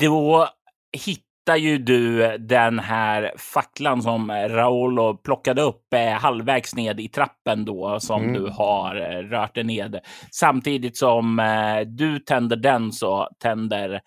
Då 0.00 0.48
hittar 0.92 1.56
ju 1.56 1.78
du 1.78 2.38
den 2.38 2.78
här 2.78 3.32
facklan 3.38 4.02
som 4.02 4.30
Raolo 4.30 5.16
plockade 5.16 5.62
upp 5.62 5.94
eh, 5.94 6.08
halvvägs 6.12 6.74
ned 6.74 7.00
i 7.00 7.08
trappen 7.08 7.64
då 7.64 8.00
som 8.00 8.22
Mm. 8.22 8.32
du 8.34 8.50
har 8.50 8.96
eh, 8.96 9.18
rört 9.22 9.54
dig 9.54 9.64
ned. 9.64 10.00
Samtidigt 10.32 10.96
som 10.96 11.38
eh, 11.38 11.80
du 11.86 12.18
tänder 12.18 12.56
den 12.56 12.92
så 12.92 13.28
tänder 13.42 14.00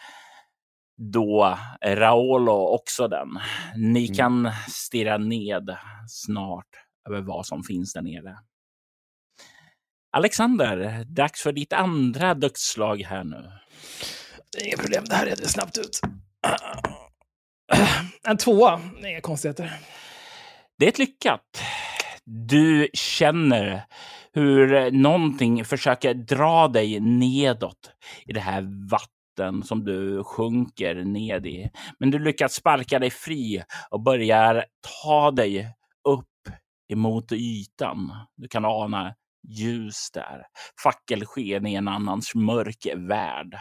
då 1.01 1.57
Raolo 1.85 2.51
också 2.67 3.07
den. 3.07 3.39
Ni 3.75 4.05
Mm. 4.05 4.15
kan 4.15 4.51
stirra 4.69 5.17
ned 5.17 5.75
snart 6.07 6.67
över 7.09 7.21
vad 7.21 7.45
som 7.45 7.63
finns 7.63 7.93
där 7.93 8.01
nere. 8.01 8.37
Alexander, 10.17 11.03
dags 11.03 11.41
för 11.41 11.51
ditt 11.51 11.73
andra 11.73 12.33
dödsslag 12.33 13.01
här 13.01 13.23
nu. 13.23 13.51
Inga 14.65 14.77
problem, 14.77 15.03
det 15.09 15.15
här 15.15 15.25
reder 15.25 15.47
snabbt 15.47 15.77
ut. 15.77 15.99
En 18.23 18.37
tvåa, 18.37 18.81
inga 19.05 19.21
konstigheter. 19.21 19.79
Det 20.79 20.85
är 20.85 20.89
ett 20.89 20.99
lyckat. 20.99 21.61
Du 22.25 22.89
känner 22.93 23.83
hur 24.33 24.91
någonting 24.91 25.65
försöker 25.65 26.13
dra 26.13 26.67
dig 26.67 26.99
nedåt 26.99 27.91
i 28.25 28.33
det 28.33 28.39
här 28.39 28.61
vatten 29.31 29.63
som 29.63 29.83
du 29.83 30.23
sjunker 30.23 30.95
ned 30.95 31.45
i. 31.45 31.69
Men 31.99 32.11
du 32.11 32.19
lyckas 32.19 32.53
sparka 32.53 32.99
dig 32.99 33.09
fri 33.09 33.63
och 33.89 34.03
börjar 34.03 34.65
ta 35.03 35.31
dig 35.31 35.73
upp 36.07 36.27
emot 36.93 37.31
ytan. 37.31 38.11
Du 38.35 38.47
kan 38.47 38.65
ana 38.65 39.15
ljus 39.47 40.11
där. 40.13 40.45
Fackelsken 40.83 41.65
i 41.65 41.73
en 41.73 41.87
annans 41.87 42.35
mörk 42.35 42.87
värld. 42.95 43.59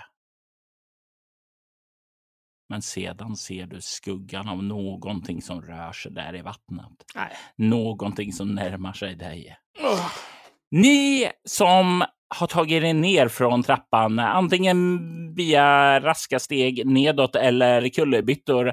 Men 2.68 2.82
sedan 2.82 3.36
ser 3.36 3.66
du 3.66 3.80
skuggan 3.80 4.48
av 4.48 4.62
någonting 4.62 5.42
som 5.42 5.62
rör 5.62 5.92
sig 5.92 6.12
där 6.12 6.36
i 6.36 6.42
vattnet. 6.42 6.92
Nej. 7.14 7.36
Någonting 7.56 8.32
som 8.32 8.54
närmar 8.54 8.92
sig 8.92 9.16
dig. 9.16 9.56
Ni 10.70 11.30
som 11.44 12.04
har 12.34 12.46
tagit 12.46 12.82
er 12.82 12.94
ner 12.94 13.28
från 13.28 13.62
trappan, 13.62 14.18
antingen 14.18 14.98
via 15.34 16.00
raska 16.00 16.38
steg 16.38 16.86
nedåt 16.86 17.36
eller 17.36 17.88
kullerbyttor, 17.88 18.72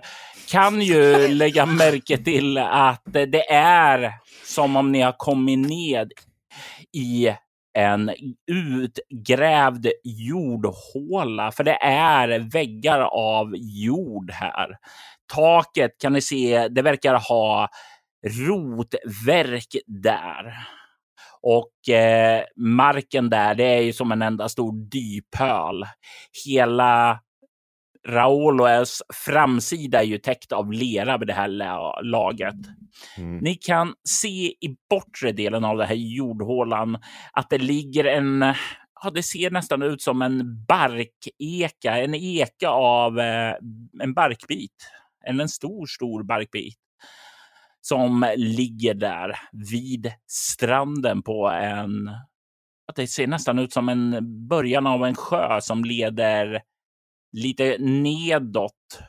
kan 0.51 0.81
ju 0.81 1.27
lägga 1.41 1.65
märke 1.65 2.17
till 2.17 2.57
att 2.57 3.03
det 3.05 3.51
är 3.53 4.13
som 4.45 4.75
om 4.75 4.91
ni 4.91 5.01
har 5.01 5.15
kommit 5.17 5.59
ned 5.59 6.11
i 6.93 7.33
en 7.77 8.11
utgrävd 8.51 9.87
jordhåla, 10.03 11.51
för 11.51 11.63
det 11.63 11.77
är 11.83 12.39
väggar 12.39 12.99
av 13.01 13.53
jord 13.57 14.31
här. 14.31 14.77
Taket 15.33 15.91
kan 16.01 16.13
ni 16.13 16.21
se, 16.21 16.67
det 16.67 16.81
verkar 16.81 17.13
ha 17.29 17.69
rotverk 18.27 19.75
där. 19.85 20.53
Och 21.41 21.89
eh, 21.89 22.43
marken 22.55 23.29
där, 23.29 23.55
det 23.55 23.63
är 23.63 23.81
ju 23.81 23.93
som 23.93 24.11
en 24.11 24.21
enda 24.21 24.49
stor 24.49 24.89
dyphöl. 24.89 25.85
Hela 26.45 27.19
Raolos 28.07 29.01
framsida 29.25 29.99
är 29.99 30.05
ju 30.05 30.17
täckt 30.17 30.51
av 30.51 30.71
lera 30.71 31.17
vid 31.17 31.27
det 31.27 31.33
här 31.33 31.47
la- 31.47 32.01
laget. 32.01 32.55
Mm. 33.17 33.37
Ni 33.37 33.55
kan 33.55 33.93
se 34.09 34.47
i 34.47 34.77
bortre 34.89 35.31
delen 35.31 35.65
av 35.65 35.77
den 35.77 35.87
här 35.87 35.95
jordhålan 35.95 36.97
att 37.33 37.49
det 37.49 37.57
ligger 37.57 38.05
en, 38.05 38.53
ja 39.03 39.09
det 39.09 39.23
ser 39.23 39.51
nästan 39.51 39.81
ut 39.81 40.01
som 40.01 40.21
en 40.21 40.65
barkeka, 40.65 41.97
en 41.97 42.15
eka 42.15 42.69
av 42.69 43.19
eh, 43.19 43.53
en 44.03 44.13
barkbit. 44.13 44.91
Eller 45.25 45.41
en 45.41 45.49
stor, 45.49 45.85
stor 45.85 46.23
barkbit 46.23 46.86
som 47.87 48.33
ligger 48.35 48.93
där 48.93 49.35
vid 49.71 50.11
stranden 50.27 51.21
på 51.21 51.47
en... 51.47 52.07
Att 52.89 52.95
det 52.95 53.07
ser 53.07 53.27
nästan 53.27 53.59
ut 53.59 53.73
som 53.73 53.89
en 53.89 54.17
början 54.47 54.87
av 54.87 55.05
en 55.05 55.15
sjö 55.15 55.61
som 55.61 55.83
leder 55.83 56.61
lite 57.31 57.77
nedåt 57.79 58.99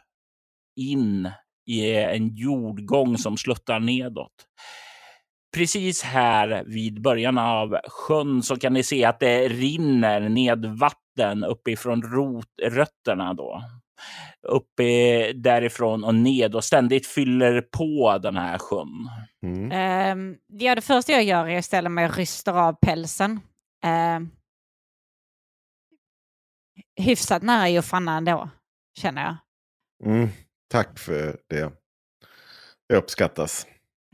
in 0.77 1.31
i 1.67 1.95
en 1.95 2.29
jordgång 2.29 3.19
som 3.19 3.37
sluttar 3.37 3.81
nedåt. 3.81 4.47
Precis 5.57 6.03
här 6.03 6.65
vid 6.67 7.03
början 7.03 7.39
av 7.39 7.79
sjön 7.87 8.43
så 8.43 8.57
kan 8.57 8.73
ni 8.73 8.83
se 8.83 9.05
att 9.05 9.21
det 9.21 9.49
rinner 9.49 10.29
ned 10.29 10.65
vatten 10.65 11.45
uppifrån 11.45 12.03
rot, 12.03 12.53
rötterna 12.63 13.35
då. 13.35 13.63
Uppe 14.49 15.33
därifrån 15.33 16.05
och 16.05 16.15
ned 16.15 16.55
och 16.55 16.65
ständigt 16.65 17.07
fyller 17.07 17.61
på 17.61 18.19
den 18.19 18.37
här 18.37 18.59
sjön. 18.59 19.09
Mm. 19.43 19.73
Ehm, 19.73 20.37
ja, 20.47 20.75
det 20.75 20.81
första 20.81 21.13
jag 21.13 21.25
gör 21.25 21.49
är 21.49 21.59
att 21.59 21.65
ställa 21.65 21.89
mig 21.89 22.09
och 22.09 22.17
ryster 22.17 22.53
av 22.53 22.73
pälsen. 22.73 23.41
Um, 24.17 24.31
hyfsat 27.01 27.43
nära 27.43 27.69
Jofanna 27.69 28.17
ändå, 28.17 28.51
känner 28.99 29.23
jag. 29.23 29.37
Mm. 30.11 30.29
Tack 30.71 30.99
för 30.99 31.37
det. 31.49 31.73
Det 32.89 32.97
uppskattas. 32.97 33.67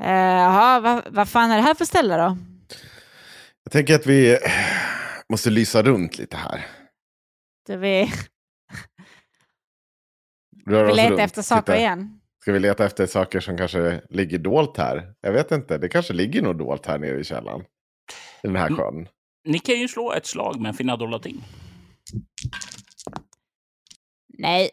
Uh, 0.03 0.09
Jaha, 0.09 0.81
vad, 0.81 1.03
vad 1.11 1.29
fan 1.29 1.51
är 1.51 1.57
det 1.57 1.63
här 1.63 1.75
för 1.75 1.85
ställe 1.85 2.17
då? 2.17 2.37
Jag 3.65 3.73
tänker 3.73 3.95
att 3.95 4.07
vi 4.07 4.39
måste 5.29 5.51
lysa 5.51 5.83
runt 5.83 6.19
lite 6.19 6.37
här. 6.37 6.67
Det 7.67 7.77
vi, 7.77 8.13
Röra 10.67 10.87
vi 10.87 10.95
letar 10.95 11.19
efter 11.19 11.43
saker 11.43 11.63
titta. 11.63 11.77
igen. 11.79 12.21
Ska 12.43 12.53
vi 12.53 12.61
leta 12.61 12.85
efter 12.85 13.07
saker 13.07 13.41
som 13.41 13.57
kanske 13.59 14.01
ligger 14.11 14.39
dolt 14.39 14.77
här? 14.77 15.13
Jag 15.21 15.33
vet 15.33 15.53
inte, 15.53 15.79
det 15.79 15.89
kanske 15.89 16.13
ligger 16.13 16.43
något 16.43 16.59
dolt 16.59 16.87
här 16.87 16.99
nere 16.99 17.21
i 17.21 17.25
källaren. 17.25 17.61
I 18.43 18.47
den 18.47 18.57
här 18.57 18.69
sjön. 18.77 19.09
Ni 19.49 19.59
kan 19.59 19.75
ju 19.81 19.89
slå 19.89 20.13
ett 20.13 20.27
slag 20.27 20.61
med 20.61 20.77
finna 20.77 20.97
dolda 20.97 21.19
ting. 21.19 21.45
Nej, 24.39 24.71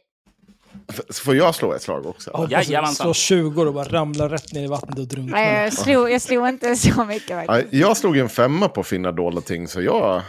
F- 0.89 0.99
Så 1.09 1.23
får 1.23 1.35
jag 1.35 1.55
slå 1.55 1.73
ett 1.73 1.81
slag 1.81 2.05
också? 2.05 2.31
Att 2.31 2.51
Jajamensan. 2.51 3.03
slå 3.05 3.13
20 3.13 3.65
och 3.65 3.73
bara 3.73 3.83
ramlar 3.87 4.29
rätt 4.29 4.53
ner 4.53 4.63
i 4.63 4.67
vattnet 4.67 4.99
och 4.99 5.07
drunknar. 5.07 5.41
jag 5.41 5.73
slog, 5.73 6.11
jag 6.11 6.21
slog 6.21 6.47
inte 6.49 6.75
så 6.75 7.05
mycket 7.05 7.45
faktiskt. 7.47 7.73
jag 7.73 7.97
slog 7.97 8.17
en 8.17 8.29
femma 8.29 8.69
på 8.69 8.83
finna 8.83 9.11
dolda 9.11 9.41
ting, 9.41 9.67
så 9.67 9.81
jag 9.81 10.21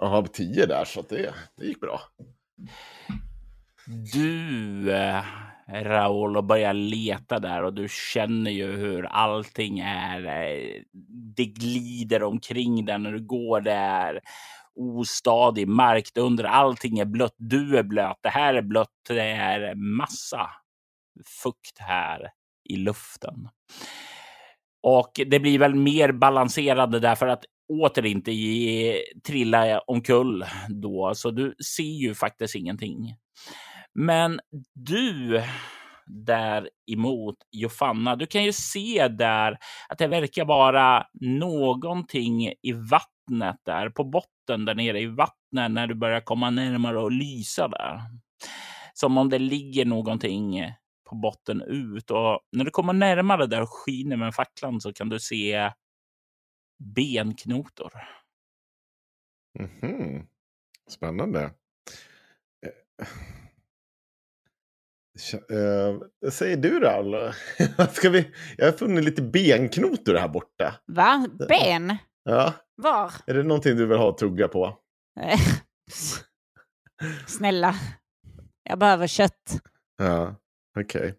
har 0.00 0.26
tio 0.26 0.66
där, 0.66 0.84
så 0.84 1.02
det, 1.08 1.34
det 1.58 1.66
gick 1.66 1.80
bra. 1.80 2.00
Du, 3.86 4.92
eh, 4.92 5.24
Raoul, 5.68 6.36
och 6.36 6.44
börjar 6.44 6.72
leta 6.72 7.38
där 7.38 7.62
och 7.62 7.74
du 7.74 7.88
känner 7.88 8.50
ju 8.50 8.72
hur 8.72 9.04
allting 9.04 9.78
är. 9.78 10.26
Eh, 10.26 10.82
det 11.36 11.44
glider 11.44 12.22
omkring 12.22 12.84
där 12.84 12.98
när 12.98 13.12
du 13.12 13.26
går 13.26 13.60
där. 13.60 14.20
Ostadig 14.74 15.68
mark 15.68 16.10
under. 16.14 16.44
Allting 16.44 16.98
är 16.98 17.04
blött. 17.04 17.34
Du 17.36 17.78
är 17.78 17.82
blöt. 17.82 18.18
Det 18.22 18.28
här 18.28 18.54
är 18.54 18.62
blött. 18.62 18.88
Det 19.08 19.20
är 19.20 19.74
massa 19.74 20.50
fukt 21.42 21.78
här 21.78 22.30
i 22.64 22.76
luften. 22.76 23.48
Och 24.82 25.12
det 25.26 25.40
blir 25.40 25.58
väl 25.58 25.74
mer 25.74 26.12
balanserande 26.12 27.00
därför 27.00 27.26
att 27.26 27.44
åter 27.68 28.06
inte 28.06 28.32
ge, 28.32 29.02
trilla 29.26 29.80
omkull 29.80 30.44
då. 30.68 31.12
Så 31.14 31.30
du 31.30 31.54
ser 31.76 31.82
ju 31.82 32.14
faktiskt 32.14 32.54
ingenting. 32.54 33.14
Men 33.94 34.40
du 34.74 35.42
däremot, 36.06 37.36
Jofanna, 37.50 38.16
du 38.16 38.26
kan 38.26 38.44
ju 38.44 38.52
se 38.52 39.08
där 39.08 39.58
att 39.88 39.98
det 39.98 40.06
verkar 40.06 40.44
vara 40.44 41.06
någonting 41.20 42.52
i 42.62 42.72
vattnet 42.72 43.56
där 43.64 43.90
på 43.90 44.04
botten 44.04 44.64
där 44.64 44.74
nere 44.74 45.00
i 45.00 45.06
vattnet 45.06 45.70
när 45.70 45.86
du 45.86 45.94
börjar 45.94 46.20
komma 46.20 46.50
närmare 46.50 46.98
och 46.98 47.12
lysa 47.12 47.68
där. 47.68 48.00
Som 48.94 49.18
om 49.18 49.28
det 49.28 49.38
ligger 49.38 49.84
någonting 49.84 50.72
på 51.08 51.14
botten 51.16 51.62
ut 51.62 52.10
och 52.10 52.40
när 52.52 52.64
du 52.64 52.70
kommer 52.70 52.92
närmare 52.92 53.46
där 53.46 53.62
och 53.62 53.70
skiner 53.70 54.16
med 54.16 54.34
facklan 54.34 54.80
så 54.80 54.92
kan 54.92 55.08
du 55.08 55.20
se 55.20 55.72
benknotor. 56.94 57.92
Mhm. 59.58 60.26
Spännande. 60.88 61.42
Eh, 62.66 63.06
vad 66.20 66.32
säger 66.32 66.56
du 66.56 66.80
då? 66.80 66.88
Alla? 66.88 67.32
Ska 67.92 68.10
vi... 68.10 68.34
Jag 68.56 68.66
har 68.66 68.72
funnit 68.72 69.04
lite 69.04 69.22
benknotor 69.22 70.14
här 70.14 70.28
borta. 70.28 70.80
Va? 70.86 71.26
Ben? 71.48 71.96
Ja. 72.24 72.52
Var? 72.76 73.12
Är 73.26 73.34
det 73.34 73.42
någonting 73.42 73.76
du 73.76 73.86
vill 73.86 73.98
ha 73.98 74.10
att 74.10 74.18
tugga 74.18 74.48
på? 74.48 74.78
Snälla. 77.26 77.74
Jag 78.62 78.78
behöver 78.78 79.06
kött. 79.06 79.60
Ja, 79.96 80.36
okej. 80.78 81.14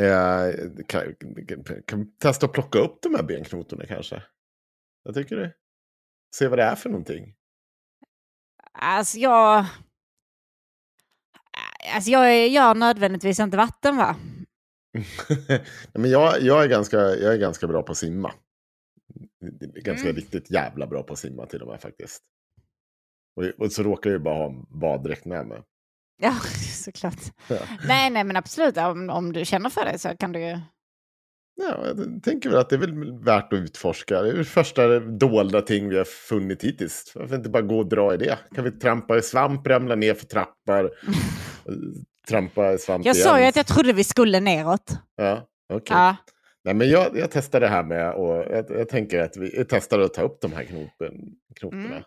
Eh, 0.00 0.54
kan, 0.86 1.14
kan, 1.48 1.64
kan 1.86 2.00
vi 2.00 2.06
testa 2.18 2.46
att 2.46 2.52
plocka 2.52 2.78
upp 2.78 3.02
de 3.02 3.14
här 3.14 3.22
benknotorna 3.22 3.86
kanske? 3.86 4.22
Vad 5.02 5.14
tycker 5.14 5.36
du? 5.36 5.52
Se 6.36 6.48
vad 6.48 6.58
det 6.58 6.62
är 6.62 6.74
för 6.74 6.90
någonting. 6.90 7.34
Alltså 8.72 9.18
jag... 9.18 9.64
Alltså 11.94 12.10
jag 12.10 12.48
gör 12.48 12.74
nödvändigtvis 12.74 13.40
inte 13.40 13.56
vatten 13.56 13.96
va? 13.96 14.16
Men 15.92 16.10
jag, 16.10 16.42
jag, 16.42 16.64
är 16.64 16.68
ganska, 16.68 16.96
jag 16.96 17.34
är 17.34 17.38
ganska 17.38 17.66
bra 17.66 17.82
på 17.82 17.92
att 17.92 17.98
simma. 17.98 18.32
Ganska 19.74 20.08
Mm. 20.08 20.16
riktigt 20.16 20.50
jävla 20.50 20.86
bra 20.86 21.02
på 21.02 21.12
att 21.12 21.18
simma 21.18 21.46
till 21.46 21.62
och 21.62 21.68
med 21.68 21.80
faktiskt. 21.80 22.22
Och, 23.36 23.44
och 23.64 23.72
så 23.72 23.82
råkar 23.82 24.10
jag 24.10 24.18
ju 24.18 24.24
bara 24.24 24.34
ha 24.34 24.66
baddräkt 24.68 25.24
med 25.24 25.46
mig. 25.46 25.62
Ja, 26.22 26.32
såklart. 26.84 27.20
Ja. 27.48 27.58
Nej, 27.86 28.10
nej, 28.10 28.24
men 28.24 28.36
absolut. 28.36 28.76
Om, 28.76 29.10
om 29.10 29.32
du 29.32 29.44
känner 29.44 29.70
för 29.70 29.84
det 29.84 29.98
så 29.98 30.16
kan 30.16 30.32
du 30.32 30.40
ju... 30.40 30.60
Ja, 31.56 31.86
jag 31.86 32.22
tänker 32.22 32.50
väl 32.50 32.58
att 32.58 32.68
det 32.68 32.76
är 32.76 32.80
väl 32.80 33.24
värt 33.24 33.52
att 33.52 33.58
utforska. 33.58 34.22
Det 34.22 34.28
är 34.28 34.32
det 34.34 34.44
första 34.44 35.00
dolda 35.00 35.60
ting 35.60 35.88
vi 35.88 35.98
har 35.98 36.04
funnit 36.04 36.64
hittills. 36.64 37.12
Varför 37.14 37.36
inte 37.36 37.48
bara 37.48 37.62
gå 37.62 37.78
och 37.78 37.88
dra 37.88 38.14
i 38.14 38.16
det? 38.16 38.38
Kan 38.54 38.64
vi 38.64 38.70
trampa 38.70 39.16
i 39.18 39.22
svamp, 39.22 39.66
ramla 39.66 39.94
ner 39.94 40.14
för 40.14 40.26
trappor, 40.26 40.90
trampa 42.28 42.72
i 42.72 42.78
svamp 42.78 43.06
Jag 43.06 43.14
igen? 43.14 43.24
sa 43.24 43.40
ju 43.40 43.46
att 43.46 43.56
jag 43.56 43.66
trodde 43.66 43.92
vi 43.92 44.04
skulle 44.04 44.40
neråt. 44.40 44.98
Ja, 45.16 45.48
okej. 45.72 45.96
Ja. 45.96 46.16
Nej, 46.64 46.74
men 46.74 46.88
jag, 46.90 47.18
jag 47.18 47.30
testar 47.30 47.60
det 47.60 47.68
här 47.68 47.82
med 47.82 48.14
och 48.14 48.36
jag, 48.36 48.64
jag 48.70 48.88
tänker 48.88 49.20
att 49.20 49.36
vi 49.36 49.56
jag 49.56 49.68
testar 49.68 50.00
att 50.00 50.14
ta 50.14 50.22
upp 50.22 50.40
de 50.40 50.52
här 50.52 50.64
knopen, 50.64 51.14
knotorna. 51.60 51.84
Mm. 51.84 52.02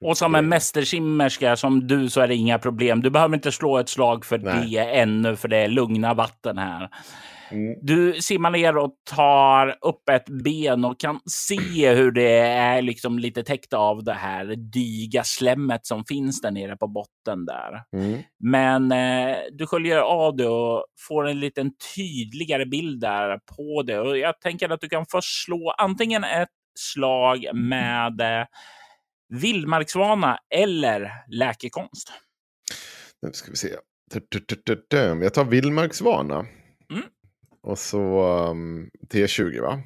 Och 0.00 0.18
som 0.18 0.34
en 0.34 0.48
mästersimmerska 0.48 1.56
som 1.56 1.86
du 1.86 2.08
så 2.08 2.20
är 2.20 2.28
det 2.28 2.34
inga 2.34 2.58
problem. 2.58 3.02
Du 3.02 3.10
behöver 3.10 3.34
inte 3.34 3.52
slå 3.52 3.78
ett 3.78 3.88
slag 3.88 4.24
för 4.24 4.38
Nej. 4.38 4.70
det 4.70 4.78
ännu, 4.78 5.36
för 5.36 5.48
det 5.48 5.56
är 5.56 5.68
lugna 5.68 6.14
vatten 6.14 6.58
här. 6.58 6.88
Mm. 7.50 7.78
Du 7.82 8.22
simmar 8.22 8.50
ner 8.50 8.76
och 8.76 8.94
tar 9.10 9.78
upp 9.80 10.08
ett 10.08 10.28
ben 10.44 10.84
och 10.84 11.00
kan 11.00 11.20
se 11.26 11.94
hur 11.94 12.10
det 12.10 12.38
är 12.40 12.82
liksom 12.82 13.18
lite 13.18 13.42
täckt 13.42 13.72
av 13.72 14.04
det 14.04 14.12
här 14.12 14.44
diga 14.56 15.24
slemmet 15.24 15.86
som 15.86 16.04
finns 16.04 16.40
där 16.40 16.50
nere 16.50 16.76
på 16.76 16.88
botten 16.88 17.44
där. 17.46 17.82
Mm. 17.92 18.22
Men 18.38 18.92
eh, 18.92 19.36
du 19.52 19.66
sköljer 19.66 19.98
av 19.98 20.36
det 20.36 20.48
och 20.48 20.86
får 21.08 21.28
en 21.28 21.40
liten 21.40 21.70
tydligare 21.96 22.66
bild 22.66 23.00
där 23.00 23.38
på 23.56 23.82
det. 23.82 23.98
Och 23.98 24.18
jag 24.18 24.40
tänker 24.40 24.68
att 24.68 24.80
du 24.80 24.88
kan 24.88 25.06
först 25.10 25.44
slå 25.44 25.74
antingen 25.78 26.24
ett 26.24 26.48
slag 26.78 27.46
med 27.54 28.20
eh, 28.20 28.46
vildmarksvana 29.28 30.38
eller 30.54 31.10
läkekonst. 31.30 32.12
Nu 33.22 33.32
ska 33.32 33.50
vi 33.50 33.56
se. 33.56 33.76
Jag 35.22 35.34
tar 35.34 35.44
vildmarksvana. 35.44 36.46
Och 37.66 37.78
så 37.78 38.22
um, 38.50 38.90
T20 39.12 39.60
va? 39.62 39.80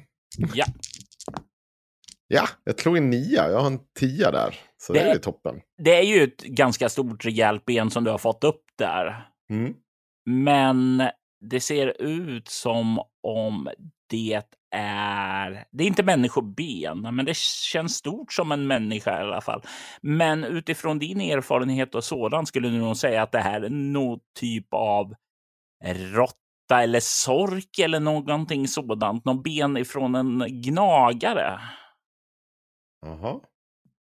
Ja, 0.53 0.65
Ja, 2.27 2.47
jag 2.63 2.79
slog 2.79 2.97
en 2.97 3.09
nia. 3.09 3.49
Jag 3.51 3.59
har 3.59 3.67
en 3.67 3.79
tia 3.99 4.31
där. 4.31 4.55
Så 4.77 4.93
det, 4.93 4.99
Det- 4.99 5.11
är 5.11 5.17
toppen. 5.17 5.55
det 5.83 5.95
är 5.95 6.03
ju 6.03 6.23
ett 6.23 6.41
ganska 6.41 6.89
stort 6.89 7.25
rejält 7.25 7.65
ben 7.65 7.89
som 7.91 8.03
du 8.03 8.11
har 8.11 8.17
fått 8.17 8.43
upp 8.43 8.63
där. 8.77 9.27
Mm. 9.49 9.73
Men 10.25 11.03
det 11.49 11.59
ser 11.59 12.01
ut 12.01 12.47
som 12.47 12.99
om 13.27 13.69
det 14.09 14.41
är... 14.75 15.65
Det 15.71 15.83
är 15.83 15.87
inte 15.87 16.03
människoben, 16.03 17.01
men 17.15 17.25
det 17.25 17.37
känns 17.37 17.95
stort 17.95 18.33
som 18.33 18.51
en 18.51 18.67
människa 18.67 19.17
i 19.19 19.21
alla 19.23 19.41
fall. 19.41 19.61
Men 20.01 20.43
utifrån 20.43 20.99
din 20.99 21.21
erfarenhet 21.21 21.95
och 21.95 22.03
sådan 22.03 22.45
skulle 22.45 22.69
du 22.69 22.77
nog 22.77 22.97
säga 22.97 23.23
att 23.23 23.31
det 23.31 23.39
här 23.39 23.61
är 23.61 23.69
någon 23.69 24.19
typ 24.39 24.67
av 24.73 25.13
råtta 26.71 26.83
eller 26.83 26.99
sork 26.99 27.79
eller 27.79 27.99
någonting 27.99 28.67
sådant. 28.67 29.25
Någon 29.25 29.41
ben 29.41 29.77
ifrån 29.77 30.15
en 30.15 30.61
gnagare. 30.61 31.59
Jaha. 33.01 33.39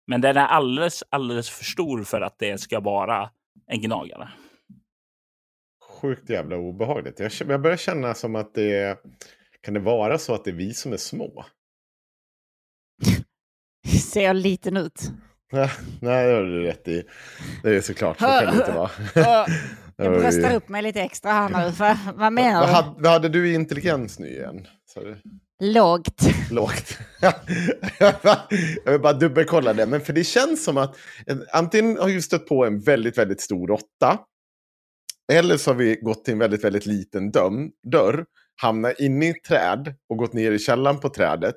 Men 0.06 0.20
den 0.20 0.36
är 0.36 0.46
alldeles, 0.46 1.04
alldeles 1.10 1.50
för 1.50 1.64
stor 1.64 2.04
för 2.04 2.20
att 2.20 2.38
det 2.38 2.60
ska 2.60 2.80
vara 2.80 3.30
en 3.66 3.80
gnagare. 3.80 4.28
Sjukt 6.00 6.30
jävla 6.30 6.56
obehagligt. 6.56 7.20
Jag, 7.20 7.32
jag 7.48 7.62
börjar 7.62 7.76
känna 7.76 8.14
som 8.14 8.36
att 8.36 8.54
det. 8.54 8.98
Kan 9.60 9.74
det 9.74 9.80
vara 9.80 10.18
så 10.18 10.34
att 10.34 10.44
det 10.44 10.50
är 10.50 10.54
vi 10.54 10.74
som 10.74 10.92
är 10.92 10.96
små? 10.96 11.44
Ser 14.12 14.24
jag 14.24 14.36
liten 14.36 14.76
ut? 14.76 15.00
Nej, 15.52 15.70
nej, 16.00 16.26
det 16.26 16.34
har 16.34 16.42
du 16.42 16.62
rätt 16.62 16.88
i. 16.88 17.04
Det 17.62 17.76
är 17.76 17.80
såklart, 17.80 18.18
så 18.18 18.24
kan 18.24 18.46
det 18.46 18.60
inte 18.60 18.72
vara. 18.72 19.46
Jag 20.02 20.12
bröstar 20.12 20.54
upp 20.54 20.68
mig 20.68 20.82
lite 20.82 21.00
extra 21.02 21.30
här 21.32 21.48
nu. 21.66 21.72
För, 21.72 21.96
vad 22.14 22.32
menar 22.32 22.60
Vad 22.60 22.68
du? 22.68 22.72
hade, 22.72 23.02
vad 23.02 23.12
hade 23.12 23.28
du 23.28 23.48
i 23.50 23.54
intelligens 23.54 24.18
nu 24.18 24.28
igen? 24.28 24.66
Du? 24.94 25.20
Lågt. 25.60 26.22
Lågt. 26.50 26.98
jag 28.84 28.92
vill 28.92 29.00
bara 29.00 29.12
dubbelkolla 29.12 29.72
det. 29.72 29.86
Men 29.86 30.00
för 30.00 30.12
det 30.12 30.24
känns 30.24 30.64
som 30.64 30.76
att 30.76 30.96
antingen 31.52 31.98
har 31.98 32.06
vi 32.06 32.22
stött 32.22 32.46
på 32.46 32.66
en 32.66 32.80
väldigt, 32.80 33.18
väldigt 33.18 33.40
stor 33.40 33.68
råtta. 33.68 34.18
Eller 35.32 35.56
så 35.56 35.70
har 35.70 35.76
vi 35.76 35.96
gått 35.96 36.24
till 36.24 36.32
en 36.32 36.38
väldigt, 36.38 36.64
väldigt 36.64 36.86
liten 36.86 37.30
döm, 37.30 37.70
dörr. 37.92 38.24
Hamnat 38.62 38.98
inne 38.98 39.26
i 39.26 39.30
ett 39.30 39.44
träd 39.44 39.94
och 40.08 40.16
gått 40.16 40.32
ner 40.32 40.52
i 40.52 40.58
källan 40.58 41.00
på 41.00 41.08
trädet. 41.08 41.54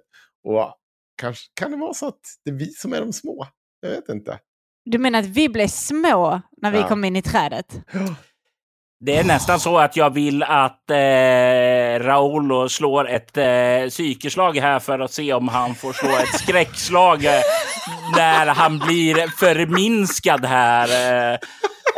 Och 0.47 0.75
kanske 1.21 1.43
kan 1.53 1.71
det 1.71 1.77
vara 1.77 1.93
så 1.93 2.07
att 2.07 2.19
det 2.45 2.51
är 2.51 2.55
vi 2.55 2.65
som 2.65 2.93
är 2.93 2.99
de 3.01 3.13
små. 3.13 3.47
Jag 3.81 3.89
vet 3.89 4.09
inte. 4.09 4.39
Du 4.85 4.97
menar 4.97 5.19
att 5.19 5.25
vi 5.25 5.49
blev 5.49 5.67
små 5.67 6.41
när 6.61 6.71
vi 6.71 6.77
Ja. 6.77 6.87
kom 6.87 7.03
in 7.05 7.15
i 7.15 7.21
trädet? 7.21 7.81
Det 9.03 9.17
är 9.17 9.23
nästan 9.23 9.59
så 9.59 9.77
att 9.77 9.97
jag 9.97 10.13
vill 10.13 10.43
att 10.43 10.89
eh, 10.89 12.05
Raolo 12.05 12.69
slår 12.69 13.09
ett 13.09 13.37
eh, 13.37 13.89
psykeslag 13.89 14.57
här 14.57 14.79
för 14.79 14.99
att 14.99 15.13
se 15.13 15.33
om 15.33 15.47
han 15.47 15.75
får 15.75 15.93
slå 15.93 16.09
ett 16.09 16.39
skräckslag 16.39 17.25
eh, 17.25 17.41
när 18.15 18.45
han 18.47 18.79
blir 18.79 19.27
förminskad 19.27 20.45
här. 20.45 20.87
Eh, 21.33 21.37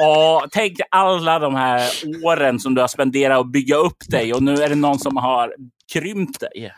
och 0.07 0.47
tänk 0.51 0.77
alla 0.91 1.39
de 1.39 1.55
här 1.55 1.89
åren 2.25 2.59
som 2.59 2.75
du 2.75 2.81
har 2.81 2.87
spenderat 2.87 3.39
att 3.39 3.51
bygga 3.51 3.75
upp 3.75 4.09
dig 4.09 4.33
och 4.33 4.43
nu 4.43 4.53
är 4.53 4.69
det 4.69 4.75
någon 4.75 4.99
som 4.99 5.17
har 5.17 5.53
krympt 5.93 6.39
dig. 6.39 6.71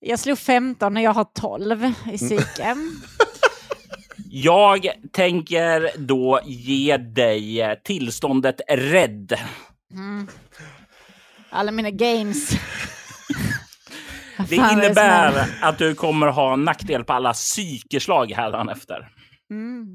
Jag 0.00 0.18
slog 0.18 0.38
15 0.38 0.96
och 0.96 1.02
jag 1.02 1.12
har 1.12 1.26
12 1.40 1.92
i 2.12 2.18
psyke. 2.18 2.76
Jag 4.30 4.86
tänker 5.12 5.90
då 5.98 6.40
ge 6.44 6.96
dig 6.96 7.76
tillståndet 7.84 8.60
rädd. 8.68 9.38
Mm. 9.92 10.28
Alla 11.50 11.70
mina 11.70 11.90
games. 11.90 12.50
Det 14.48 14.56
innebär 14.56 15.24
händer? 15.24 15.58
att 15.62 15.78
du 15.78 15.94
kommer 15.94 16.26
ha 16.26 16.56
nackdel 16.56 17.04
på 17.04 17.12
alla 17.12 17.32
psykeslag 17.32 18.32
hädanefter. 18.32 19.08
Mm. 19.50 19.86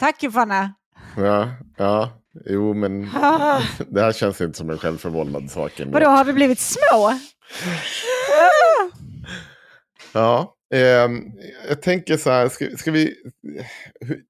Tack 0.00 0.22
Johanna. 0.22 0.74
Ja, 1.16 1.48
ja. 1.76 2.10
Jo, 2.46 2.74
men 2.74 3.10
Ah, 3.14 3.60
det 3.88 4.00
här 4.00 4.12
känns 4.12 4.40
inte 4.40 4.58
som 4.58 4.70
en 4.70 4.78
självförvållad 4.78 5.50
sak. 5.50 5.72
vadå, 5.86 6.06
har 6.06 6.24
vi 6.24 6.32
blivit 6.32 6.60
små? 6.60 7.18
Ja, 10.12 10.54
ehm, 10.74 11.32
jag 11.68 11.82
tänker 11.82 12.16
så 12.16 12.30
här, 12.30 12.48
ska, 12.48 12.76
ska 12.76 12.90
vi... 12.90 13.14
hur- 14.00 14.24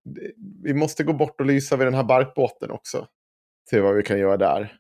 Vi 0.62 0.74
måste 0.74 1.05
gå 1.05 1.12
bort 1.12 1.40
och 1.40 1.47
lysa 1.47 1.77
vid 1.77 1.86
den 1.86 1.94
här 1.94 2.05
barkbåten 2.05 2.70
också. 2.70 3.06
Se 3.70 3.81
vad 3.81 3.94
vi 3.97 4.02
kan 4.02 4.19
göra 4.19 4.36
där. 4.36 4.77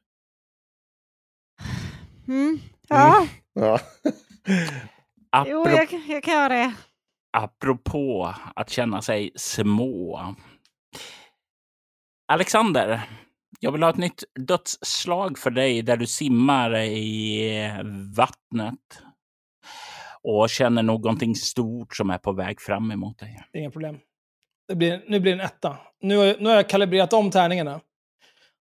Mm. 2.28 2.58
Ja, 2.88 3.26
Ja. 3.52 3.80
jo, 4.46 4.60
Apropå, 5.30 5.70
jag, 5.70 5.92
jag 6.08 6.22
kan 6.22 6.34
göra 6.34 6.48
det. 6.48 6.74
apropå 7.32 8.34
att 8.56 8.70
känna 8.70 9.02
sig 9.02 9.30
små. 9.36 10.34
Alexander, 12.32 13.02
jag 13.60 13.72
vill 13.72 13.82
ha 13.82 13.90
ett 13.90 13.96
nytt 13.96 14.24
dödsslag 14.34 15.38
för 15.38 15.50
dig 15.50 15.82
där 15.82 15.96
du 15.96 16.06
simmar 16.06 16.76
i 16.80 17.70
vattnet 18.16 19.02
och 20.22 20.50
känner 20.50 20.82
någonting 20.82 21.34
stort 21.34 21.96
som 21.96 22.10
är 22.10 22.18
på 22.18 22.32
väg 22.32 22.60
fram 22.60 22.90
emot 22.90 23.18
dig. 23.18 23.44
Inga 23.52 23.70
problem. 23.70 23.98
Det 24.68 24.74
blir, 24.74 25.04
nu 25.08 25.20
blir 25.20 25.36
det 25.36 25.42
en 25.42 25.46
etta. 25.46 25.76
Nu 26.00 26.36
nu 26.40 26.48
har 26.48 26.56
jag 26.56 26.68
kalibrerat 26.68 27.12
om 27.12 27.30
tärningarna. 27.30 27.80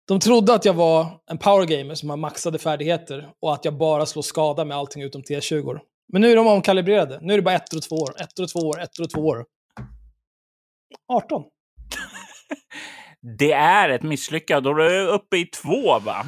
De 0.09 0.21
trodde 0.21 0.55
att 0.55 0.65
jag 0.65 0.75
var 0.75 1.07
en 1.31 1.39
powergamer 1.39 1.95
som 1.95 2.11
har 2.11 2.17
maxade 2.17 2.59
färdigheter 2.59 3.29
och 3.41 3.55
att 3.55 3.65
jag 3.65 3.79
bara 3.79 4.07
slår 4.07 4.23
skada 4.23 4.65
med 4.65 4.77
allting 4.77 5.03
utom 5.03 5.23
T20. 5.23 5.79
Men 6.13 6.23
nu 6.23 6.33
är 6.33 6.37
de 6.37 6.47
omkalibrerade. 6.47 7.19
Nu 7.23 7.33
är 7.33 7.37
det 7.37 7.43
bara 7.43 7.55
ettor 7.55 7.77
och 7.77 7.83
två 7.83 7.97
år, 7.97 8.21
ettor 8.21 8.45
och 8.45 8.51
två 8.51 8.59
år, 8.59 8.83
ettor 8.83 9.05
och 9.05 9.11
två 9.11 9.21
år. 9.21 9.45
18. 11.13 11.43
Det 13.39 13.53
är 13.53 13.89
ett 13.89 14.03
misslyckande 14.03 14.71
du 14.71 14.87
är 14.87 15.09
uppe 15.09 15.37
i 15.37 15.47
två, 15.47 15.99
va? 15.99 16.27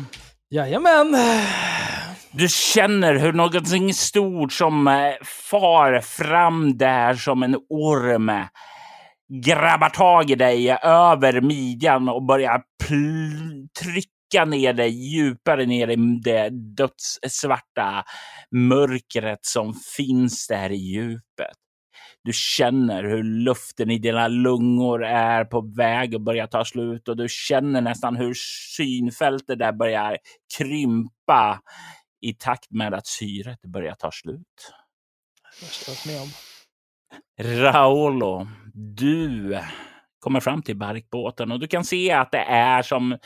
Jajamän. 0.50 1.16
Du 2.38 2.48
känner 2.48 3.14
hur 3.14 3.32
någonting 3.32 3.94
stort 3.94 4.52
som 4.52 4.88
eh, 4.88 5.14
far 5.50 6.00
fram 6.00 6.78
där 6.78 7.14
som 7.14 7.42
en 7.42 7.56
orm 7.68 8.28
eh, 8.28 8.46
grabbar 9.44 9.88
tag 9.88 10.30
i 10.30 10.34
dig 10.34 10.68
eh, 10.70 10.86
över 10.86 11.40
midjan 11.40 12.08
och 12.08 12.26
börjar 12.26 12.62
trycka 13.80 14.44
ner 14.44 14.72
dig 14.72 14.90
djupare 14.90 15.66
ner 15.66 15.88
i 15.88 15.96
det 16.24 16.48
dödssvarta 16.50 18.04
mörkret 18.50 19.46
som 19.46 19.74
finns 19.96 20.46
där 20.46 20.72
i 20.72 20.76
djupet. 20.76 21.56
Du 22.24 22.32
känner 22.32 23.04
hur 23.04 23.22
luften 23.22 23.90
i 23.90 23.98
dina 23.98 24.28
lungor 24.28 25.04
är 25.04 25.44
på 25.44 25.60
väg 25.76 26.14
att 26.14 26.22
börja 26.22 26.46
ta 26.46 26.64
slut 26.64 27.08
och 27.08 27.16
du 27.16 27.26
känner 27.30 27.80
nästan 27.80 28.16
hur 28.16 28.34
synfältet 28.76 29.58
där 29.58 29.72
börjar 29.72 30.18
krympa 30.58 31.60
i 32.20 32.34
takt 32.34 32.70
med 32.70 32.94
att 32.94 33.06
syret 33.06 33.62
börjar 33.62 33.94
ta 33.94 34.10
slut. 34.12 34.72
Jag 35.86 36.12
med 36.12 36.22
om. 36.22 36.28
Raolo, 37.62 38.46
du 38.74 39.58
kommer 40.18 40.40
fram 40.40 40.62
till 40.62 40.76
barkbåten 40.76 41.52
och 41.52 41.60
du 41.60 41.66
kan 41.66 41.84
se 41.84 42.12
att 42.12 42.32
det 42.32 42.44
är 42.48 42.82
som, 42.82 43.18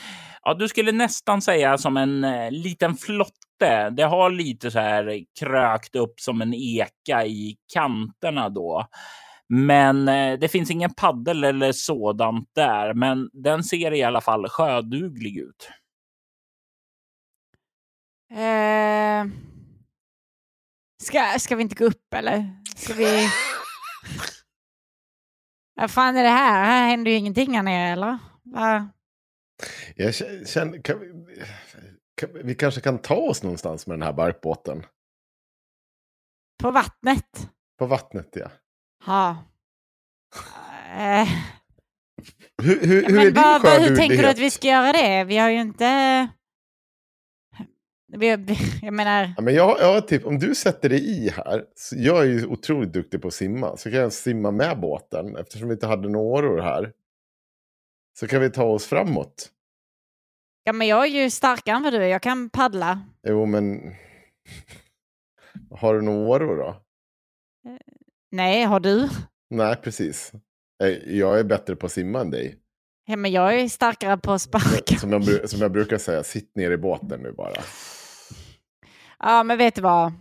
ja 0.43 0.55
du 0.55 0.69
skulle 0.69 0.93
nästan 0.93 1.43
säga 1.43 1.79
som 1.79 1.97
en 1.97 2.25
eh, 2.25 2.51
liten 2.51 2.95
flotte. 2.95 3.91
Det 3.91 4.03
har 4.03 4.31
lite 4.31 4.71
så 4.71 4.79
här 4.79 5.25
krökt 5.41 5.97
upp 5.97 6.21
som 6.21 6.43
en 6.43 6.55
eka 6.55 7.27
i 7.27 7.57
kanterna 7.75 8.49
då. 8.49 8.87
Men 9.49 10.09
eh, 10.09 10.39
det 10.39 10.49
finns 10.49 10.71
ingen 10.71 10.95
paddel 10.95 11.45
eller 11.45 11.73
sådant 11.73 12.49
där, 12.55 12.95
men 12.95 13.31
den 13.33 13.65
ser 13.65 13.93
i 13.93 14.03
alla 14.03 14.21
fall 14.21 14.49
sjöduglig 14.49 15.39
ut. 15.39 15.71
Eh, 18.31 19.27
ska, 21.02 21.39
ska 21.39 21.57
vi 21.57 21.62
inte 21.62 21.74
gå 21.74 21.85
upp 21.85 22.15
eller? 22.15 22.62
Ska 22.77 22.94
vi... 22.94 23.28
Vad 25.74 25.90
fan 25.90 26.16
är 26.16 26.23
det 26.23 26.28
här? 26.28 26.65
Här 26.65 26.89
händer 26.89 27.11
ju 27.11 27.16
ingenting 27.16 27.55
här 27.57 27.62
nere 27.62 27.93
eller? 27.93 28.19
Va? 28.43 28.89
Jag 29.97 30.11
kä- 30.11 30.44
känner, 30.47 30.82
kan 30.82 31.01
vi, 31.01 31.07
kan, 32.20 32.31
vi 32.44 32.55
kanske 32.55 32.81
kan 32.81 32.98
ta 32.98 33.15
oss 33.15 33.43
någonstans 33.43 33.86
med 33.86 33.94
den 33.98 34.02
här 34.02 34.12
barkbåten. 34.12 34.86
På 36.62 36.70
vattnet? 36.70 37.48
På 37.78 37.86
vattnet, 37.86 38.28
ja. 38.32 38.51
Ja. 39.07 39.44
Eh, 40.97 41.28
Hur, 42.62 42.81
hur, 42.81 42.86
hur 42.86 43.05
är 43.05 43.11
men 43.12 43.24
din 43.24 43.35
vad, 43.35 43.62
hur 43.82 43.97
tänker 43.97 44.23
du 44.23 44.28
att 44.28 44.39
vi 44.39 44.51
ska 44.51 44.69
göra 44.69 44.93
det? 44.93 45.24
Vi 45.24 45.39
har 45.39 45.51
ju 45.51 45.61
inte... 45.61 46.28
Jag 48.82 48.93
menar, 48.95 49.32
Ja, 49.37 49.43
men 49.43 49.55
jag, 49.55 49.77
jag 49.81 49.93
har 49.95 50.01
typ, 50.01 50.27
om 50.27 50.39
du 50.39 50.55
sätter 50.55 50.89
dig 50.89 51.11
i 51.11 51.28
här, 51.31 51.65
jag 51.93 52.20
är 52.23 52.24
ju 52.28 52.47
otroligt 52.47 52.93
duktig 52.93 53.23
på 53.23 53.28
att 53.28 53.35
simma, 53.35 53.77
så 53.77 53.91
kan 53.91 53.99
jag 54.01 54.12
simma 54.12 54.51
med 54.51 54.81
båten 54.81 55.37
eftersom 55.37 55.69
vi 55.69 55.74
inte 55.74 55.87
hade 55.87 56.09
några 56.09 56.27
åror 56.27 56.61
här. 56.61 56.93
Så 58.19 58.27
kan 58.27 58.41
vi 58.41 58.51
ta 58.51 58.65
oss 58.65 58.87
framåt. 58.87 59.51
ja, 60.65 60.73
men 60.73 60.87
jag 60.87 61.03
är 61.05 61.23
ju 61.23 61.31
starkare 61.31 61.77
än 61.77 61.82
vad 61.82 61.93
du 61.93 61.97
är. 62.05 62.09
Jag 62.09 62.23
kan 62.23 62.51
paddla. 62.51 63.01
Jo, 63.27 63.47
men... 63.47 63.81
Har 65.70 65.95
du 65.95 66.03
några 66.03 66.28
åror 66.28 66.57
då? 66.57 66.77
Nej, 68.31 68.65
har 68.65 68.81
du? 68.81 69.09
Nej, 69.51 69.77
precis. 69.77 70.32
Eh, 70.82 70.89
Jag 71.16 71.39
är 71.39 71.45
bättre 71.45 71.77
på 71.77 71.87
att 71.87 71.93
simma 71.93 72.20
än 72.20 72.31
dig. 72.31 72.57
Ja, 73.07 73.16
men 73.16 73.32
jag 73.32 73.61
är 73.61 73.69
starkare 73.69 74.16
på 74.19 74.32
att 74.32 74.43
sparka. 74.43 74.97
Som 74.97 75.11
jag, 75.12 75.51
som 75.51 75.61
jag 75.61 75.73
brukar 75.73 75.99
säga, 75.99 76.23
sitt 76.23 76.57
ner 76.57 76.70
i 76.70 76.77
båten 76.77 77.20
nu 77.23 77.32
bara. 77.32 77.61
Ja, 79.23 79.43
men 79.43 79.59
vet 79.59 79.75
du 79.75 79.83
vad? 79.83 80.13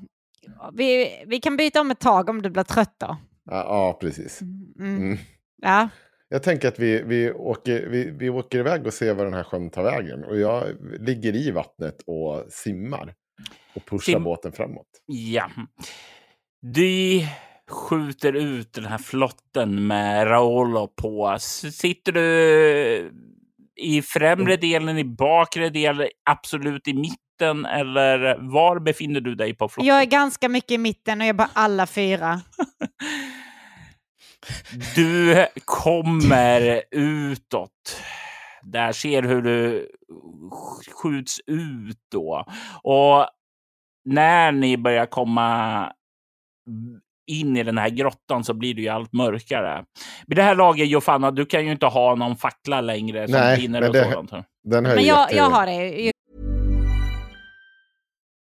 Vi, 0.73 1.09
vi 1.27 1.39
kan 1.39 1.57
byta 1.57 1.81
om 1.81 1.91
ett 1.91 1.99
tag 1.99 2.29
om 2.29 2.41
du 2.41 2.49
blir 2.49 2.63
trött 2.63 2.95
då. 2.97 3.17
Ja, 3.45 3.63
ja 3.63 3.97
precis. 4.01 4.41
Mm. 4.41 4.97
Mm. 4.97 5.17
Ja. 5.61 5.89
Jag 6.29 6.43
tänker 6.43 6.67
att 6.67 6.79
vi, 6.79 7.01
vi, 7.01 7.31
åker, 7.31 7.87
vi, 7.87 8.11
vi 8.19 8.29
åker 8.29 8.59
iväg 8.59 8.87
och 8.87 8.93
ser 8.93 9.13
var 9.13 9.25
den 9.25 9.33
här 9.33 9.43
sjön 9.43 9.69
tar 9.69 9.83
vägen. 9.83 10.23
Och 10.23 10.39
jag 10.39 10.63
ligger 10.99 11.35
i 11.35 11.51
vattnet 11.51 11.95
och 12.05 12.45
simmar. 12.49 13.13
Och 13.75 13.85
pushar 13.85 14.13
Sim- 14.13 14.23
båten 14.23 14.51
framåt. 14.51 14.87
Ja. 15.05 15.49
Du 16.61 17.21
skjuter 17.69 18.33
ut 18.33 18.73
den 18.73 18.85
här 18.85 18.97
flotten 18.97 19.87
med 19.87 20.27
Raolo 20.27 20.87
på. 20.87 21.37
Sitter 21.39 22.11
du 22.11 23.11
i 23.75 24.01
främre 24.01 24.55
delen, 24.57 24.97
i 24.97 25.03
bakre 25.03 25.69
delen, 25.69 26.07
absolut 26.29 26.87
i 26.87 26.93
mitten? 26.93 27.17
Eller 27.41 28.37
var 28.51 28.79
befinner 28.79 29.21
du 29.21 29.35
dig 29.35 29.53
på 29.53 29.69
flotten? 29.69 29.87
Jag 29.87 30.01
är 30.01 30.05
ganska 30.05 30.49
mycket 30.49 30.71
i 30.71 30.77
mitten 30.77 31.21
och 31.21 31.25
jag 31.25 31.29
är 31.29 31.33
bara 31.33 31.49
alla 31.53 31.87
fyra. 31.87 32.41
Du 34.95 35.47
kommer 35.65 36.81
utåt. 36.91 38.01
där, 38.63 38.91
ser 38.91 39.21
hur 39.23 39.41
du 39.41 39.87
skjuts 41.03 41.39
ut 41.47 41.97
då. 42.11 42.45
Och 42.83 43.25
när 44.05 44.51
ni 44.51 44.77
börjar 44.77 45.05
komma 45.05 45.91
in 47.27 47.57
i 47.57 47.63
den 47.63 47.77
här 47.77 47.89
grottan 47.89 48.43
så 48.43 48.53
blir 48.53 48.73
det 48.73 48.81
ju 48.81 48.87
allt 48.89 49.13
mörkare. 49.13 49.83
Vid 50.27 50.37
det 50.37 50.43
här 50.43 50.55
laget, 50.55 50.89
Jofanna, 50.89 51.31
du 51.31 51.45
kan 51.45 51.65
ju 51.65 51.71
inte 51.71 51.85
ha 51.85 52.15
någon 52.15 52.35
fackla 52.37 52.81
längre 52.81 53.27
som 53.27 53.37
Nej, 53.39 53.67
men 53.67 53.83
och 53.83 53.93
det- 53.93 54.11
sådant. 54.11 54.31
Den 54.63 54.85
har 54.85 54.95
Men 54.95 55.05
jag, 55.05 55.21
jätte- 55.21 55.35
jag 55.35 55.49
har 55.49 55.65
det. 55.65 56.11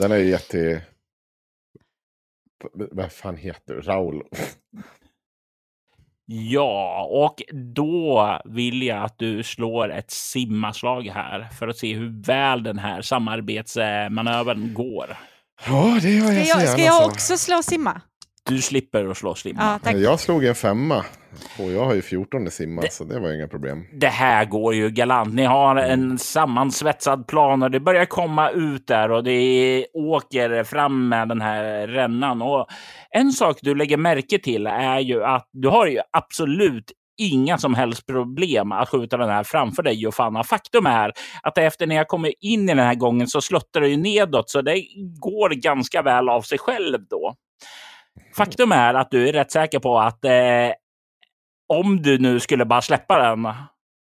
Den 0.00 0.12
är 0.12 0.16
ju 0.16 0.30
jätte... 0.30 0.82
Vad 2.72 3.12
fan 3.12 3.36
heter 3.36 3.74
du? 3.74 3.80
Raul? 3.80 4.22
Ja, 6.26 7.06
och 7.10 7.42
då 7.74 8.40
vill 8.44 8.82
jag 8.82 9.04
att 9.04 9.18
du 9.18 9.42
slår 9.42 9.92
ett 9.92 10.10
simmaslag 10.10 11.02
här 11.02 11.48
för 11.58 11.68
att 11.68 11.76
se 11.76 11.94
hur 11.94 12.22
väl 12.22 12.62
den 12.62 12.78
här 12.78 13.02
samarbetsmanövern 13.02 14.74
går. 14.74 15.16
Ja, 15.66 15.98
det 16.02 16.10
gör 16.10 16.26
Ska 16.26 16.34
jag 16.34 16.46
så 16.46 16.50
jag, 16.50 16.60
gärna. 16.62 16.72
ska 16.72 16.82
jag 16.82 17.02
så. 17.02 17.10
också 17.10 17.36
slå 17.36 17.62
simma? 17.62 18.00
Du 18.50 18.62
slipper 18.62 19.10
att 19.10 19.16
slå 19.16 19.34
simma. 19.34 19.80
Ja. 19.84 19.92
Jag 19.92 20.20
slog 20.20 20.44
en 20.44 20.54
femma. 20.54 21.04
Och 21.58 21.70
jag 21.72 21.84
har 21.84 21.94
ju 21.94 22.02
14 22.02 22.46
i 22.46 22.50
simma, 22.50 22.82
så 22.90 23.04
det 23.04 23.20
var 23.20 23.32
inga 23.32 23.48
problem. 23.48 23.84
Det 23.92 24.06
här 24.06 24.44
går 24.44 24.74
ju 24.74 24.90
galant. 24.90 25.34
Ni 25.34 25.44
har 25.44 25.76
en 25.76 26.18
sammansvetsad 26.18 27.26
plan 27.26 27.62
och 27.62 27.70
det 27.70 27.80
börjar 27.80 28.04
komma 28.04 28.50
ut 28.50 28.86
där 28.86 29.10
och 29.10 29.24
det 29.24 29.86
åker 29.94 30.64
fram 30.64 31.08
med 31.08 31.28
den 31.28 31.40
här 31.40 31.86
rännan. 31.86 32.42
Och 32.42 32.66
en 33.10 33.32
sak 33.32 33.58
du 33.62 33.74
lägger 33.74 33.96
märke 33.96 34.38
till 34.38 34.66
är 34.66 34.98
ju 34.98 35.24
att 35.24 35.48
du 35.52 35.68
har 35.68 35.86
ju 35.86 36.00
absolut 36.12 36.92
inga 37.18 37.58
som 37.58 37.74
helst 37.74 38.06
problem 38.06 38.72
att 38.72 38.88
skjuta 38.88 39.16
den 39.16 39.28
här 39.28 39.44
framför 39.44 39.82
dig, 39.82 40.02
Jofanna. 40.02 40.44
Faktum 40.44 40.86
är 40.86 41.12
att 41.42 41.58
efter 41.58 41.86
när 41.86 41.96
jag 41.96 42.08
kommer 42.08 42.32
in 42.40 42.62
i 42.62 42.74
den 42.74 42.86
här 42.86 42.94
gången 42.94 43.26
så 43.26 43.40
sluttar 43.40 43.80
det 43.80 43.88
ju 43.88 43.96
nedåt, 43.96 44.50
så 44.50 44.62
det 44.62 44.84
går 45.20 45.50
ganska 45.50 46.02
väl 46.02 46.28
av 46.28 46.42
sig 46.42 46.58
själv 46.58 46.98
då. 47.10 47.34
Faktum 48.40 48.72
är 48.72 48.94
att 48.94 49.10
du 49.10 49.28
är 49.28 49.32
rätt 49.32 49.52
säker 49.52 49.78
på 49.78 49.98
att 49.98 50.24
eh, 50.24 50.32
om 51.68 52.02
du 52.02 52.18
nu 52.18 52.40
skulle 52.40 52.64
bara 52.64 52.82
släppa 52.82 53.18
den 53.18 53.48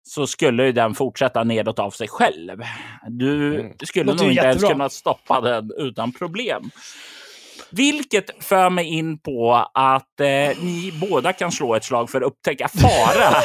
så 0.03 0.27
skulle 0.27 0.65
ju 0.65 0.71
den 0.71 0.95
fortsätta 0.95 1.43
nedåt 1.43 1.79
av 1.79 1.91
sig 1.91 2.07
själv. 2.07 2.61
Du 3.07 3.59
Mm. 3.59 3.73
skulle 3.83 4.13
nog 4.13 4.31
inte 4.31 4.45
ens 4.45 4.63
kunna 4.63 4.89
stoppa 4.89 5.41
den 5.41 5.71
utan 5.77 6.11
problem. 6.11 6.69
Vilket 7.71 8.43
för 8.43 8.69
mig 8.69 8.85
in 8.85 9.19
på 9.19 9.67
att 9.73 10.19
eh, 10.19 10.57
ni 10.61 10.93
båda 11.09 11.33
kan 11.33 11.51
slå 11.51 11.75
ett 11.75 11.83
slag 11.83 12.09
för 12.09 12.21
att 12.21 12.27
upptäcka 12.27 12.67
fara. 12.67 13.33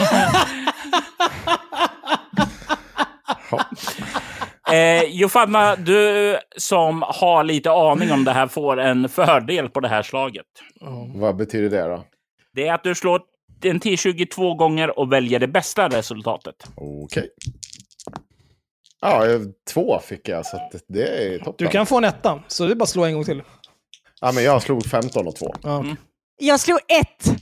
eh, 4.72 5.02
Jofanna, 5.02 5.76
du 5.76 6.38
som 6.56 7.02
har 7.06 7.44
lite 7.44 7.70
aning 7.70 8.12
om 8.12 8.24
det 8.24 8.32
här 8.32 8.46
får 8.46 8.80
en 8.80 9.08
fördel 9.08 9.68
på 9.68 9.80
det 9.80 9.88
här 9.88 10.02
slaget. 10.02 10.46
Vad 11.14 11.36
betyder 11.36 11.70
det 11.70 11.88
då? 11.88 12.04
Det 12.54 12.68
är 12.68 12.74
att 12.74 12.84
du 12.84 12.94
slår 12.94 13.20
en 13.64 13.80
T20 13.80 14.26
två 14.34 14.54
gånger 14.54 14.98
och 14.98 15.12
väljer 15.12 15.38
det 15.38 15.48
bästa 15.48 15.88
resultatet. 15.88 16.54
Okej. 16.76 17.28
Ja, 19.00 19.26
eh, 19.30 19.40
två 19.72 19.98
fick 19.98 20.28
jag, 20.28 20.46
så 20.46 20.56
att 20.56 20.72
det 20.88 21.06
är 21.24 21.38
toppen. 21.38 21.66
Du 21.66 21.66
kan 21.66 21.86
få 21.86 21.98
en 21.98 22.04
etta, 22.04 22.42
så 22.48 22.66
det 22.66 22.72
är 22.72 22.74
bara 22.74 22.82
att 22.82 22.88
slå 22.88 23.04
en 23.04 23.14
gång 23.14 23.24
till. 23.24 23.42
Ja, 24.20 24.32
men 24.32 24.44
jag 24.44 24.62
slog 24.62 24.86
15 24.86 25.26
och 25.26 25.36
2. 25.36 25.54
Ja, 25.62 25.78
okej. 25.78 25.96
Jag 26.40 26.60
slog 26.60 26.78
ett. 26.88 27.36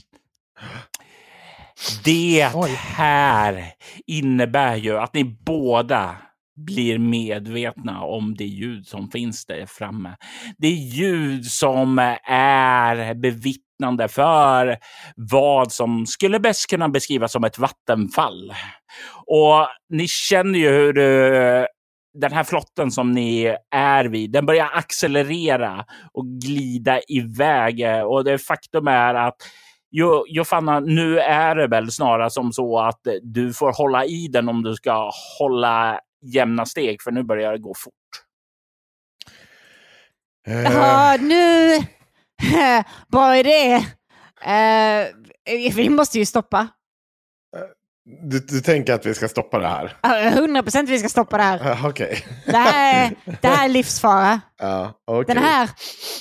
Det 2.03 2.51
Oj. 2.53 2.69
här 2.69 3.73
innebär 4.07 4.75
ju 4.75 4.97
att 4.97 5.13
ni 5.13 5.23
båda 5.23 6.15
blir 6.55 6.97
medvetna 6.97 8.01
om 8.01 8.35
det 8.35 8.45
ljud 8.45 8.87
som 8.87 9.09
finns 9.09 9.45
där 9.45 9.65
framme. 9.65 10.15
Det 10.57 10.69
ljud 10.69 11.45
som 11.45 11.99
är 12.27 13.13
bevittnande 13.13 14.07
för 14.07 14.77
vad 15.15 15.71
som 15.71 16.05
skulle 16.05 16.39
bäst 16.39 16.69
kunna 16.69 16.89
beskrivas 16.89 17.31
som 17.31 17.43
ett 17.43 17.59
vattenfall. 17.59 18.53
Och 19.25 19.67
ni 19.89 20.07
känner 20.07 20.59
ju 20.59 20.69
hur 20.69 20.97
eh, 20.97 21.65
den 22.13 22.31
här 22.31 22.43
flotten 22.43 22.91
som 22.91 23.11
ni 23.11 23.55
är 23.75 24.05
vid, 24.05 24.31
den 24.31 24.45
börjar 24.45 24.69
accelerera 24.73 25.85
och 26.13 26.25
glida 26.25 26.99
iväg. 27.07 27.85
Och 28.05 28.23
det 28.23 28.37
faktum 28.37 28.87
är 28.87 29.13
att 29.13 29.35
Jo, 29.93 30.25
Jofanna, 30.27 30.79
nu 30.79 31.19
är 31.19 31.55
det 31.55 31.67
väl 31.67 31.91
snarare 31.91 32.29
som 32.29 32.51
så 32.51 32.79
att 32.79 32.99
du 33.21 33.53
får 33.53 33.77
hålla 33.77 34.05
i 34.05 34.27
den 34.27 34.49
om 34.49 34.63
du 34.63 34.75
ska 34.75 35.11
hålla 35.39 35.99
jämna 36.21 36.65
steg, 36.65 37.01
för 37.01 37.11
nu 37.11 37.23
börjar 37.23 37.51
det 37.51 37.57
gå 37.57 37.73
fort. 37.77 37.93
Eh, 40.47 40.61
Ja, 40.73 41.17
nu... 41.19 41.77
Bra 43.07 43.37
idé. 43.37 43.73
Eh, 44.45 45.07
vi 45.75 45.89
måste 45.89 46.19
ju 46.19 46.25
stoppa. 46.25 46.67
du, 48.23 48.39
du 48.39 48.61
tänker 48.61 48.93
att 48.93 49.05
vi 49.05 49.13
ska 49.13 49.27
stoppa 49.27 49.59
det 49.59 49.67
här? 49.67 50.31
Hundra 50.31 50.63
procent 50.63 50.89
vi 50.89 50.99
ska 50.99 51.09
stoppa 51.09 51.37
det 51.37 51.43
här. 51.43 51.71
Uh, 51.71 51.85
Okej. 51.85 52.25
Det 52.45 52.57
här, 52.57 53.05
är, 53.05 53.15
det 53.41 53.47
här 53.47 53.65
är 53.65 53.69
livsfara. 53.69 54.41
Ja, 54.59 54.93
okej. 55.07 55.35
Den 55.35 55.43
här, 55.43 55.69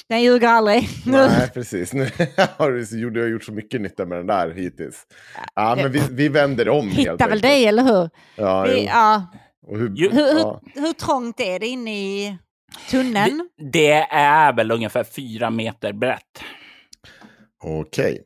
den 0.09 0.22
ljuger 0.22 0.48
aldrig. 0.48 0.89
Nej, 1.06 1.51
precis. 1.55 1.93
Nu 1.93 2.10
har 2.59 2.70
du, 2.70 2.86
så- 2.86 2.94
du 2.97 3.20
har 3.20 3.28
gjort 3.28 3.44
så 3.44 3.52
mycket 3.52 3.81
nytta 3.81 4.06
med 4.06 4.18
den 4.18 4.27
där 4.27 4.51
hittills. 4.51 5.06
Ja, 5.55 5.74
men 5.77 5.93
vi, 5.93 6.02
vi 6.10 6.28
vänder 6.28 6.68
om 6.68 6.89
helt 6.89 6.98
Hittar 6.98 7.16
väl 7.16 7.22
enkelt. 7.28 7.43
dig, 7.43 7.66
eller 7.66 7.82
hur? 7.82 8.10
Ja, 8.36 8.62
Vi, 8.62 8.86
ja. 8.86 9.27
Och 9.70 9.78
hur, 9.78 9.92
Jo. 9.97 10.10
Hur, 10.10 10.38
ja. 10.38 10.60
hur, 10.74 10.82
hur 10.82 10.92
trångt 10.92 11.40
är 11.40 11.59
det 11.59 11.66
inne 11.66 11.98
i 11.98 12.38
tunneln? 12.90 13.48
Det 13.72 13.92
är 14.10 14.52
väl 14.52 14.70
ungefär 14.70 15.05
fyra 15.05 15.51
meter 15.51 15.92
brett. 15.92 16.42
Okej. 17.64 18.22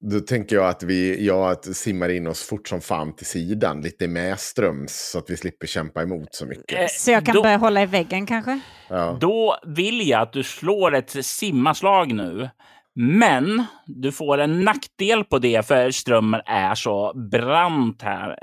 Då 0.00 0.20
tänker 0.20 0.56
jag 0.56 0.68
att 0.68 0.82
vi 0.82 1.26
jag 1.26 1.50
att 1.50 1.76
simmar 1.76 2.08
in 2.08 2.26
oss 2.26 2.42
fort 2.42 2.68
som 2.68 2.80
fan 2.80 3.16
till 3.16 3.26
sidan, 3.26 3.80
lite 3.80 4.08
medströms, 4.08 5.10
så 5.12 5.18
att 5.18 5.30
vi 5.30 5.36
slipper 5.36 5.66
kämpa 5.66 6.02
emot 6.02 6.34
så 6.34 6.46
mycket. 6.46 6.80
Eh, 6.80 6.86
Så 6.90 7.10
jag 7.10 7.26
kan 7.26 7.34
då, 7.34 7.42
börja 7.42 7.56
hålla 7.56 7.82
i 7.82 7.86
väggen 7.86 8.26
kanske? 8.26 8.60
Ja. 8.88 9.18
då 9.20 9.56
vill 9.66 10.08
jag 10.08 10.20
att 10.22 10.32
du 10.32 10.42
slår 10.42 10.94
ett 10.94 11.24
simmaslag 11.26 12.12
nu. 12.12 12.50
Men 12.94 13.64
du 13.86 14.12
får 14.12 14.38
en 14.38 14.64
nackdel 14.64 15.24
på 15.24 15.38
det, 15.38 15.66
för 15.66 15.90
strömmen 15.90 16.40
är 16.46 16.74
så 16.74 17.12
brant 17.30 18.02
här. 18.02 18.38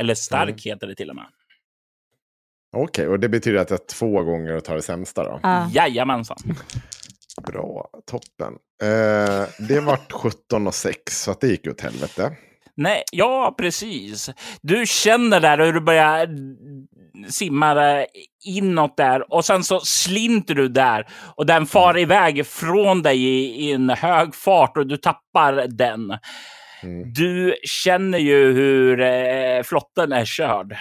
Eller 0.00 0.14
stark 0.14 0.48
Mm. 0.48 0.58
heter 0.64 0.86
det 0.86 0.94
till 0.94 1.10
och 1.10 1.16
med. 1.16 1.26
Okej, 2.76 3.08
och 3.08 3.20
det 3.20 3.28
betyder 3.28 3.58
att 3.58 3.70
jag 3.70 3.86
två 3.88 4.22
gånger 4.22 4.60
tar 4.60 4.74
det 4.76 4.82
sämsta 4.82 5.24
då? 5.24 5.40
Ja. 5.42 5.68
Jajamensan. 5.72 6.36
Bra, 7.46 7.88
toppen. 8.06 8.52
Eh, 8.82 9.66
det 9.68 9.80
vart 9.80 10.12
17 10.48 10.66
och 10.66 10.74
6, 10.74 11.22
så 11.22 11.30
att 11.30 11.40
det 11.40 11.48
gick 11.48 11.66
åt 11.66 11.80
helvete. 11.80 12.36
Nej, 12.74 13.02
ja, 13.12 13.54
precis. 13.58 14.30
Du 14.62 14.86
känner 14.86 15.40
där 15.40 15.58
hur 15.58 15.72
du 15.72 15.80
börjar 15.80 16.28
simmar 17.30 18.06
inåt 18.44 18.96
där 18.96 19.32
och 19.34 19.44
sen 19.44 19.64
så 19.64 19.80
slinter 19.80 20.54
du 20.54 20.68
där 20.68 21.08
och 21.36 21.46
den 21.46 21.66
far 21.66 21.98
iväg 21.98 22.46
från 22.46 23.02
dig 23.02 23.24
i, 23.24 23.64
i 23.68 23.72
en 23.72 23.90
hög 23.90 24.34
fart 24.34 24.76
och 24.76 24.86
du 24.86 24.96
tappar 24.96 25.52
den. 25.68 26.18
Mm. 26.82 27.12
Du 27.12 27.54
känner 27.64 28.18
ju 28.18 28.52
hur 28.52 29.00
eh, 29.00 29.62
flotten 29.62 30.12
är 30.12 30.24
körd 30.24 30.76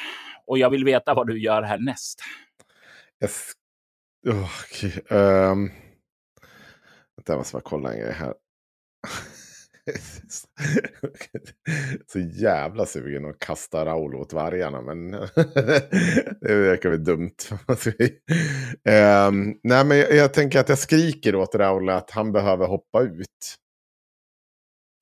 och 0.48 0.58
jag 0.58 0.70
vill 0.70 0.86
veta 0.86 1.14
vad 1.14 1.28
du 1.28 1.42
gör 1.44 1.62
härnäst. 1.62 2.20
Jag 3.20 3.30
sk- 3.30 3.54
Åh, 4.28 4.50
okej, 4.68 4.94
ehm. 5.10 5.70
Vänta, 7.18 7.34
jag 7.34 7.38
måste 7.38 7.54
bara 7.56 7.62
kolla 7.62 7.94
en 7.94 8.00
grej 8.00 8.14
här. 8.14 8.34
Så 12.08 12.20
jävla 12.20 12.86
sugen 12.86 13.26
att 13.26 13.40
kasta 13.40 13.86
Raul 13.86 14.16
åt 14.16 14.34
vargarna, 14.34 14.82
men 14.82 15.12
det 16.42 16.56
verkar 16.56 16.90
väl 16.90 17.04
dumt. 17.04 17.36
Ehm, 18.90 19.54
nej, 19.64 19.86
men 19.86 19.98
jag, 19.98 20.14
jag 20.16 20.34
tänker 20.34 20.60
att 20.60 20.70
jag 20.70 20.78
skriker 20.80 21.36
åt 21.36 21.56
Raul 21.56 21.90
att 21.90 22.12
han 22.12 22.32
behöver 22.32 22.68
hoppa 22.68 23.02
ut 23.02 23.56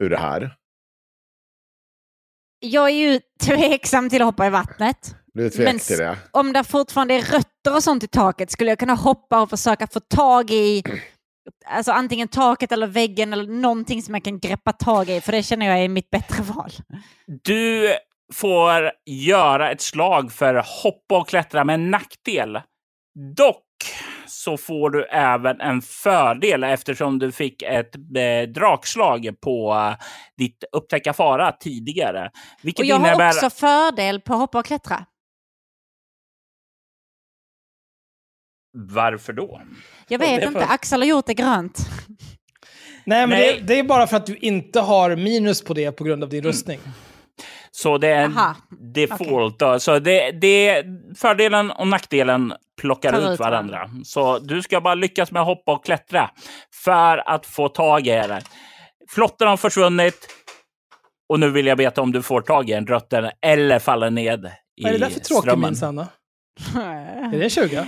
ur 0.04 0.10
det 0.10 0.18
här. 0.18 0.56
Jag 2.60 2.90
är 2.90 2.94
ju 2.94 3.20
tveksam 3.42 4.10
till 4.10 4.22
att 4.22 4.26
hoppa 4.26 4.48
i 4.48 4.50
vattnet. 4.50 5.16
Du 5.34 5.46
är 5.46 5.50
tvek 5.50 5.66
Men 5.66 5.80
till 5.80 5.98
det? 5.98 6.18
Om 6.32 6.54
det 6.54 6.64
fortfarande 6.64 7.14
är 7.14 7.22
rötter 7.22 7.76
och 7.76 7.84
sånt 7.84 8.04
i 8.04 8.08
taket 8.08 8.52
skulle 8.52 8.72
jag 8.72 8.80
kunna 8.80 8.94
hoppa 8.94 9.42
och 9.42 9.50
försöka 9.50 9.88
få 9.88 10.00
tag 10.00 10.52
i 10.52 10.84
alltså 11.66 11.92
antingen 11.92 12.28
taket 12.28 12.72
eller 12.72 12.88
väggen 12.88 13.34
eller 13.34 13.48
någonting 13.48 14.02
som 14.02 14.14
jag 14.14 14.24
kan 14.24 14.40
greppa 14.40 14.74
tag 14.74 15.10
i, 15.10 15.22
för 15.22 15.32
det 15.32 15.44
känner 15.44 15.66
jag 15.66 15.80
är 15.80 15.90
mitt 15.90 16.10
bättre 16.10 16.44
val. 16.44 16.72
Du 17.44 17.94
får 18.34 18.92
göra 19.06 19.72
ett 19.72 19.82
slag 19.82 20.32
för 20.32 20.64
hoppa 20.84 21.18
och 21.18 21.30
klättra 21.30 21.64
med 21.64 21.74
en 21.74 21.92
nackdel. 21.92 22.62
Dock 23.36 23.66
så 24.40 24.58
får 24.58 24.90
du 24.90 25.04
även 25.06 25.62
en 25.62 25.82
fördel 25.82 26.64
eftersom 26.64 27.20
du 27.20 27.32
fick 27.32 27.62
ett 27.62 27.96
eh, 27.96 28.50
drakslag 28.50 29.30
på 29.42 29.74
eh, 29.74 30.06
ditt 30.38 30.64
upptäcka 30.72 31.14
fara 31.14 31.52
tidigare. 31.52 32.32
Vilket 32.62 32.80
Och 32.80 32.86
jag 32.86 33.00
innebär... 33.00 33.26
har 33.26 33.28
också 33.28 33.50
fördel 33.50 34.22
på 34.22 34.34
hoppa 34.34 34.60
och 34.60 34.66
klättra. 34.66 35.06
Varför 38.74 39.34
då? 39.34 39.62
Jag 40.08 40.20
vet 40.20 40.44
inte, 40.44 40.52
får- 40.52 40.74
Axel 40.74 41.02
har 41.02 41.08
gjort 41.08 41.26
det 41.26 41.34
grönt. 41.34 41.78
Nej, 43.06 43.28
men 43.28 43.30
Nej. 43.30 43.54
Det, 43.54 43.68
det 43.68 43.80
är 43.80 43.84
bara 43.84 44.08
för 44.08 44.18
att 44.18 44.26
du 44.26 44.36
inte 44.36 44.80
har 44.80 45.16
minus 45.16 45.64
på 45.64 45.74
det 45.74 45.92
på 45.92 46.04
grund 46.04 46.24
av 46.24 46.30
din 46.30 46.44
rustning. 46.44 46.80
Så 47.72 47.98
det 47.98 48.08
är 48.08 48.24
en 48.24 48.38
Aha, 48.38 48.56
default. 48.94 49.60
Då. 49.60 49.80
Så 49.80 50.00
det, 50.00 50.32
det, 50.32 50.86
fördelen 51.16 51.72
och 51.72 51.88
nackdelen 51.88 52.54
plockar 52.80 53.12
Tar 53.12 53.34
ut 53.34 53.40
varandra. 53.40 53.90
Så 54.04 54.40
du 54.40 54.62
ska 54.62 54.82
bara 54.82 54.96
lyckas 54.96 55.32
med 55.32 55.42
att 55.42 55.48
hoppa 55.48 55.72
och 55.72 55.86
klättra 55.86 56.30
för 56.84 57.30
att 57.30 57.46
få 57.46 57.70
tag 57.70 58.08
i 58.08 58.12
det. 58.12 58.42
Flotten 59.10 59.48
har 59.48 59.58
försvunnit 59.58 60.28
och 61.30 61.40
nu 61.40 61.50
vill 61.50 61.66
jag 61.68 61.76
veta 61.76 62.02
om 62.02 62.12
du 62.12 62.22
får 62.22 62.42
tag 62.42 62.70
i 62.70 62.74
en 62.74 62.88
rötter 62.88 63.32
eller 63.42 63.80
faller 63.80 64.10
ned 64.10 64.52
i 64.82 64.84
Vad 64.84 64.94
är 64.94 65.00
det 65.00 65.06
där 65.06 65.10
för 65.14 65.20
tråkig 65.20 65.42
strömmen. 65.50 65.70
min, 65.70 65.76
Sanna? 65.76 66.08
Är 66.76 67.32
det 67.38 67.44
en 67.44 67.50
20? 67.50 67.86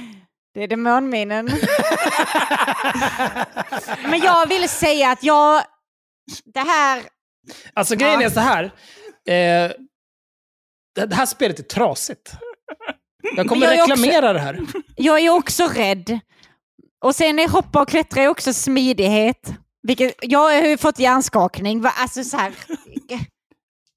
Det 0.54 0.64
är 0.64 0.68
demonminen. 0.68 1.46
Men 4.10 4.20
jag 4.20 4.48
vill 4.48 4.70
säga 4.70 5.12
att 5.12 5.24
jag... 5.24 5.64
Det 6.46 6.60
här... 6.60 7.04
Alltså 7.74 7.96
grejen 7.96 8.20
Ja. 8.22 8.26
är 8.26 8.30
så 8.30 8.40
här. 8.40 8.64
Eh, 9.28 9.72
det, 10.96 11.06
det 11.06 11.16
här 11.16 11.26
spelet 11.26 11.60
är 11.60 11.64
trasigt. 11.64 12.34
Jag 13.36 13.48
kommer 13.48 13.66
jag 13.66 13.76
är 13.76 13.82
också- 13.82 13.94
reklamera 13.94 14.34
det 14.34 14.40
här. 14.40 14.60
Jag 14.96 15.20
är 15.20 15.30
också 15.30 15.68
rädd. 15.68 16.20
Och 17.04 17.16
sen 17.16 17.40
är 17.40 17.50
hoppa 17.50 17.82
och 17.82 17.90
klättra 17.90 18.22
är 18.24 18.28
också 18.28 18.54
smidighet. 18.54 19.54
Vilket, 19.88 20.14
jag 20.22 20.40
har 20.40 20.54
ju 20.68 20.78
fått 20.78 21.00
hjärnskakning. 21.00 21.82
Va? 21.82 21.92
Alltså 21.98 22.24
så 22.24 22.38
här. 22.38 22.52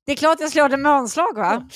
Det 0.07 0.13
är 0.13 0.17
klart 0.17 0.41
jag 0.41 0.51
slår 0.51 0.69
demonslag 0.69 1.37
va? 1.39 1.69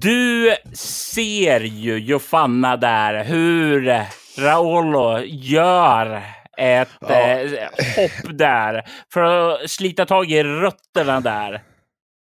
Du 0.00 0.54
ser 0.74 1.60
ju 1.60 1.98
Jofanna 1.98 2.76
där 2.76 3.24
hur 3.24 4.04
Raolo 4.38 5.18
gör 5.24 6.22
ett 6.58 6.88
Ja. 7.00 7.08
eh, 7.10 7.50
hopp 7.96 8.38
där 8.38 8.84
för 9.12 9.22
att 9.22 9.70
slita 9.70 10.06
tag 10.06 10.30
i 10.30 10.42
rötterna 10.44 11.20
där. 11.20 11.62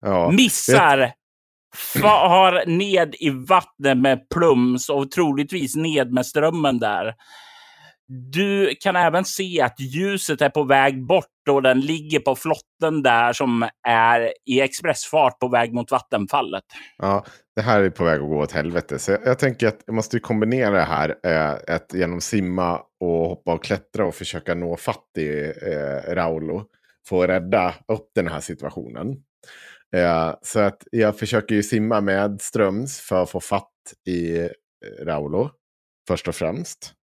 Ja. 0.07 0.31
Missar, 0.31 1.13
far 1.77 2.67
ned 2.67 3.15
i 3.19 3.31
vattnet 3.31 3.99
med 3.99 4.29
plums 4.29 4.89
och 4.89 5.11
troligtvis 5.11 5.77
ned 5.77 6.13
med 6.13 6.27
strömmen 6.27 6.79
där. 6.79 7.15
Du 8.09 8.75
kan 8.81 8.97
även 8.97 9.25
se 9.25 9.61
att 9.61 9.81
ljuset 9.81 10.43
är 10.43 10.49
på 10.49 10.65
väg 10.65 11.07
bort 11.07 11.49
och 11.51 11.63
den 11.63 11.81
ligger 11.81 12.21
på 12.21 12.37
flotten 12.37 13.03
där 13.03 13.33
som 13.33 13.69
är 13.89 14.33
i 14.47 14.61
expressfart 14.61 15.39
på 15.39 15.49
väg 15.49 15.75
mot 15.75 15.91
vattenfallet. 15.91 16.65
Ja, 16.99 17.25
det 17.57 17.63
här 17.63 17.83
är 17.83 17.91
på 17.91 18.05
väg 18.05 18.21
att 18.21 18.29
gå 18.29 18.43
åt 18.43 18.53
helvete. 18.53 18.99
Så 18.99 19.11
jag, 19.11 19.21
jag 19.25 19.39
tänker 19.39 19.69
att 19.69 19.81
jag 19.87 19.95
måste 19.95 20.21
kombinera 20.21 20.71
det 20.71 20.83
här. 20.83 21.15
Eh, 21.27 21.75
att 21.75 21.95
genom 21.95 22.21
simma 22.21 22.83
och 23.01 23.29
hoppa 23.29 23.55
och 23.55 23.65
klättra 23.65 24.07
och 24.07 24.15
försöka 24.15 24.55
nå 24.55 24.77
fatt 24.77 25.19
i 25.19 25.53
eh, 25.63 26.15
Raulo. 26.15 26.65
Få 27.09 27.27
rädda 27.27 27.75
upp 27.89 28.11
den 28.15 28.29
här 28.29 28.41
situationen. 28.41 29.17
Eh, 29.97 30.35
så 30.43 30.61
att 30.61 30.85
jag 30.93 31.19
försöker 31.19 31.55
ju 31.55 31.63
simma 31.63 32.01
med 32.01 32.41
ströms 32.41 33.01
för 33.01 33.23
att 33.23 33.31
få 33.31 33.41
fatt 33.41 33.73
i 34.07 34.39
eh, 34.39 34.49
Raulo. 35.05 35.51
Först 36.09 36.29
och 36.29 36.35
främst. 36.35 36.95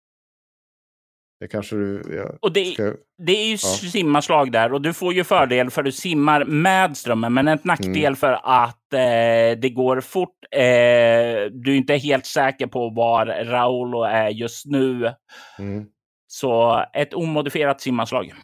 Det 1.41 1.49
kanske 1.49 1.77
du... 1.77 2.03
Och 2.43 2.53
det, 2.53 2.65
ska... 2.65 2.95
det 3.19 3.33
är 3.33 3.47
ju 3.47 3.59
simmarslag 3.59 4.53
där 4.53 4.73
och 4.73 4.83
du 4.83 4.93
får 4.93 5.15
ju 5.15 5.25
fördel 5.25 5.71
för 5.71 5.83
du 5.83 5.93
simmar 5.93 6.45
med 6.45 6.97
strömmen, 6.97 7.35
men 7.35 7.49
ett 7.49 7.65
nackdel 7.65 7.97
Mm. 7.97 8.17
för 8.17 8.33
att 8.43 8.93
eh, 8.93 9.61
det 9.61 9.73
går 9.75 10.01
fort. 10.01 10.39
Eh, 10.51 10.61
du 11.51 11.73
är 11.73 11.77
inte 11.77 11.97
helt 11.97 12.27
säker 12.27 12.67
på 12.67 12.91
var 12.91 13.27
Raulo 13.27 14.03
är 14.03 14.29
just 14.29 14.67
nu. 14.67 15.15
Mm. 15.59 15.87
Så 16.27 16.85
ett 16.93 17.15
omodifierat 17.15 17.81
simmarslag. 17.81 18.35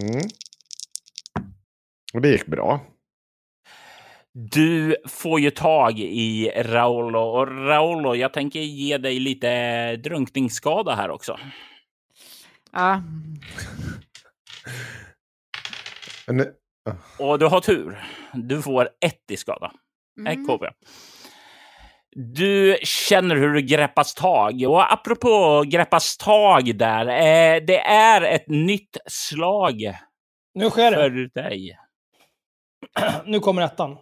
Mm. 0.00 0.22
Och 2.14 2.20
det 2.20 2.28
gick 2.28 2.46
bra. 2.46 2.80
Du 4.34 4.96
får 5.08 5.40
ju 5.40 5.50
tag 5.50 5.98
i 5.98 6.52
Raulo 6.56 7.18
och 7.18 7.66
Raulo, 7.66 8.14
jag 8.14 8.32
tänker 8.32 8.60
ge 8.60 8.98
dig 8.98 9.20
lite 9.20 9.96
drunkningsskada 9.96 10.94
här 10.94 11.10
också. 11.10 11.38
Ja. 12.72 13.02
Och 17.18 17.38
du 17.38 17.46
har 17.46 17.60
tur. 17.60 18.04
Du 18.32 18.62
får 18.62 18.88
ett 19.00 19.30
i 19.30 19.36
skada. 19.36 19.72
Mm. 20.18 20.32
Ett 20.32 20.48
KB. 20.48 20.64
Du 22.16 22.78
känner 22.82 23.36
hur 23.36 23.52
du 23.52 23.62
greppas 23.62 24.14
tag. 24.14 24.62
Och 24.68 24.92
apropå 24.92 25.64
greppas 25.66 26.16
tag 26.16 26.76
där. 26.78 27.06
Eh, 27.06 27.62
det 27.66 27.78
är 27.80 28.22
ett 28.22 28.48
nytt 28.48 28.96
slag 29.06 29.96
Nu 30.54 30.70
sker 30.70 30.90
det. 30.90 30.96
för 30.96 31.10
dig. 31.42 31.78
Nu 33.26 33.40
kommer 33.40 33.62
ettan. 33.62 33.98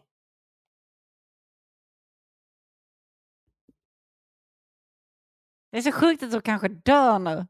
Det 5.71 5.79
är 5.79 5.83
så 5.83 5.93
sjukt 5.93 6.23
att 6.23 6.31
du 6.31 6.41
kanske 6.41 6.69
dör 6.69 7.19
nu. 7.19 7.47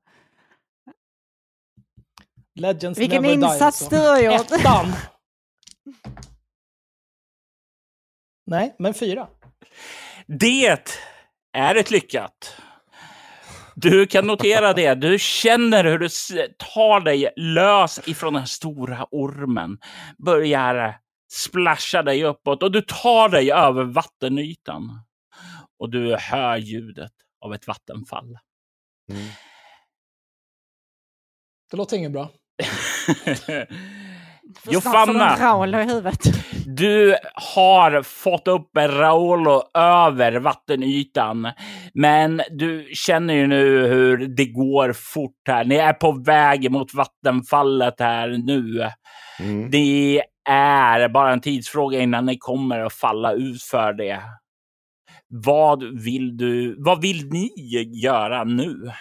Legends 2.55 2.98
Vilken 2.98 3.22
never 3.22 3.36
die, 3.36 3.44
insats 3.44 3.82
alltså. 3.82 3.88
du 3.90 4.09
har 4.09 4.20
gjort. 4.20 4.51
Ettan! 4.51 4.92
Nej, 8.47 8.76
men 8.78 8.94
fyra. 8.94 9.28
Det 10.26 10.78
är 11.52 11.74
ett 11.74 11.90
lyckat. 11.90 12.56
Du 13.74 14.06
kan 14.06 14.26
notera 14.26 14.72
det. 14.72 14.94
Du 14.94 15.18
känner 15.18 15.84
hur 15.84 15.98
du 15.98 16.09
tar 16.59 17.01
dig 17.01 17.32
lös 17.36 18.09
ifrån 18.09 18.34
den 18.34 18.47
stora 18.47 19.06
ormen. 19.10 19.78
Börjar 20.18 21.01
splasha 21.32 22.02
dig 22.02 22.24
uppåt 22.24 22.62
och 22.62 22.72
du 22.72 22.82
tar 22.82 23.28
dig 23.28 23.52
över 23.52 23.84
vattenytan. 23.84 25.01
Och 25.78 25.90
du 25.90 26.16
hör 26.16 26.56
ljudet 26.56 27.12
av 27.41 27.55
ett 27.55 27.67
vattenfall. 27.67 28.39
mm. 29.11 29.23
Det 31.71 31.77
låter 31.77 31.97
inget 31.97 32.12
bra. 32.12 32.29
Jofanna, 34.71 35.37
Raul 35.37 35.75
i 35.75 35.85
huvudet. 35.85 36.21
du 36.67 37.17
har 37.35 38.03
fått 38.03 38.49
upp 38.49 38.71
Raolo 38.77 39.62
över 39.75 40.33
vattenytan. 40.33 41.49
Men 41.95 42.43
du 42.51 42.89
känner 42.95 43.35
ju 43.35 43.47
nu 43.47 43.87
hur 43.87 44.17
det 44.17 44.47
går 44.47 44.93
fort 44.93 45.41
här. 45.49 45.65
Ni 45.65 45.75
är 45.75 45.93
på 45.93 46.12
väg 46.12 46.71
mot 46.71 46.95
vattenfallet 46.95 47.95
här 48.01 48.29
nu. 48.29 48.91
Mm. 49.41 49.71
Det 49.71 50.23
är 50.49 51.09
bara 51.09 51.33
en 51.33 51.41
tidsfråga 51.41 52.01
innan 52.01 52.27
ni 52.27 52.39
kommer 52.39 52.81
att 52.81 52.93
falla 52.93 53.33
ut 53.33 53.62
för 53.62 53.93
det. 53.93 54.21
Vad 55.31 56.02
vill 56.02 56.36
du? 56.36 56.77
Vad 56.78 57.01
vill 57.02 57.28
ni 57.28 57.51
göra 58.02 58.44
nu? 58.44 58.93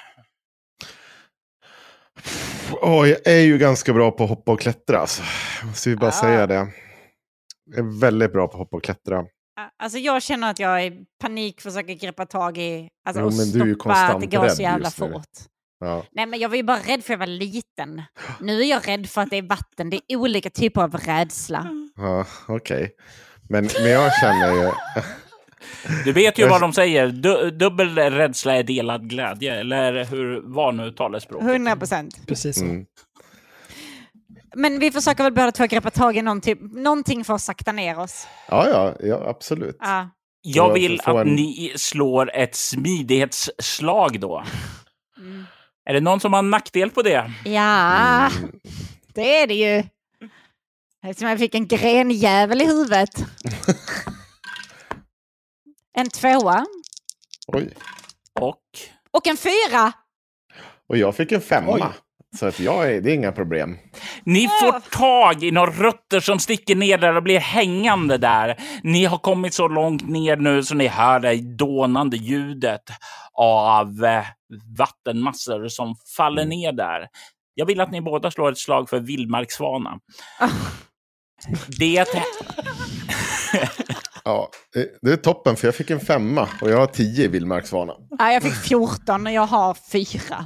Oh, 2.82 3.10
jag 3.10 3.28
är 3.28 3.40
ju 3.42 3.58
ganska 3.58 3.94
bra 3.94 4.12
på 4.12 4.24
att 4.24 4.30
hoppa 4.30 4.52
och 4.52 4.60
klättra. 4.60 5.00
Alltså. 5.00 5.24
Jag 5.62 5.68
måste 5.68 5.90
ju 5.90 5.96
bara 5.96 6.08
Ah. 6.10 6.12
säga 6.22 6.48
det. 6.48 6.68
Jag 7.66 7.78
är 7.80 8.00
väldigt 8.02 8.34
bra 8.34 8.48
på 8.48 8.54
att 8.54 8.60
hoppa 8.60 8.78
och 8.78 8.84
klättra. 8.84 9.24
Alltså 9.80 9.98
jag 9.98 10.24
känner 10.24 10.52
att 10.52 10.60
jag 10.60 10.86
i 10.86 11.06
panik 11.22 11.62
försöker 11.62 11.94
greppa 11.94 12.26
tag 12.26 12.58
i, 12.58 12.90
alltså 13.06 13.22
Jo, 13.22 13.28
och 13.28 13.34
men 13.34 13.52
du 13.52 13.62
är 13.62 13.66
ju 13.66 13.76
stoppa 13.76 13.92
att 13.94 14.22
det 14.22 14.28
konstant 14.28 14.32
går 14.32 14.50
så 14.50 14.62
jävla 14.62 14.92
fort. 14.92 15.30
Ja. 15.80 16.04
Nej 16.12 16.26
men 16.26 16.40
jag 16.40 16.50
var 16.50 16.56
ju 16.56 16.64
bara 16.64 16.78
rädd 16.78 16.86
för 16.86 16.98
att 16.98 17.10
jag 17.10 17.18
var 17.18 17.28
liten. 17.28 18.02
Nu 18.42 18.62
är 18.62 18.66
jag 18.70 18.88
rädd 18.88 19.10
för 19.10 19.22
att 19.22 19.30
det 19.30 19.38
är 19.38 19.42
vatten. 19.42 19.90
Det 19.90 20.02
är 20.08 20.16
olika 20.16 20.50
typer 20.50 20.82
av 20.82 20.96
rädsla. 20.96 21.68
Ja, 21.96 22.26
okej. 22.48 22.92
Men, 23.50 23.70
men 23.82 23.92
jag 23.92 24.12
känner 24.22 24.54
ju... 24.54 24.72
Du 26.06 26.12
vet 26.12 26.38
ju 26.40 26.48
vad 26.48 26.62
de 26.62 26.74
säger. 26.74 27.08
Du, 27.08 27.52
dubbel 27.52 27.96
rädsla 27.98 28.56
är 28.56 28.64
delad 28.64 29.10
glädje. 29.10 29.60
Eller 29.60 30.06
hur 30.06 30.42
var 30.44 30.72
nu 30.72 30.92
talespråket? 30.92 31.48
100 31.50 31.76
procent. 31.76 32.28
Precis 32.28 32.60
så. 32.60 32.66
Mm. 32.66 32.86
Men 34.56 34.80
vi 34.80 34.92
försöker 34.92 35.24
väl 35.24 35.34
båda 35.34 35.52
två 35.52 35.66
greppa 35.68 35.92
tag 35.92 36.18
i 36.18 36.22
någonting, 36.22 36.58
någonting 36.74 37.24
för 37.24 37.34
att 37.34 37.42
sakta 37.42 37.72
ner 37.72 38.00
oss. 38.00 38.28
Ja, 38.50 38.68
ja, 38.70 38.96
ja 39.08 39.30
absolut. 39.30 39.78
Ja. 39.80 40.10
Jag 40.42 40.74
vill 40.74 41.02
att 41.04 41.16
en- 41.28 41.28
ni 41.36 41.74
slår 41.76 42.36
ett 42.36 42.56
smidighetsslag 42.56 44.20
då. 44.20 44.44
Mm. 45.18 45.46
Är 45.90 45.94
det 45.94 46.02
någon 46.02 46.20
som 46.20 46.34
har 46.34 46.42
nackdel 46.42 46.90
på 46.90 47.02
det? 47.02 47.32
Ja, 47.46 48.28
Mm. 48.38 48.52
det 49.14 49.42
är 49.42 49.48
det 49.48 49.54
ju. 49.54 49.84
Eftersom 51.08 51.30
jag 51.30 51.40
fick 51.40 51.56
en 51.56 51.68
grenjävel 51.68 52.62
i 52.62 52.66
huvudet. 52.66 53.10
En 55.98 56.10
tvåa. 56.10 56.66
Oj. 57.48 57.74
Och 58.40 58.62
Och 59.12 59.28
en 59.28 59.38
fyra. 59.38 59.94
Och 60.90 60.98
jag 60.98 61.16
fick 61.16 61.32
en 61.32 61.42
femma. 61.42 61.72
Oj. 61.74 61.84
Så 62.38 62.46
att 62.46 62.60
jag 62.60 62.92
är, 62.94 63.02
det 63.02 63.12
är 63.12 63.16
inga 63.16 63.32
problem. 63.32 63.78
ni 64.24 64.48
får 64.48 64.80
tag 64.80 65.44
i 65.44 65.52
några 65.52 65.72
rötter 65.72 66.20
som 66.20 66.40
sticker 66.40 66.76
ner 66.76 66.98
där 66.98 67.16
och 67.16 67.24
blir 67.24 67.40
hängande 67.40 68.18
där. 68.18 68.58
Ni 68.84 69.06
har 69.06 69.18
kommit 69.18 69.54
så 69.54 69.68
långt 69.68 70.10
ner 70.10 70.38
nu 70.38 70.64
så 70.64 70.76
ni 70.76 70.88
hör 70.88 71.20
det 71.20 71.36
dånande 71.58 72.18
ljudet 72.18 72.82
av 73.34 74.06
eh, 74.06 74.26
vattenmassor 74.78 75.68
som 75.68 75.96
faller 76.18 76.46
ner 76.46 76.72
där. 76.72 77.08
Jag 77.54 77.66
vill 77.66 77.82
att 77.82 77.92
ni 77.92 78.02
båda 78.02 78.32
slår 78.32 78.52
ett 78.52 78.58
slag 78.58 78.90
för 78.90 79.00
vildmarkssvana. 79.00 80.00
Det 81.80 82.06
Ja, 84.26 84.50
det- 84.74 84.90
det 85.02 85.12
är 85.12 85.16
toppen 85.18 85.56
för 85.56 85.68
jag 85.68 85.76
fick 85.76 85.90
en 85.90 86.00
femma 86.00 86.48
och 86.62 86.70
jag 86.70 86.78
har 86.78 86.88
tio 86.88 87.24
i 87.24 87.28
vildmarksvana. 87.28 87.94
Ja, 88.20 88.32
jag 88.32 88.44
fick 88.44 88.54
14 88.56 89.28
och 89.28 89.34
jag 89.34 89.46
har 89.46 89.78
fyra. 89.92 90.46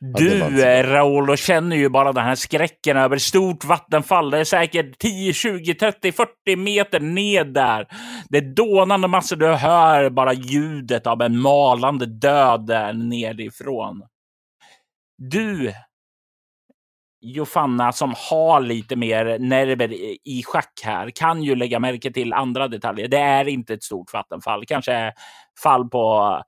Du, 0.00 0.62
eh, 0.64 0.86
Raoul, 0.86 1.36
känner 1.36 1.76
ju 1.76 1.88
bara 1.88 2.12
den 2.12 2.24
här 2.24 2.34
skräcken 2.34 2.96
över 2.96 3.18
stort 3.18 3.64
vattenfall. 3.64 4.30
Det 4.30 4.38
är 4.38 4.44
säkert 4.44 4.98
10, 4.98 5.32
20, 5.32 5.74
30, 5.74 6.12
40 6.12 6.56
meter 6.56 7.00
ned 7.00 7.46
där. 7.54 7.86
Det 8.28 8.38
är 8.38 8.54
dånande 8.54 9.08
massor. 9.08 9.36
Du 9.36 9.46
hör 9.46 10.10
bara 10.10 10.32
ljudet 10.32 11.06
av 11.06 11.22
en 11.22 11.38
malande 11.40 12.06
död 12.06 12.66
där 12.66 12.92
nerifrån. 12.92 14.02
Du, 15.18 15.72
Jofanna, 17.24 17.92
som 17.92 18.14
har 18.30 18.60
lite 18.60 18.96
mer 18.96 19.38
nerver 19.38 19.92
i 20.28 20.42
schack 20.46 20.80
här, 20.84 21.10
kan 21.10 21.42
ju 21.42 21.54
lägga 21.56 21.78
märke 21.78 22.12
till 22.12 22.32
andra 22.32 22.68
detaljer. 22.68 23.08
Det 23.08 23.18
är 23.18 23.48
inte 23.48 23.74
ett 23.74 23.82
stort 23.82 24.12
vattenfall. 24.12 24.64
Kanske 24.66 25.12
fall 25.62 25.88
på 25.88 26.42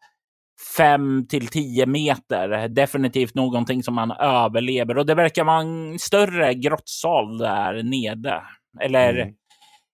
fem 0.76 1.26
till 1.28 1.46
tio 1.48 1.86
meter. 1.86 2.68
Definitivt 2.68 3.34
någonting 3.34 3.82
som 3.82 3.94
man 3.94 4.10
överlever. 4.10 4.98
Och 4.98 5.06
det 5.06 5.14
verkar 5.14 5.44
vara 5.44 5.60
en 5.60 5.98
större 5.98 6.55
grottsal 6.55 7.38
där 7.38 7.82
nere. 7.82 8.42
Eller 8.80 9.14
Mm. 9.14 9.34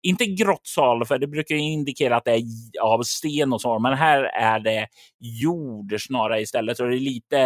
inte 0.02 0.26
grottsal, 0.26 1.04
för 1.06 1.18
det 1.18 1.26
brukar 1.26 1.54
ju 1.54 1.60
indikera 1.60 2.16
att 2.16 2.24
det 2.24 2.32
är 2.32 2.42
av 2.82 3.02
sten 3.02 3.52
och 3.52 3.60
så. 3.60 3.78
Men 3.78 3.94
här 3.94 4.22
är 4.24 4.60
det 4.60 4.86
jord 5.20 5.94
snarare 5.98 6.40
istället. 6.40 6.76
Så 6.76 6.84
det 6.84 6.96
är 6.96 7.00
lite 7.00 7.38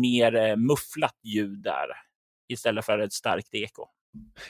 mer 0.00 0.36
eh, 0.36 0.56
mufflat 0.56 1.14
ljud 1.24 1.62
där. 1.62 1.86
Istället 2.54 2.84
för 2.84 2.98
ett 2.98 3.12
starkt 3.12 3.54
eko. 3.54 3.86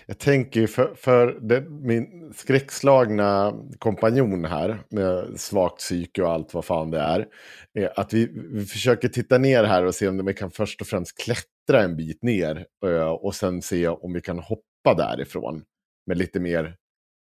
Jag 0.06 0.18
tänker 0.18 0.66
för, 0.66 0.94
för 0.94 1.40
det, 1.40 1.60
min 1.60 2.32
skräckslagna 2.35 3.55
kompanjon 3.78 4.44
här 4.44 4.78
med 4.90 5.40
svagt 5.40 5.78
psyke 5.78 6.22
och 6.22 6.31
allt 6.31 6.55
vad 6.55 6.64
fan 6.64 6.90
det 6.90 7.01
är. 7.01 7.26
är 7.74 8.01
att 8.01 8.12
vi, 8.12 8.28
vi 8.52 8.64
försöker 8.64 9.09
titta 9.09 9.39
ner 9.39 9.64
här 9.64 9.85
och 9.85 9.94
se 9.94 10.09
om 10.09 10.26
vi 10.26 10.35
kan 10.35 10.51
först 10.51 10.81
och 10.81 10.86
främst 10.86 11.18
klättra 11.18 11.82
en 11.82 11.97
bit 11.97 12.22
ner. 12.22 12.66
eh, 12.86 13.09
Och 13.09 13.35
sen 13.35 13.62
se 13.62 13.89
om 13.89 14.12
vi 14.12 14.20
kan 14.20 14.39
hoppa 14.39 14.94
därifrån. 14.97 15.64
Med 16.06 16.18
lite 16.18 16.40
mer 16.40 16.76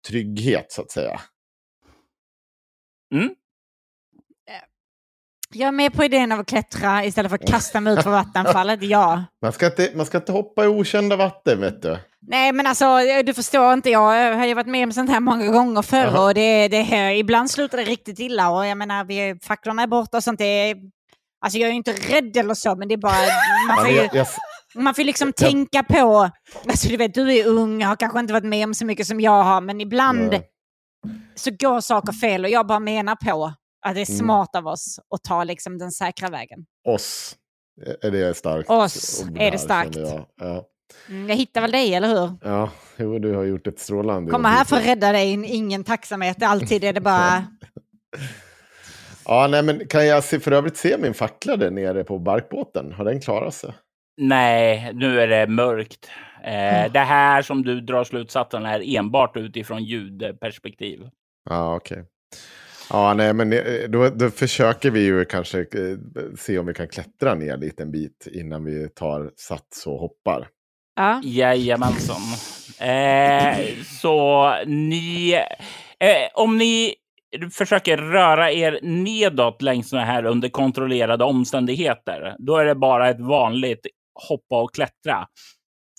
trygghet 0.07 0.65
så 0.71 0.81
att 0.81 0.91
säga. 0.91 1.19
Mm. 3.13 3.35
Jag 5.53 5.67
är 5.67 5.71
med 5.71 5.93
på 5.93 6.03
idén 6.03 6.31
av 6.31 6.39
att 6.39 6.47
klättra 6.47 7.05
istället 7.05 7.29
för 7.31 7.35
att 7.37 7.47
kasta 7.49 7.79
mig 7.79 7.93
ut 7.93 8.03
för 8.03 8.11
vattenfallet. 8.11 8.83
Ja. 8.83 9.23
Man 9.41 9.51
ska, 9.51 9.65
inte, 9.65 9.91
man 9.95 10.05
ska 10.05 10.17
inte 10.17 10.31
hoppa 10.31 10.63
i 10.63 10.67
okända 10.67 11.15
vatten 11.15 11.61
vet 11.61 11.81
du. 11.81 11.97
Nej 12.27 12.51
men 12.51 12.67
alltså 12.67 12.85
du 13.25 13.33
förstår 13.33 13.73
inte, 13.73 13.89
jag 13.89 14.35
har 14.35 14.45
ju 14.45 14.53
varit 14.53 14.67
med 14.67 14.83
om 14.83 14.91
sånt 14.91 15.09
här 15.09 15.19
många 15.19 15.47
gånger 15.47 15.81
förr 15.81 16.19
och 16.27 16.33
det, 16.33 16.67
det 16.67 17.15
ibland 17.17 17.51
slutar 17.51 17.77
det 17.77 17.83
riktigt 17.83 18.19
illa 18.19 18.49
och 18.49 18.65
jag 18.65 18.77
menar 18.77 19.03
vi, 19.03 19.39
facklorna 19.43 19.83
är 19.83 19.87
borta 19.87 20.17
och 20.17 20.23
sånt. 20.23 20.39
Det 20.39 20.75
alltså 21.45 21.59
jag 21.59 21.67
är 21.67 21.71
ju 21.71 21.77
inte 21.77 21.91
rädd 21.91 22.37
eller 22.37 22.53
så 22.53 22.75
men 22.75 22.87
det 22.87 22.93
är 22.93 22.97
bara, 22.97 23.13
man 23.67 23.77
får 23.77 23.87
ju, 23.87 24.25
man 24.75 24.93
får 24.95 25.03
liksom 25.03 25.27
jag- 25.27 25.35
tänka 25.49 25.83
på, 25.83 26.29
alltså 26.69 26.87
du 26.87 26.97
vet 26.97 27.13
du 27.13 27.33
är 27.37 27.47
ung, 27.47 27.83
har 27.83 27.95
kanske 27.95 28.19
inte 28.19 28.33
varit 28.33 28.45
med 28.45 28.65
om 28.67 28.73
så 28.73 28.85
mycket 28.85 29.07
som 29.07 29.19
jag 29.21 29.43
har 29.43 29.61
men 29.61 29.81
ibland 29.81 30.29
Nej. 30.29 30.47
så 31.35 31.51
går 31.59 31.81
saker 31.81 32.13
fel 32.13 32.43
och 32.45 32.49
jag 32.51 32.67
bara 32.67 32.79
menar 32.79 33.15
på 33.15 33.53
att 33.81 33.95
det 33.95 34.01
är 34.01 34.09
Mm. 34.09 34.19
smart 34.19 34.55
av 34.55 34.67
oss 34.67 34.99
att 35.15 35.23
ta 35.23 35.43
liksom 35.43 35.77
den 35.77 35.91
säkra 35.91 36.29
vägen. 36.29 36.65
oss 36.87 37.35
är 38.01 38.11
det 38.11 38.37
starkt. 38.37 38.69
Oss 38.69 39.23
ord 39.29 39.37
är 39.37 39.51
det 39.51 39.57
starkt. 39.57 39.95
Jag. 39.95 40.25
Ja. 40.41 40.67
Mm, 41.09 41.29
jag 41.29 41.35
hittar 41.35 41.61
väl 41.61 41.71
dig, 41.71 41.95
eller 41.95 42.07
hur? 42.07 42.31
ja, 42.43 42.69
jo, 42.97 43.19
du 43.19 43.35
har 43.35 43.43
gjort 43.43 43.67
ett 43.67 43.79
strålande 43.79 44.31
Kommer 44.31 44.49
här 44.49 44.65
för 44.65 44.75
att 44.75 44.85
rädda 44.85 45.11
dig, 45.11 45.31
ingen 45.45 45.83
tacksamhet. 45.83 46.43
Alltid 46.43 46.83
är 46.83 46.93
det 46.93 47.01
bara... 47.01 47.45
Ja, 49.25 49.47
nej, 49.51 49.63
men 49.63 49.87
kan 49.87 50.07
jag 50.07 50.23
se, 50.23 50.39
för 50.39 50.51
övrigt 50.51 50.77
se 50.77 50.97
min 50.97 51.13
fackla 51.13 51.57
där 51.57 51.71
nere 51.71 52.03
på 52.03 52.19
barkbåten? 52.19 52.91
Har 52.93 53.05
den 53.05 53.21
klarat 53.21 53.53
sig? 53.53 53.73
Nej, 54.17 54.91
nu 54.93 55.21
är 55.21 55.27
det 55.27 55.47
mörkt. 55.47 56.09
Eh, 56.43 56.91
det 56.91 56.99
här 56.99 57.41
som 57.41 57.63
du 57.63 57.81
drar 57.81 58.03
slutsatsen 58.03 58.65
är 58.65 58.97
enbart 58.97 59.37
utifrån 59.37 59.83
ljudperspektiv. 59.83 61.09
Ja, 61.49 61.75
okej. 61.75 62.05
Ja, 62.93 63.13
nej, 63.13 63.33
men 63.33 63.53
eh, 63.53 63.89
då, 63.89 64.09
då 64.09 64.29
försöker 64.29 64.91
vi 64.91 64.99
ju 64.99 65.25
kanske 65.25 65.59
eh, 65.59 65.65
se 66.37 66.59
om 66.59 66.65
vi 66.65 66.73
kan 66.73 66.87
klättra 66.87 67.35
ner 67.35 67.53
en 67.53 67.59
liten 67.59 67.91
bit 67.91 68.27
innan 68.31 68.63
vi 68.63 68.89
tar 68.89 69.31
sats 69.35 69.87
och 69.87 69.99
hoppar. 69.99 70.47
Ja. 70.95 71.21
Jajamensan. 71.23 72.21
Eh, 72.79 73.57
så 74.01 74.53
ni... 74.65 75.33
Eh, 75.99 76.29
om 76.33 76.57
ni 76.57 76.95
försöker 77.51 77.97
röra 77.97 78.51
er 78.51 78.79
nedåt 78.81 79.61
längs 79.61 79.89
såna 79.89 80.05
här 80.05 80.25
under 80.25 80.49
kontrollerade 80.49 81.23
omständigheter, 81.23 82.35
då 82.39 82.57
är 82.57 82.65
det 82.65 82.75
bara 82.75 83.09
ett 83.09 83.19
vanligt 83.19 83.87
hoppa 84.29 84.61
och 84.61 84.73
klättra. 84.73 85.27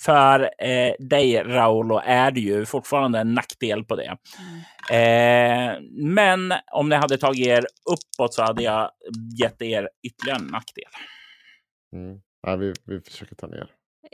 För 0.05 0.41
eh, 0.59 0.93
dig, 0.99 1.43
Raulo, 1.43 2.01
är 2.05 2.31
det 2.31 2.41
ju 2.41 2.65
fortfarande 2.67 3.19
en 3.19 3.35
nackdel 3.35 3.85
på 3.85 3.97
det. 3.97 4.17
Eh, 4.97 5.81
men 5.93 6.53
om 6.73 6.89
ni 6.89 6.97
hade 6.97 7.19
tagit 7.19 7.47
er 7.47 7.65
uppåt 7.93 8.35
så 8.35 8.43
hade 8.43 8.63
jag 8.63 8.91
gett 9.41 9.63
er 9.63 9.89
ytterligare 10.07 10.39
en 10.39 10.47
nackdel. 10.47 10.85
Mm. 11.97 12.21
Ja, 12.43 12.57
vi, 12.57 12.75
vi 12.87 13.01
försöker 13.01 13.35
ta 13.35 13.47
ner. 13.47 13.67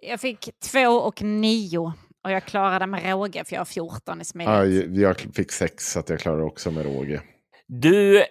Jag 0.02 0.20
fick 0.20 0.48
två 0.72 0.88
och 0.88 1.22
nio. 1.22 1.92
Och 2.24 2.30
jag 2.30 2.44
klarade 2.44 2.86
med 2.86 3.10
råge 3.10 3.44
för 3.44 3.54
jag 3.54 3.60
har 3.60 3.64
14 3.64 4.16
i 4.16 4.20
Ja, 4.20 4.24
smidighet. 4.24 4.96
jag 4.96 5.20
jag 5.26 5.34
fick 5.34 5.52
sex 5.52 5.92
så 5.92 5.98
att 6.00 6.08
jag 6.08 6.20
klarar 6.20 6.40
också 6.42 6.70
med 6.70 6.84
råge. 6.84 7.22
Du 7.66 8.24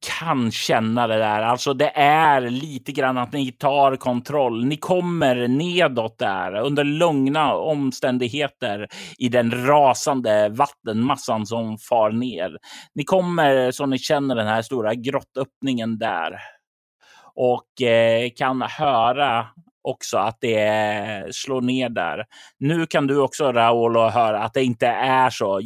kan 0.00 0.50
känna 0.50 1.06
det 1.06 1.18
där. 1.18 1.42
Alltså 1.42 1.74
det 1.74 1.90
är 1.98 2.40
lite 2.40 2.92
grann 2.92 3.18
att 3.18 3.32
ni 3.32 3.52
tar 3.52 3.96
kontroll. 3.96 4.64
Ni 4.64 4.76
kommer 4.76 5.48
nedåt 5.48 6.18
där 6.18 6.54
under 6.54 6.84
lugna 6.84 7.54
omständigheter 7.54 8.88
i 9.18 9.28
den 9.28 9.66
rasande 9.66 10.48
vattenmassan 10.48 11.46
som 11.46 11.78
far 11.78 12.10
ner. 12.10 12.56
Ni 12.94 13.04
kommer 13.04 13.70
så 13.70 13.86
ni 13.86 13.98
känner 13.98 14.34
den 14.34 14.46
här 14.46 14.62
stora 14.62 14.94
grottöppningen 14.94 15.98
där 15.98 16.38
och 17.34 17.82
eh, 17.82 18.30
kan 18.36 18.62
höra 18.62 19.46
också 19.86 20.16
att 20.18 20.38
det 20.40 21.34
slår 21.34 21.60
ner 21.60 21.88
där. 21.88 22.24
Nu 22.58 22.86
kan 22.86 23.06
du 23.06 23.18
också 23.20 23.52
Raoul 23.52 23.96
höra 23.96 24.42
att 24.42 24.54
det 24.54 24.64
inte 24.64 24.86
är 24.86 25.30
så 25.30 25.60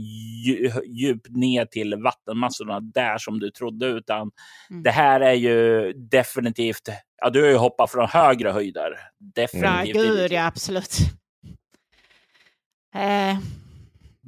djupt 0.86 1.28
ner 1.30 1.64
till 1.64 1.94
vattenmassorna 1.94 2.80
där 2.80 3.18
som 3.18 3.40
du 3.40 3.50
trodde, 3.50 3.86
utan 3.86 4.30
mm. 4.70 4.82
det 4.82 4.90
här 4.90 5.20
är 5.20 5.32
ju 5.32 5.92
definitivt. 5.92 6.88
Ja, 7.22 7.30
du 7.30 7.42
har 7.42 7.48
ju 7.48 7.56
hoppat 7.56 7.90
från 7.90 8.08
högre 8.08 8.50
höjder. 8.50 8.98
Definitivt. 9.34 9.96
Ja, 9.96 10.02
gud, 10.02 10.32
ja, 10.32 10.46
absolut. 10.46 10.96
Eh, 12.94 13.38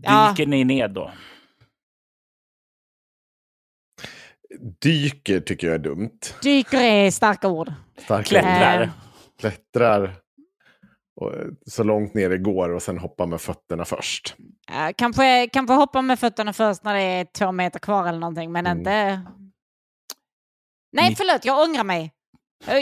ja. 0.02 0.28
Dyker 0.31 0.47
ni 0.47 0.64
ned 0.64 0.90
då? 0.90 1.10
Dyker 4.82 5.40
tycker 5.40 5.66
jag 5.66 5.74
är 5.74 5.78
dumt. 5.78 6.19
Dyker 6.43 6.81
är 6.81 7.10
starka 7.10 7.48
ord. 7.48 7.73
Starka 7.98 8.23
Klättrar. 8.23 8.90
Klättrar 9.43 10.14
och, 11.20 11.32
så 11.66 11.82
långt 11.82 12.14
ner 12.14 12.31
det 12.31 12.39
går 12.39 12.69
och 12.69 12.82
sen 12.82 12.98
hoppa 12.98 13.27
med 13.27 13.40
fötterna 13.40 13.85
först. 13.85 14.36
Kanske, 14.97 15.48
kanske 15.52 15.74
hoppa 15.74 16.02
med 16.02 16.19
fötterna 16.19 16.52
först 16.52 16.85
när 16.85 16.94
det 16.94 17.01
är 17.01 17.24
två 17.24 17.52
meter 17.52 17.78
kvar 17.78 18.09
eller 18.09 18.19
någonting, 18.19 18.52
men 18.52 18.66
mm. 18.66 18.78
inte... 18.78 19.23
Nej, 20.93 21.14
förlåt, 21.16 21.44
jag 21.44 21.69
ångrar 21.69 21.85
mig. 21.85 22.12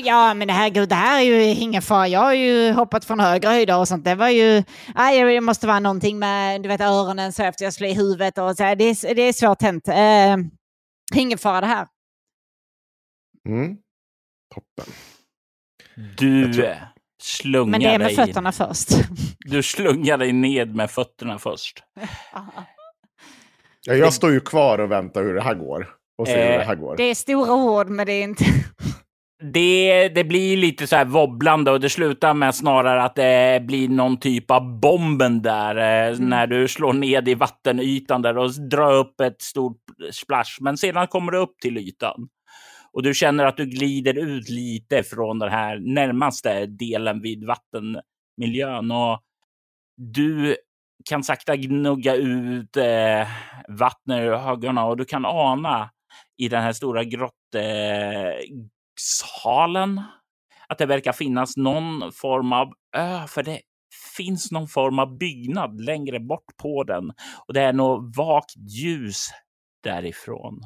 Ja, 0.05 0.35
men 0.35 0.49
herregud, 0.49 0.89
det 0.89 0.95
här 0.95 1.21
är 1.21 1.25
ju 1.25 1.45
ingen 1.45 1.83
fara. 1.83 2.09
Jag 2.09 2.21
har 2.21 2.33
ju 2.33 2.73
hoppat 2.73 3.05
från 3.05 3.21
högre 3.21 3.49
höjder 3.49 3.79
och 3.79 3.89
sånt. 3.89 4.05
Det 4.05 4.15
var 4.15 4.29
ju... 4.29 4.63
Nej, 4.95 5.35
det 5.35 5.41
måste 5.41 5.67
vara 5.67 5.81
någonting 5.81 6.19
med 6.19 6.63
du 6.63 6.69
vet, 6.69 6.81
öronen 6.81 7.33
så 7.33 7.43
efter 7.43 7.65
jag 7.65 7.75
slog 7.75 7.91
i 7.91 7.95
huvudet 7.95 8.39
och 8.39 8.57
så. 8.57 8.63
Det 8.63 8.85
är, 8.85 9.15
det 9.15 9.23
är 9.23 9.33
svårt 9.33 9.63
hänt. 9.63 9.89
Uh, 9.89 10.47
ingen 11.15 11.39
fara 11.39 11.61
det 11.61 11.67
här. 11.67 11.87
Mm. 13.49 13.77
Toppen. 14.55 14.95
Du 16.17 16.53
slungar 17.23 17.71
Men 17.71 17.81
det 17.81 17.87
är 17.87 17.99
med 17.99 18.09
dig... 18.09 18.17
fötterna 18.17 18.53
först. 18.53 18.89
Du 19.39 19.63
slungar 19.63 20.19
dig 20.19 20.33
ned 20.33 20.75
med 20.75 20.91
fötterna 20.91 21.39
först. 21.39 21.83
ja, 23.87 23.95
jag 23.95 24.13
står 24.13 24.31
ju 24.31 24.41
kvar 24.41 24.79
och 24.79 24.91
väntar 24.91 25.23
hur 25.23 25.35
det 25.35 25.43
här 25.43 25.55
går. 25.55 25.89
Och 26.19 26.27
ser 26.27 26.39
eh, 26.39 26.53
hur 26.53 26.59
det 26.59 26.65
här 26.65 26.75
går. 26.75 26.97
Det 26.97 27.03
är 27.03 27.15
stora 27.15 27.53
ord, 27.53 27.89
men 27.89 28.07
det 28.07 28.13
är 28.13 28.23
inte... 28.23 28.45
Det, 29.43 30.09
det 30.09 30.25
blir 30.25 30.57
lite 30.57 30.87
så 30.87 30.97
här 30.97 31.05
wobblande 31.05 31.71
och 31.71 31.81
det 31.81 31.91
slutar 31.91 32.35
med 32.35 32.55
snarare 32.55 33.03
att 33.03 33.15
det 33.15 33.63
blir 33.67 33.89
någon 33.89 34.21
typ 34.21 34.51
av 34.51 34.81
bomben 34.81 35.43
där 35.43 35.77
eh, 35.77 36.17
mm. 36.17 36.29
när 36.29 36.47
du 36.47 36.69
slår 36.69 36.93
ned 36.93 37.29
i 37.29 37.35
vattenytan 37.35 38.23
där 38.23 38.39
och 38.39 38.51
drar 38.71 38.93
upp 38.93 39.21
ett 39.21 39.43
stort 39.43 39.83
splash. 40.13 40.59
Men 40.61 40.77
sedan 40.77 41.07
kommer 41.07 41.33
du 41.33 41.39
upp 41.39 41.59
till 41.63 41.79
ytan 41.79 42.29
och 42.93 43.03
du 43.03 43.15
känner 43.15 43.47
att 43.47 43.57
du 43.57 43.67
glider 43.67 44.19
ut 44.19 44.49
lite 44.49 45.03
från 45.03 45.39
den 45.39 45.51
här 45.51 45.79
närmaste 45.79 46.67
delen 46.67 47.23
vid 47.23 47.47
vattenmiljön 47.47 48.91
och 48.91 49.21
du 49.97 50.57
kan 51.09 51.25
sakta 51.25 51.57
gnugga 51.57 52.15
ut 52.15 52.77
eh, 52.77 53.29
vattnet 53.69 54.21
ur 54.21 54.33
ögonen 54.33 54.85
och 54.85 54.97
du 54.97 55.05
kan 55.05 55.25
ana 55.25 55.91
i 56.37 56.49
den 56.49 56.63
här 56.63 56.73
stora 56.73 57.05
grottsalen 57.05 59.99
eh, 59.99 60.05
att 60.69 60.79
det 60.79 60.87
verkar 60.87 61.13
finnas 61.13 61.57
någon 61.57 62.13
form 62.13 62.53
av 62.53 62.73
ö, 62.97 63.27
för 63.29 63.43
det 63.43 63.61
finns 64.17 64.53
någon 64.53 64.69
form 64.69 64.99
av 64.99 65.19
byggnad 65.19 65.81
längre 65.81 66.21
bort 66.21 66.57
på 66.63 66.85
den 66.85 67.11
och 67.47 67.55
det 67.55 67.61
är 67.61 67.73
något 67.73 68.17
vagt 68.17 68.57
ljus 68.57 69.29
därifrån. 69.83 70.61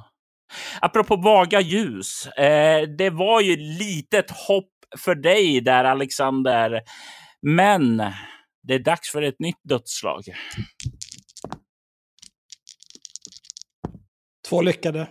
Apropå 0.81 1.17
vaga 1.17 1.61
ljus. 1.61 2.27
Eh, 2.27 2.83
det 2.99 3.11
var 3.11 3.41
ju 3.41 3.57
litet 3.57 4.31
hopp 4.31 4.71
för 4.99 5.15
dig 5.15 5.61
där, 5.61 5.85
Alexander. 5.85 6.83
Men 7.43 7.97
det 8.63 8.75
är 8.75 8.79
dags 8.79 9.11
för 9.11 9.23
ett 9.23 9.39
nytt 9.39 9.61
dödsslag. 9.63 10.23
Två 14.49 14.63
lyckade. 14.63 15.09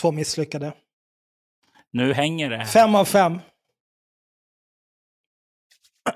Två 0.00 0.12
misslyckade. 0.12 0.72
Nu 1.92 2.12
hänger 2.12 2.50
det. 2.50 2.66
Fem 2.66 2.94
av 2.94 3.04
fem. 3.04 3.38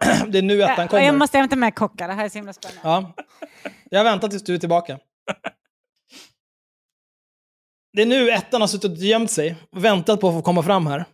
Det 0.28 0.38
är 0.38 0.42
nu 0.42 0.62
ettan 0.62 0.88
kommer. 0.88 1.02
Jag 1.02 1.18
måste 1.18 1.38
hämta 1.38 1.56
med 1.56 1.74
kockar. 1.74 2.08
Det 2.08 2.14
här 2.14 2.24
är 2.24 2.28
så 2.28 2.38
himla 2.38 2.52
spännande. 2.52 2.80
Ja. 2.84 3.24
Jag 3.90 4.04
väntar 4.04 4.28
tills 4.28 4.44
du 4.44 4.54
är 4.54 4.58
tillbaka. 4.58 4.98
Det 7.94 8.02
är 8.02 8.06
nu 8.06 8.30
ettan 8.30 8.60
har 8.60 8.68
suttit 8.68 8.90
och 8.90 8.96
gömt 8.96 9.30
sig 9.30 9.56
och 9.70 9.84
väntat 9.84 10.20
på 10.20 10.28
att 10.28 10.34
få 10.34 10.42
komma 10.42 10.62
fram 10.62 10.86
här. 10.86 11.04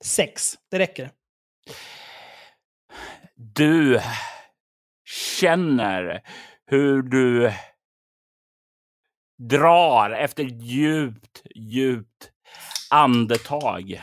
Sex, 0.00 0.54
det 0.70 0.78
räcker. 0.78 1.10
Du 3.34 4.00
känner 5.38 6.22
hur 6.66 7.02
du 7.02 7.52
drar 9.38 10.10
efter 10.10 10.44
djupt, 10.44 11.42
djupt 11.54 12.30
andetag. 12.90 14.02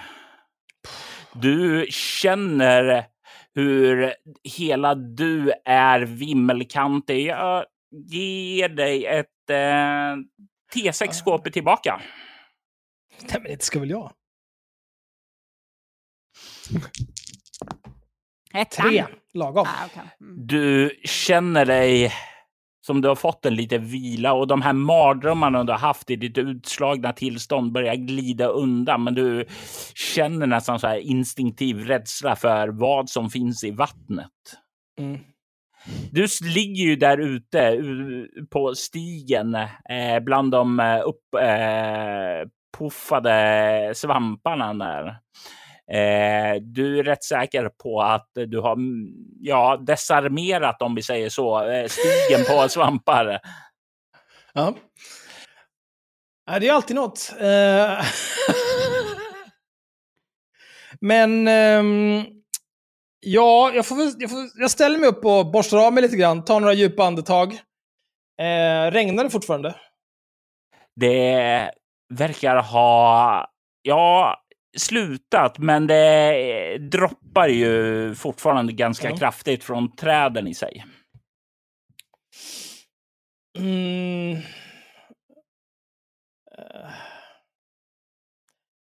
Du 1.33 1.87
känner 1.89 3.05
hur 3.55 4.13
hela 4.43 4.95
du 4.95 5.53
är 5.65 5.99
vimmelkantig. 5.99 7.25
Jag 7.25 7.65
ger 7.93 8.69
dig 8.69 9.05
ett 9.05 9.49
eh, 9.49 10.15
T6-skåp 10.75 11.53
tillbaka. 11.53 12.01
Nej, 13.21 13.41
men 13.41 13.51
det 13.51 13.63
ska 13.63 13.79
väl 13.79 13.89
jag? 13.89 14.11
Tre, 18.71 19.05
lagom. 19.33 19.67
Ah, 19.67 19.85
okay. 19.85 20.03
mm. 20.21 20.47
Du 20.47 20.99
känner 21.03 21.65
dig 21.65 22.11
som 22.85 23.01
du 23.01 23.07
har 23.07 23.15
fått 23.15 23.45
en 23.45 23.55
lite 23.55 23.77
vila 23.77 24.33
och 24.33 24.47
de 24.47 24.61
här 24.61 24.73
mardrömmarna 24.73 25.63
du 25.63 25.71
har 25.71 25.79
haft 25.79 26.09
i 26.09 26.15
ditt 26.15 26.37
utslagna 26.37 27.13
tillstånd 27.13 27.71
börjar 27.71 27.95
glida 27.95 28.47
undan. 28.47 29.03
Men 29.03 29.15
du 29.15 29.45
känner 29.95 30.47
nästan 30.47 30.79
så 30.79 30.87
här 30.87 30.97
instinktiv 30.97 31.77
rädsla 31.77 32.35
för 32.35 32.67
vad 32.67 33.09
som 33.09 33.29
finns 33.29 33.63
i 33.63 33.71
vattnet. 33.71 34.29
Mm. 34.99 35.19
Du 36.11 36.27
ligger 36.41 36.83
ju 36.83 36.95
där 36.95 37.17
ute 37.17 37.81
på 38.51 38.75
stigen 38.75 39.55
eh, 39.89 40.19
bland 40.21 40.51
de 40.51 40.79
eh, 40.79 41.01
upppuffade 42.73 43.33
eh, 43.33 43.93
svamparna 43.93 44.73
där. 44.73 45.07
Eh, 45.91 46.61
du 46.61 46.99
är 46.99 47.03
rätt 47.03 47.23
säker 47.23 47.69
på 47.83 48.01
att 48.01 48.29
du 48.33 48.59
har 48.59 48.77
ja, 49.39 49.77
desarmerat, 49.87 50.81
om 50.81 50.95
vi 50.95 51.03
säger 51.03 51.29
så, 51.29 51.69
eh, 51.69 51.87
stigen 51.87 52.45
på 52.47 52.69
svampar. 52.69 53.39
Ja. 54.53 54.75
Det 56.59 56.67
är 56.67 56.73
alltid 56.73 56.95
något. 56.95 57.33
Eh, 57.39 58.05
men 61.01 61.47
ehm, 61.47 62.25
Ja, 63.25 63.71
jag, 63.75 63.85
får, 63.85 63.97
jag, 64.19 64.29
får, 64.29 64.39
jag 64.55 64.71
ställer 64.71 64.99
mig 64.99 65.09
upp 65.09 65.25
och 65.25 65.51
borstar 65.51 65.77
av 65.77 65.93
mig 65.93 66.01
lite 66.03 66.17
grann, 66.17 66.45
tar 66.45 66.59
några 66.59 66.73
djupa 66.73 67.03
andetag. 67.03 67.53
Eh, 68.41 68.91
regnar 68.91 69.23
det 69.23 69.29
fortfarande? 69.29 69.75
Det 70.95 71.71
verkar 72.13 72.55
ha, 72.55 73.47
ja, 73.81 74.37
slutat, 74.77 75.57
men 75.57 75.87
det 75.87 76.77
droppar 76.77 77.47
ju 77.47 78.15
fortfarande 78.15 78.73
ganska 78.73 79.09
ja. 79.09 79.17
kraftigt 79.17 79.63
från 79.63 79.95
träden 79.95 80.47
i 80.47 80.53
sig. 80.53 80.85
Mm. 83.59 84.41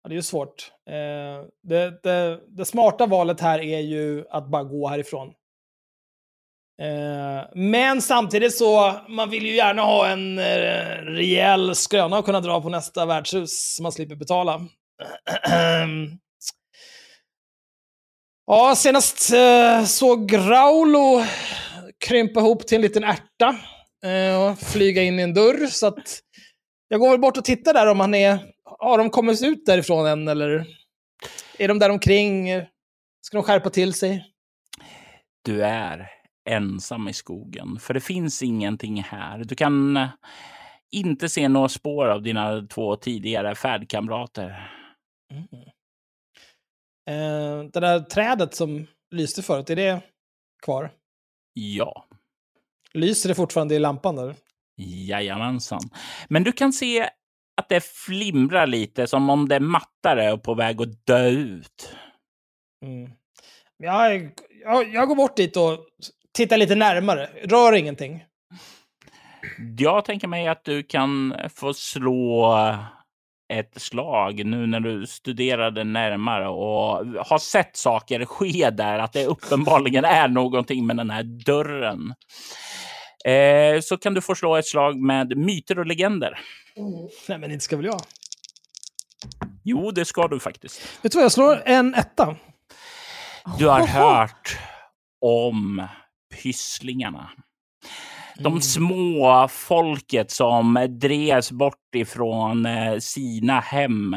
Ja, 0.03 0.09
det 0.09 0.13
är 0.13 0.17
ju 0.17 0.21
svårt. 0.21 0.71
Eh, 0.89 1.45
det, 1.63 2.03
det, 2.03 2.39
det, 2.47 2.65
smarta 2.65 3.05
valet 3.05 3.39
här 3.39 3.59
är 3.59 3.79
ju 3.79 4.25
att 4.29 4.47
bara 4.47 4.63
gå 4.63 4.87
härifrån. 4.87 5.27
Eh, 6.81 7.41
men 7.55 8.01
samtidigt 8.01 8.57
så, 8.57 8.95
man 9.09 9.29
vill 9.29 9.45
ju 9.45 9.55
gärna 9.55 9.81
ha 9.81 10.07
en 10.07 10.39
eh, 10.39 10.95
rejäl 11.05 11.75
skröna 11.75 12.17
att 12.17 12.25
kunna 12.25 12.39
dra 12.39 12.61
på 12.61 12.69
nästa 12.69 13.05
värdshus 13.05 13.75
så 13.75 13.83
man 13.83 13.91
slipper 13.91 14.15
betala. 14.15 14.61
ja, 18.47 18.75
senast 18.75 19.33
eh, 19.33 19.83
såg 19.83 20.33
Raulo 20.33 21.23
krympa 22.05 22.39
ihop 22.39 22.67
till 22.67 22.75
en 22.75 22.81
liten 22.81 23.03
ärta 23.03 23.55
eh, 24.05 24.41
och 24.41 24.59
flyga 24.59 25.03
in 25.03 25.19
i 25.19 25.23
en 25.23 25.33
dörr. 25.33 25.67
Så 25.67 25.87
att 25.87 26.19
jag 26.87 26.99
går 26.99 27.09
väl 27.09 27.19
bort 27.19 27.37
och 27.37 27.45
tittar 27.45 27.73
där 27.73 27.87
om 27.87 27.99
han 27.99 28.13
är 28.13 28.39
har 28.83 28.97
de 28.97 29.09
kommit 29.09 29.43
ut 29.43 29.65
därifrån 29.65 30.07
än, 30.07 30.27
eller 30.27 30.65
är 31.57 31.67
de 31.67 31.79
där 31.79 31.89
omkring? 31.89 32.49
Ska 33.21 33.37
de 33.37 33.43
skärpa 33.43 33.69
till 33.69 33.93
sig? 33.93 34.25
Du 35.41 35.63
är 35.63 36.09
ensam 36.49 37.07
i 37.07 37.13
skogen, 37.13 37.79
för 37.79 37.93
det 37.93 38.01
finns 38.01 38.43
ingenting 38.43 39.03
här. 39.03 39.37
Du 39.37 39.55
kan 39.55 39.97
eh, 39.97 40.09
inte 40.91 41.29
se 41.29 41.47
några 41.47 41.69
spår 41.69 42.07
av 42.07 42.21
dina 42.21 42.67
två 42.67 42.95
tidigare 42.95 43.55
färdkamrater. 43.55 44.71
Eh, 47.09 47.63
det 47.73 47.79
där 47.79 47.99
trädet 47.99 48.55
som 48.55 48.87
lyste 49.11 49.41
förut, 49.41 49.69
är 49.69 49.75
det 49.75 50.01
kvar? 50.63 50.91
Ja. 51.53 52.05
Lyser 52.93 53.29
det 53.29 53.35
fortfarande 53.35 53.75
i 53.75 53.79
lampan 53.79 54.15
där? 54.15 54.35
Jajamensan. 54.77 55.81
Men 56.27 56.43
du 56.43 56.51
kan 56.51 56.73
se 56.73 57.09
att 57.57 57.69
det 57.69 57.85
flimrar 57.85 58.67
lite 58.67 59.07
som 59.07 59.29
om 59.29 59.47
det 59.49 59.59
mattare 59.59 60.25
är 60.25 60.37
på 60.37 60.53
väg 60.53 60.81
att 60.81 61.05
dö 61.05 61.29
ut. 61.29 61.95
Mm. 62.85 63.11
Jag, 63.77 64.31
jag, 64.63 64.93
jag 64.93 65.07
går 65.07 65.15
bort 65.15 65.35
dit 65.35 65.57
och 65.57 65.79
tittar 66.33 66.57
lite 66.57 66.75
närmare. 66.75 67.29
Rör 67.43 67.73
ingenting. 67.73 68.23
Jag 69.77 70.05
tänker 70.05 70.27
mig 70.27 70.47
att 70.47 70.63
du 70.63 70.83
kan 70.83 71.35
få 71.55 71.73
slå 71.73 72.55
ett 73.53 73.81
slag 73.81 74.45
nu 74.45 74.67
när 74.67 74.79
du 74.79 75.07
studerade 75.07 75.83
närmare 75.83 76.47
och 76.47 77.05
har 77.25 77.37
sett 77.37 77.77
saker 77.77 78.25
ske 78.25 78.69
där, 78.69 78.99
att 78.99 79.13
det 79.13 79.25
uppenbarligen 79.25 80.05
är 80.05 80.27
någonting 80.27 80.85
med 80.85 80.97
den 80.97 81.09
här 81.09 81.23
dörren. 81.23 82.13
Eh, 83.25 83.81
så 83.81 83.97
kan 83.97 84.13
du 84.13 84.21
få 84.21 84.35
slå 84.35 84.55
ett 84.55 84.65
slag 84.67 84.99
med 84.99 85.37
myter 85.37 85.79
och 85.79 85.85
legender. 85.85 86.39
Mm. 86.77 86.91
Nej, 87.29 87.37
men 87.37 87.51
inte 87.51 87.63
ska 87.65 87.75
väl 87.77 87.85
jag? 87.85 88.01
Jo, 89.63 89.91
det 89.91 90.05
ska 90.05 90.27
du 90.27 90.39
faktiskt. 90.39 90.81
Vet 91.01 91.11
du 91.11 91.17
vad, 91.17 91.25
jag 91.25 91.31
slår 91.31 91.61
en 91.65 91.93
etta. 91.95 92.35
Du 93.57 93.67
har 93.67 93.87
hört 93.87 94.57
om 95.21 95.87
pysslingarna. 96.43 97.29
De 98.37 98.47
Mm. 98.47 98.61
små 98.61 99.47
folket 99.51 100.31
som 100.31 100.87
drevs 101.01 101.51
bort 101.51 101.95
ifrån 101.95 102.65
eh, 102.65 102.97
sina 102.99 103.59
hem 103.59 104.15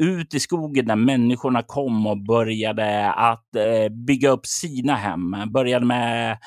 ut 0.00 0.34
i 0.34 0.40
skogen 0.40 0.86
där 0.86 0.96
människorna 0.96 1.62
kom 1.62 2.06
och 2.06 2.18
började 2.24 3.12
att 3.12 3.56
eh, 3.56 3.88
bygga 4.06 4.30
upp 4.30 4.46
sina 4.46 4.96
hem. 4.96 5.36
Började 5.52 5.86
med 5.86 6.38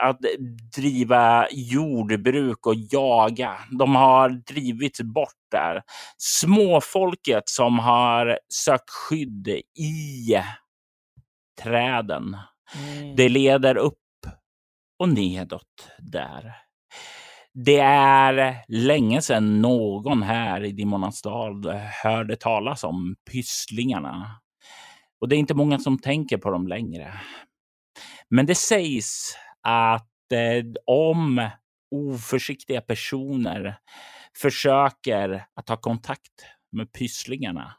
att 0.00 0.18
driva 0.76 1.46
jordbruk 1.50 2.66
och 2.66 2.74
jaga. 2.74 3.58
De 3.70 3.94
har 3.94 4.30
drivits 4.30 5.00
bort 5.00 5.46
där. 5.50 5.82
Småfolket 6.16 7.48
som 7.48 7.78
har 7.78 8.38
sökt 8.48 8.90
skydd 8.90 9.48
i 9.78 10.36
träden. 11.62 12.36
Mm. 12.74 13.16
Det 13.16 13.28
leder 13.28 13.76
upp 13.76 13.98
och 14.98 15.08
nedåt 15.08 15.88
där. 15.98 16.56
Det 17.64 17.80
är 17.80 18.56
länge 18.68 19.22
sedan 19.22 19.60
någon 19.62 20.22
här 20.22 20.64
i 20.64 20.72
Dimonastad 20.72 21.72
hörde 22.02 22.36
talas 22.36 22.84
om 22.84 23.16
pysslingarna. 23.30 24.40
Och 25.20 25.28
det 25.28 25.36
är 25.36 25.38
inte 25.38 25.54
många 25.54 25.78
som 25.78 25.98
tänker 25.98 26.36
på 26.38 26.50
dem 26.50 26.68
längre. 26.68 27.12
Men 28.30 28.46
det 28.46 28.54
sägs 28.54 29.36
att 29.62 30.32
eh, 30.32 30.64
om 30.86 31.48
oförsiktiga 31.90 32.80
personer 32.80 33.78
försöker 34.36 35.46
att 35.54 35.66
ta 35.66 35.76
kontakt 35.76 36.44
med 36.72 36.92
pysslingarna 36.92 37.76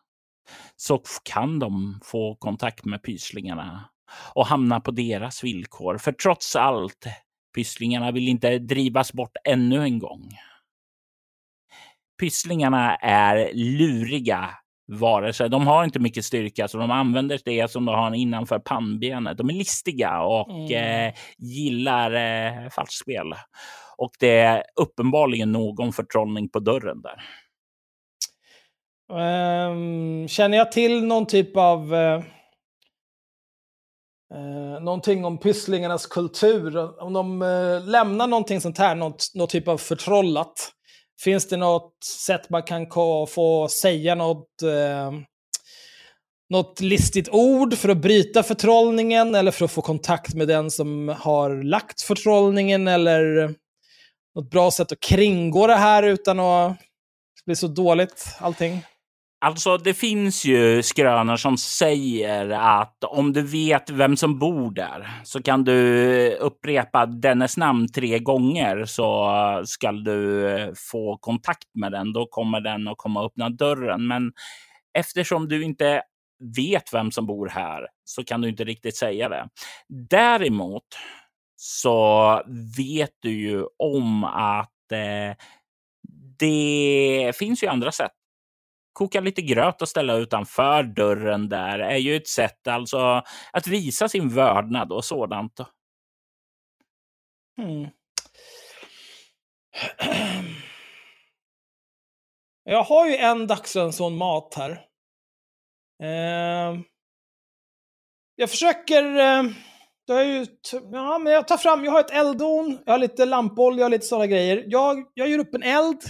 så 0.76 1.03
kan 1.24 1.60
de 1.60 1.99
få 2.03 2.36
kontakt 2.36 2.86
med 2.86 3.03
pysslingarna 3.03 3.90
och 4.36 4.45
hamna 4.45 4.80
på 4.80 4.91
deras 4.91 5.44
villkor. 5.44 5.98
För 5.98 6.11
trots 6.11 6.56
allt, 6.56 7.06
pysslingarna 7.56 8.11
vill 8.11 8.28
inte 8.28 8.60
drivas 8.60 9.14
bort 9.14 9.38
ännu 9.44 9.84
en 9.84 9.99
gång. 9.99 10.30
Pysslingarna 12.19 12.95
är 12.95 13.53
luriga 13.53 14.49
varelser. 14.88 15.49
De 15.49 15.68
har 15.68 15.84
inte 15.84 15.99
mycket 15.99 16.26
styrka, 16.26 16.68
så 16.68 16.77
de 16.77 16.91
använder 16.91 17.39
det 17.45 17.72
som 17.72 17.85
de 17.85 17.95
har 17.95 18.15
innanför 18.15 18.59
pannbenet. 18.59 19.38
De 19.38 19.49
är 19.49 19.53
listiga 19.53 20.22
och 20.22 20.49
Mm. 20.49 21.07
eh, 21.07 21.14
gillar 21.38 22.11
eh, 22.11 22.69
falskspel. 22.69 23.34
Och 23.97 24.11
det 24.19 24.39
är 24.39 24.64
uppenbarligen 24.81 25.51
någon 25.51 25.93
förtrollning 25.93 26.49
på 26.49 26.59
dörren 26.59 27.01
där. 27.01 27.22
Ehm, 29.14 30.27
känner 30.27 30.57
jag 30.57 30.72
till 30.72 31.05
någon 31.05 31.26
typ 31.26 31.57
av... 31.57 31.93
Uh, 31.93 32.23
uh, 34.35 34.80
någonting 34.81 35.26
om 35.26 35.38
pysslingarnas 35.38 36.05
kultur? 36.05 37.01
Om 37.03 37.14
de 37.14 37.41
eh, 37.41 37.85
lämnar 37.85 38.27
någonting 38.27 38.61
sånt 38.61 38.77
här, 38.77 38.95
något, 38.95 39.31
något 39.35 39.49
typ 39.49 39.68
av 39.68 39.77
förtrollat. 39.77 40.72
Finns 41.23 41.48
det 41.48 41.57
något 41.57 42.03
sätt 42.03 42.49
man 42.49 42.64
kan 42.64 42.88
få 43.30 43.68
säga 43.68 44.15
något, 44.15 44.61
eh, 44.61 45.11
något 46.49 46.81
listigt 46.81 47.30
ord 47.30 47.73
för 47.73 47.89
att 47.89 47.98
bryta 47.98 48.44
förtrollningen 48.44 49.35
eller 49.35 49.52
för 49.52 49.65
att 49.65 49.72
få 49.72 49.81
kontakt 49.81 50.34
med 50.34 50.48
den 50.48 50.72
som 50.72 51.15
har 51.19 51.64
lagt 51.64 52.02
förtrollningen 52.02 52.88
eller 52.88 53.53
något 54.35 54.49
bra 54.52 54.72
sätt 54.72 54.91
att 54.91 54.99
kringgå 54.99 55.68
det 55.68 55.76
här 55.76 56.03
utan 56.03 56.39
att 56.39 56.77
bli 57.45 57.56
så 57.56 57.68
dåligt 57.68 58.26
allting? 58.39 58.84
Alltså, 59.39 59.77
det 59.77 59.93
finns 59.93 60.45
ju 60.45 60.84
skrönor 60.84 61.35
som 61.35 61.57
säger 61.57 62.49
att 62.49 63.03
om 63.03 63.34
du 63.34 63.41
vet 63.41 63.89
vem 63.89 64.18
som 64.18 64.39
bor 64.39 64.72
där 64.72 65.22
så 65.23 65.43
kan 65.43 65.64
du 65.64 66.31
upprepa 66.35 67.05
dennes 67.05 67.57
namn 67.57 67.88
tre 67.91 68.19
gånger 68.19 68.85
så 68.85 69.31
ska 69.65 69.91
du 69.91 70.49
eh, 70.49 70.69
få 70.91 71.18
kontakt 71.18 71.68
med 71.73 71.91
den. 71.91 72.14
Då 72.14 72.26
kommer 72.26 72.61
den 72.61 72.88
att 72.88 72.97
komma 72.97 73.19
och 73.19 73.26
öppna 73.26 73.49
dörren. 73.49 74.07
Men 74.07 74.31
eftersom 74.93 75.47
du 75.47 75.64
inte 75.64 76.01
vet 76.55 76.93
vem 76.93 77.11
som 77.11 77.26
bor 77.26 77.47
här 77.47 77.88
så 78.03 78.23
kan 78.23 78.41
du 78.41 78.49
inte 78.49 78.64
riktigt 78.64 78.97
säga 78.97 79.30
det. 79.30 79.47
Däremot 80.09 80.84
så 81.55 82.41
vet 82.77 83.14
du 83.19 83.31
ju 83.31 83.65
om 83.77 84.23
att 84.23 84.91
eh, 84.91 85.38
det 86.39 87.34
finns 87.35 87.64
ju 87.64 87.68
andra 87.68 87.91
sätt 87.91 88.11
koka 88.98 89.19
lite 89.19 89.41
gröt 89.41 89.82
och 89.82 89.90
ställa 89.90 90.14
utanför 90.14 90.84
dörren 90.84 91.49
där 91.49 91.80
är 91.80 91.98
ju 91.98 92.15
ett 92.15 92.28
sätt 92.28 92.68
alltså 92.68 93.24
att 93.52 93.68
visa 93.68 94.10
sin 94.10 94.30
vördnad 94.30 94.91
och 94.91 95.06
sådant. 95.06 95.60
Mm. 97.61 97.90
Jag 102.64 102.84
har 102.84 103.07
ju 103.07 103.15
en 103.15 103.48
dagsranson 103.48 104.18
mat 104.18 104.53
här. 104.53 104.72
Eh, 106.03 106.80
jag 108.36 108.49
försöker... 108.49 109.03
Eh, 109.03 109.44
det 110.07 110.14
är 110.14 110.24
ju 110.24 110.45
ja, 110.91 111.19
men 111.19 111.34
jag 111.34 111.48
tar 111.48 111.57
fram, 111.57 111.86
jag 111.86 111.91
har 111.91 111.99
ett 111.99 112.11
eldon, 112.11 112.80
jag 112.86 112.94
har 112.94 112.99
lite 112.99 113.26
lampolja 113.26 113.86
och 113.86 113.91
lite 113.91 114.06
sådana 114.06 114.28
grejer. 114.28 114.64
Jag, 114.68 115.06
jag 115.14 115.30
gör 115.30 115.40
upp 115.40 115.56
en 115.56 115.64
eld. 115.64 116.02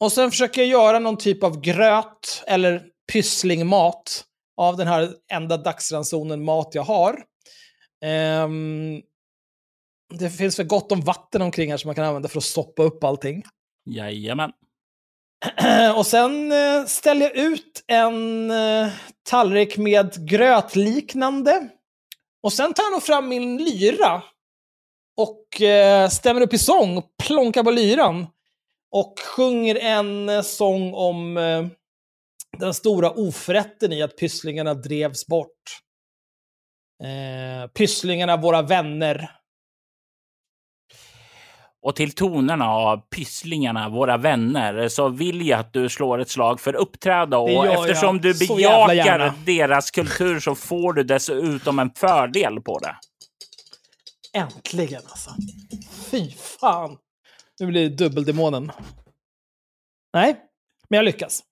Och 0.00 0.12
sen 0.12 0.30
försöker 0.30 0.60
jag 0.60 0.70
göra 0.70 0.98
någon 0.98 1.16
typ 1.16 1.44
av 1.44 1.60
gröt 1.60 2.44
eller 2.46 2.82
pysslingmat 3.12 4.24
av 4.56 4.76
den 4.76 4.86
här 4.86 5.14
enda 5.32 5.56
dagsransonen 5.56 6.44
mat 6.44 6.74
jag 6.74 6.82
har. 6.82 7.24
Ehm, 8.04 9.00
det 10.18 10.30
finns 10.30 10.58
väl 10.58 10.66
gott 10.66 10.92
om 10.92 11.00
vatten 11.00 11.42
omkring 11.42 11.70
här 11.70 11.76
som 11.76 11.88
man 11.88 11.94
kan 11.94 12.04
använda 12.04 12.28
för 12.28 12.38
att 12.38 12.44
stoppa 12.44 12.82
upp 12.82 13.04
allting. 13.04 13.42
Jajamän. 13.90 14.52
Och 15.96 16.06
sen 16.06 16.52
eh, 16.52 16.84
ställer 16.86 17.26
jag 17.26 17.36
ut 17.36 17.84
en 17.86 18.50
eh, 18.50 18.88
tallrik 19.22 19.76
med 19.76 20.28
grötliknande. 20.28 21.68
Och 22.42 22.52
sen 22.52 22.74
tar 22.74 22.82
jag 22.82 22.92
nog 22.92 23.02
fram 23.02 23.28
min 23.28 23.56
lyra. 23.56 24.22
Och 25.16 25.62
eh, 25.62 26.08
stämmer 26.08 26.40
upp 26.40 26.54
i 26.54 26.58
sång 26.58 27.02
plonkar 27.22 27.62
på 27.64 27.70
lyran. 27.70 28.26
Och 28.90 29.14
sjunger 29.36 29.74
en 29.74 30.28
eh, 30.28 30.42
sång 30.42 30.94
om 30.94 31.36
eh, 31.36 31.66
den 32.58 32.74
stora 32.74 33.10
oförrätten 33.10 33.92
i 33.92 34.02
att 34.02 34.16
pysslingarna 34.16 34.74
drevs 34.74 35.26
bort. 35.26 35.80
Eh, 37.02 37.70
pysslingarna, 37.70 38.36
våra 38.36 38.62
vänner. 38.62 39.30
Och 41.82 41.96
till 41.96 42.12
tonerna 42.12 42.68
av 42.68 42.96
pysslingarna, 42.96 43.88
våra 43.88 44.16
vänner, 44.16 44.88
så 44.88 45.08
vill 45.08 45.46
jag 45.46 45.60
att 45.60 45.72
du 45.72 45.88
slår 45.88 46.20
ett 46.20 46.30
slag 46.30 46.60
för 46.60 46.74
uppträda. 46.74 47.38
Och 47.38 47.50
gör 47.50 47.64
jag. 47.64 47.90
eftersom 47.90 48.20
du 48.20 48.34
bejakar 48.38 49.32
deras 49.46 49.90
kultur 49.90 50.40
så 50.40 50.54
får 50.54 50.92
du 50.92 51.02
dessutom 51.02 51.78
en 51.78 51.90
fördel 51.90 52.60
på 52.60 52.78
det. 52.78 52.96
Äntligen 54.32 55.02
alltså. 55.06 55.30
Fy 56.10 56.30
fan. 56.60 56.96
Nu 57.60 57.66
blir 57.66 57.90
det 57.90 57.96
dubbeldemonen. 57.96 58.72
Nej, 60.12 60.36
men 60.88 60.96
jag 60.96 61.04
lyckas. 61.04 61.44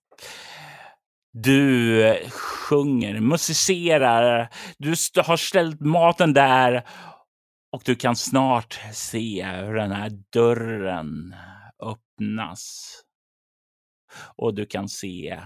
Du 1.31 2.01
eh, 2.07 2.29
sjunger, 2.29 3.19
musicerar, 3.19 4.49
du 4.77 4.89
har 5.21 5.37
ställt 5.37 5.79
maten 5.79 6.33
där 6.33 6.87
och 7.71 7.81
du 7.85 7.95
kan 7.95 8.15
snart 8.15 8.79
se 8.93 9.45
hur 9.45 9.73
den 9.73 9.91
här 9.91 10.09
dörren 10.29 11.35
öppnas. 11.79 12.95
och 14.35 14.53
du 14.53 14.65
kan 14.65 14.89
se 14.89 15.41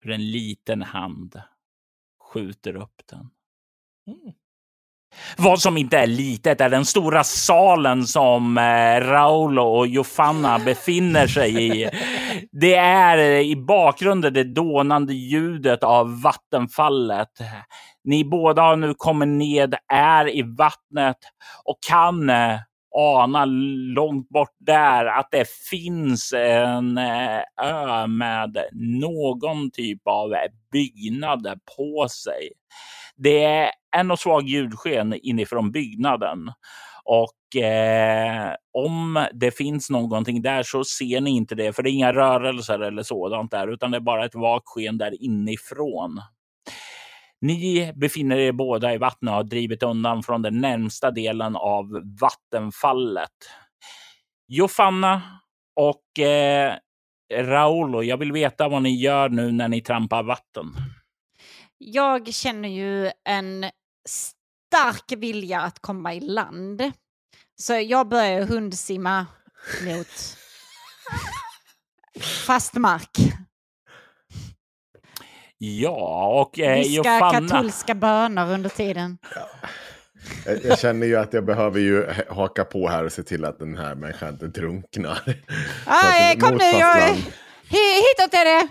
hur 0.00 0.10
en 0.10 0.30
liten 0.30 0.82
hand 0.82 1.42
skjuter 2.32 2.76
upp 2.76 3.02
den. 3.06 3.30
Mm. 4.06 4.34
Vad 5.36 5.60
som 5.60 5.76
inte 5.76 5.98
är 5.98 6.06
litet 6.06 6.60
är 6.60 6.68
den 6.68 6.84
stora 6.84 7.24
salen 7.24 8.06
som 8.06 8.58
eh, 8.58 9.00
Raul 9.00 9.46
Raulo 9.46 9.62
och 9.62 9.86
Jofanna 9.86 10.58
befinner 10.58 11.26
sig 11.26 11.82
i. 11.82 11.90
Det 12.52 12.74
är 12.74 13.18
eh, 13.18 13.40
i 13.40 13.56
bakgrunden 13.56 14.32
det 14.32 14.44
dånande 14.44 15.14
ljudet 15.14 15.82
av 15.82 16.22
vattenfallet. 16.22 17.28
Ni 18.04 18.24
båda 18.24 18.62
har 18.62 18.76
nu 18.76 18.94
kommit 18.94 19.28
ned, 19.28 19.74
är 19.92 20.36
i 20.36 20.42
vattnet 20.42 21.16
och 21.64 21.78
kan 21.88 22.30
eh, 22.30 22.58
ana 22.96 23.44
långt 23.94 24.28
bort 24.28 24.56
där 24.58 25.06
att 25.06 25.28
det 25.30 25.48
finns 25.70 26.32
en 26.32 26.98
ö 27.62 28.06
med 28.06 28.56
någon 28.72 29.70
typ 29.70 30.00
av 30.04 30.34
byggnad 30.72 31.60
på 31.76 32.08
sig. 32.08 32.52
Det 33.16 33.44
är 33.44 33.70
en 33.96 34.10
och 34.10 34.18
svag 34.18 34.48
ljudsken 34.48 35.14
inifrån 35.14 35.72
byggnaden. 35.72 36.52
Och 37.04 37.62
eh, 37.62 38.54
om 38.72 39.26
det 39.32 39.50
finns 39.50 39.90
någonting 39.90 40.42
där 40.42 40.62
så 40.62 40.84
ser 40.84 41.20
ni 41.20 41.30
inte 41.30 41.54
det, 41.54 41.72
för 41.72 41.82
det 41.82 41.90
är 41.90 41.92
inga 41.92 42.12
rörelser 42.12 42.78
eller 42.78 43.02
sådant 43.02 43.50
där, 43.50 43.68
utan 43.68 43.90
det 43.90 43.96
är 43.96 44.00
bara 44.00 44.24
ett 44.24 44.34
vagt 44.34 44.64
sken 44.66 44.98
där 44.98 45.22
inifrån. 45.22 46.20
Ni 47.40 47.92
befinner 47.96 48.36
er 48.36 48.52
båda 48.52 48.94
i 48.94 48.98
vattnet 48.98 49.30
och 49.30 49.36
har 49.36 49.44
drivit 49.44 49.82
undan 49.82 50.22
från 50.22 50.42
den 50.42 50.60
närmsta 50.60 51.10
delen 51.10 51.56
av 51.56 52.02
vattenfallet. 52.20 53.30
Jofanna 54.48 55.22
och 55.76 56.24
eh, 56.24 56.74
Raolo, 57.34 58.02
jag 58.02 58.16
vill 58.16 58.32
veta 58.32 58.68
vad 58.68 58.82
ni 58.82 59.00
gör 59.00 59.28
nu 59.28 59.52
när 59.52 59.68
ni 59.68 59.80
trampar 59.80 60.22
vatten. 60.22 60.66
Jag 61.78 62.34
känner 62.34 62.68
ju 62.68 63.10
en 63.24 63.70
stark 64.08 65.12
vilja 65.16 65.60
att 65.60 65.78
komma 65.78 66.14
i 66.14 66.20
land. 66.20 66.92
Så 67.56 67.74
jag 67.74 68.08
börjar 68.08 68.42
hundsimma 68.46 69.26
mot 69.84 70.36
fast 72.46 72.74
mark. 72.74 73.10
Ja, 75.58 76.26
och 76.40 76.58
eh, 76.58 76.78
Viska 76.78 76.92
Jofanna... 76.92 77.48
katolska 77.48 77.94
böner 77.94 78.52
under 78.52 78.70
tiden. 78.70 79.18
Jag, 80.46 80.64
jag 80.64 80.78
känner 80.78 81.06
ju 81.06 81.16
att 81.16 81.32
jag 81.32 81.44
behöver 81.44 81.80
ju 81.80 82.06
haka 82.30 82.64
på 82.64 82.88
här 82.88 83.04
och 83.04 83.12
se 83.12 83.22
till 83.22 83.44
att 83.44 83.58
den 83.58 83.76
här 83.76 83.94
människan 83.94 84.28
inte 84.28 84.46
drunknar. 84.46 85.20
Det- 85.24 86.40
kom 86.40 86.54
nu, 86.56 86.64
jag, 86.64 86.96
fastland. 86.98 87.32
Hi- 87.68 88.00
hitåt 88.02 88.34
är 88.34 88.44
det! 88.44 88.68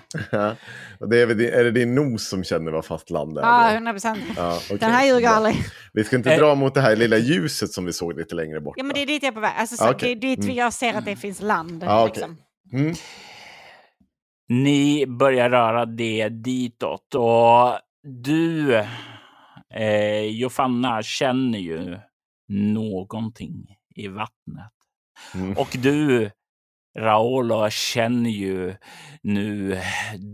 Det 1.09 1.21
är, 1.21 1.25
väl 1.25 1.37
din, 1.37 1.53
är 1.53 1.63
det 1.63 1.71
din 1.71 1.95
nos 1.95 2.27
som 2.29 2.43
känner 2.43 2.71
vad 2.71 2.85
fastland 2.85 3.37
är? 3.37 3.41
Ja, 3.41 3.63
eller? 3.65 3.75
100 3.75 3.91
procent. 3.93 4.19
Ja, 4.37 4.59
okej. 4.65 4.77
Den 4.77 4.91
här 4.91 5.05
ljuger 5.07 5.29
aldrig. 5.29 5.55
Vi 5.93 6.03
ska 6.03 6.15
inte 6.15 6.33
Eh. 6.33 6.39
dra 6.39 6.55
mot 6.55 6.73
det 6.73 6.81
här 6.81 6.95
lilla 6.95 7.17
ljuset 7.17 7.71
som 7.71 7.85
vi 7.85 7.93
såg 7.93 8.17
lite 8.17 8.35
längre 8.35 8.61
bort. 8.61 8.73
Ja, 8.77 8.83
men 8.83 8.93
det 8.93 9.01
är 9.01 9.05
dit 9.05 9.23
jag 9.23 9.29
är 9.31 9.33
på 9.35 9.39
väg. 9.39 9.51
Alltså, 9.57 9.75
så, 9.77 9.83
Ah, 9.85 9.91
okej. 9.91 10.15
Det 10.15 10.27
är 10.27 10.35
dit 10.37 10.55
jag 10.55 10.73
ser 10.73 10.93
att 10.93 11.05
det 11.05 11.15
finns 11.15 11.41
land. 11.41 11.83
Ja, 11.83 12.03
okej. 12.03 12.13
liksom. 12.15 12.37
Mm. 12.79 12.95
Ni 14.49 15.05
börjar 15.07 15.49
röra 15.49 15.85
det 15.85 16.29
ditåt 16.29 17.15
och 17.15 17.79
du, 18.03 18.75
eh, 19.73 20.21
Jofanna, 20.21 21.03
känner 21.03 21.59
ju 21.59 21.97
någonting 22.49 23.75
i 23.95 24.07
vattnet. 24.07 24.71
Mm. 25.33 25.53
Och 25.57 25.67
du, 25.79 26.31
Raolo, 26.99 27.69
känner 27.69 28.29
ju 28.29 28.75
nu 29.21 29.79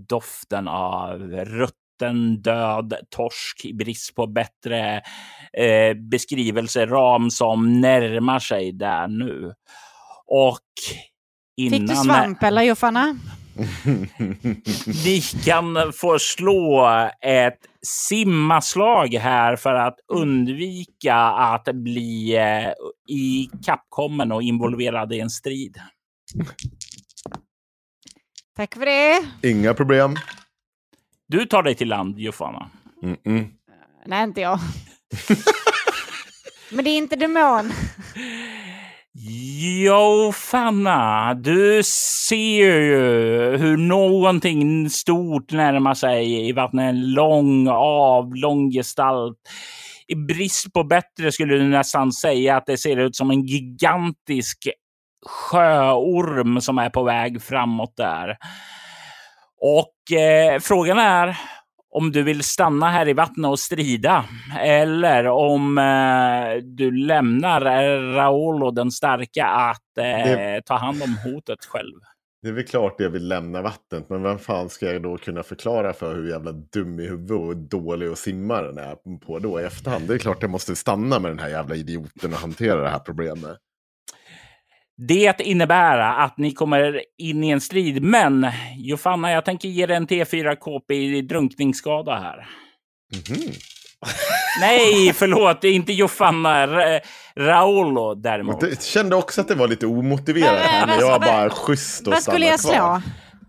doften 0.07 0.67
av 0.67 1.19
rutten 1.21 2.41
död 2.41 2.93
torsk 3.09 3.65
i 3.65 3.73
brist 3.73 4.15
på 4.15 4.27
bättre 4.27 5.01
eh, 5.57 5.93
beskrivelseram 5.93 7.31
som 7.31 7.81
närmar 7.81 8.39
sig 8.39 8.71
där 8.71 9.07
nu. 9.07 9.53
Och 10.27 10.59
innan... 11.57 11.79
Fick 11.79 11.89
du 11.89 11.95
svamp 11.95 12.43
eller 12.43 12.61
Jofanna? 12.61 13.15
Ni 15.05 15.21
kan 15.45 15.93
få 15.93 16.19
slå 16.19 16.87
ett 17.21 17.59
simmaslag 17.87 19.13
här 19.13 19.55
för 19.55 19.73
att 19.73 19.95
undvika 20.13 21.15
att 21.15 21.65
bli 21.73 22.35
eh, 22.37 22.71
i 23.15 23.49
kappkommen 23.65 24.31
och 24.31 24.43
involverad 24.43 25.13
i 25.13 25.19
en 25.19 25.29
strid. 25.29 25.77
Tack 28.55 28.73
för 28.73 28.85
det. 28.85 29.49
Inga 29.49 29.73
problem. 29.73 30.15
Du 31.27 31.45
tar 31.45 31.63
dig 31.63 31.75
till 31.75 31.87
land, 31.87 32.19
Jofanna. 32.19 32.69
Mm-mm. 33.03 33.49
Nej, 34.05 34.23
inte 34.23 34.41
jag. 34.41 34.59
Men 36.71 36.85
det 36.85 36.91
är 36.91 36.97
inte 36.97 37.15
demon. 37.15 37.71
Jofanna, 39.83 41.33
du 41.33 41.81
ser 41.83 42.79
ju 42.79 43.57
hur 43.57 43.77
någonting 43.77 44.89
stort 44.89 45.51
närmar 45.51 45.93
sig 45.93 46.49
i 46.49 46.51
vattnet. 46.51 46.89
En 46.89 47.13
lång, 47.13 47.67
avlång 47.67 48.71
gestalt. 48.71 49.37
I 50.07 50.15
brist 50.15 50.73
på 50.73 50.83
bättre 50.83 51.31
skulle 51.31 51.57
du 51.57 51.63
nästan 51.63 52.11
säga 52.11 52.57
att 52.57 52.65
det 52.65 52.77
ser 52.77 52.97
ut 52.97 53.15
som 53.15 53.31
en 53.31 53.45
gigantisk 53.45 54.57
sjöorm 55.25 56.61
som 56.61 56.77
är 56.77 56.89
på 56.89 57.03
väg 57.03 57.41
framåt 57.41 57.93
där. 57.97 58.37
Och 59.61 60.17
eh, 60.17 60.59
frågan 60.59 60.99
är 60.99 61.37
om 61.93 62.11
du 62.11 62.23
vill 62.23 62.43
stanna 62.43 62.89
här 62.89 63.07
i 63.07 63.13
vattnet 63.13 63.49
och 63.49 63.59
strida 63.59 64.25
eller 64.59 65.27
om 65.27 65.77
eh, 65.77 66.63
du 66.63 66.91
lämnar 66.91 67.61
Raolo 68.13 68.71
den 68.71 68.91
starka 68.91 69.45
att 69.47 69.97
eh, 69.97 70.03
Det- 70.03 70.61
ta 70.65 70.75
hand 70.77 71.01
om 71.03 71.17
hotet 71.31 71.65
själv. 71.65 71.93
Det 72.43 72.47
är 72.49 72.53
väl 72.53 72.63
klart 72.65 72.95
jag 72.97 73.09
vill 73.09 73.27
lämna 73.27 73.61
vattnet, 73.61 74.09
men 74.09 74.23
vem 74.23 74.39
fan 74.39 74.69
ska 74.69 74.85
jag 74.93 75.03
då 75.03 75.17
kunna 75.17 75.43
förklara 75.43 75.93
för 75.93 76.15
hur 76.15 76.29
jävla 76.31 76.51
dum 76.51 76.99
i 76.99 77.07
huvudet 77.07 77.31
och 77.49 77.57
dålig 77.57 78.07
att 78.07 78.17
simma 78.17 78.61
den 78.61 78.77
är 78.77 78.95
på 79.25 79.39
då 79.39 79.61
i 79.61 79.63
efterhand? 79.63 80.07
Det 80.07 80.13
är 80.13 80.17
klart 80.17 80.37
jag 80.41 80.51
måste 80.51 80.75
stanna 80.75 81.19
med 81.19 81.31
den 81.31 81.39
här 81.39 81.49
jävla 81.49 81.75
idioten 81.75 82.33
och 82.33 82.39
hantera 82.39 82.81
det 82.81 82.89
här 82.89 82.99
problemet. 82.99 83.57
Det 85.07 85.41
innebär 85.41 85.97
att 85.97 86.37
ni 86.37 86.51
kommer 86.51 87.01
in 87.17 87.43
i 87.43 87.49
en 87.49 87.61
strid, 87.61 88.03
men 88.03 88.47
Jofanna, 88.77 89.31
jag 89.31 89.45
tänker 89.45 89.69
ge 89.69 89.85
dig 89.85 89.95
en 89.97 90.07
T4 90.07 90.55
KP 90.55 90.93
i 90.95 91.21
drunkningsskada 91.21 92.15
här. 92.15 92.47
Mhm. 93.29 93.51
Nej, 94.59 95.13
förlåt, 95.13 95.63
inte 95.63 95.93
Jofanna. 95.93 96.67
Ra 96.67 96.99
Raolo 97.35 98.15
däremot. 98.15 98.59
det, 98.59 98.83
kände 98.83 99.15
också 99.15 99.41
att 99.41 99.47
det 99.47 99.55
var 99.55 99.67
lite 99.67 99.85
omotiverat 99.85 100.53
Men, 100.53 100.69
här, 100.69 100.87
men 100.87 100.99
jag 100.99 101.07
var 101.09 101.19
bara 101.19 101.49
schysst 101.49 102.07
och 102.07 102.13
Vad 102.13 102.23
skulle 102.23 102.45
jag 102.45 102.59
slå? 102.59 103.01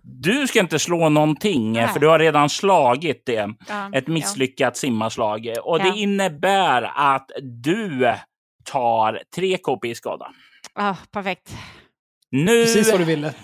Du 0.03 0.47
ska 0.47 0.61
inte 0.61 0.79
slå 0.79 1.09
någonting, 1.09 1.73
Nej. 1.73 1.89
för 1.89 2.01
du 2.01 2.07
har 2.09 2.19
redan 2.19 2.49
slagit 2.51 3.23
det. 3.27 3.49
Ja, 3.69 3.91
Ett 3.95 4.07
misslyckat 4.07 4.77
simmarslag. 4.77 5.49
Och 5.63 5.79
Ja. 5.81 5.85
det 5.85 5.99
innebär 5.99 6.91
att 6.97 7.31
du 7.43 8.13
tar 8.65 9.21
3 9.37 9.57
KP 9.59 9.89
i 9.89 9.95
skada. 9.95 10.27
Ja, 10.75 10.89
Ah, 10.91 10.97
perfekt. 11.11 11.55
Nu, 12.31 12.63
Precis 12.65 12.91
vad 12.91 13.01
du 13.01 13.05
ville. 13.05 13.35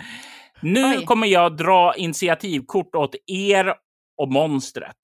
nu 0.62 0.84
Oj. 0.84 1.04
kommer 1.04 1.26
jag 1.26 1.56
dra 1.56 1.94
initiativkort 1.96 2.94
åt 2.94 3.14
er 3.26 3.74
och 4.16 4.32
monstret. 4.32 4.96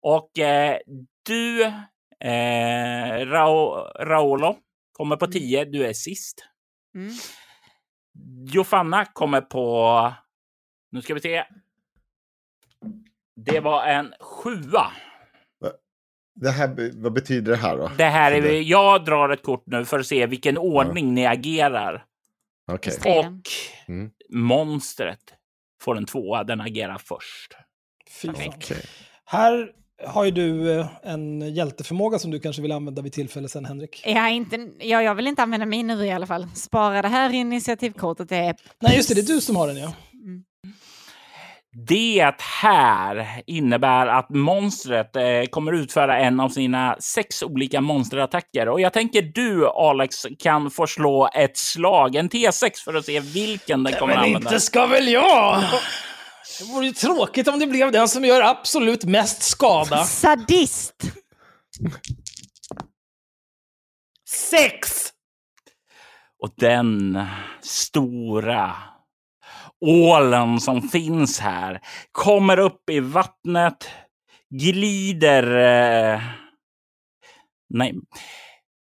Och 0.00 0.38
eh, 0.38 0.78
du, 1.22 1.64
eh, 2.28 3.26
Rao, 3.26 3.74
Raolo, 4.00 4.56
kommer 4.92 5.16
på 5.16 5.26
10. 5.26 5.64
Du 5.64 5.86
är 5.86 5.92
sist. 5.92 6.44
Mm. 6.94 7.10
Jofanna 8.46 9.04
kommer 9.04 9.40
på... 9.40 10.12
Nu 10.90 11.02
ska 11.02 11.14
vi 11.14 11.20
se. 11.20 11.44
Det 13.36 13.60
var 13.60 13.86
en 13.86 14.14
sjua. 14.20 14.86
Det 16.34 16.50
här, 16.50 16.90
vad 17.02 17.12
betyder 17.12 17.52
det 17.52 17.58
här 17.58 17.76
då? 17.76 17.90
Det 17.98 18.04
här 18.04 18.32
är, 18.32 18.60
jag 18.60 19.04
drar 19.04 19.28
ett 19.28 19.42
kort 19.42 19.62
nu 19.66 19.84
för 19.84 19.98
att 19.98 20.06
se 20.06 20.26
vilken 20.26 20.58
ordning 20.58 21.14
ni 21.14 21.26
agerar. 21.26 22.04
Striden. 22.90 23.34
Och 23.34 23.40
Mm. 23.88 24.10
monstret 24.30 25.20
får 25.82 25.96
en 25.96 26.04
tvåa. 26.06 26.44
Den 26.44 26.60
agerar 26.60 26.98
först. 27.04 27.52
Okej. 28.28 28.80
Här 29.24 29.70
har 30.06 30.24
ju 30.24 30.30
du 30.30 30.72
eh, 30.78 30.86
en 31.02 31.54
hjälteförmåga 31.54 32.18
som 32.18 32.30
du 32.30 32.40
kanske 32.40 32.62
vill 32.62 32.72
använda 32.72 33.02
vid 33.02 33.12
tillfälle 33.12 33.48
sen, 33.48 33.64
Henrik. 33.64 34.02
Ja, 34.06 34.28
inte, 34.28 34.68
ja, 34.78 35.02
jag 35.02 35.14
vill 35.14 35.26
inte 35.26 35.42
använda 35.42 35.66
min 35.66 35.86
nu 35.86 36.06
i 36.06 36.10
alla 36.10 36.26
fall. 36.26 36.46
Spara 36.54 37.02
det 37.02 37.08
här 37.08 37.32
initiativkortet. 37.34 38.28
Det 38.28 38.36
är 38.36 38.56
Nej, 38.80 38.96
just 38.96 39.08
det, 39.08 39.14
det 39.14 39.20
är 39.20 39.34
du 39.34 39.40
som 39.40 39.56
har 39.56 39.66
den 39.66 39.76
ja. 39.76 39.92
Det 41.76 42.34
här 42.38 43.42
innebär 43.46 44.06
att 44.06 44.30
monstret 44.30 45.16
eh, 45.16 45.22
kommer 45.50 45.72
utföra 45.72 46.18
en 46.18 46.40
av 46.40 46.48
sina 46.48 46.96
sex 47.00 47.42
olika 47.42 47.80
monsterattacker. 47.80 48.68
Och 48.68 48.80
jag 48.80 48.92
tänker 48.92 49.22
du, 49.22 49.68
Alex, 49.68 50.26
kan 50.38 50.70
få 50.70 50.86
slå 50.86 51.30
ett 51.34 51.56
slag, 51.56 52.14
en 52.16 52.28
T6, 52.30 52.70
för 52.84 52.94
att 52.94 53.04
se 53.04 53.20
vilken 53.20 53.84
den 53.84 53.92
kommer 53.92 54.14
Men 54.14 54.24
använda. 54.24 54.38
inte 54.50 54.60
ska 54.60 54.86
väl 54.86 55.08
jag? 55.08 55.62
Det 56.58 56.64
vore 56.72 56.86
ju 56.86 56.92
tråkigt 56.92 57.48
om 57.48 57.58
det 57.58 57.66
blev 57.66 57.92
den 57.92 58.08
som 58.08 58.24
gör 58.24 58.42
absolut 58.42 59.04
mest 59.04 59.42
skada. 59.42 60.04
Sadist! 60.04 60.94
Sex! 64.50 65.08
Och 66.42 66.54
den 66.56 67.22
stora 67.62 68.72
ålen 69.84 70.60
som 70.60 70.82
finns 70.82 71.40
här 71.40 71.80
kommer 72.12 72.58
upp 72.58 72.90
i 72.90 73.00
vattnet, 73.00 73.88
glider... 74.50 75.56
Eh... 76.14 76.20
Nej, 77.74 77.94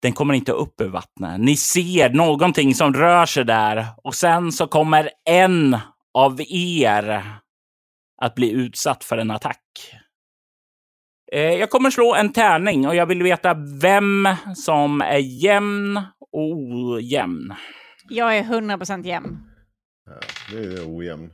den 0.02 0.12
kommer 0.12 0.34
inte 0.34 0.52
upp 0.52 0.80
ur 0.80 0.88
vattnet. 0.88 1.40
Ni 1.40 1.56
ser 1.56 2.10
någonting 2.10 2.74
som 2.74 2.94
rör 2.94 3.26
sig 3.26 3.44
där 3.44 3.86
och 4.04 4.14
sen 4.14 4.52
så 4.52 4.66
kommer 4.66 5.10
en 5.30 5.76
av 6.14 6.40
er 6.48 7.24
att 8.22 8.34
bli 8.34 8.50
utsatt 8.50 9.04
för 9.04 9.18
en 9.18 9.30
attack. 9.30 9.60
Eh, 11.32 11.40
Jag 11.52 11.70
kommer 11.70 11.90
slå 11.90 12.14
en 12.14 12.32
tärning 12.32 12.88
och 12.88 12.94
jag 12.94 13.06
vill 13.06 13.22
veta 13.22 13.54
vem 13.80 14.28
som 14.56 15.00
är 15.00 15.18
jämn 15.18 15.96
och 16.20 16.52
ojämn. 16.52 17.54
Jag 18.08 18.36
är 18.38 18.42
100% 18.42 19.06
jämn. 19.06 19.53
Ja, 20.06 20.20
det 20.50 20.58
är 20.58 20.96
ojämn. 20.96 21.30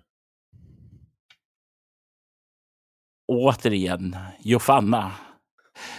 Återigen, 3.28 4.16
Jofanna. 4.40 5.12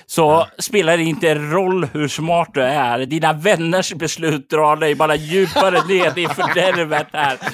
Så 0.05 0.47
spelar 0.57 0.97
det 0.97 1.03
inte 1.03 1.35
roll 1.35 1.85
hur 1.85 2.07
smart 2.07 2.49
du 2.53 2.61
är. 2.61 3.05
Dina 3.05 3.33
vänners 3.33 3.93
beslut 3.93 4.49
drar 4.49 4.75
dig 4.75 4.95
bara 4.95 5.15
djupare 5.15 5.87
ner 5.87 6.19
i 6.19 6.27
fördärvet 6.27 7.07
här. 7.13 7.37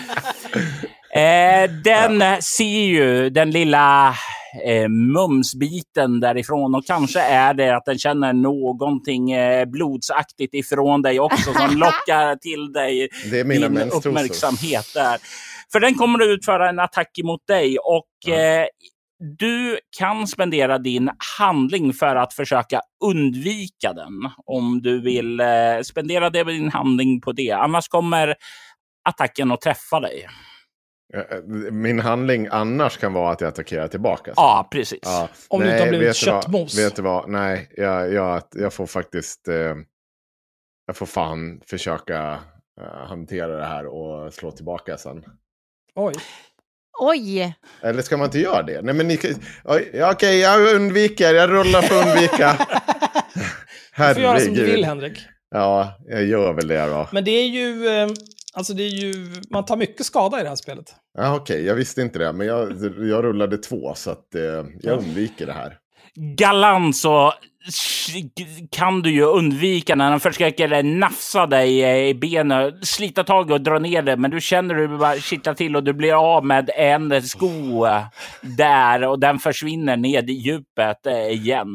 Eh, 1.08 1.70
den 1.70 2.42
ser 2.42 2.86
ju 2.86 3.30
den 3.30 3.52
lilla 3.52 4.16
eh, 4.66 4.90
mumsbiten 4.90 6.20
därifrån 6.20 6.76
och 6.76 6.86
kanske 6.86 7.20
är 7.20 7.54
det 7.54 7.76
att 7.76 7.86
den 7.86 7.98
känner 7.98 8.34
någonting 8.34 9.32
eh, 9.32 9.66
blodsaktigt 9.66 10.54
ifrån 10.54 11.02
dig 11.02 11.20
också 11.20 11.54
som 11.54 11.78
lockar 11.78 12.36
till 12.36 12.72
dig 12.72 13.10
Det 13.32 13.40
är 13.40 13.44
mina 13.44 13.70
din 13.70 13.92
uppmärksamhet 13.92 14.92
där. 14.94 15.18
För 15.72 15.80
den 15.80 15.96
kommer 15.96 16.24
att 16.24 16.28
utföra 16.28 16.70
en 16.70 16.80
attack 16.80 17.20
emot 17.20 17.48
dig 17.48 17.78
och 17.78 18.34
eh, 18.34 18.66
du 19.20 19.80
kan 19.98 20.28
spendera 20.28 20.78
din 20.78 21.10
handling 21.38 21.94
för 21.94 22.16
att 22.16 22.34
försöka 22.34 22.82
undvika 23.06 23.94
den. 23.94 24.32
Om 24.46 24.82
du 24.82 25.02
vill 25.02 25.40
eh, 25.40 25.48
spendera 25.84 26.30
det, 26.30 26.44
din 26.44 26.72
handling 26.72 27.22
på 27.22 27.32
det. 27.32 27.52
Annars 27.52 27.88
kommer 27.88 28.36
attacken 29.10 29.52
att 29.52 29.62
träffa 29.62 30.00
dig. 30.00 30.28
Eh, 31.14 31.38
Min 31.72 32.00
handling 32.00 32.48
annars 32.52 32.98
kan 32.98 33.14
vara 33.14 33.32
att 33.32 33.42
jag 33.42 33.48
attackerar 33.48 33.88
tillbaka. 33.88 34.34
Ja, 34.36 34.68
precis. 34.72 35.00
Ja. 35.02 35.30
Om 35.48 35.62
du 35.62 35.70
inte 35.72 35.80
har 35.84 35.88
blivit 35.90 36.08
vet 36.08 36.26
du 36.26 36.32
vad? 36.32 36.44
köttmos. 36.44 36.78
Vet 36.80 36.96
du 36.96 37.02
vad? 37.02 37.30
Nej, 37.30 37.70
jag, 37.76 38.14
jag, 38.14 38.42
jag 38.56 38.74
får 38.74 38.86
faktiskt... 38.86 39.48
Eh, 39.48 39.76
jag 40.88 40.96
får 40.96 41.06
fan 41.06 41.62
försöka 41.66 42.40
eh, 42.82 43.08
hantera 43.08 43.56
det 43.58 43.66
här 43.66 43.86
och 43.86 44.34
slå 44.34 44.52
tillbaka 44.52 44.98
sen. 44.98 45.24
Oj. 45.96 46.14
Oj! 47.00 47.56
Eller 47.82 48.02
ska 48.02 48.18
man 48.18 48.26
inte 48.26 48.40
göra 48.40 48.64
det? 48.64 48.82
Nej, 48.82 48.94
men 48.96 49.08
ni, 49.08 49.20
oj, 49.64 49.90
ja, 49.94 50.12
okej, 50.12 50.40
jag 50.40 50.76
undviker. 50.76 51.34
Jag 51.34 51.50
rullar 51.50 51.82
för 51.82 52.00
att 52.02 52.08
undvika. 52.08 52.58
Du 53.98 54.14
får 54.14 54.24
göra 54.24 54.40
som 54.40 54.54
du 54.54 54.62
vill, 54.62 54.70
Herregud. 54.70 54.86
Henrik. 54.86 55.20
Ja, 55.50 55.98
jag 56.08 56.26
gör 56.26 56.54
väl 56.54 56.68
det 56.68 56.86
då. 56.86 57.08
Men 57.12 57.24
det 57.24 57.32
är 57.32 57.48
ju... 57.48 57.88
eh, 57.88 58.08
Alltså 58.58 58.74
det 58.74 58.84
är 58.84 58.90
ju... 58.90 59.14
Man 59.52 59.66
tar 59.66 59.78
mycket 59.78 60.06
skada 60.06 60.40
i 60.40 60.44
det 60.44 60.50
här 60.50 60.56
spelet. 60.56 60.96
Ja, 61.18 61.36
okej, 61.36 61.66
jag 61.66 61.76
visste 61.76 62.02
inte 62.02 62.20
det. 62.20 62.34
Men 62.34 62.48
jag, 62.48 62.72
jag 63.00 63.24
rullade 63.24 63.58
två, 63.58 63.94
så 63.96 64.12
att, 64.12 64.36
eh, 64.36 64.42
jag 64.82 64.98
undviker 65.00 65.46
det 65.46 65.54
här. 65.54 65.78
galant 66.38 66.98
så 66.98 67.34
kan 68.72 69.02
du 69.02 69.12
ju 69.12 69.24
undvika 69.24 69.96
när 69.96 70.10
han 70.10 70.20
försöker 70.20 70.84
nafsa 70.84 71.48
dig 71.48 72.10
i 72.10 72.14
benen, 72.14 72.74
slita 72.86 73.24
tag 73.24 73.52
och 73.52 73.62
dra 73.62 73.80
ner 73.80 74.02
det. 74.02 74.18
Men 74.18 74.32
du 74.32 74.42
känner 74.42 74.76
hur 74.76 74.88
det 74.88 74.98
bara 74.98 75.16
kittlar 75.16 75.54
till 75.54 75.76
och 75.76 75.84
du 75.84 75.94
blir 75.94 76.36
av 76.36 76.46
med 76.46 76.70
en 76.76 77.22
sko 77.22 77.86
där 78.42 79.04
och 79.04 79.20
den 79.20 79.40
försvinner 79.40 79.98
ned 79.98 80.30
i 80.30 80.34
djupet 80.34 81.06
eh, 81.06 81.28
igen. 81.28 81.68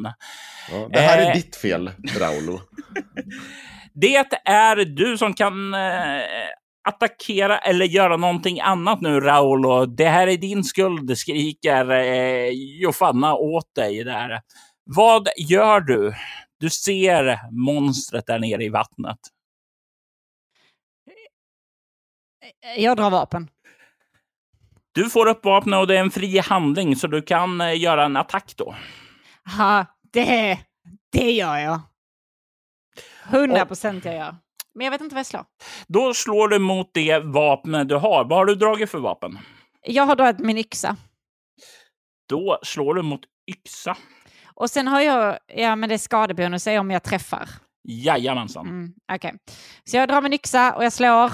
Ja, 0.73 0.89
det 0.93 0.99
här 1.01 1.23
är 1.23 1.27
Eh. 1.31 1.35
ditt 1.35 1.57
fel, 1.57 1.91
Raulo. 2.19 2.61
Det 3.95 4.17
är 4.45 4.85
du 4.85 5.19
som 5.19 5.35
kan 5.35 5.75
eh, 5.75 6.21
attackera 6.85 7.59
eller 7.59 7.85
göra 7.85 8.17
någonting 8.17 8.61
annat 8.61 9.01
nu, 9.01 9.21
Raolo. 9.21 9.87
Det 9.87 10.09
här 10.09 10.27
är 10.27 10.37
din 10.37 10.65
skuld, 10.65 11.19
skriker 11.19 11.91
eh, 11.91 12.49
Jofanna 12.81 13.35
åt 13.35 13.75
dig 13.75 14.05
där. 14.05 14.41
Vad 14.85 15.29
gör 15.37 15.81
du? 15.81 16.15
Du 16.59 16.71
ser 16.71 17.51
monstret 17.51 18.27
där 18.27 18.39
nere 18.39 18.65
i 18.65 18.69
vattnet. 18.69 19.19
Jag 22.77 22.97
drar 22.97 23.11
vapen. 23.11 23.49
Du 24.93 25.11
får 25.11 25.27
upp 25.27 25.45
vapnet 25.45 25.79
och 25.79 25.87
det 25.87 25.97
är 25.97 26.01
en 26.01 26.11
fri 26.11 26.39
handling 26.39 26.97
så 26.97 27.07
du 27.07 27.23
kan 27.23 27.61
eh, 27.61 27.81
göra 27.81 28.05
en 28.05 28.17
attack 28.17 28.53
då. 28.57 28.75
Ja, 29.59 29.87
det, 30.13 30.59
det 31.13 31.33
gör 31.33 31.57
jag. 31.57 31.81
100 33.31 33.67
procent 33.67 34.05
jag 34.05 34.15
gör. 34.15 34.37
Men 34.75 34.85
jag 34.85 34.91
vet 34.91 35.01
inte 35.01 35.15
vad 35.15 35.21
jag 35.21 35.27
slår. 35.27 35.45
Då 35.87 36.15
slår 36.15 36.49
du 36.49 36.59
mot 36.59 36.91
det 36.95 37.19
vapen 37.19 37.89
du 37.89 37.95
har. 37.97 38.25
Vad 38.25 38.39
har 38.39 38.47
du 38.47 38.55
dragit 38.55 38.91
för 38.91 38.99
vapen? 38.99 39.39
Jag 39.87 40.07
har 40.07 40.17
dragit 40.17 40.39
min 40.39 40.59
yxa. 40.59 40.97
Då 42.29 42.59
slår 42.63 42.95
du 42.95 43.03
mot 43.03 43.21
yxa. 43.51 43.97
Och 44.55 44.71
sen 44.71 44.89
har 44.89 45.01
jag, 45.01 45.39
ja 45.47 45.77
men 45.77 45.89
det 45.89 45.95
är 45.95 45.99
skadebonus 45.99 46.67
om 46.67 46.91
jag 46.91 47.03
träffar. 47.03 47.49
Jajamensan. 47.89 48.67
Mm, 48.67 48.93
Okej. 49.13 49.35
Så 49.85 49.97
jag 49.97 50.09
drar 50.09 50.23
min 50.23 50.33
yxa 50.33 50.75
och 50.75 50.85
jag 50.85 50.93
slår 50.93 51.33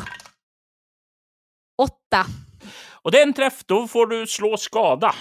åtta. 1.82 2.26
Och 3.02 3.12
det 3.12 3.18
är 3.18 3.22
en 3.22 3.32
träff. 3.32 3.64
Då 3.66 3.88
får 3.88 4.06
du 4.06 4.26
slå 4.26 4.56
skada. 4.56 5.14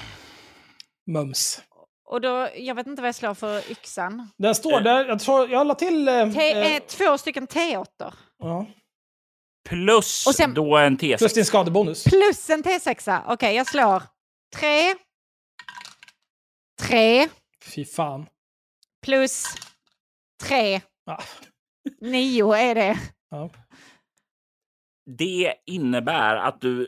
Mums. 1.07 1.61
Och 2.10 2.22
då, 2.22 2.50
jag 2.56 2.76
vet 2.76 2.88
inte 2.88 3.02
vad 3.02 3.08
jag 3.08 3.16
slår 3.16 3.34
för 3.34 3.72
yxan. 3.72 4.30
Den 4.38 4.56
står 4.56 4.82
där. 4.82 5.06
Jag 5.06 5.20
tror 5.20 5.50
jag 5.50 5.68
la 5.68 5.76
till... 5.76 6.08
eh, 6.08 6.32
T- 6.34 6.52
eh, 6.52 6.76
eh, 6.76 6.84
två 6.84 7.18
stycken 7.18 7.48
T8. 7.48 8.14
ja. 8.40 8.66
Plus 9.70 10.28
Och 10.28 10.36
sen- 10.36 10.54
då 10.54 10.78
en 10.78 10.98
T6. 10.98 11.18
Plus 11.18 11.34
din 11.34 11.46
skadebonus. 11.46 12.04
Plus 12.04 12.50
en 12.50 12.64
T6. 12.64 13.22
Okej, 13.28 13.56
jag 13.56 13.68
slår 13.68 14.04
tre. 14.56 14.96
Tre. 16.82 17.28
Fy 17.66 17.86
fan. 17.86 18.26
Plus 19.06 19.46
tre. 20.44 20.82
Ah. 21.06 21.24
Nio 22.02 22.54
är 22.54 22.76
det. 22.76 23.00
Ja. 23.30 23.50
Det 25.18 25.54
innebär 25.66 26.36
att 26.36 26.62
du 26.62 26.88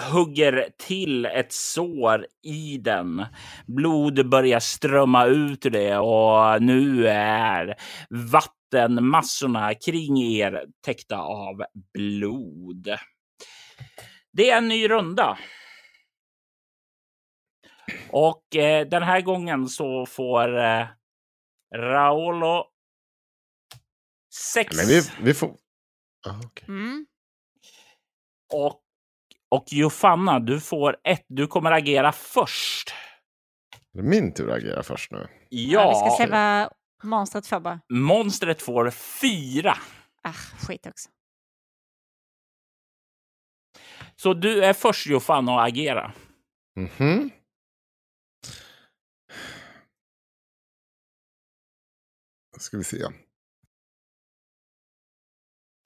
hugger 0.00 0.68
till 0.78 1.26
ett 1.26 1.52
sår 1.52 2.26
i 2.42 2.78
den. 2.78 3.26
Blod 3.66 4.30
börjar 4.30 4.60
strömma 4.60 5.26
ut 5.26 5.66
ur 5.66 5.70
det 5.70 5.98
och 5.98 6.62
nu 6.62 7.08
är 7.08 7.74
vattenmassorna 8.10 9.74
kring 9.74 10.22
er 10.22 10.64
täckta 10.84 11.18
av 11.18 11.64
blod. 11.94 12.96
Det 14.32 14.50
är 14.50 14.58
en 14.58 14.68
ny 14.68 14.88
runda. 14.88 15.38
Och 18.10 18.56
eh, 18.56 18.86
den 18.86 19.02
här 19.02 19.20
gången 19.20 19.68
så 19.68 20.06
får 20.06 20.58
eh, 20.58 20.86
Raolo 21.76 22.64
sex 24.54 24.76
Men 24.76 24.86
vi, 24.86 25.02
vi 25.22 25.34
får... 25.34 25.56
Ah, 26.26 26.40
okej. 26.44 26.64
Mm. 26.68 27.06
Och, 28.52 28.83
och 29.54 29.64
Jofanna, 29.72 30.40
du 30.40 30.60
får 30.60 30.96
ett. 31.04 31.24
Du 31.28 31.46
kommer 31.46 31.70
agera 31.72 32.12
först. 32.12 32.94
Det 33.92 33.98
är 33.98 34.02
min 34.02 34.34
tur 34.34 34.50
att 34.50 34.56
agera 34.56 34.82
först 34.82 35.10
nu. 35.10 35.28
Ja, 35.48 35.80
Ja, 35.82 35.88
vi 35.88 35.94
ska 36.10 36.24
se 36.24 36.30
vad 36.30 36.72
monstret 37.02 37.46
får 37.46 37.60
bara. 37.60 37.80
monstret 37.88 38.62
får 38.62 38.90
fyra. 38.90 39.74
Ah, 40.22 40.32
skit 40.32 40.86
också. 40.86 41.08
Så 44.16 44.34
du 44.34 44.64
är 44.64 44.72
först 44.72 45.06
Jofanna 45.06 45.60
att 45.60 45.68
agera. 45.68 46.12
Mhm. 46.76 47.30
Ska 52.58 52.76
vi 52.78 52.84
se. 52.84 52.96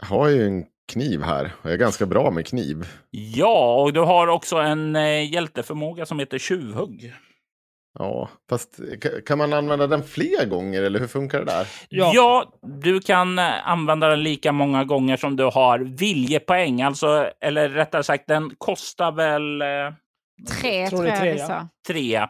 Jag 0.00 0.06
har 0.06 0.28
ju 0.28 0.46
en 0.46 0.66
kniv 0.88 1.22
här. 1.22 1.50
Jag 1.62 1.72
är 1.72 1.76
ganska 1.76 2.06
bra 2.06 2.30
med 2.30 2.46
kniv. 2.46 2.88
Ja, 3.10 3.80
och 3.82 3.92
du 3.92 4.00
har 4.00 4.26
också 4.28 4.56
en 4.56 4.96
eh, 4.96 5.32
hjälteförmåga 5.32 6.06
som 6.06 6.18
heter 6.18 6.38
tjuvhugg. 6.38 7.12
Ja, 7.98 8.28
fast 8.50 8.78
ka- 8.78 9.20
kan 9.26 9.38
man 9.38 9.52
använda 9.52 9.86
den 9.86 10.02
fler 10.04 10.46
gånger 10.46 10.82
eller 10.82 11.00
hur 11.00 11.06
funkar 11.06 11.38
det 11.38 11.44
där? 11.44 11.66
Ja. 11.88 12.10
Ja. 12.14 12.52
du 12.82 13.00
kan 13.00 13.38
eh, 13.38 13.68
använda 13.68 14.08
den 14.08 14.22
lika 14.22 14.52
många 14.52 14.84
gånger 14.84 15.16
som 15.16 15.36
du 15.36 15.44
har 15.44 15.78
viljepoäng. 15.78 16.82
Alltså, 16.82 17.30
eller 17.40 17.68
rättare 17.68 18.02
sagt, 18.02 18.24
den 18.28 18.50
kostar 18.58 19.12
väl 19.12 19.62
eh, 19.62 19.66
Tre 20.60 20.88
tror 20.88 21.06
jag 21.06 21.18
tre, 21.20 21.32
vi 21.32 21.38
ja. 21.38 21.46
sa. 21.46 21.68
tre. 21.86 22.26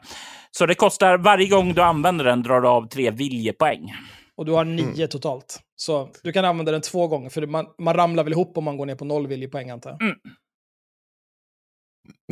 Så 0.51 0.67
det 0.67 0.75
kostar 0.75 1.19
varje 1.19 1.49
gång 1.49 1.75
du 1.75 1.83
använder 1.83 2.25
den 2.25 2.43
drar 2.43 2.61
du 2.61 2.69
av 2.69 2.89
tre 2.89 3.11
viljepoäng. 3.11 3.95
Och 4.39 4.45
du 4.45 4.53
har 4.53 4.65
nio 4.65 5.07
totalt. 5.07 5.61
Så 5.77 6.11
du 6.23 6.33
kan 6.33 6.45
använda 6.45 6.73
den 6.73 6.81
två 6.81 7.09
gånger, 7.09 7.31
för 7.31 7.47
man, 7.47 7.67
man 7.79 7.95
ramlar 7.95 8.25
väl 8.25 8.33
ihop 8.33 8.59
om 8.59 8.65
man 8.65 8.77
går 8.77 8.87
ner 8.87 8.95
på 8.95 9.05
noll 9.05 9.27
viljepoäng 9.27 9.71
antar 9.71 9.91
jag. 9.91 10.15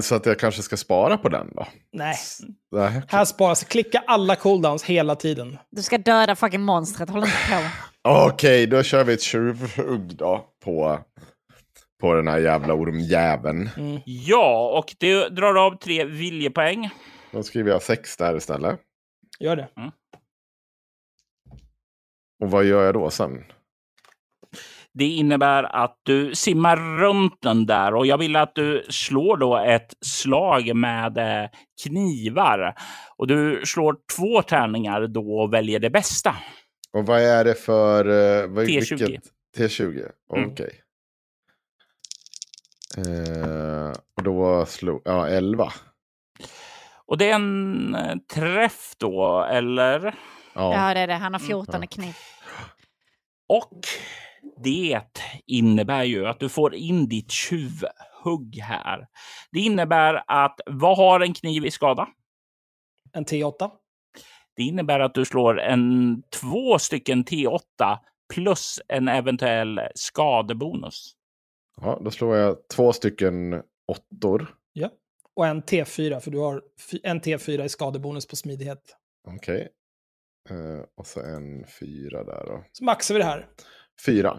Så 0.00 0.14
att 0.14 0.26
jag 0.26 0.38
kanske 0.38 0.62
ska 0.62 0.76
spara 0.76 1.18
på 1.18 1.28
den 1.28 1.50
då? 1.54 1.66
Nej, 1.92 2.16
Nej. 2.70 3.02
här 3.08 3.24
sparas. 3.24 3.64
Klicka 3.64 4.04
alla 4.06 4.36
cooldowns 4.36 4.84
hela 4.84 5.16
tiden. 5.16 5.58
Du 5.70 5.82
ska 5.82 5.98
döda 5.98 6.36
fucking 6.36 6.62
monstret, 6.62 7.10
håll 7.10 7.24
inte 7.24 7.36
på. 7.50 8.10
Okej, 8.10 8.66
då 8.66 8.82
kör 8.82 9.04
vi 9.04 9.12
ett 9.12 9.22
tjuvhugg 9.22 10.16
då 10.16 10.44
på, 10.64 10.98
på 12.00 12.14
den 12.14 12.28
här 12.28 12.38
jävla 12.38 12.74
ormjäveln. 12.74 13.68
Ja, 14.04 14.78
och 14.78 14.94
du 14.98 15.28
drar 15.28 15.54
av 15.66 15.78
tre 15.78 16.04
viljepoäng. 16.04 16.90
Då 17.32 17.42
skriver 17.42 17.70
jag 17.70 17.82
sex 17.82 18.16
där 18.16 18.36
istället. 18.36 18.80
Gör 19.40 19.56
det. 19.56 19.68
Och 22.40 22.50
vad 22.50 22.64
gör 22.64 22.84
jag 22.84 22.94
då 22.94 23.10
sen? 23.10 23.44
Det 24.92 25.04
innebär 25.04 25.62
att 25.62 26.00
du 26.02 26.34
simmar 26.34 26.76
runt 26.76 27.42
den 27.42 27.66
där 27.66 27.94
och 27.94 28.06
jag 28.06 28.18
vill 28.18 28.36
att 28.36 28.54
du 28.54 28.86
slår 28.90 29.36
då 29.36 29.56
ett 29.56 29.94
slag 30.00 30.74
med 30.76 31.18
eh, 31.18 31.50
knivar. 31.84 32.74
Och 33.16 33.26
du 33.26 33.62
slår 33.66 33.96
två 34.16 34.42
tärningar 34.42 35.06
då 35.06 35.38
och 35.40 35.52
väljer 35.54 35.78
det 35.78 35.90
bästa. 35.90 36.36
Och 36.92 37.06
vad 37.06 37.20
är 37.20 37.44
det 37.44 37.54
för... 37.54 38.04
eh, 38.04 38.46
Vad, 38.48 38.64
T20. 38.66 38.98
Vilket? 38.98 39.24
T20, 39.58 40.10
Mm. 40.36 40.50
okej. 40.50 40.70
Eh, 42.98 43.90
och 44.16 44.22
då 44.22 44.66
slog... 44.66 45.02
Ja, 45.04 45.28
11. 45.28 45.72
Och 47.06 47.18
det 47.18 47.30
är 47.30 47.34
en 47.34 47.94
eh, 47.94 48.16
träff 48.34 48.94
då, 48.98 49.46
eller? 49.50 50.14
Ja. 50.56 50.74
Ja, 50.74 50.94
det 50.94 51.00
är 51.00 51.06
det. 51.06 51.14
Han 51.14 51.32
har 51.32 51.40
14 51.40 51.84
i 51.84 51.86
kniv. 51.86 52.14
Och 53.48 53.80
det 54.64 55.00
innebär 55.46 56.04
ju 56.04 56.26
att 56.26 56.40
du 56.40 56.48
får 56.48 56.74
in 56.74 57.08
ditt 57.08 57.30
tjuvhugg 57.30 58.58
här. 58.62 59.06
Det 59.52 59.60
innebär 59.60 60.24
att 60.26 60.60
vad 60.66 60.96
har 60.96 61.20
en 61.20 61.34
kniv 61.34 61.66
i 61.66 61.70
skada? 61.70 62.08
En 63.12 63.24
T8. 63.24 63.70
Det 64.56 64.62
innebär 64.62 65.00
att 65.00 65.14
du 65.14 65.24
slår 65.24 65.60
en 65.60 66.22
två 66.40 66.78
stycken 66.78 67.24
T8 67.24 67.98
plus 68.34 68.80
en 68.88 69.08
eventuell 69.08 69.80
skadebonus. 69.94 71.12
ja, 71.80 72.00
då 72.04 72.10
slår 72.10 72.36
jag 72.36 72.68
två 72.68 72.92
stycken 72.92 73.62
åttor. 73.88 74.54
Ja. 74.72 74.90
Och 75.34 75.46
en 75.46 75.62
T4, 75.62 76.20
för 76.20 76.30
du 76.30 76.38
har 76.38 76.62
en 77.02 77.20
T4 77.20 77.64
i 77.64 77.68
skadebonus 77.68 78.26
på 78.26 78.36
smidighet. 78.36 78.96
Okej. 79.28 79.68
Eh, 80.50 80.84
och 80.96 81.06
så 81.06 81.20
en 81.20 81.64
fyra 81.80 82.24
där 82.24 82.44
då. 82.46 82.64
Så 82.72 82.84
maxar 82.84 83.14
vi 83.14 83.18
det 83.20 83.26
här. 83.26 83.46
Fyra. 84.06 84.38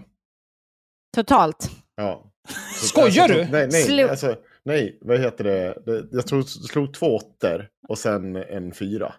Totalt. 1.15 1.69
Ja. 1.95 2.31
Så- 2.75 2.85
Skojar 2.87 3.23
alltså, 3.23 3.37
du? 3.37 3.47
Nej, 3.51 3.67
nej, 3.71 3.83
Slå- 3.83 4.09
alltså, 4.09 4.35
nej, 4.65 4.97
vad 5.01 5.19
heter 5.19 5.43
det? 5.43 5.77
Det- 5.85 6.07
Jag 6.11 6.27
tror, 6.27 6.41
slog 6.43 6.93
två 6.93 7.15
åttor 7.15 7.67
och 7.87 7.97
sen 7.97 8.35
en 8.35 8.73
fyra. 8.73 9.13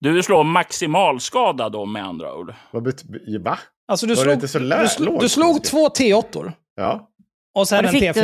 Du 0.00 0.22
slår 0.22 0.44
maximalskada 0.44 1.68
då 1.68 1.86
med 1.86 2.04
andra 2.04 2.34
ord. 2.34 2.54
Vad 2.72 2.82
betyder... 2.82 3.38
Va? 3.38 3.58
Alltså 3.88 4.06
du 4.06 4.14
Var 4.14 4.24
det 4.24 4.24
slog, 4.24 4.34
inte 4.34 4.48
så 4.48 4.58
du, 4.58 4.66
sl- 4.66 5.20
du 5.20 5.28
slog 5.28 5.64
två 5.64 5.88
T8 5.88 6.52
Ja. 6.74 7.10
och 7.54 7.68
sen 7.68 7.78
Och 7.78 7.84
en 7.84 8.00
fick 8.00 8.02
T4. 8.02 8.14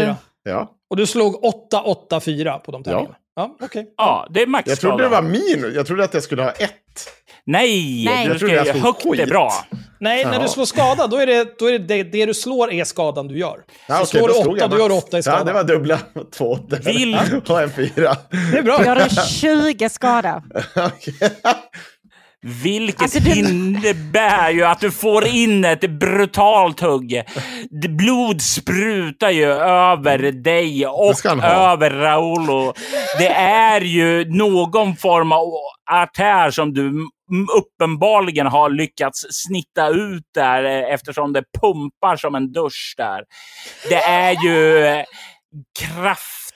du. 0.42 0.50
Ja. 0.50 0.72
Och 0.90 0.96
du 0.96 1.06
slog 1.06 1.44
8, 1.44 1.82
8, 1.82 2.20
4 2.20 2.58
på 2.58 2.72
de 2.72 2.82
tärningarna. 2.82 3.16
Ja, 3.34 3.56
okej. 3.60 3.94
Ja, 3.96 4.26
det 4.30 4.38
är 4.40 4.42
Jag 4.42 4.48
maxskada. 4.50 4.76
trodde 4.76 5.02
det 5.02 5.08
var 5.08 5.22
minus. 5.22 5.74
Jag 5.74 5.86
trodde 5.86 6.04
att 6.04 6.14
jag 6.14 6.22
skulle 6.22 6.42
ha 6.42 6.50
ett. 6.50 7.08
Nej, 7.46 8.04
Nej. 8.04 8.26
Jag 8.26 8.38
trodde 8.38 8.54
jag 8.54 8.66
slog 8.66 8.82
högt 8.82 9.04
är 9.06 9.10
skit. 9.16 9.28
bra. 9.28 9.52
Nej, 10.00 10.24
när 10.24 10.40
du 10.42 10.48
slår 10.48 10.64
skada, 10.64 11.06
då 11.06 11.16
är 11.16 11.26
det 11.26 11.58
då 11.58 11.66
är 11.66 11.72
det, 11.72 11.78
det, 11.78 12.02
det 12.02 12.26
du 12.26 12.34
slår 12.34 12.72
är 12.72 12.84
skadan 12.84 13.28
du 13.28 13.38
gör. 13.38 13.56
Ja, 13.88 13.98
så 13.98 14.06
slår 14.06 14.28
du 14.28 14.34
slog 14.34 14.54
8, 14.54 14.60
jag 14.60 14.70
då 14.70 14.78
gör 14.78 14.88
du 14.88 14.94
max. 14.94 15.06
8 15.06 15.18
i 15.18 15.22
skada. 15.22 15.38
Ja, 15.38 15.44
det 15.44 15.52
var 15.52 15.64
dubbla. 15.64 15.98
Två 16.36 16.44
åttor. 16.52 16.76
Vill- 16.84 17.18
Och 17.48 17.62
en 17.62 17.70
fyra. 17.70 18.16
Det 18.52 18.58
är 18.58 18.62
bra. 18.62 18.84
Gör 18.84 18.96
du 18.96 19.26
20 19.30 19.88
skada. 19.88 20.42
Okej. 20.76 21.14
Vilket 22.48 23.02
Alltså, 23.02 23.20
det- 23.20 23.30
innebär 23.36 24.50
ju 24.50 24.64
att 24.64 24.80
du 24.80 24.90
får 24.90 25.26
in 25.26 25.64
ett 25.64 25.90
brutalt 25.90 26.80
hugg. 26.80 27.22
Blod 27.88 28.42
sprutar 28.42 29.30
ju 29.30 29.44
över 29.52 30.18
dig 30.32 30.86
och 30.86 31.14
över 31.44 31.90
Raolo. 31.90 32.72
Det 33.18 33.28
är 33.28 33.80
ju 33.80 34.24
någon 34.24 34.96
form 34.96 35.32
av 35.32 35.52
artär 35.90 36.50
som 36.50 36.74
du 36.74 36.92
uppenbarligen 37.58 38.46
har 38.46 38.70
lyckats 38.70 39.26
snitta 39.30 39.88
ut 39.88 40.22
där 40.34 40.64
eh, 40.64 40.94
eftersom 40.94 41.32
det 41.32 41.42
pumpar 41.60 42.16
som 42.16 42.34
en 42.34 42.52
dusch 42.52 42.94
där. 42.96 43.22
Det 43.88 44.02
är 44.02 44.44
ju 44.44 44.86
eh, 44.86 45.04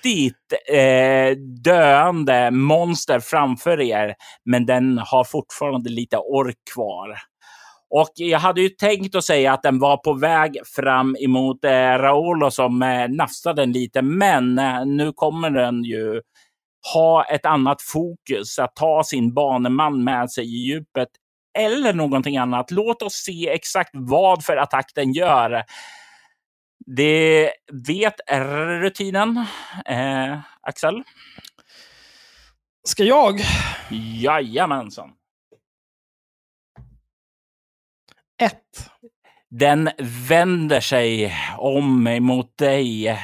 kraftigt 0.01 0.53
eh, 0.69 1.37
döende 1.65 2.51
monster 2.51 3.21
framför 3.21 3.81
er, 3.81 4.15
men 4.45 4.67
den 4.67 4.99
har 4.99 5.25
fortfarande 5.25 5.91
lite 5.91 6.17
ork 6.17 6.57
kvar. 6.75 7.17
Och 7.91 8.11
jag 8.15 8.39
hade 8.39 8.61
ju 8.61 8.69
tänkt 8.69 9.15
att 9.15 9.25
säga 9.25 9.53
att 9.53 9.63
den 9.63 9.79
var 9.79 9.97
på 9.97 10.13
väg 10.13 10.59
fram 10.77 11.17
emot 11.21 11.65
eh, 11.65 11.71
Raolo 11.99 12.51
som 12.51 12.83
eh, 12.83 13.09
nafsade 13.09 13.63
den 13.63 13.73
lite, 13.73 14.03
men 14.03 14.59
eh, 14.59 14.87
nu 14.87 15.13
kommer 15.13 15.51
den 15.51 15.85
ju 15.85 16.21
ha 16.95 17.25
ett 17.25 17.47
annat 17.47 17.83
fokus, 17.83 18.59
att 18.59 18.77
ta 18.77 19.05
sin 19.05 19.35
baneman 19.35 20.05
med 20.05 20.31
sig 20.31 20.45
i 20.45 20.57
djupet 20.69 21.09
eller 21.59 21.93
någonting 21.93 22.37
annat. 22.37 22.71
Låt 22.71 23.03
oss 23.03 23.15
se 23.15 23.49
exakt 23.49 23.91
vad 23.93 24.45
för 24.45 24.57
attack 24.57 24.93
den 24.95 25.13
gör. 25.13 25.65
Det 26.97 27.53
vet 27.73 28.15
rutinen. 28.83 29.47
Eh, 29.87 30.39
Axel? 30.61 31.03
Ska 32.89 33.05
jag? 33.05 33.41
Jajamensan. 34.21 35.11
1. 38.43 38.55
Den 39.51 39.91
vänder 40.29 40.81
sig 40.81 41.35
om 41.59 42.07
emot 42.07 42.59
dig 42.59 43.19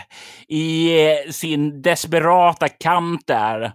i 0.49 0.99
sin 1.33 1.83
desperata 1.83 2.69
kamp 2.69 3.27
där. 3.27 3.73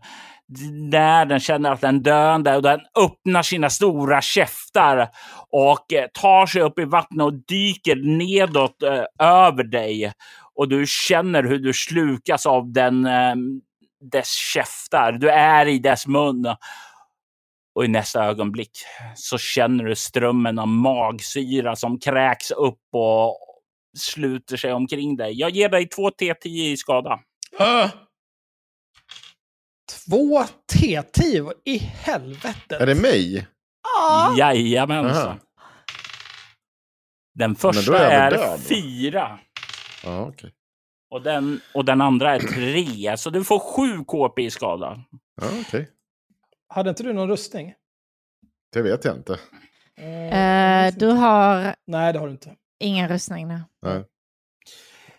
När 0.92 1.26
den 1.26 1.40
känner 1.40 1.72
att 1.72 1.82
den 1.82 2.04
döende 2.04 2.56
och 2.56 2.62
den 2.62 2.80
öppnar 3.00 3.44
sina 3.44 3.70
stora 3.70 4.22
käftar 4.22 5.10
och 5.50 5.94
eh, 5.94 6.08
tar 6.14 6.46
sig 6.46 6.62
upp 6.62 6.80
i 6.80 6.86
vattnet 6.86 7.26
och 7.26 7.34
dyker 7.34 7.96
nedåt 7.96 8.84
eh, 8.84 9.04
över 9.28 9.64
dig. 9.64 10.14
Och 10.56 10.70
du 10.70 10.86
känner 10.88 11.44
hur 11.44 11.60
du 11.60 11.74
slukas 11.74 12.46
av 12.46 12.72
den, 12.74 13.06
eh, 13.06 13.36
dess 14.12 14.32
käftar. 14.54 15.12
Du 15.12 15.30
är 15.30 15.66
i 15.66 15.80
dess 15.80 16.08
mun. 16.08 16.56
Och 17.76 17.86
i 17.86 17.88
nästa 17.88 18.26
ögonblick 18.26 18.72
så 19.16 19.38
känner 19.38 19.84
du 19.84 19.96
strömmen 19.96 20.60
av 20.60 20.68
magsyra 20.68 21.76
som 21.76 22.00
kräks 22.00 22.52
upp 22.52 22.80
och 22.94 23.38
sluter 23.98 24.58
sig 24.58 24.74
omkring 24.74 25.16
dig. 25.16 25.40
Jag 25.40 25.50
ger 25.50 25.70
dig 25.70 25.88
två 25.88 26.10
T10 26.10 26.48
i 26.48 26.78
skada. 26.78 27.20
Äh. 27.60 27.90
Två 29.92 30.44
T10? 30.74 31.42
Vad 31.42 31.54
i 31.66 31.78
helvete? 31.78 32.78
Är 32.80 32.86
det 32.86 32.96
mig? 32.96 33.48
Ja. 33.84 34.36
Jajamensan. 34.38 35.40
Den 37.34 37.52
är 37.52 37.56
första 37.56 38.12
är 38.12 38.32
då? 38.32 38.58
fyra. 38.58 39.40
Ja, 40.04 40.22
okej. 40.28 40.52
Och 41.12 41.22
den, 41.22 41.62
och 41.74 41.86
den 41.86 42.02
andra 42.02 42.36
är 42.36 42.40
tre. 42.40 43.18
Så 43.18 43.30
du 43.30 43.44
får 43.44 43.60
sju 43.60 44.04
KP 44.04 44.42
i 44.42 44.52
skada. 44.52 45.04
Ja, 45.42 45.48
okej. 45.68 45.90
Hade 46.74 46.90
inte 46.90 47.04
du 47.04 47.14
någon 47.14 47.28
rustning? 47.30 47.74
Det 48.74 48.82
vet 48.82 49.06
jag 49.06 49.16
inte. 49.16 49.34
Eh, 50.04 50.94
du 50.98 51.08
har 51.08 51.76
Nej, 51.88 52.14
det 52.14 52.20
har 52.20 52.26
du 52.28 52.32
inte. 52.32 52.56
ingen 52.80 53.10
rustning 53.10 53.48
nu. 53.48 53.62
Nej. 53.82 54.04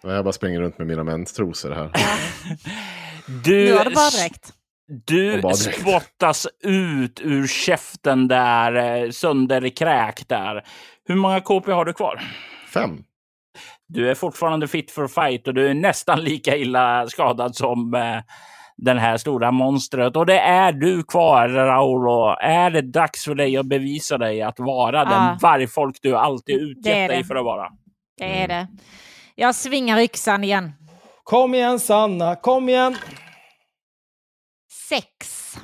Jag 0.03 0.25
bara 0.25 0.33
springer 0.33 0.61
runt 0.61 0.79
med 0.79 0.87
mina 0.87 1.05
menstrosor 1.05 1.71
här. 1.71 1.91
Du, 3.45 3.65
Nu 3.65 3.73
har 3.73 3.85
du 3.85 3.95
bara 3.95 4.11
dräkt. 4.11 4.55
Du 5.05 5.43
spottas 5.55 6.47
ut 6.63 7.21
ur 7.21 7.47
käften 7.47 8.29
där, 8.29 9.03
eh, 9.05 9.11
sönderkräkt 9.11 10.29
där. 10.29 10.65
Hur 11.05 11.15
många 11.15 11.41
KP 11.41 11.73
har 11.73 11.85
du 11.85 11.93
kvar? 11.93 12.21
Fem. 12.75 13.05
Du 13.89 14.11
är 14.11 14.15
fortfarande 14.15 14.69
fit 14.69 14.91
for 14.91 15.09
fight 15.09 15.49
och 15.49 15.55
du 15.55 15.69
är 15.69 15.75
nästan 15.75 16.21
lika 16.21 16.57
illa 16.57 17.07
skadad 17.09 17.57
som 17.57 17.95
eh, 17.95 18.19
den 18.77 18.99
här 18.99 19.17
stora 19.17 19.51
monstret. 19.51 20.17
Och 20.17 20.27
det 20.27 20.39
är 20.39 20.73
du 20.73 21.03
kvar, 21.03 21.49
Raulo. 21.49 22.37
Är 22.41 22.71
det 22.71 22.83
dags 22.83 23.25
för 23.25 23.35
dig 23.35 23.57
att 23.57 23.67
bevisa 23.67 24.19
dig 24.19 24.43
att 24.43 24.59
vara 24.59 25.05
den 25.05 25.39
vargfolk 25.43 25.99
du 26.03 26.17
alltid 26.17 26.61
utgett 26.61 27.09
dig 27.09 27.25
för 27.25 27.35
att 27.35 27.45
vara? 27.45 27.69
Det 28.19 28.43
är 28.43 28.49
det. 28.49 28.67
Jag 29.35 29.55
svingar 29.55 29.99
yxan 29.99 30.45
igen. 30.45 30.73
Kom 31.25 31.55
igen 31.55 31.81
Sanna, 31.81 32.37
kom 32.37 32.69
igen! 32.69 32.97
Sex. 34.93 35.55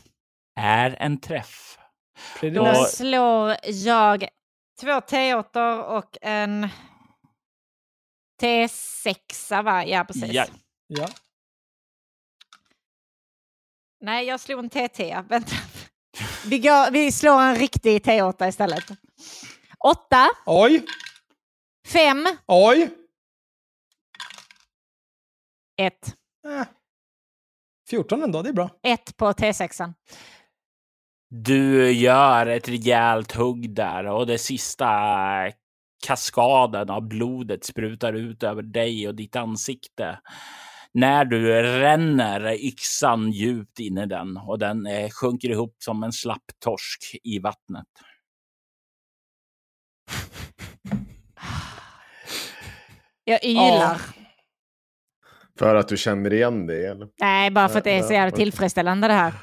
Är 0.60 0.90
en 1.00 1.20
träff. 1.20 1.78
Då 1.78 2.40
Preliminär- 2.40 2.84
slår 2.84 3.56
jag 3.64 4.28
två 4.80 4.86
T8 5.00 5.78
och 5.82 6.16
en 6.20 6.68
T6, 8.42 9.62
va? 9.62 9.84
Ja, 9.84 10.04
precis. 10.04 10.32
Ja. 10.32 10.46
Ja. 10.86 11.08
Nej, 14.00 14.26
jag 14.26 14.40
slog 14.40 14.58
en 14.58 14.70
TT. 14.70 15.22
Vänta. 15.28 15.56
Vi, 16.46 16.58
går, 16.58 16.90
vi 16.90 17.12
slår 17.12 17.40
en 17.40 17.56
riktig 17.56 18.02
T8 18.02 18.48
istället. 18.48 18.84
Åtta, 19.78 20.28
Oj, 20.46 20.86
fem, 21.86 22.26
oj! 22.46 22.90
ett. 25.80 26.16
Eh. 26.48 26.66
14 27.90 28.22
ändå, 28.22 28.42
det 28.42 28.48
är 28.48 28.52
bra. 28.52 28.70
Ett 28.82 29.16
på 29.16 29.32
T6. 29.32 29.94
Du 31.30 31.92
gör 31.92 32.46
ett 32.46 32.68
rejält 32.68 33.32
hugg 33.32 33.74
där 33.74 34.06
och 34.06 34.26
det 34.26 34.38
sista 34.38 34.88
kaskaden 36.06 36.90
av 36.90 37.08
blodet 37.08 37.64
sprutar 37.64 38.12
ut 38.12 38.42
över 38.42 38.62
dig 38.62 39.08
och 39.08 39.14
ditt 39.14 39.36
ansikte. 39.36 40.18
När 40.92 41.24
du 41.24 41.62
ränner 41.62 42.64
yxan 42.66 43.30
djupt 43.32 43.78
in 43.78 43.98
i 43.98 44.06
den 44.06 44.36
och 44.36 44.58
den 44.58 44.86
eh, 44.86 45.10
sjunker 45.10 45.48
ihop 45.50 45.76
som 45.78 46.02
en 46.02 46.12
slapp 46.12 46.44
torsk 46.64 47.16
i 47.24 47.38
vattnet. 47.38 47.86
Jag 53.24 53.44
ylar. 53.44 54.17
För 55.58 55.74
att 55.74 55.88
du 55.88 55.96
känner 55.96 56.32
igen 56.32 56.66
det? 56.66 56.86
Eller? 56.86 57.08
Nej, 57.20 57.50
bara 57.50 57.68
för 57.68 57.78
att 57.78 57.84
det 57.84 57.98
är 57.98 58.02
så 58.02 58.12
jävla 58.12 58.36
tillfredsställande 58.36 59.08
det 59.08 59.14
här. 59.14 59.34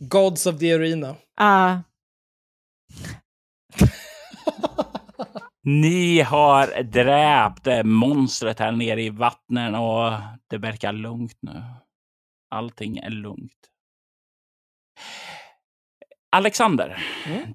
Gods 0.00 0.46
of 0.46 0.58
the 0.58 0.74
Arena. 0.74 1.16
Ja. 1.36 1.82
Ni 5.62 6.20
har 6.20 6.82
dräpt 6.82 7.86
monstret 7.86 8.58
här 8.58 8.72
nere 8.72 9.02
i 9.02 9.10
vattnen 9.10 9.74
och 9.74 10.12
det 10.50 10.58
verkar 10.58 10.92
lugnt 10.92 11.38
nu. 11.40 11.62
Allting 12.50 12.98
är 12.98 13.10
lugnt. 13.10 13.52
Alexander, 16.36 17.04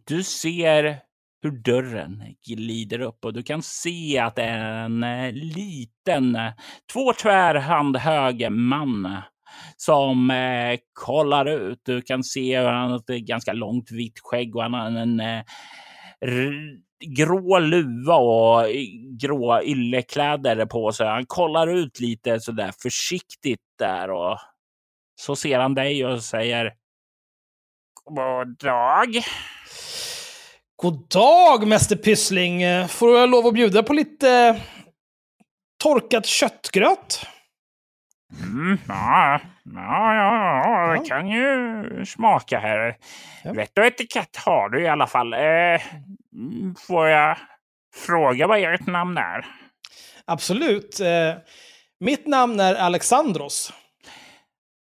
du 0.04 0.24
ser 0.24 1.00
hur 1.44 1.52
dörren 1.52 2.24
glider 2.48 3.02
upp 3.02 3.26
och 3.26 3.34
du 3.34 3.44
kan 3.44 3.64
se 3.64 4.20
att 4.20 4.36
det 4.36 4.44
är 4.44 4.86
en 4.86 5.04
eh, 5.04 5.34
liten, 5.34 6.36
eh, 6.36 6.52
två 6.94 7.14
tvärhand 7.14 7.98
hög 7.98 8.52
man 8.52 9.06
eh, 9.06 9.20
som 9.78 10.32
eh, 10.32 10.80
kollar 10.94 11.46
ut. 11.46 11.80
Du 11.86 12.02
kan 12.02 12.24
se 12.24 12.60
hur 12.60 12.68
han 12.68 12.92
har 12.92 12.98
ett 12.98 13.26
ganska 13.26 13.54
långt 13.54 13.92
vitt 13.92 14.20
skägg 14.24 14.56
och 14.56 14.64
han 14.64 14.74
har 14.74 14.86
en 14.86 15.20
eh, 15.20 15.44
grå 17.18 17.60
luva 17.60 18.16
och 18.16 18.66
grå 19.22 19.62
yllekläder 19.64 20.66
på 20.66 20.92
sig. 20.92 21.08
Han 21.08 21.26
kollar 21.26 21.68
ut 21.68 22.00
lite 22.00 22.40
sådär 22.40 22.74
försiktigt 22.82 23.62
där 23.80 24.12
och 24.12 24.38
så 25.22 25.36
ser 25.36 25.60
han 25.60 25.76
dig 25.76 26.06
och 26.06 26.24
säger 26.24 26.74
God 28.06 28.58
dag. 28.58 29.24
God 30.84 31.08
dag, 31.10 31.68
Mäster 31.68 31.96
Pyssling. 31.96 32.62
Får 32.88 33.18
jag 33.18 33.30
lov 33.30 33.48
att 33.48 33.54
bjuda 33.54 33.84
på 33.84 33.94
lite 33.94 34.30
eh, 34.30 34.56
torkat 35.84 36.26
köttgröt? 36.26 37.26
Mm, 38.44 38.78
ja, 38.88 39.40
ja, 39.76 40.16
ja, 40.16 41.00
det 41.00 41.10
kan 41.10 41.28
ju 41.28 42.06
smaka 42.06 42.60
här. 42.60 42.98
Ja. 43.44 43.54
Vett 43.54 43.78
och 43.78 43.86
etikett 43.86 44.36
har 44.36 44.70
du 44.70 44.84
i 44.84 44.88
alla 44.88 45.08
fall. 45.08 45.34
Eh, 45.34 45.82
får 46.88 47.08
jag 47.08 47.38
fråga 47.96 48.48
vad 48.48 48.60
ert 48.60 48.88
namn 48.88 49.18
är? 49.18 49.46
Absolut. 50.26 51.00
Eh, 51.00 51.34
Mitt 52.00 52.28
namn 52.28 52.60
är 52.60 52.76
Alexandros. 52.76 53.74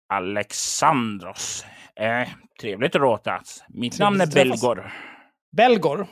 Alexandros. 0.08 1.66
Eh, 2.00 2.28
trevligt 2.60 2.94
råtat. 2.94 3.64
Mitt 3.68 3.92
Trevligt 3.92 3.98
namn 3.98 4.20
är. 4.20 4.26
Belgor. 4.26 4.92
Belgor. 5.56 6.06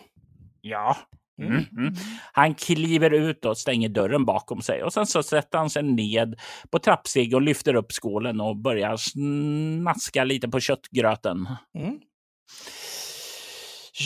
Ja. 0.61 0.97
Mm, 1.43 1.65
mm. 1.73 1.95
Han 2.33 2.55
kliver 2.55 3.11
ut 3.11 3.45
och 3.45 3.59
stänger 3.59 3.89
dörren 3.89 4.25
bakom 4.25 4.63
sig 4.63 4.83
och 4.83 4.93
sen 4.93 5.07
så 5.07 5.23
sätter 5.23 5.59
han 5.59 5.71
sig 5.71 5.83
ned 5.83 6.41
på 6.71 6.79
trappsteg 6.79 7.35
och 7.35 7.43
lyfter 7.43 7.75
upp 7.75 7.93
skålen 7.93 8.41
och 8.41 8.57
börjar 8.57 8.97
snaska 8.97 10.25
lite 10.25 10.49
på 10.49 10.61
köttgröten. 10.61 11.49
Mm. 11.79 12.01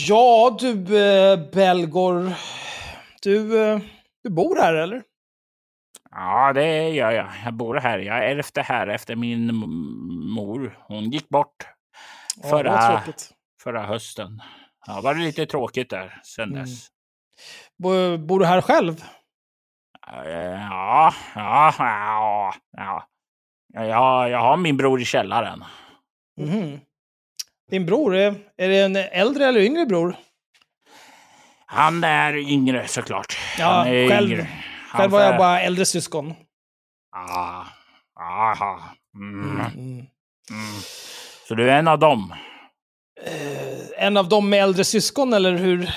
Ja, 0.07 0.57
du 0.59 0.99
eh, 0.99 1.39
Belgor. 1.53 2.33
Du, 3.21 3.63
eh, 3.63 3.79
du 4.23 4.29
bor 4.29 4.55
här 4.61 4.73
eller? 4.73 5.01
Ja, 6.11 6.53
det 6.53 6.89
gör 6.89 7.11
jag. 7.11 7.27
Jag 7.45 7.53
bor 7.53 7.75
här. 7.75 7.99
Jag 7.99 8.29
ärvde 8.29 8.61
här 8.61 8.87
efter 8.87 9.15
min 9.15 9.55
mor. 10.35 10.77
Hon 10.87 11.11
gick 11.11 11.29
bort 11.29 11.55
Ja, 12.43 12.49
förra, 12.49 12.91
tråkigt. 12.91 13.31
förra 13.63 13.85
hösten. 13.85 14.41
Ja, 14.87 15.01
var 15.01 15.13
det 15.15 15.21
lite 15.21 15.45
tråkigt 15.45 15.89
där 15.89 16.21
sen 16.23 16.49
Mm. 16.49 16.59
dess. 16.63 16.87
Bo, 17.77 18.17
bor 18.17 18.39
du 18.39 18.45
här 18.45 18.61
själv? 18.61 19.03
Eh, 20.07 20.61
Ja, 20.69 21.13
ja, 21.35 21.73
ja, 21.79 22.53
ja. 22.77 23.07
Ja, 23.73 24.29
jag 24.29 24.39
har 24.39 24.57
min 24.57 24.77
bror 24.77 25.01
i 25.01 25.05
källaren. 25.05 25.63
Mhm. 26.41 26.79
Din 27.69 27.85
bror, 27.85 28.15
är, 28.15 28.35
är 28.57 28.69
det 28.69 28.81
en 28.81 28.95
äldre 28.95 29.45
eller 29.45 29.59
yngre 29.59 29.85
bror? 29.85 30.15
Han 31.65 32.03
är 32.03 32.33
yngre 32.35 32.87
såklart. 32.87 33.37
Ja, 33.59 33.65
Han 33.65 33.87
är 33.87 34.09
själv- 34.09 34.31
yngre. 34.31 34.47
Han 34.89 35.01
Själv 35.01 35.13
har 35.13 35.21
jag 35.21 35.37
bara 35.37 35.61
äldre 35.61 35.85
syskon. 35.85 36.33
Ah, 37.15 37.63
aha. 38.19 38.81
Mm. 39.15 39.49
Mm. 39.49 39.67
Mm. 39.75 40.07
Så 41.47 41.55
du 41.55 41.71
är 41.71 41.77
en 41.79 41.87
av 41.87 41.99
dem 41.99 42.33
Eh, 43.25 43.74
en 43.97 44.17
av 44.17 44.29
dem 44.29 44.49
med 44.49 44.63
äldre 44.63 44.83
syskon, 44.83 45.33
eller 45.33 45.51
hur? 45.57 45.77
hur 45.77 45.89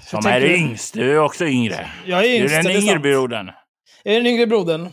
som 0.00 0.22
tänker 0.22 0.36
är 0.36 0.40
du? 0.40 0.56
yngst. 0.56 0.94
Du 0.94 1.12
är 1.12 1.18
också 1.18 1.46
yngre. 1.46 1.90
Jag 2.06 2.18
är 2.24 2.28
Du 2.28 2.36
yngst, 2.36 2.54
är 2.54 2.62
det 2.62 2.68
den 2.68 2.76
är 2.76 2.80
yngre 2.82 2.98
brodern. 2.98 3.50
Jag 4.02 4.14
är 4.14 4.18
den 4.18 4.26
yngre 4.26 4.46
brodern. 4.46 4.88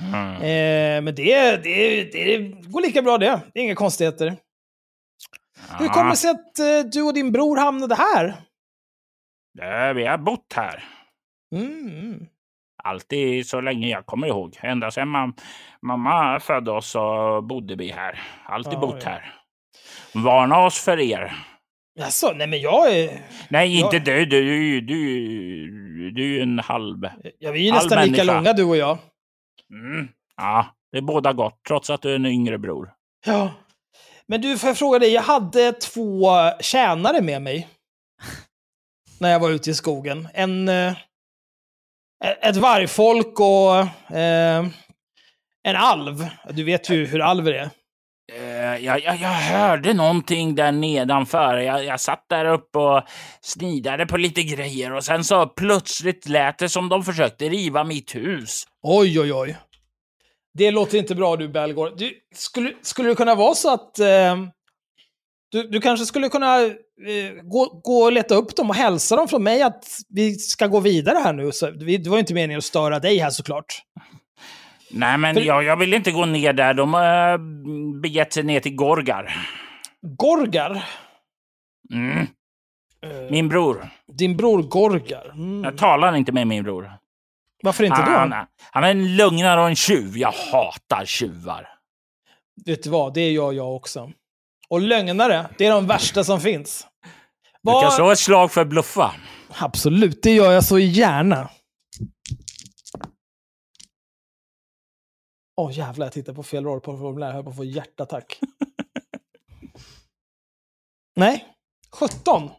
Mm. 0.00 0.32
Eh, 0.36 1.02
men 1.04 1.14
det, 1.14 1.56
det, 1.56 2.04
det 2.12 2.38
går 2.70 2.80
lika 2.80 3.02
bra 3.02 3.18
det. 3.18 3.40
Det 3.54 3.60
är 3.60 3.64
inga 3.64 3.74
konstigheter. 3.74 4.36
Hur 5.78 5.86
Ja, 5.86 5.92
kommer 5.92 6.10
det 6.10 6.16
sig 6.16 6.30
att 6.30 6.58
eh, 6.58 6.90
du 6.92 7.02
och 7.02 7.14
din 7.14 7.32
bror 7.32 7.56
hamnade 7.56 7.94
här? 7.94 8.34
det- 9.54 9.92
Vi 9.92 10.06
har 10.06 10.18
bott 10.18 10.52
här. 10.56 10.84
Mm. 11.54 12.26
Alltid 12.84 13.46
så 13.48 13.60
länge 13.60 13.88
jag 13.88 14.06
kommer 14.06 14.26
ihåg. 14.26 14.58
Ända 14.62 14.90
sedan 14.90 15.08
mam 15.08 15.34
mamma 15.82 16.40
födde 16.40 16.70
oss 16.70 16.90
så 16.90 17.40
bodde 17.42 17.74
vi 17.76 17.90
här. 17.90 18.20
Alltid 18.44 18.72
Ja, 18.72 18.78
bott 18.80 19.00
ja. 19.04 19.10
här. 19.10 19.34
Varna 20.12 20.58
oss 20.58 20.80
för 20.80 21.00
er. 21.00 21.32
Jaså, 21.98 22.32
nej 22.32 22.46
men 22.46 22.60
jag 22.60 22.96
är... 22.96 23.20
Nej, 23.48 23.80
inte 23.80 23.98
du. 23.98 24.26
Du, 24.26 24.44
du, 24.44 24.80
du, 24.80 26.10
du 26.10 26.22
är 26.22 26.28
ju 26.28 26.42
en 26.42 26.58
halv... 26.58 27.08
Ja, 27.38 27.50
vi 27.50 27.60
är 27.60 27.64
ju 27.64 27.72
nästan 27.72 27.98
lika 27.98 28.10
människa. 28.10 28.24
långa 28.24 28.52
du 28.52 28.64
och 28.64 28.76
jag. 28.76 28.98
Mm. 29.70 30.08
Ja, 30.36 30.66
det 30.92 30.98
är 30.98 31.02
båda 31.02 31.32
gott, 31.32 31.60
trots 31.68 31.90
att 31.90 32.02
du 32.02 32.10
är 32.10 32.14
en 32.14 32.26
yngre 32.26 32.58
bror. 32.58 32.92
Ja. 33.26 33.50
Men 34.26 34.40
du, 34.40 34.58
får 34.58 34.68
jag 34.68 34.78
fråga 34.78 34.98
dig? 34.98 35.12
Jag 35.12 35.22
hade 35.22 35.72
två 35.72 36.30
tjänare 36.60 37.20
med 37.20 37.42
mig. 37.42 37.68
När 39.20 39.30
jag 39.30 39.40
var 39.40 39.50
ute 39.50 39.70
i 39.70 39.74
skogen. 39.74 40.28
En... 40.34 40.68
Eh, 40.68 40.92
ett 42.24 42.56
vargfolk 42.56 43.40
och 43.40 43.76
eh, 44.16 44.66
en 45.62 45.76
alv. 45.76 46.28
Du 46.50 46.64
vet 46.64 46.90
ju 46.90 47.06
hur 47.06 47.20
alver 47.20 47.52
är. 47.52 47.70
Jag, 48.78 49.02
jag, 49.02 49.16
jag 49.16 49.28
hörde 49.28 49.94
någonting 49.94 50.54
där 50.54 50.72
nedanför. 50.72 51.56
Jag, 51.56 51.84
jag 51.84 52.00
satt 52.00 52.24
där 52.28 52.44
uppe 52.44 52.78
och 52.78 53.02
snidade 53.40 54.06
på 54.06 54.16
lite 54.16 54.42
grejer 54.42 54.92
och 54.92 55.04
sen 55.04 55.24
så 55.24 55.46
plötsligt 55.46 56.28
lät 56.28 56.58
det 56.58 56.68
som 56.68 56.88
de 56.88 57.04
försökte 57.04 57.48
riva 57.48 57.84
mitt 57.84 58.14
hus. 58.14 58.64
Oj, 58.82 59.20
oj, 59.20 59.32
oj. 59.32 59.56
Det 60.54 60.70
låter 60.70 60.98
inte 60.98 61.14
bra 61.14 61.36
du, 61.36 61.48
Belgård. 61.48 61.98
Du, 61.98 62.12
skulle, 62.34 62.72
skulle 62.82 63.08
det 63.08 63.14
kunna 63.14 63.34
vara 63.34 63.54
så 63.54 63.72
att 63.74 63.98
eh, 63.98 64.36
Du, 65.52 65.62
du 65.68 65.80
kanske 65.80 66.06
skulle 66.06 66.28
kunna 66.28 66.62
eh, 66.62 66.72
gå, 67.42 67.80
gå 67.84 67.98
och 68.02 68.12
leta 68.12 68.34
upp 68.34 68.56
dem 68.56 68.70
och 68.70 68.76
hälsa 68.76 69.16
dem 69.16 69.28
från 69.28 69.42
mig 69.42 69.62
att 69.62 69.84
vi 70.08 70.34
ska 70.34 70.66
gå 70.66 70.80
vidare 70.80 71.18
här 71.18 71.32
nu. 71.32 71.52
Så, 71.52 71.70
vi- 71.70 71.96
det 71.98 72.10
var 72.10 72.16
ju 72.16 72.20
inte 72.20 72.34
meningen 72.34 72.58
att 72.58 72.64
störa 72.64 72.98
dig 72.98 73.18
här 73.18 73.30
såklart. 73.30 73.82
Nej, 74.90 75.18
men 75.18 75.34
För- 75.34 75.42
jag, 75.42 75.64
jag 75.64 75.76
vill 75.76 75.94
inte 75.94 76.12
gå 76.12 76.24
ner 76.24 76.52
där. 76.52 76.74
De 76.74 76.94
har 76.94 77.32
äh, 77.32 77.38
begett 78.00 78.32
sig 78.32 78.42
ner 78.42 78.60
till 78.60 78.74
Gorgar. 78.74 79.48
Gorgar, 80.02 80.84
Mm. 81.92 82.18
eh, 83.02 83.30
Min 83.30 83.48
bror. 83.48 83.88
din 84.12 84.36
bror 84.36 84.62
Gorgar. 84.62 85.30
Mm. 85.34 85.64
Jag 85.64 85.78
talar 85.78 86.16
inte 86.16 86.32
med 86.32 86.46
min 86.46 86.64
bror. 86.64 86.92
Varför 87.62 87.84
inte 87.84 87.96
Han, 88.00 88.30
då? 88.30 88.46
han 88.70 88.84
är 88.84 88.90
en 88.90 89.16
lögnare 89.16 89.60
och 89.60 89.68
en 89.68 89.76
tjuv. 89.76 90.16
Jag 90.18 90.32
hatar 90.52 91.04
tjuvar. 91.04 91.68
Vet 92.66 92.82
du 92.82 92.90
vad, 92.90 93.14
det 93.14 93.30
gör 93.30 93.52
jag 93.52 93.76
också. 93.76 94.10
Och 94.68 94.80
lögnare, 94.80 95.46
det 95.58 95.66
är 95.66 95.70
de 95.70 95.86
värsta 95.86 96.24
som 96.24 96.40
finns. 96.40 96.86
Du 97.62 97.72
kan 97.82 97.90
slå 97.90 98.10
ett 98.10 98.18
slag 98.18 98.52
för 98.52 98.64
bluffa. 98.64 99.14
Absolut, 99.58 100.22
det 100.22 100.32
gör 100.34 100.52
jag 100.52 100.64
så 100.64 100.78
gärna. 100.78 101.48
Åh 105.56 105.72
jävlar, 105.78 106.06
jag 106.06 106.12
tittar 106.12 106.34
på 106.34 106.42
fel 106.42 106.64
rollformulär. 106.64 107.26
Jag 107.26 107.34
höll 107.34 107.44
på 107.44 107.50
att 107.50 107.56
få 107.56 107.64
hjärtattack. 107.64 108.40
Nej, 111.16 111.44
17. 111.92 112.50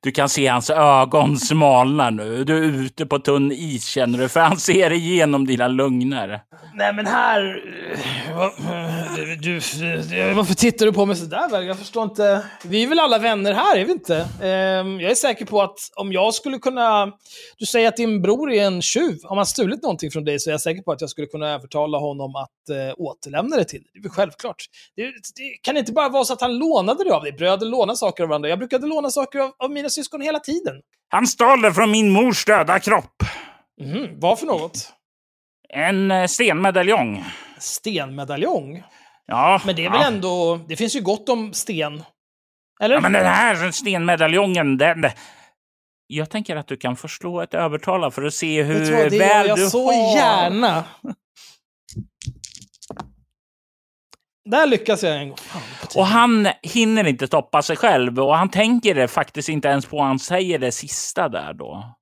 Du 0.00 0.10
kan 0.10 0.28
se 0.28 0.46
hans 0.46 0.70
ögon 0.70 1.36
smalna 1.38 2.10
nu. 2.10 2.44
Du 2.44 2.56
är 2.56 2.62
ute 2.62 3.06
på 3.06 3.18
tunn 3.18 3.52
is 3.52 3.86
känner 3.86 4.18
du, 4.18 4.28
för 4.28 4.40
han 4.40 4.56
ser 4.56 4.92
igenom 4.92 5.46
dina 5.46 5.68
lögner. 5.68 6.40
Nej 6.74 6.94
men 6.94 7.06
här... 7.06 7.64
Du, 9.42 9.54
varför 10.34 10.54
tittar 10.54 10.86
du 10.86 10.92
på 10.92 11.06
mig 11.06 11.16
sådär 11.16 11.50
väl? 11.50 11.66
Jag 11.66 11.78
förstår 11.78 12.04
inte. 12.04 12.42
Vi 12.64 12.82
är 12.82 12.86
väl 12.86 12.98
alla 12.98 13.18
vänner 13.18 13.52
här, 13.52 13.76
är 13.76 13.84
vi 13.84 13.92
inte? 13.92 14.16
Ehm, 14.42 15.00
jag 15.00 15.10
är 15.10 15.14
säker 15.14 15.44
på 15.44 15.62
att 15.62 15.78
om 15.96 16.12
jag 16.12 16.34
skulle 16.34 16.58
kunna... 16.58 17.12
Du 17.58 17.66
säger 17.66 17.88
att 17.88 17.96
din 17.96 18.22
bror 18.22 18.52
är 18.52 18.64
en 18.64 18.82
tjuv. 18.82 19.18
Har 19.22 19.36
man 19.36 19.46
stulit 19.46 19.82
någonting 19.82 20.10
från 20.10 20.24
dig 20.24 20.40
så 20.40 20.50
är 20.50 20.52
jag 20.52 20.60
säker 20.60 20.82
på 20.82 20.92
att 20.92 21.00
jag 21.00 21.10
skulle 21.10 21.26
kunna 21.26 21.48
övertala 21.48 21.98
honom 21.98 22.36
att 22.36 22.70
eh, 22.70 22.94
återlämna 22.96 23.56
det 23.56 23.64
till 23.64 23.80
dig. 23.80 23.90
Det 23.94 23.98
är 23.98 24.02
väl 24.02 24.10
självklart. 24.10 24.64
Det, 24.96 25.02
det 25.02 25.12
kan 25.62 25.76
inte 25.76 25.92
bara 25.92 26.08
vara 26.08 26.24
så 26.24 26.32
att 26.32 26.40
han 26.40 26.58
lånade 26.58 27.04
det 27.04 27.14
av 27.14 27.22
dig. 27.22 27.32
Bröder 27.32 27.66
lånar 27.66 27.94
saker 27.94 28.22
av 28.22 28.28
varandra. 28.28 28.48
Jag 28.48 28.58
brukade 28.58 28.86
låna 28.86 29.10
saker 29.10 29.37
av, 29.40 29.52
av 29.58 29.70
mina 29.70 29.88
syskon 29.88 30.20
hela 30.20 30.38
tiden. 30.38 30.74
Han 31.08 31.26
stal 31.26 31.62
det 31.62 31.74
från 31.74 31.90
min 31.90 32.10
mors 32.10 32.44
döda 32.44 32.78
kropp. 32.80 33.22
Mhm, 33.80 34.20
vad 34.20 34.38
för 34.38 34.46
något? 34.46 34.92
En 35.68 36.10
eh, 36.10 36.26
stenmedaljong. 36.26 37.24
Stenmedaljong? 37.58 38.82
Ja, 39.26 39.60
Men 39.66 39.76
det 39.76 39.84
är 39.84 39.90
väl 39.90 40.00
ja. 40.00 40.06
ändå... 40.06 40.60
Det 40.68 40.76
finns 40.76 40.96
ju 40.96 41.00
gott 41.00 41.28
om 41.28 41.52
sten. 41.52 42.02
Eller? 42.80 42.94
Ja, 42.94 43.00
men 43.00 43.12
den 43.12 43.26
här 43.26 43.70
stenmedaljongen, 43.70 44.78
den... 44.78 45.04
Jag 46.06 46.30
tänker 46.30 46.56
att 46.56 46.66
du 46.66 46.76
kan 46.76 46.96
förslå 46.96 47.40
ett 47.40 47.54
övertala 47.54 48.10
för 48.10 48.22
att 48.22 48.34
se 48.34 48.62
hur 48.62 48.74
Vet 48.74 48.86
du 48.86 48.96
vad, 48.96 49.10
det 49.10 49.16
gör 49.16 49.38
väl 49.38 49.48
jag 49.48 49.70
så 49.70 49.92
har... 49.92 50.16
gärna. 50.16 50.84
Där 54.50 54.66
lyckas 54.66 55.02
jag 55.02 55.16
en 55.16 55.28
gång. 55.28 55.38
Fan. 55.38 55.62
Och 55.96 56.06
han 56.06 56.48
hinner 56.62 57.06
inte 57.06 57.26
stoppa 57.26 57.62
sig 57.62 57.76
själv 57.76 58.20
och 58.20 58.36
han 58.36 58.50
tänker 58.50 58.94
det 58.94 59.08
faktiskt 59.08 59.48
inte 59.48 59.68
ens 59.68 59.86
på. 59.86 60.02
Han 60.02 60.18
säger 60.18 60.58
det 60.58 60.72
sista 60.72 61.28
där 61.28 61.52
då. 61.54 61.94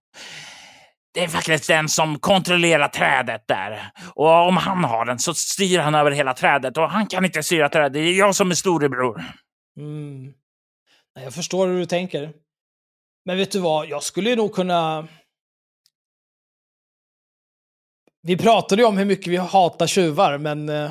Det 1.15 1.25
är 1.25 1.29
faktiskt 1.29 1.69
den 1.69 1.89
som 1.89 2.19
kontrollerar 2.19 2.89
trädet 2.89 3.45
där. 3.49 3.91
Och 4.15 4.49
om 4.49 4.57
han 4.57 4.85
har 4.85 5.05
den 5.05 5.19
så 5.19 5.35
styr 5.35 5.79
han 5.79 5.95
över 5.95 6.11
hela 6.11 6.35
trädet 6.35 6.77
och 6.77 6.91
han 6.91 7.07
kan 7.07 7.25
inte 7.25 7.43
styra 7.43 7.69
trädet. 7.69 7.93
Det 7.93 8.01
är 8.01 8.19
jag 8.19 8.35
som 8.35 8.51
är 8.51 8.55
storebror. 8.55 9.25
Mm. 9.77 10.33
Jag 11.21 11.35
förstår 11.35 11.67
hur 11.67 11.79
du 11.79 11.87
tänker. 11.87 12.33
Men 13.25 13.37
vet 13.37 13.53
du 13.53 13.59
vad, 13.59 13.89
jag 13.89 14.03
skulle 14.03 14.31
ju 14.31 14.37
nog 14.37 14.55
kunna... 14.55 15.09
Vi 18.23 18.37
pratade 18.37 18.83
ju 18.83 18.89
om 18.89 18.99
hur 18.99 19.05
mycket 19.05 19.27
vi 19.27 19.37
hatar 19.37 19.87
tjuvar, 19.87 20.39
men... 20.39 20.91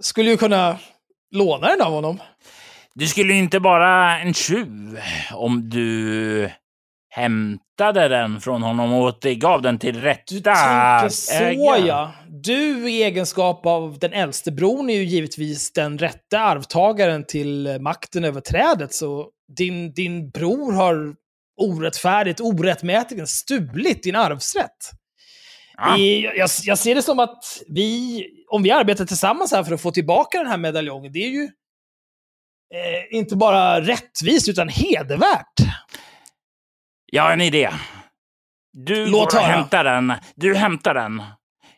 Skulle 0.00 0.30
ju 0.30 0.36
kunna 0.36 0.78
låna 1.30 1.68
den 1.68 1.80
av 1.80 1.92
honom. 1.92 2.18
Du 2.94 3.06
skulle 3.06 3.34
inte 3.34 3.60
bara 3.60 4.18
en 4.20 4.34
tjuv 4.34 5.00
om 5.34 5.70
du 5.70 6.50
hämtade 7.14 8.08
den 8.08 8.40
från 8.40 8.62
honom 8.62 8.92
och 8.92 9.02
återgav 9.02 9.62
den 9.62 9.78
till 9.78 10.00
rätta 10.00 10.22
Du 10.34 10.40
tänker 10.40 11.08
så 11.08 11.32
ägaren. 11.34 11.86
ja. 11.86 12.12
Du 12.28 12.90
i 12.90 13.02
egenskap 13.02 13.66
av 13.66 13.98
den 13.98 14.12
äldste 14.12 14.52
bron 14.52 14.90
är 14.90 14.94
ju 14.94 15.04
givetvis 15.04 15.72
den 15.72 15.98
rätta 15.98 16.38
arvtagaren 16.40 17.26
till 17.26 17.78
makten 17.80 18.24
över 18.24 18.40
trädet. 18.40 18.94
Så 18.94 19.28
din, 19.56 19.92
din 19.92 20.30
bror 20.30 20.72
har 20.72 21.14
orättfärdigt, 21.60 22.40
orättmätigt 22.40 23.28
stulit 23.28 24.02
din 24.02 24.16
arvsrätt. 24.16 24.90
Ja. 25.84 25.98
I, 25.98 26.22
jag, 26.36 26.48
jag 26.64 26.78
ser 26.78 26.94
det 26.94 27.02
som 27.02 27.18
att 27.18 27.62
vi, 27.68 28.24
om 28.50 28.62
vi 28.62 28.70
arbetar 28.70 29.04
tillsammans 29.04 29.52
här 29.52 29.64
för 29.64 29.74
att 29.74 29.80
få 29.82 29.90
tillbaka 29.90 30.38
den 30.38 30.46
här 30.46 30.56
medaljongen, 30.56 31.12
det 31.12 31.18
är 31.18 31.28
ju 31.30 31.42
eh, 32.74 33.16
inte 33.18 33.36
bara 33.36 33.80
rättvist 33.80 34.48
utan 34.48 34.68
hedervärt. 34.68 35.52
Jag 37.12 37.22
har 37.22 37.32
en 37.32 37.40
idé. 37.40 37.70
Du 38.72 39.06
Låt 39.06 39.12
går 39.32 39.38
och 39.38 39.44
höra. 39.44 39.56
hämtar 39.56 39.84
den. 39.84 40.12
Du 40.34 40.54
hämtar 40.54 40.94
den. 40.94 41.22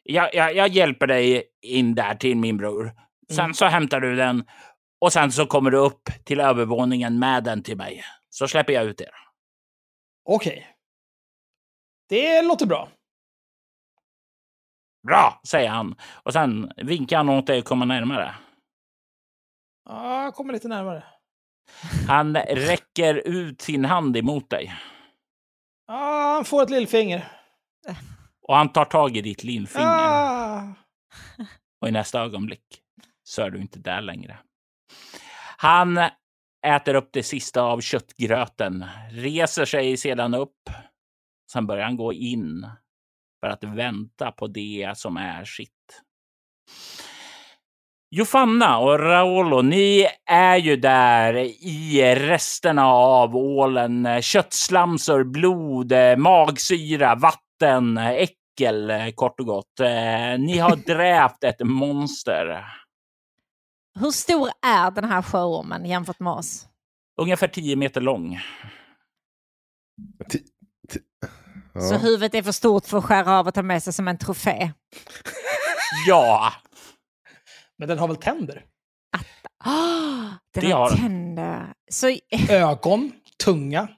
Jag, 0.03 0.35
jag, 0.35 0.57
jag 0.57 0.69
hjälper 0.69 1.07
dig 1.07 1.45
in 1.63 1.95
där 1.95 2.15
till 2.15 2.37
min 2.37 2.57
bror. 2.57 2.93
Sen 3.31 3.39
Mm. 3.45 3.55
så 3.55 3.65
hämtar 3.67 4.01
du 4.01 4.17
den 4.17 4.45
och 5.01 5.13
sen 5.13 5.33
så 5.33 5.47
kommer 5.47 5.71
du 5.71 5.79
upp 5.79 6.03
till 6.25 6.41
övervåningen 6.41 7.19
med 7.19 7.45
den 7.45 7.63
till 7.63 7.77
mig. 7.77 8.05
Så 8.31 8.49
släpper 8.49 8.73
jag 8.73 8.85
ut 8.85 9.01
er. 9.01 9.11
Okej. 10.29 10.67
Det 12.09 12.43
låter 12.43 12.67
bra. 12.67 12.89
Bra, 15.07 15.41
säger 15.47 15.69
han. 15.69 15.95
Och 16.13 16.33
sen 16.33 16.73
vinkar 16.77 17.17
han 17.17 17.29
åt 17.29 17.47
dig 17.47 17.59
att 17.59 17.65
komma 17.65 17.85
närmare. 17.85 18.35
Ja, 19.89 20.25
jag 20.25 20.35
kommer 20.35 20.53
lite 20.53 20.69
närmare. 20.69 21.05
Han 22.09 22.37
räcker 22.37 23.15
ut 23.15 23.61
sin 23.61 23.85
hand 23.85 24.17
emot 24.17 24.51
dig. 24.51 24.75
Ja, 25.87 26.33
han 26.35 26.45
får 26.45 26.63
ett 26.63 26.71
lillfinger. 26.71 27.29
Och 28.49 28.57
han 28.57 28.69
tar 28.69 28.85
tag 28.85 29.17
i 29.17 29.23
ditt 29.23 29.45
lillfinger. 29.45 29.89
Ah. 29.89 30.75
Och 31.81 31.89
i 31.89 31.93
nästa 31.93 32.21
ögonblick 32.21 32.83
så 33.23 33.43
är 33.43 33.51
du 33.51 33.61
inte 33.61 33.79
där 33.79 34.01
längre. 34.01 34.39
Han 35.57 36.01
äter 36.67 36.95
upp 36.95 37.09
det 37.13 37.23
sista 37.23 37.63
av 37.63 37.81
köttgröten, 37.81 38.85
reser 39.11 39.65
sig 39.65 39.97
sedan 39.97 40.35
upp. 40.35 40.71
Sen 41.53 41.67
börjar 41.67 41.85
han 41.85 41.97
gå 41.97 42.13
in 42.13 42.67
för 43.45 43.51
att 43.51 43.65
vänta 43.65 44.33
på 44.33 44.47
det 44.47 44.93
som 44.97 45.17
är 45.17 45.45
sitt. 45.45 45.71
Jofanna 48.11 48.79
och 48.79 48.99
Raolo, 48.99 49.63
ni 49.63 50.07
är 50.31 50.57
ju 50.57 50.77
där 50.77 51.35
i 51.67 52.15
resterna 52.15 52.87
av 52.87 53.37
ålen. 53.37 54.23
Köttslamsor, 54.23 55.25
blod, 55.25 55.93
magsyra, 56.19 57.15
vatten, 57.15 57.99
äckel 57.99 58.93
kort 59.15 59.41
och 59.41 59.47
gott. 59.47 59.81
Eh, 59.81 60.39
Ni 60.39 60.59
har 60.59 60.77
dräpt 60.87 61.45
ett 61.45 61.61
monster. 61.61 62.65
Hur 64.01 64.11
stor 64.11 64.51
är 64.67 64.91
den 64.91 65.05
här 65.05 65.23
sjöormen 65.23 65.85
jämfört 65.87 66.21
med 66.21 66.33
oss? 66.33 66.69
Ungefär 67.21 67.49
10 67.49 67.77
meter 67.77 68.01
lång. 68.01 68.39
Ja. 71.75 71.81
Så 71.81 71.97
huvudet 71.97 72.35
är 72.35 72.43
för 72.43 72.53
stort 72.53 72.87
för 72.87 72.99
att 72.99 73.05
skära 73.05 73.39
av 73.39 73.47
och 73.49 73.55
ta 73.55 73.63
med 73.63 73.83
sig 73.83 73.93
som 73.93 74.09
en 74.09 74.19
trofé. 74.19 74.73
Ja, 76.09 76.53
Men 77.79 77.89
den 77.89 77.99
har 77.99 78.09
väl 78.09 78.17
tänder? 78.17 78.65
Oh, 79.65 80.31
den 80.55 80.65
Det 80.65 80.71
har 80.71 80.91
tänder. 80.91 81.73
Så 81.91 82.19
Ögon, 82.51 83.13
tunga. 83.45 83.89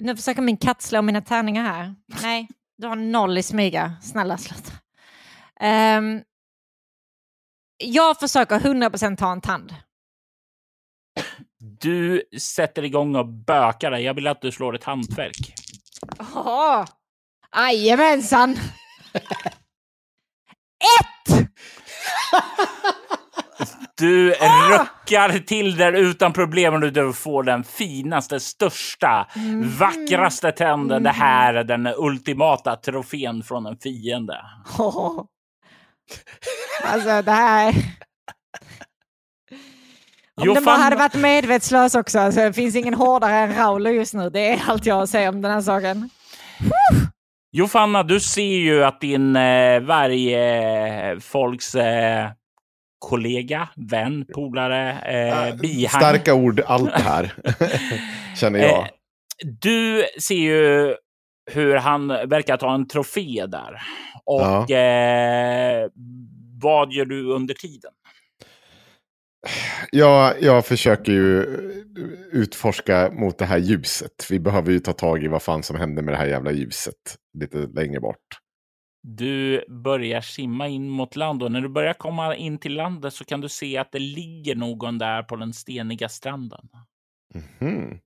nu 0.00 0.16
försöker 0.16 0.42
min 0.42 0.56
katt 0.56 0.82
slå 0.82 1.02
mina 1.02 1.20
tärningar 1.20 1.64
här. 1.64 1.94
Nej, 2.22 2.48
du 2.78 2.86
har 2.86 2.96
noll 2.96 3.38
i 3.38 3.42
smyga. 3.42 3.94
Snälla 4.02 4.38
sluta. 4.38 4.72
Ehm, 5.60 6.22
jag 7.84 8.20
försöker 8.20 8.58
100% 8.60 9.16
ta 9.16 9.32
en 9.32 9.40
tand. 9.40 9.74
du 11.58 12.22
sätter 12.40 12.84
igång 12.84 13.16
och 13.16 13.28
bökar 13.28 13.90
dig. 13.90 14.02
Jag 14.02 14.14
vill 14.14 14.26
att 14.26 14.40
du 14.42 14.52
slår 14.52 14.74
ett 14.74 14.84
hantverk. 14.84 15.54
Oh, 16.18 16.84
Jajamensan! 17.56 18.52
Ett! 20.80 21.48
Du 23.96 24.30
ruckar 24.30 25.38
till 25.38 25.76
där 25.76 25.92
utan 25.92 26.32
problem 26.32 26.74
och 26.74 26.92
du 26.92 27.12
får 27.12 27.42
den 27.42 27.64
finaste, 27.64 28.40
största, 28.40 29.26
vackraste 29.78 30.52
tänden. 30.52 31.02
Det 31.02 31.10
här 31.10 31.54
är 31.54 31.64
den 31.64 31.86
ultimata 31.96 32.76
trofén 32.76 33.42
från 33.42 33.66
en 33.66 33.76
fiende. 33.76 34.40
Oh. 34.78 35.24
Alltså 36.84 37.22
det 37.22 37.30
här... 37.32 37.68
Om 40.36 40.46
Jo, 40.46 40.54
den 40.54 40.64
bara 40.64 40.76
fan- 40.76 40.82
hade 40.84 40.96
varit 40.96 41.14
medvetslös 41.14 41.94
också. 41.94 42.18
Alltså, 42.18 42.40
det 42.40 42.52
finns 42.52 42.76
ingen 42.76 42.94
hårdare 42.94 43.34
än 43.36 43.54
Raulo 43.54 43.90
just 43.90 44.14
nu. 44.14 44.30
Det 44.30 44.52
är 44.52 44.62
allt 44.66 44.86
jag 44.86 45.08
säger 45.08 45.28
om 45.28 45.42
den 45.42 45.52
här 45.52 45.60
saken. 45.60 46.10
Jofanna, 47.54 48.02
du 48.02 48.20
ser 48.20 48.42
ju 48.56 48.84
att 48.84 49.00
din 49.00 49.36
eh, 49.36 49.80
varje 49.80 51.20
folks 51.20 51.74
eh, 51.74 52.30
kollega, 52.98 53.68
vän, 53.76 54.24
polare, 54.34 54.90
eh, 55.00 55.54
bihang. 55.56 56.00
Starka 56.00 56.34
ord, 56.34 56.60
allt 56.66 56.92
det 56.96 57.02
här. 57.02 57.32
Känner 58.36 58.58
jag. 58.58 58.78
Eh, 58.78 58.86
du 59.60 60.04
ser 60.20 60.34
ju 60.34 60.94
hur 61.50 61.76
han 61.76 62.08
verkar 62.08 62.56
ta 62.56 62.74
en 62.74 62.88
trofé 62.88 63.46
där. 63.46 63.82
Och 64.24 64.70
eh, 64.70 65.88
vad 66.62 66.92
gör 66.92 67.04
du 67.04 67.32
under 67.32 67.54
tiden? 67.54 67.92
Jag, 69.90 70.42
jag 70.42 70.66
försöker 70.66 71.12
ju 71.12 71.42
utforska 72.32 73.10
mot 73.12 73.38
det 73.38 73.44
här 73.44 73.58
ljuset. 73.58 74.26
Vi 74.30 74.40
behöver 74.40 74.72
ju 74.72 74.78
ta 74.78 74.92
tag 74.92 75.24
i 75.24 75.28
vad 75.28 75.42
fan 75.42 75.62
som 75.62 75.76
hände 75.76 76.02
med 76.02 76.14
det 76.14 76.18
här 76.18 76.26
jävla 76.26 76.52
ljuset. 76.52 77.16
Lite 77.38 77.58
längre 77.58 78.00
bort. 78.00 78.38
Du 79.02 79.64
börjar 79.68 80.20
simma 80.20 80.68
in 80.68 80.88
mot 80.88 81.16
land 81.16 81.42
och 81.42 81.52
när 81.52 81.60
du 81.60 81.68
börjar 81.68 81.94
komma 81.94 82.36
in 82.36 82.58
till 82.58 82.74
landet 82.74 83.14
så 83.14 83.24
kan 83.24 83.40
du 83.40 83.48
se 83.48 83.78
att 83.78 83.92
det 83.92 83.98
ligger 83.98 84.54
någon 84.54 84.98
där 84.98 85.22
på 85.22 85.36
den 85.36 85.52
steniga 85.52 86.08
stranden. 86.08 86.68
Mhm. 87.34 87.98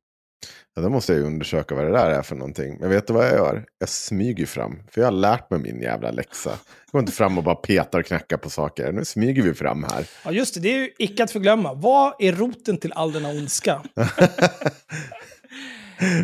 Ja, 0.74 0.82
då 0.82 0.90
måste 0.90 1.12
jag 1.12 1.20
ju 1.20 1.26
undersöka 1.26 1.74
vad 1.74 1.84
det 1.84 1.92
där 1.92 2.10
är 2.10 2.22
för 2.22 2.36
någonting. 2.36 2.76
Men 2.80 2.90
vet 2.90 3.06
du 3.06 3.12
vad 3.12 3.26
jag 3.26 3.32
gör? 3.34 3.64
Jag 3.78 3.88
smyger 3.88 4.46
fram. 4.46 4.82
För 4.90 5.00
jag 5.00 5.06
har 5.06 5.12
lärt 5.12 5.50
mig 5.50 5.60
min 5.60 5.82
jävla 5.82 6.10
läxa. 6.10 6.50
Jag 6.50 6.58
går 6.92 7.00
inte 7.00 7.12
fram 7.12 7.38
och 7.38 7.44
bara 7.44 7.54
petar 7.54 7.98
och 8.00 8.06
knackar 8.06 8.36
på 8.36 8.50
saker. 8.50 8.92
Nu 8.92 9.04
smyger 9.04 9.42
vi 9.42 9.54
fram 9.54 9.84
här. 9.84 10.06
Ja, 10.24 10.32
just 10.32 10.54
det. 10.54 10.60
Det 10.60 10.74
är 10.74 10.78
ju 10.78 10.90
icke 10.98 11.24
att 11.24 11.30
förglömma. 11.30 11.74
Vad 11.74 12.14
är 12.18 12.32
roten 12.32 12.78
till 12.78 12.92
all 12.92 13.12
denna 13.12 13.28
ondska? 13.28 13.82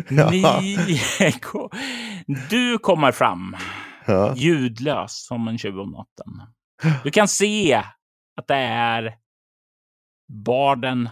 Ni, 0.09 0.43
du 2.49 2.77
kommer 2.77 3.11
fram 3.11 3.55
Ja. 4.05 4.33
ljudlös 4.35 5.25
som 5.25 5.47
en 5.47 5.57
tjuv 5.57 5.79
om 5.79 5.91
natten. 5.91 6.41
Du 7.03 7.11
kan 7.11 7.27
se 7.27 7.83
att 8.41 8.47
det 8.47 8.55
är 8.55 9.15
barden 10.45 11.09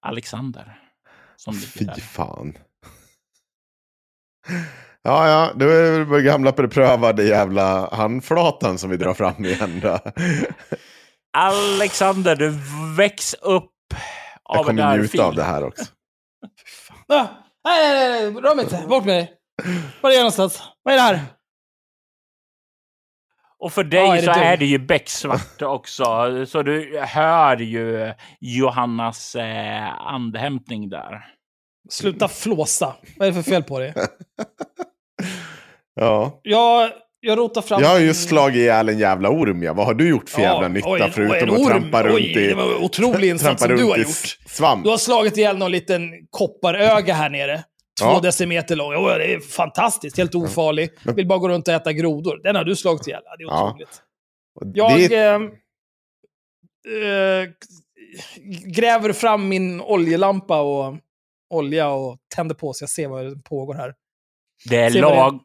Alexander 0.00 0.79
som 1.40 1.54
Fy 1.54 1.84
där. 1.84 1.94
fan. 1.94 2.58
Ja, 5.02 5.28
ja, 5.28 5.52
då 5.56 5.68
är 5.68 5.98
det 5.98 6.04
väl 6.04 6.22
gamla 6.22 6.52
beprövade 6.52 7.24
jävla 7.24 7.94
handflatan 7.94 8.78
som 8.78 8.90
vi 8.90 8.96
drar 8.96 9.14
fram 9.14 9.44
igen 9.44 9.80
då. 9.82 9.98
Alexander, 11.38 12.36
du 12.36 12.58
väcks 12.96 13.34
upp 13.34 13.72
Jag 14.48 14.58
av 14.58 14.70
en 14.70 14.76
kommer 14.76 14.98
njuta 14.98 15.24
av 15.24 15.34
det 15.34 15.42
här 15.42 15.64
också. 15.64 15.84
Ah, 17.08 17.26
nej, 17.64 17.92
nej, 17.92 18.10
nej, 18.10 18.32
nej. 18.32 18.42
Rör 18.42 18.54
mig 18.54 18.64
inte. 18.64 18.86
Bort 18.88 19.04
med 19.04 19.14
dig. 19.14 19.32
Var 20.00 20.10
är 20.10 20.14
jag 20.14 20.20
någonstans? 20.20 20.62
Vad 20.82 20.94
är 20.94 20.98
det 20.98 21.02
här? 21.02 21.20
Och 23.60 23.72
för 23.72 23.84
dig 23.84 24.00
Ja, 24.00 24.16
är 24.16 24.20
så 24.22 24.32
du? 24.32 24.40
är 24.40 24.56
det 24.56 24.66
ju 24.66 24.78
becksvart 24.78 25.62
också, 25.62 26.04
så 26.46 26.62
du 26.62 27.00
hör 27.04 27.56
ju 27.56 28.12
Johannas 28.40 29.34
eh, 29.34 30.06
andhämtning 30.06 30.88
där. 30.88 31.24
Sluta 31.90 32.28
flåsa. 32.28 32.94
Vad 33.16 33.28
är 33.28 33.32
det 33.32 33.42
för 33.42 33.50
fel 33.50 33.62
på 33.62 33.78
dig? 33.78 33.94
Ja. 35.94 36.40
Jag, 36.42 36.90
jag 37.20 37.38
rotar 37.38 37.62
fram... 37.62 37.82
Jag 37.82 37.88
har 37.88 37.98
just 37.98 38.28
slagit 38.28 38.56
ihjäl 38.56 38.88
en 38.88 38.98
jävla 38.98 39.28
orm. 39.30 39.62
Ja. 39.62 39.72
Vad 39.72 39.86
har 39.86 39.94
du 39.94 40.08
gjort 40.08 40.28
för 40.28 40.42
jävla 40.42 40.68
nytta 40.68 40.88
oj, 40.90 41.10
förutom 41.12 41.50
att 41.54 41.60
orm. 41.60 41.66
trampa 41.68 42.02
runt 42.02 42.14
Oj, 42.14 42.38
i... 42.38 42.46
Det 42.46 42.54
var 42.54 42.62
en 42.62 42.82
otrolig 42.84 43.28
insats 43.28 43.42
trampa 43.44 43.58
som 43.58 43.68
du 43.68 43.82
runt 43.82 43.90
har 43.90 43.98
i 43.98 44.02
gjort. 44.02 44.38
Svamp. 44.46 44.84
Du 44.84 44.90
har 44.90 44.96
slagit 44.96 45.36
ihjäl 45.36 45.58
någon 45.58 45.70
liten 45.72 46.10
kopparöga 46.30 47.14
här 47.14 47.30
nere. 47.30 47.64
Två 48.00 48.06
Ja. 48.06 48.20
decimeter 48.20 48.76
lång. 48.76 48.92
Oj, 48.96 49.18
det 49.18 49.34
är 49.34 49.40
fantastiskt. 49.40 50.16
Helt 50.18 50.34
ofarlig. 50.34 50.90
Vill 51.16 51.26
bara 51.26 51.38
gå 51.38 51.48
runt 51.48 51.68
och 51.68 51.74
äta 51.74 51.92
grodor. 51.92 52.40
Den 52.42 52.56
har 52.56 52.64
du 52.64 52.76
slagit 52.76 53.06
ihjäl. 53.06 53.22
Ja, 53.24 53.36
Det 53.36 53.42
är 53.44 53.46
Ja. 53.46 53.68
otroligt. 53.70 54.02
Jag 54.76 54.98
det 54.98 55.14
är- 55.16 55.34
eh, 55.40 55.42
eh, 57.42 57.48
gräver 58.66 59.12
fram 59.12 59.48
min 59.48 59.80
oljelampa 59.80 60.60
och 60.60 60.94
olja 61.54 61.90
och 61.90 62.18
tänder 62.34 62.54
på 62.54 62.72
så 62.72 62.82
jag 62.82 62.90
ser 62.90 63.08
vad 63.08 63.30
som 63.32 63.42
pågår 63.42 63.74
här. 63.74 63.94
Det 64.68 64.76
är, 64.76 64.90
det 64.90 65.00
lag, 65.00 65.32
det 65.32 65.38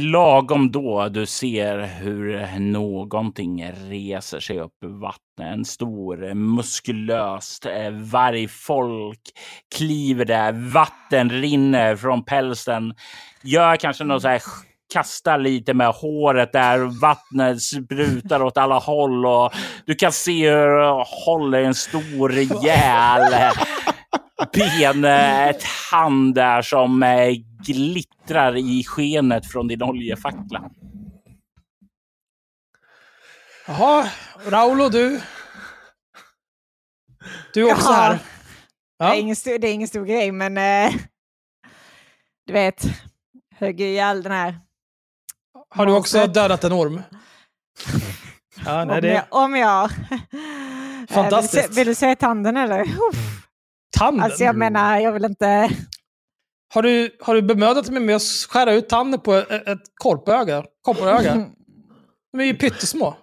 lagom 0.00 0.72
då 0.72 1.08
du 1.08 1.26
ser 1.26 1.78
hur 1.78 2.58
någonting 2.58 3.72
reser 3.72 4.40
sig 4.40 4.60
upp 4.60 4.72
ur 4.84 5.00
vattnet. 5.00 5.20
En 5.40 5.64
stor 5.64 6.34
muskulöst 6.34 7.66
eh, 7.66 7.90
vargfolk 7.90 9.20
kliver 9.76 10.24
där. 10.24 10.52
Vatten 10.52 11.30
rinner 11.30 11.96
från 11.96 12.24
pälsen. 12.24 12.94
Gör 13.42 13.76
kanske 13.76 14.04
något 14.04 14.22
så 14.22 14.28
här 14.28 14.42
kastar 14.92 15.38
lite 15.38 15.74
med 15.74 15.88
håret 15.88 16.52
där 16.52 17.00
vattnet 17.00 17.62
sprutar 17.62 18.42
åt 18.42 18.58
alla 18.58 18.78
håll 18.78 19.26
och 19.26 19.52
du 19.86 19.94
kan 19.94 20.12
se 20.12 20.50
hur 20.50 20.78
det 20.78 21.04
håller 21.26 21.62
en 21.62 21.74
stor 21.74 22.28
rejäl 22.32 23.32
eh, 23.32 23.52
benhand 24.52 26.34
där 26.34 26.62
som 26.62 27.02
eh, 27.02 27.34
glittrar 27.66 28.56
i 28.56 28.84
skenet 28.84 29.52
från 29.52 29.68
din 29.68 29.82
oljefackla. 29.82 30.70
Jaha, 33.66 34.10
Raulo, 34.46 34.88
du. 34.88 35.20
Du 37.54 37.68
är 37.68 37.72
också 37.74 37.88
Jaha. 37.90 37.94
här. 38.02 38.18
Det, 38.98 39.04
är 39.04 39.08
Ja. 39.08 39.14
ingen 39.14 39.36
stor, 39.36 39.58
det 39.58 39.68
är 39.68 39.72
ingen 39.74 39.88
stor 39.88 40.04
grej, 40.04 40.32
men 40.32 40.58
eh, 40.58 40.94
du 42.46 42.52
vet, 42.52 42.84
högg 43.56 43.80
ihjäl 43.80 44.22
den 44.22 44.32
här. 44.32 44.58
Har 45.68 45.86
du 45.86 45.92
också 45.92 46.16
Monstret. 46.18 46.34
dödat 46.34 46.64
en 46.64 46.72
orm? 46.72 47.02
Ja, 48.66 48.84
nej, 48.84 48.94
om, 48.96 49.00
det 49.02 49.08
jag, 49.08 49.24
om 49.30 49.56
jag... 49.56 49.84
Eh, 49.84 50.18
Fantastiskt. 51.08 51.54
Vill 51.54 51.68
du, 51.68 51.74
se, 51.74 51.80
vill 51.80 51.86
du 51.86 51.94
se 51.94 52.14
tanden 52.16 52.56
eller? 52.56 52.80
Uff. 52.82 53.46
tanden. 53.96 54.24
Alltså 54.24 54.44
jag 54.44 54.56
menar, 54.56 54.98
jag 54.98 55.12
vill 55.12 55.24
inte... 55.24 55.70
Har 56.74 56.82
du, 56.82 57.16
har 57.20 57.34
du 57.34 57.42
bemödat 57.42 57.86
dig 57.86 58.00
med 58.00 58.16
att 58.16 58.22
skära 58.48 58.72
ut 58.72 58.88
tanden 58.88 59.20
på 59.20 59.34
ett, 59.34 59.50
ett 59.68 59.78
korpöga? 59.94 60.64
Kopparöga? 60.82 61.34
De 62.32 62.40
är 62.40 62.44
ju 62.44 62.54
pyttesmå. 62.54 63.16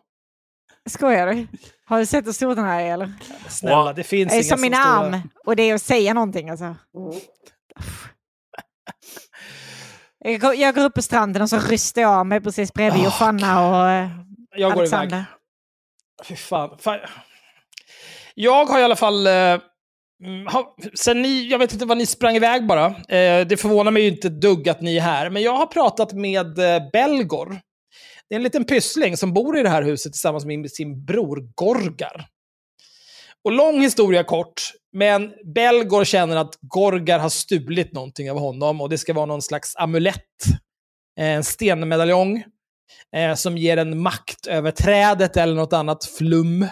Skojar 0.89 1.27
du? 1.27 1.47
Har 1.85 1.99
du 1.99 2.05
sett 2.05 2.27
hur 2.27 2.31
stor 2.31 2.55
den 2.55 2.65
här 2.65 2.81
är 2.81 2.93
eller? 2.93 3.11
Snälla, 3.49 3.83
Wow. 3.83 3.95
det 3.95 4.03
finns 4.03 4.31
Det 4.33 4.39
är 4.39 4.43
som 4.43 4.61
min 4.61 4.73
stora- 4.73 4.83
arm. 4.85 5.21
Och 5.45 5.55
det 5.55 5.63
är 5.63 5.73
att 5.75 5.81
säga 5.81 6.13
någonting 6.13 6.49
alltså. 6.49 6.75
Jag 10.19 10.39
går, 10.41 10.55
jag 10.55 10.75
går 10.75 10.83
upp 10.83 10.93
på 10.93 11.01
stranden 11.01 11.41
och 11.41 11.49
så 11.49 11.59
rystar 11.59 12.01
jag 12.01 12.27
mig 12.27 12.41
precis 12.41 12.73
bredvid 12.73 12.99
Åh, 12.99 13.05
Jofanna 13.05 13.69
och 13.69 13.89
eh, 13.89 14.09
Jag 14.55 14.71
går 14.73 14.79
Alexander. 14.81 15.07
iväg. 15.17 15.25
Fy 16.27 16.35
fan. 16.35 16.77
fan. 16.79 16.99
Jag 18.35 18.65
har 18.65 18.79
i 18.79 18.83
alla 18.83 18.95
fall... 18.95 19.27
Eh, 19.27 19.59
Mm, 20.23 20.47
sen 20.93 21.21
ni, 21.21 21.49
jag 21.49 21.59
vet 21.59 21.73
inte 21.73 21.85
vad 21.85 21.97
ni 21.97 22.05
sprang 22.05 22.35
iväg 22.35 22.67
bara. 22.67 22.85
Eh, 22.85 23.47
det 23.47 23.61
förvånar 23.61 23.91
mig 23.91 24.03
ju 24.03 24.09
inte 24.09 24.27
ett 24.27 24.41
dugg 24.41 24.69
att 24.69 24.81
ni 24.81 24.97
är 24.97 25.01
här. 25.01 25.29
Men 25.29 25.41
jag 25.41 25.57
har 25.57 25.65
pratat 25.65 26.13
med 26.13 26.59
eh, 26.59 26.89
Belgor. 26.93 27.61
Det 28.29 28.35
är 28.35 28.37
en 28.37 28.43
liten 28.43 28.65
pyssling 28.65 29.17
som 29.17 29.33
bor 29.33 29.57
i 29.57 29.63
det 29.63 29.69
här 29.69 29.83
huset 29.83 30.13
tillsammans 30.13 30.45
med 30.45 30.71
sin 30.71 31.05
bror 31.05 31.51
Gorgar. 31.55 32.27
Och 33.43 33.51
lång 33.51 33.81
historia 33.81 34.23
kort, 34.23 34.61
men 34.93 35.33
Belgor 35.55 36.03
känner 36.03 36.37
att 36.37 36.57
Gorgar 36.61 37.19
har 37.19 37.29
stulit 37.29 37.93
någonting 37.93 38.31
av 38.31 38.39
honom 38.39 38.81
och 38.81 38.89
det 38.89 38.97
ska 38.97 39.13
vara 39.13 39.25
någon 39.25 39.41
slags 39.41 39.75
amulett. 39.75 40.45
Eh, 41.19 41.25
en 41.25 41.43
stenmedaljong 41.43 42.43
eh, 43.15 43.35
som 43.35 43.57
ger 43.57 43.77
en 43.77 44.01
makt 44.01 44.47
över 44.47 44.71
trädet 44.71 45.37
eller 45.37 45.55
något 45.55 45.73
annat 45.73 46.05
flum. 46.05 46.67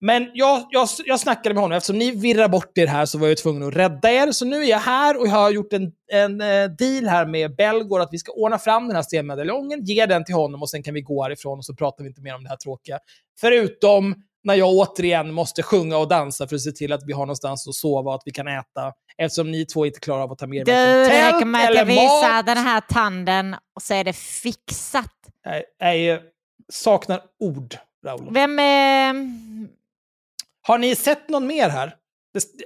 Men 0.00 0.30
jag, 0.34 0.66
jag, 0.70 0.88
jag 1.04 1.20
snackade 1.20 1.54
med 1.54 1.62
honom, 1.62 1.76
eftersom 1.76 1.98
ni 1.98 2.10
virrar 2.10 2.48
bort 2.48 2.78
er 2.78 2.86
här 2.86 3.06
så 3.06 3.18
var 3.18 3.28
jag 3.28 3.36
tvungen 3.36 3.62
att 3.62 3.76
rädda 3.76 4.10
er. 4.12 4.32
Så 4.32 4.44
nu 4.44 4.56
är 4.62 4.68
jag 4.68 4.78
här 4.78 5.20
och 5.20 5.26
jag 5.26 5.32
har 5.32 5.50
gjort 5.50 5.72
en, 5.72 5.92
en 6.12 6.40
eh, 6.40 6.64
deal 6.64 7.06
här 7.06 7.26
med 7.26 7.56
Belgor 7.56 8.00
att 8.00 8.08
vi 8.12 8.18
ska 8.18 8.32
ordna 8.32 8.58
fram 8.58 8.86
den 8.86 8.96
här 8.96 9.02
stenmedaljongen, 9.02 9.84
ge 9.84 10.06
den 10.06 10.24
till 10.24 10.34
honom 10.34 10.62
och 10.62 10.70
sen 10.70 10.82
kan 10.82 10.94
vi 10.94 11.00
gå 11.00 11.22
härifrån 11.22 11.58
och 11.58 11.64
så 11.64 11.74
pratar 11.74 12.04
vi 12.04 12.08
inte 12.08 12.20
mer 12.20 12.34
om 12.34 12.42
det 12.42 12.48
här 12.48 12.56
tråkiga. 12.56 12.98
Förutom 13.40 14.14
när 14.44 14.54
jag 14.54 14.68
återigen 14.68 15.32
måste 15.32 15.62
sjunga 15.62 15.96
och 15.96 16.08
dansa 16.08 16.48
för 16.48 16.56
att 16.56 16.62
se 16.62 16.72
till 16.72 16.92
att 16.92 17.02
vi 17.06 17.12
har 17.12 17.26
någonstans 17.26 17.68
att 17.68 17.74
sova 17.74 18.10
och 18.10 18.14
att 18.14 18.22
vi 18.24 18.30
kan 18.30 18.48
äta. 18.48 18.92
Eftersom 19.16 19.50
ni 19.50 19.66
två 19.66 19.86
inte 19.86 20.00
klarar 20.00 20.22
av 20.22 20.32
att 20.32 20.38
ta 20.38 20.46
med 20.46 20.58
er 20.58 20.64
Du, 20.64 20.72
varken 20.72 21.02
det 21.02 21.28
räcker 21.28 21.46
med 21.46 21.60
att 21.60 21.68
eller 21.70 21.78
jag 21.78 21.86
visar 21.86 22.36
mat. 22.36 22.46
den 22.46 22.56
här 22.56 22.80
tanden 22.80 23.56
och 23.76 23.82
så 23.82 23.94
är 23.94 24.04
det 24.04 24.12
fixat. 24.16 25.14
Jag, 25.42 25.62
jag 25.78 26.14
eh, 26.14 26.20
saknar 26.72 27.20
ord, 27.38 27.76
Raoul. 28.06 28.28
Vem 28.30 28.58
är... 28.58 29.14
Har 30.68 30.78
ni 30.78 30.94
sett 30.96 31.28
någon 31.28 31.46
mer 31.46 31.68
här? 31.68 31.94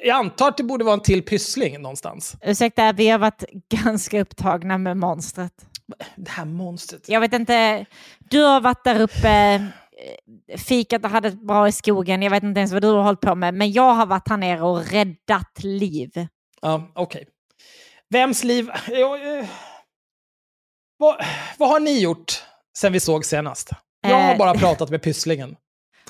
Jag 0.03 0.17
antar 0.17 0.49
att 0.49 0.57
det 0.57 0.63
borde 0.63 0.85
vara 0.85 0.95
en 0.95 1.01
till 1.01 1.23
pyssling 1.23 1.83
någonstans. 1.83 2.37
Ursäkta, 2.43 2.93
vi 2.93 3.09
har 3.09 3.19
varit 3.19 3.45
ganska 3.85 4.21
upptagna 4.21 4.79
med 4.79 4.97
monstret. 4.97 5.53
Det 6.17 6.31
här 6.31 6.45
monstret. 6.45 7.09
Jag 7.09 7.21
vet 7.21 7.33
inte, 7.33 7.87
du 8.19 8.43
har 8.43 8.61
varit 8.61 8.85
där 8.85 9.01
uppe 9.01 9.67
fikat 10.57 11.05
och 11.05 11.11
hade 11.11 11.31
det 11.31 11.37
bra 11.37 11.69
i 11.69 11.73
skogen. 11.73 12.23
Jag 12.23 12.31
vet 12.31 12.43
inte 12.43 12.61
ens 12.61 12.73
vad 12.73 12.83
du 12.83 12.89
har 12.89 13.03
hållit 13.03 13.21
på 13.21 13.35
med. 13.35 13.55
Men 13.55 13.73
jag 13.73 13.95
har 13.95 14.07
varit 14.07 14.29
här 14.29 14.37
nere 14.37 14.61
och 14.63 14.87
räddat 14.91 15.63
liv. 15.65 16.27
Ja, 16.63 16.93
okej. 16.95 17.27
Vems 18.11 18.45
liv... 18.45 18.71
Eh, 18.71 19.47
vad, 20.99 21.25
vad 21.59 21.69
har 21.69 21.81
ni 21.81 22.01
gjort 22.01 22.43
sen 22.79 22.93
vi 22.93 23.01
såg 23.01 23.25
senast? 23.25 23.71
Jag 24.03 24.17
har 24.21 24.33
Eh. 24.33 24.39
bara 24.39 24.55
pratat 24.55 24.91
med 24.91 25.03
Pysslingen. 25.03 25.57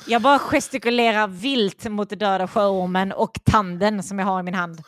Jag 0.07 0.23
bara 0.23 0.39
gestikulerar 0.39 1.29
vilt 1.29 1.85
mot 1.91 2.11
den 2.11 2.19
döda 2.19 2.49
sjöormen 2.49 3.13
och 3.13 3.39
tanden 3.45 4.03
som 4.03 4.19
jag 4.19 4.27
har 4.27 4.41
i 4.41 4.43
min 4.43 4.55
hand. 4.55 4.81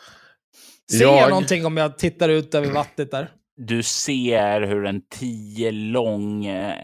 Ser 0.91 1.01
jag 1.01 1.15
Jag- 1.21 1.29
någonting 1.29 1.65
om 1.65 1.77
jag 1.77 1.97
tittar 1.97 2.29
ut 2.29 2.55
över 2.55 2.71
vattnet 2.71 3.11
där? 3.11 3.31
Du 3.57 3.83
ser 3.83 4.61
hur 4.61 4.85
en 4.85 5.01
tio 5.09 5.71
lång, 5.71 6.45
eh, 6.45 6.83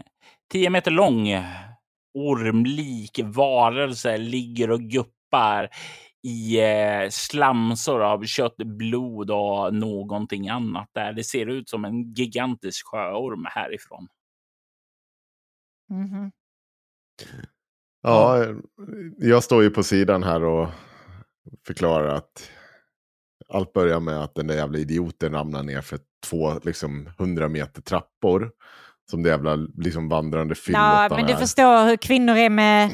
tio 0.52 0.70
meter 0.70 0.90
lång 0.90 1.28
ormlik 2.14 3.20
varelse 3.24 4.16
ligger 4.18 4.70
och 4.70 4.80
guppar 4.80 5.68
i 6.26 6.60
eh, 6.60 7.08
slamsor 7.10 8.02
av 8.02 8.24
kött, 8.24 8.56
blod 8.56 9.30
och 9.30 9.74
någonting 9.74 10.48
annat 10.48 10.88
där. 10.92 11.12
Det 11.12 11.24
ser 11.24 11.46
ut 11.46 11.68
som 11.68 11.84
en 11.84 12.12
gigantisk 12.14 12.86
sjöorm 12.86 13.46
härifrån. 13.50 14.08
Mhm. 15.90 16.32
Ja, 18.02 18.44
jag 19.18 19.44
står 19.44 19.62
ju 19.62 19.70
på 19.70 19.82
sidan 19.82 20.22
här 20.22 20.44
och 20.44 20.68
förklarar 21.66 22.14
att 22.14 22.50
allt 23.48 23.72
börjar 23.72 24.00
med 24.00 24.22
att 24.24 24.34
den 24.34 24.46
där 24.46 24.54
jävla 24.54 24.78
idioten 24.78 25.32
ramlar 25.32 25.62
ner 25.62 25.80
för 25.80 25.98
två, 26.26 26.54
liksom, 26.62 27.08
hundra 27.18 27.48
meter 27.48 27.82
trappor. 27.82 28.50
Som 29.10 29.22
det 29.22 29.28
jävla 29.28 29.54
liksom, 29.54 30.08
vandrande 30.08 30.52
Ja, 30.54 30.56
fyllottan 30.64 31.10
men 31.16 31.26
du 31.26 31.32
är. 31.32 31.36
förstår 31.36 31.86
hur 31.86 31.96
kvinnor 31.96 32.36
är 32.36 32.50
med 32.50 32.90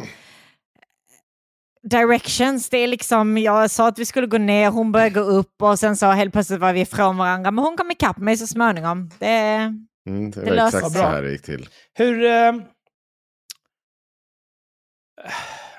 directions. 1.90 2.68
Det 2.68 2.78
är 2.78 2.86
liksom, 2.86 3.38
jag 3.38 3.70
sa 3.70 3.88
att 3.88 3.98
vi 3.98 4.04
skulle 4.06 4.26
gå 4.26 4.38
ner, 4.38 4.70
hon 4.70 4.92
började 4.92 5.10
gå 5.14 5.20
upp 5.20 5.62
och 5.62 5.78
sen 5.78 5.96
så 5.96 6.06
helt 6.06 6.32
plötsligt 6.32 6.60
var 6.60 6.72
vi 6.72 6.80
ifrån 6.80 7.16
varandra. 7.16 7.50
Men 7.50 7.64
hon 7.64 7.76
kom 7.76 7.90
ikapp 7.90 8.18
mig 8.18 8.36
så 8.36 8.46
småningom. 8.46 9.10
Det, 9.18 9.74
Mm, 10.08 10.30
det 10.30 10.40
det 10.44 10.50
var 10.56 10.66
exakt 10.66 10.90
sig. 10.92 11.00
så 11.02 11.06
här 11.08 11.22
det 11.22 11.30
gick 11.32 11.42
till. 11.42 11.68
Hur... 11.94 12.24
Eh, 12.24 12.52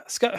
ska... 0.08 0.32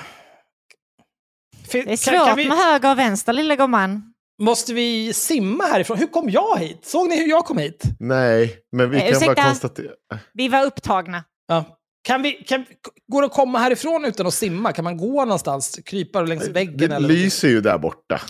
Fin- 1.68 1.84
det 1.86 1.92
är 1.92 1.96
svårt 1.96 2.14
kan, 2.14 2.26
kan 2.26 2.36
vi, 2.36 2.48
med 2.48 2.56
höger 2.58 2.90
och 2.90 2.98
vänster 2.98 3.32
lilla 3.32 3.56
gumman. 3.56 4.02
Måste 4.42 4.74
vi 4.74 5.12
simma 5.12 5.64
härifrån? 5.64 5.98
Hur 5.98 6.06
kom 6.06 6.30
jag 6.30 6.58
hit? 6.58 6.78
Såg 6.84 7.08
ni 7.08 7.16
hur 7.16 7.28
jag 7.28 7.44
kom 7.44 7.58
hit? 7.58 7.82
Nej, 8.00 8.56
men 8.72 8.90
vi 8.90 8.96
Eh, 8.96 9.02
kan 9.02 9.10
ursäkta? 9.10 9.34
bara 9.34 9.46
konstatera. 9.46 9.90
Vi 10.34 10.48
var 10.48 10.64
upptagna. 10.66 11.24
Ja. 11.48 11.76
Kan 12.02 12.22
vi, 12.22 12.32
kan, 12.32 12.66
går 13.12 13.22
det 13.22 13.26
att 13.26 13.32
komma 13.32 13.58
härifrån 13.58 14.04
utan 14.04 14.26
att 14.26 14.34
simma? 14.34 14.72
Kan 14.72 14.84
man 14.84 14.96
gå 14.96 15.24
någonstans? 15.24 15.80
Krypa 15.84 16.22
längs 16.22 16.48
väggen? 16.48 16.76
Det 16.90 16.96
eller 16.96 17.08
lyser 17.08 17.48
ju 17.48 17.60
där 17.60 17.78
borta. 17.78 18.20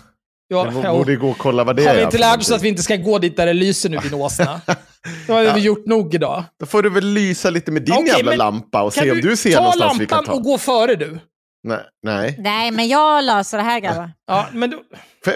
Ja, 0.52 0.64
det 0.64 0.80
ja, 0.84 0.92
borde 0.92 1.16
gå 1.16 1.28
och 1.28 1.38
kolla 1.38 1.64
vad 1.64 1.76
det 1.76 1.82
har 1.84 1.90
är. 1.90 1.96
vi 1.96 2.02
inte 2.02 2.18
lärt 2.18 2.40
oss 2.40 2.50
att 2.50 2.62
vi 2.62 2.68
inte 2.68 2.82
ska 2.82 2.96
gå 2.96 3.18
dit 3.18 3.36
där 3.36 3.46
det 3.46 3.52
lyser 3.52 3.88
nu, 3.88 3.96
din 3.96 4.14
åsna? 4.14 4.60
Då 5.26 5.32
har 5.32 5.54
vi 5.54 5.60
gjort 5.60 5.86
nog 5.86 6.14
idag. 6.14 6.44
Då 6.60 6.66
får 6.66 6.82
du 6.82 6.90
väl 6.90 7.06
lysa 7.06 7.50
lite 7.50 7.72
med 7.72 7.82
din 7.82 7.94
Okej, 7.94 8.08
jävla 8.16 8.36
lampa 8.36 8.82
och 8.82 8.92
se 8.92 9.10
om 9.10 9.20
du 9.20 9.36
ser 9.36 9.52
ta 9.52 9.58
någonstans 9.60 10.00
vi 10.00 10.06
kan 10.06 10.16
lampan 10.16 10.34
ta. 10.34 10.38
och 10.38 10.42
gå 10.42 10.58
före 10.58 10.94
du? 10.94 11.18
Nej, 11.62 11.80
nej. 12.02 12.36
Nej, 12.38 12.70
men 12.70 12.88
jag 12.88 13.24
löser 13.24 13.58
det 13.58 13.64
här 13.64 13.80
grabbar. 13.80 14.10
Ja, 14.26 14.46
men 14.52 14.70
du... 14.70 14.82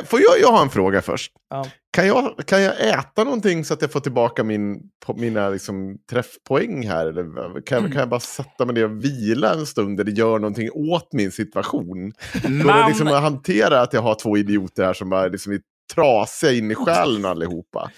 Får- 0.06 0.20
jag, 0.20 0.40
jag 0.40 0.48
ha 0.52 0.62
en 0.62 0.70
fråga 0.70 1.02
först? 1.02 1.32
Ja. 1.50 1.64
Kan, 1.92 2.06
jag, 2.06 2.34
kan 2.46 2.62
jag 2.62 2.80
äta 2.88 3.24
någonting 3.24 3.64
så 3.64 3.74
att 3.74 3.82
jag 3.82 3.92
får 3.92 4.00
tillbaka 4.00 4.44
min, 4.44 4.80
på, 5.06 5.14
mina 5.14 5.48
liksom, 5.48 5.98
träffpoäng 6.10 6.88
här? 6.88 7.06
Eller 7.06 7.24
kan, 7.66 7.82
jag- 7.82 7.92
kan 7.92 8.00
jag 8.00 8.08
bara 8.08 8.20
sätta 8.20 8.64
mig 8.64 8.74
ner 8.74 8.84
och 8.84 9.04
vila 9.04 9.52
en 9.52 9.66
stund 9.66 10.00
eller 10.00 10.12
göra 10.12 10.38
någonting 10.38 10.70
åt 10.72 11.12
min 11.12 11.32
situation? 11.32 12.12
Går 12.42 12.48
det 12.48 12.64
Man, 12.64 12.88
liksom 12.88 13.08
att 13.08 13.22
hantera 13.22 13.80
att 13.80 13.92
jag 13.92 14.02
har 14.02 14.14
två 14.14 14.36
idioter 14.36 14.84
här 14.84 14.92
som 14.94 15.10
bara 15.10 15.26
liksom 15.26 15.52
är 15.52 15.60
trasiga 15.94 16.52
in 16.52 16.70
i 16.70 16.74
själen 16.74 17.24
allihopa? 17.24 17.90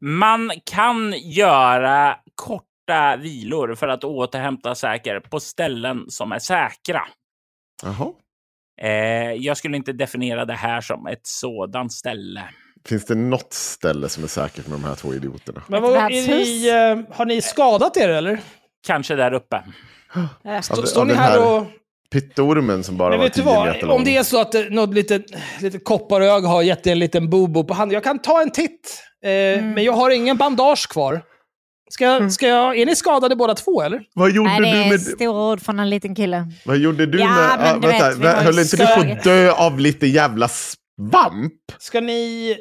man 0.00 0.50
kan 0.64 1.12
göra 1.18 2.16
korta 2.34 3.16
vilor 3.16 3.74
för 3.74 3.88
att 3.88 4.04
återhämta 4.04 4.74
säker 4.74 5.20
på 5.20 5.40
ställen 5.40 6.04
som 6.08 6.32
är 6.32 6.38
säkra. 6.38 7.02
Jaha. 7.82 8.12
Eh, 8.82 9.32
jag 9.32 9.56
skulle 9.56 9.76
inte 9.76 9.92
definiera 9.92 10.44
det 10.44 10.54
här 10.54 10.80
som 10.80 11.06
ett 11.06 11.20
sådant 11.26 11.92
ställe. 11.92 12.42
Finns 12.86 13.04
det 13.06 13.14
något 13.14 13.52
ställe 13.52 14.08
som 14.08 14.24
är 14.24 14.28
säkert 14.28 14.66
med 14.66 14.74
de 14.80 14.84
här 14.84 14.94
två 14.94 15.14
idioterna? 15.14 15.62
Men 15.68 15.82
vad, 15.82 16.10
ni, 16.12 16.68
eh, 16.68 17.16
har 17.16 17.24
ni 17.26 17.42
skadat 17.42 17.96
er 17.96 18.08
eller? 18.08 18.40
Kanske 18.86 19.14
där 19.14 19.32
uppe. 19.32 19.62
Eh, 20.44 20.60
Stå, 20.60 20.80
Av- 20.80 20.84
står 20.84 21.04
ni 21.04 21.14
här 21.14 21.30
här 21.30 21.56
och... 21.60 21.66
Pytteormen 22.12 22.84
som 22.84 22.96
bara 22.96 23.10
Men 23.10 23.18
var 23.18 23.24
vet 23.26 23.34
du 23.34 23.42
10 23.42 23.50
vad? 23.86 23.90
Om 23.96 24.04
det 24.04 24.16
är 24.16 24.22
så 24.22 24.40
att 24.40 24.52
det- 24.52 24.70
något 24.70 24.94
litet, 24.94 25.24
litet 25.60 25.84
kopparöga 25.84 26.48
har 26.48 26.62
gett 26.62 26.84
dig 26.84 26.92
en 26.92 26.98
liten 26.98 27.30
bobo 27.30 27.64
på 27.64 27.74
handen. 27.74 27.94
Jag 27.94 28.04
kan 28.04 28.18
ta 28.18 28.42
en 28.42 28.50
titt. 28.50 29.02
Eh, 29.24 29.30
Mm. 29.30 29.70
Men 29.70 29.84
jag 29.84 29.92
har 29.92 30.10
ingen 30.10 30.36
bandage 30.36 30.88
kvar. 30.90 31.22
Ska, 31.90 32.04
jag- 32.04 32.32
ska 32.32 32.46
jag, 32.48 32.78
är 32.78 32.86
ni 32.86 32.96
skadade 32.96 33.36
båda 33.36 33.54
två 33.54 33.82
eller? 33.82 34.02
Vad 34.14 34.30
gjorde 34.32 34.50
Nej, 34.50 34.60
det 34.60 34.76
du 34.78 34.82
är 34.84 34.88
med... 34.90 35.00
stora 35.00 35.52
ord 35.52 35.60
från 35.62 35.80
en 35.80 35.90
liten 35.90 36.14
kille. 36.14 36.46
Vad 36.64 36.76
gjorde 36.78 37.06
du 37.06 37.18
Ja, 37.20 37.28
med... 37.28 37.58
men 37.58 37.66
ah, 37.76 37.78
du 37.78 37.88
vänta, 37.88 38.10
vet, 38.10 38.36
höll 38.42 38.58
inte 38.58 38.76
du 38.76 38.86
på 38.86 39.12
att 39.12 39.24
dö 39.24 39.52
av 39.52 39.78
lite 39.78 40.06
jävla 40.06 40.48
svamp? 40.48 41.52
Ska 41.78 42.00
ni... 42.00 42.56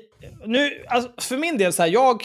Nu, 0.45 0.71
alltså, 0.89 1.11
för 1.21 1.37
min 1.37 1.57
del, 1.57 1.73
så 1.73 1.81
här, 1.81 1.89
jag, 1.89 2.21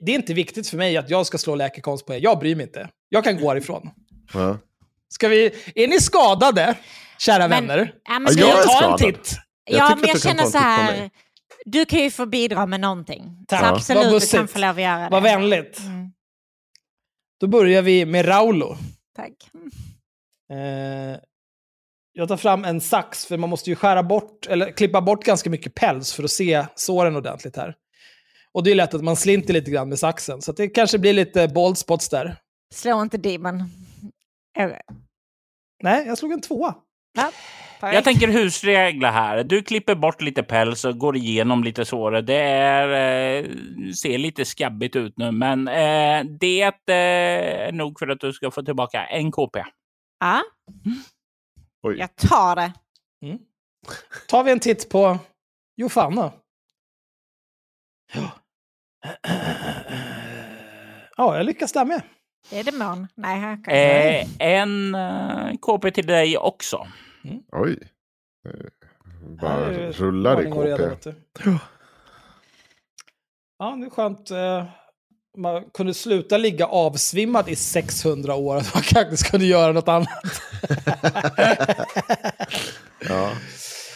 det 0.00 0.12
är 0.12 0.16
inte 0.16 0.34
viktigt 0.34 0.68
för 0.68 0.76
mig 0.76 0.96
att 0.96 1.10
jag 1.10 1.26
ska 1.26 1.38
slå 1.38 1.54
läkekonst 1.54 2.06
på 2.06 2.14
er. 2.14 2.20
Jag 2.22 2.38
bryr 2.38 2.56
mig 2.56 2.66
inte. 2.66 2.88
Jag 3.08 3.24
kan 3.24 3.40
gå 3.40 3.48
härifrån. 3.48 3.90
Ja. 4.34 4.58
Ska 5.08 5.28
vi, 5.28 5.50
är 5.74 5.88
ni 5.88 6.00
skadade, 6.00 6.74
kära 7.18 7.48
Men- 7.48 7.66
vänner? 7.66 7.92
Ja, 8.08 8.18
men 8.18 8.32
Ska 8.32 8.40
jag 8.40 8.48
jag 8.50 8.64
ta 8.64 8.72
en 8.72 8.76
skadad. 8.78 8.98
titt? 8.98 9.36
Jag 9.70 9.78
ja, 9.80 9.96
men 9.96 10.08
jag 10.08 10.16
du 10.16 10.20
kan 10.20 10.20
ta 10.20 10.28
känner 10.28 10.42
en 10.42 10.50
så 10.50 10.58
här. 10.58 11.10
Du 11.64 11.84
kan 11.84 11.98
ju 12.00 12.10
få 12.10 12.26
bidra 12.26 12.66
med 12.66 12.80
någonting. 12.80 13.44
Tack. 13.48 13.60
Så 13.60 13.66
absolut, 13.94 14.20
du 14.22 14.26
kan 14.36 14.48
få 14.48 14.58
lov 14.58 14.70
att 14.70 14.82
göra 14.82 14.98
det. 14.98 15.08
Vad 15.10 15.22
vänligt. 15.22 15.78
Mm, 15.78 16.10
Då 17.40 17.46
börjar 17.46 17.82
vi 17.82 18.06
med 18.06 18.28
Raulo. 18.28 18.76
tack. 19.16 19.50
Eh, 20.52 21.20
jag 22.12 22.28
tar 22.28 22.36
fram 22.36 22.64
en 22.64 22.80
sax, 22.80 23.26
för 23.26 23.36
man 23.36 23.50
måste 23.50 23.70
ju 23.70 23.76
skära 23.76 24.02
bort, 24.02 24.46
eller 24.46 24.72
klippa 24.72 25.00
bort 25.00 25.24
ganska 25.24 25.50
mycket 25.50 25.74
päls 25.74 26.12
för 26.12 26.22
att 26.22 26.30
se 26.30 26.66
såren 26.74 27.16
ordentligt 27.16 27.56
här. 27.56 27.74
Och 28.52 28.64
det 28.64 28.70
är 28.70 28.74
lätt 28.74 28.94
att 28.94 29.04
man 29.04 29.16
slinter 29.16 29.52
lite 29.54 29.70
grann 29.70 29.88
med 29.88 29.98
saxen, 29.98 30.42
så 30.42 30.52
det 30.52 30.68
kanske 30.68 30.98
blir 30.98 31.12
lite 31.12 31.48
bald 31.48 31.78
spots 31.78 32.08
där. 32.08 32.36
Slå 32.74 33.02
inte 33.02 33.16
Demon. 33.16 33.64
Okej. 34.58 34.80
Nej, 35.82 36.06
jag 36.06 36.18
slog 36.18 36.32
en 36.32 36.40
tvåa. 36.40 36.74
Ja, 37.16 37.32
perfekt. 37.80 37.94
Jag 37.94 38.04
tänker 38.04 38.28
husregler 38.28 39.10
här. 39.10 39.44
Du 39.44 39.62
klipper 39.62 39.94
bort 39.94 40.20
lite 40.20 40.42
päls 40.42 40.84
och 40.84 40.98
går 40.98 41.16
igenom 41.16 41.64
lite 41.64 41.84
sår. 41.84 42.10
Det 42.12 42.34
är, 42.40 42.88
eh, 42.88 43.44
ser 43.92 44.18
lite 44.18 44.44
skabbigt 44.44 44.96
ut 44.96 45.18
nu, 45.18 45.30
men 45.32 45.68
eh, 45.68 46.24
det 46.40 46.62
eh, 46.62 46.94
är 47.66 47.72
nog 47.72 47.98
för 47.98 48.08
att 48.08 48.20
du 48.20 48.32
ska 48.32 48.50
få 48.50 48.62
tillbaka 48.62 49.06
en 49.06 49.32
KP. 49.32 49.64
Ja, 50.20 50.42
Oj. 51.82 51.96
jag 51.98 52.16
tar 52.16 52.56
det. 52.56 52.72
tar 54.28 54.44
vi 54.44 54.50
en 54.52 54.60
titt 54.60 54.88
på 54.90 55.18
Jofanna. 55.76 56.32
Ja. 58.14 58.30
Ja, 61.16 61.36
jag 61.36 61.46
lyckas 61.46 61.72
där 61.72 61.84
med. 61.84 62.02
Det 62.50 62.58
är 62.58 62.64
demon. 62.64 63.06
Nej, 63.14 63.38
här 63.40 63.64
kan 63.64 63.74
Eh, 63.74 64.26
en 64.38 64.94
eh, 64.94 65.56
KP 65.60 65.90
till 65.90 66.06
dig 66.06 66.38
också. 66.38 66.86
Oj. 67.52 67.78
Eh, 68.48 68.52
Bara 69.42 69.66
är 69.66 69.92
rullar 69.92 70.42
i 70.42 70.50
KP. 70.50 71.12
Ja, 73.58 73.76
det 73.80 73.86
är 73.86 73.90
skönt. 73.90 74.30
eh, 74.30 74.64
Man 75.38 75.64
kunde 75.74 75.94
sluta 75.94 76.36
ligga 76.38 76.66
avsvimmad 76.66 77.48
i 77.48 77.56
600 77.56 78.34
år. 78.34 78.56
Att 78.56 78.74
man 78.74 78.82
faktiskt 78.82 79.30
kunde 79.30 79.46
göra 79.46 79.72
något 79.72 79.88
annat. 79.88 80.08
Ja. 83.08 83.30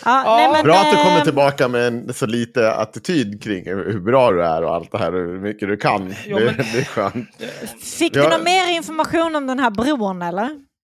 Ja, 0.05 0.23
Ja. 0.25 0.37
nej, 0.37 0.53
men, 0.53 0.65
Bra 0.65 0.75
att 0.75 0.91
du 0.91 0.97
kommer 0.97 1.19
eh, 1.19 1.25
tillbaka 1.25 1.69
med 1.69 1.87
en 1.87 2.15
så 2.15 2.27
lite 2.27 2.73
attityd 2.73 3.43
kring 3.43 3.65
hur 3.67 4.01
bra 4.01 4.31
du 4.33 4.45
är 4.45 4.63
och 4.65 4.75
allt 4.75 4.93
det 4.93 4.99
här 4.99 5.13
hur 5.13 5.41
mycket 5.41 5.69
du 5.69 5.77
kan. 5.77 6.15
Jo, 6.27 6.39
det, 6.39 6.45
men- 6.45 6.57
det 6.57 6.79
är 6.79 6.85
skönt. 6.85 7.29
Fick 7.83 8.13
du 8.13 8.19
Ja. 8.21 8.29
någon 8.29 8.45
mer 8.45 8.77
information 8.77 9.37
om 9.37 9.47
den 9.47 9.59
här 9.59 9.71
bron 9.71 10.23
eller? 10.23 10.51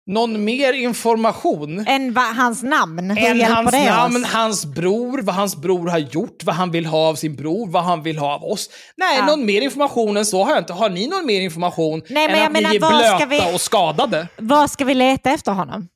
Någon 0.06 0.44
mer 0.44 0.72
information? 0.72 1.84
Än 1.86 2.12
va, 2.12 2.20
hans 2.20 2.62
namn? 2.62 3.10
Hur 3.10 3.26
än 3.26 3.40
hans 3.52 3.70
det 3.70 3.84
namn, 3.90 4.24
oss? 4.24 4.32
hans 4.32 4.66
bror, 4.66 5.22
vad 5.22 5.34
hans 5.34 5.56
bror 5.56 5.88
har 5.88 5.98
gjort, 5.98 6.44
vad 6.44 6.54
han 6.54 6.70
vill 6.70 6.86
ha 6.86 6.98
av 7.08 7.14
sin 7.14 7.36
bror, 7.36 7.68
vad 7.68 7.82
han 7.84 8.02
vill 8.02 8.18
ha 8.18 8.34
av 8.34 8.44
oss. 8.44 8.70
Nej, 8.96 9.18
Ja. 9.18 9.26
någon 9.26 9.46
mer 9.46 9.60
information 9.62 10.16
än 10.16 10.26
så 10.26 10.44
har 10.44 10.50
jag 10.50 10.58
inte. 10.60 10.72
Har 10.72 10.90
ni 10.90 11.06
någon 11.06 11.26
mer 11.26 11.40
information 11.40 12.02
Nej, 12.08 12.26
men 12.26 12.34
än 12.34 12.36
jag 12.40 12.46
att 12.46 12.52
menar, 12.52 12.70
ni 12.70 12.76
är 12.76 12.80
vad 12.80 12.90
ska 13.18 13.26
blöta 13.26 13.48
vi- 13.50 13.54
och 13.54 13.60
skadade? 13.60 14.28
Var 14.38 14.66
ska 14.66 14.84
vi 14.84 14.94
leta 14.94 15.30
efter 15.30 15.52
honom? 15.52 15.88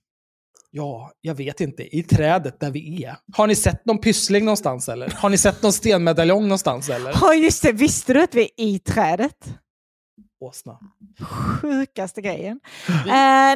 Ja, 0.72 1.10
jag 1.20 1.34
vet 1.34 1.60
inte. 1.60 1.96
I 1.96 2.02
trädet 2.02 2.60
där 2.60 2.70
vi 2.70 3.04
är. 3.04 3.16
Har 3.36 3.46
ni 3.46 3.54
sett 3.54 3.86
någon 3.86 3.98
pyssling 3.98 4.44
någonstans 4.44 4.88
eller? 4.88 5.08
Har 5.16 5.28
ni 5.30 5.38
sett 5.38 5.62
någon 5.62 5.72
stenmedaljong 5.72 6.42
någonstans 6.42 6.88
eller? 6.88 7.12
Ja, 7.20 7.34
just 7.34 7.62
det. 7.62 7.72
Visste 7.72 8.12
du 8.12 8.22
att 8.22 8.34
vi 8.34 8.42
är 8.42 8.64
i 8.64 8.78
trädet? 8.78 9.36
Åsna. 10.40 10.78
Sjukaste 11.62 12.20
grejen. 12.20 12.60
Eh, 12.88 13.04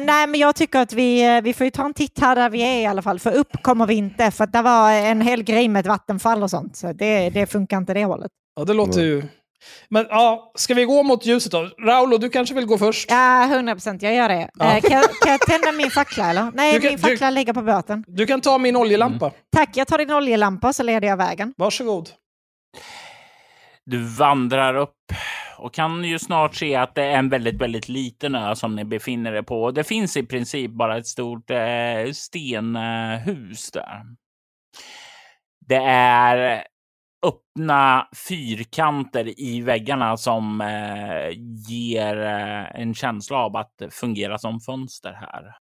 nej, 0.05 0.27
men 0.27 0.35
jag 0.39 0.55
tycker 0.55 0.79
att 0.79 0.93
vi, 0.93 1.35
eh, 1.35 1.41
vi 1.41 1.53
får 1.53 1.65
ju 1.65 1.71
ta 1.71 1.85
en 1.85 1.93
titt 1.93 2.19
här 2.19 2.35
där 2.35 2.49
vi 2.49 2.61
är 2.61 2.81
i 2.81 2.85
alla 2.85 3.01
fall. 3.01 3.19
För 3.19 3.31
upp 3.31 3.63
kommer 3.63 3.85
vi 3.85 3.93
inte, 3.93 4.31
för 4.31 4.43
att 4.43 4.53
det 4.53 4.61
var 4.61 4.91
en 4.91 5.21
hel 5.21 5.43
grej 5.43 5.67
med 5.67 5.79
ett 5.79 5.85
vattenfall 5.87 6.43
och 6.43 6.49
sånt. 6.49 6.75
Så 6.75 6.93
det, 6.93 7.29
det 7.29 7.45
funkar 7.47 7.77
inte 7.77 7.93
det 7.93 8.05
hållet. 8.05 8.31
Ja, 8.55 8.63
det 8.63 8.73
låter 8.73 9.01
ju... 9.01 9.23
Men 9.89 10.05
ja, 10.09 10.51
ska 10.55 10.73
vi 10.73 10.85
gå 10.85 11.03
mot 11.03 11.25
ljuset 11.25 11.51
då? 11.51 11.69
Raulo, 11.85 12.17
du 12.17 12.29
kanske 12.29 12.55
vill 12.55 12.65
gå 12.65 12.77
först? 12.77 13.09
Ja, 13.11 13.43
100 13.45 13.73
procent. 13.75 14.01
Jag 14.01 14.15
gör 14.15 14.29
det. 14.29 14.49
Ja. 14.59 14.65
Eh, 14.75 14.81
kan, 14.81 14.91
jag, 14.91 15.03
kan 15.21 15.31
jag 15.31 15.41
tända 15.41 15.71
min 15.71 15.89
fackla 15.91 16.29
eller? 16.29 16.51
Nej, 16.55 16.73
Du 16.73 16.79
kan- 16.81 16.89
min 16.89 16.99
fackla 16.99 17.29
ligger 17.29 17.53
på 17.53 17.61
båten. 17.61 18.03
Du 18.07 18.25
kan 18.25 18.41
ta 18.41 18.57
min 18.57 18.75
oljelampa. 18.75 19.31
Tack, 19.55 19.69
jag 19.77 19.87
tar 19.87 19.97
din 19.97 20.11
oljelampa 20.11 20.73
så 20.73 20.83
leder 20.83 21.07
jag 21.07 21.17
vägen. 21.17 21.53
Varsågod. 21.57 22.09
Du 23.85 24.03
vandrar 24.03 24.75
upp 24.75 25.13
och 25.57 25.73
kan 25.73 26.03
ju 26.03 26.19
snart 26.19 26.55
se 26.55 26.75
att 26.75 26.95
det 26.95 27.03
är 27.03 27.17
en 27.17 27.29
väldigt, 27.29 27.61
väldigt 27.61 27.89
liten 27.89 28.35
ö 28.35 28.55
som 28.55 28.75
ni 28.75 28.85
befinner 28.85 29.33
er 29.33 29.41
på. 29.41 29.71
Det 29.71 29.83
finns 29.83 30.17
i 30.17 30.25
princip 30.25 30.71
bara 30.71 30.97
ett 30.97 31.07
stort 31.07 31.49
eh, 31.49 32.11
stenhus 32.13 33.71
där. 33.71 34.03
Det 35.67 35.83
är 35.85 36.63
öppna 37.25 38.07
fyrkanter 38.27 39.39
i 39.39 39.61
väggarna 39.61 40.17
som 40.17 40.61
eh, 40.61 41.29
ger 41.69 42.21
eh, 42.21 42.81
en 42.81 42.93
känsla 42.93 43.37
av 43.37 43.55
att 43.55 43.81
fungera 43.91 44.37
som 44.37 44.59
fönster 44.59 45.13
här. 45.13 45.55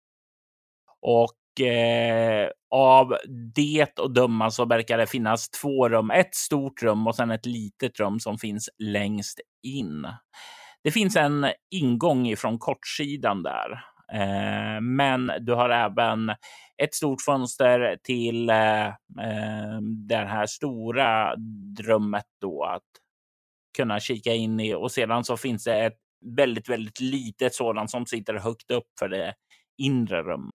Och 1.02 1.39
eh, 1.60 2.48
av 2.70 3.16
det 3.54 3.98
och 3.98 4.14
döma 4.14 4.50
så 4.50 4.64
verkar 4.64 4.98
det 4.98 5.06
finnas 5.06 5.50
två 5.50 5.88
rum. 5.88 6.10
Ett 6.10 6.34
stort 6.34 6.82
rum 6.82 7.06
och 7.06 7.16
sen 7.16 7.30
ett 7.30 7.46
litet 7.46 8.00
rum 8.00 8.20
som 8.20 8.38
finns 8.38 8.68
längst 8.78 9.40
in. 9.62 10.06
Det 10.84 10.90
finns 10.90 11.16
en 11.16 11.46
ingång 11.70 12.26
ifrån 12.26 12.58
kortsidan 12.58 13.42
där. 13.42 13.70
Eh, 14.12 14.80
men 14.80 15.32
du 15.40 15.54
har 15.54 15.70
även 15.70 16.30
ett 16.82 16.94
stort 16.94 17.22
fönster 17.22 17.98
till 18.02 18.50
eh, 18.50 18.86
eh, 18.86 19.80
det 20.08 20.16
här 20.16 20.46
stora 20.46 21.34
rummet 21.80 22.26
då 22.40 22.64
att 22.64 22.82
kunna 23.76 24.00
kika 24.00 24.34
in 24.34 24.60
i 24.60 24.74
och 24.74 24.92
sedan 24.92 25.24
så 25.24 25.36
finns 25.36 25.64
det 25.64 25.84
ett 25.84 25.98
väldigt, 26.36 26.68
väldigt 26.68 27.00
litet 27.00 27.54
sådant 27.54 27.90
som 27.90 28.06
sitter 28.06 28.34
högt 28.34 28.70
upp 28.70 28.86
för 28.98 29.08
det 29.08 29.34
inre 29.78 30.22
rummet. 30.22 30.54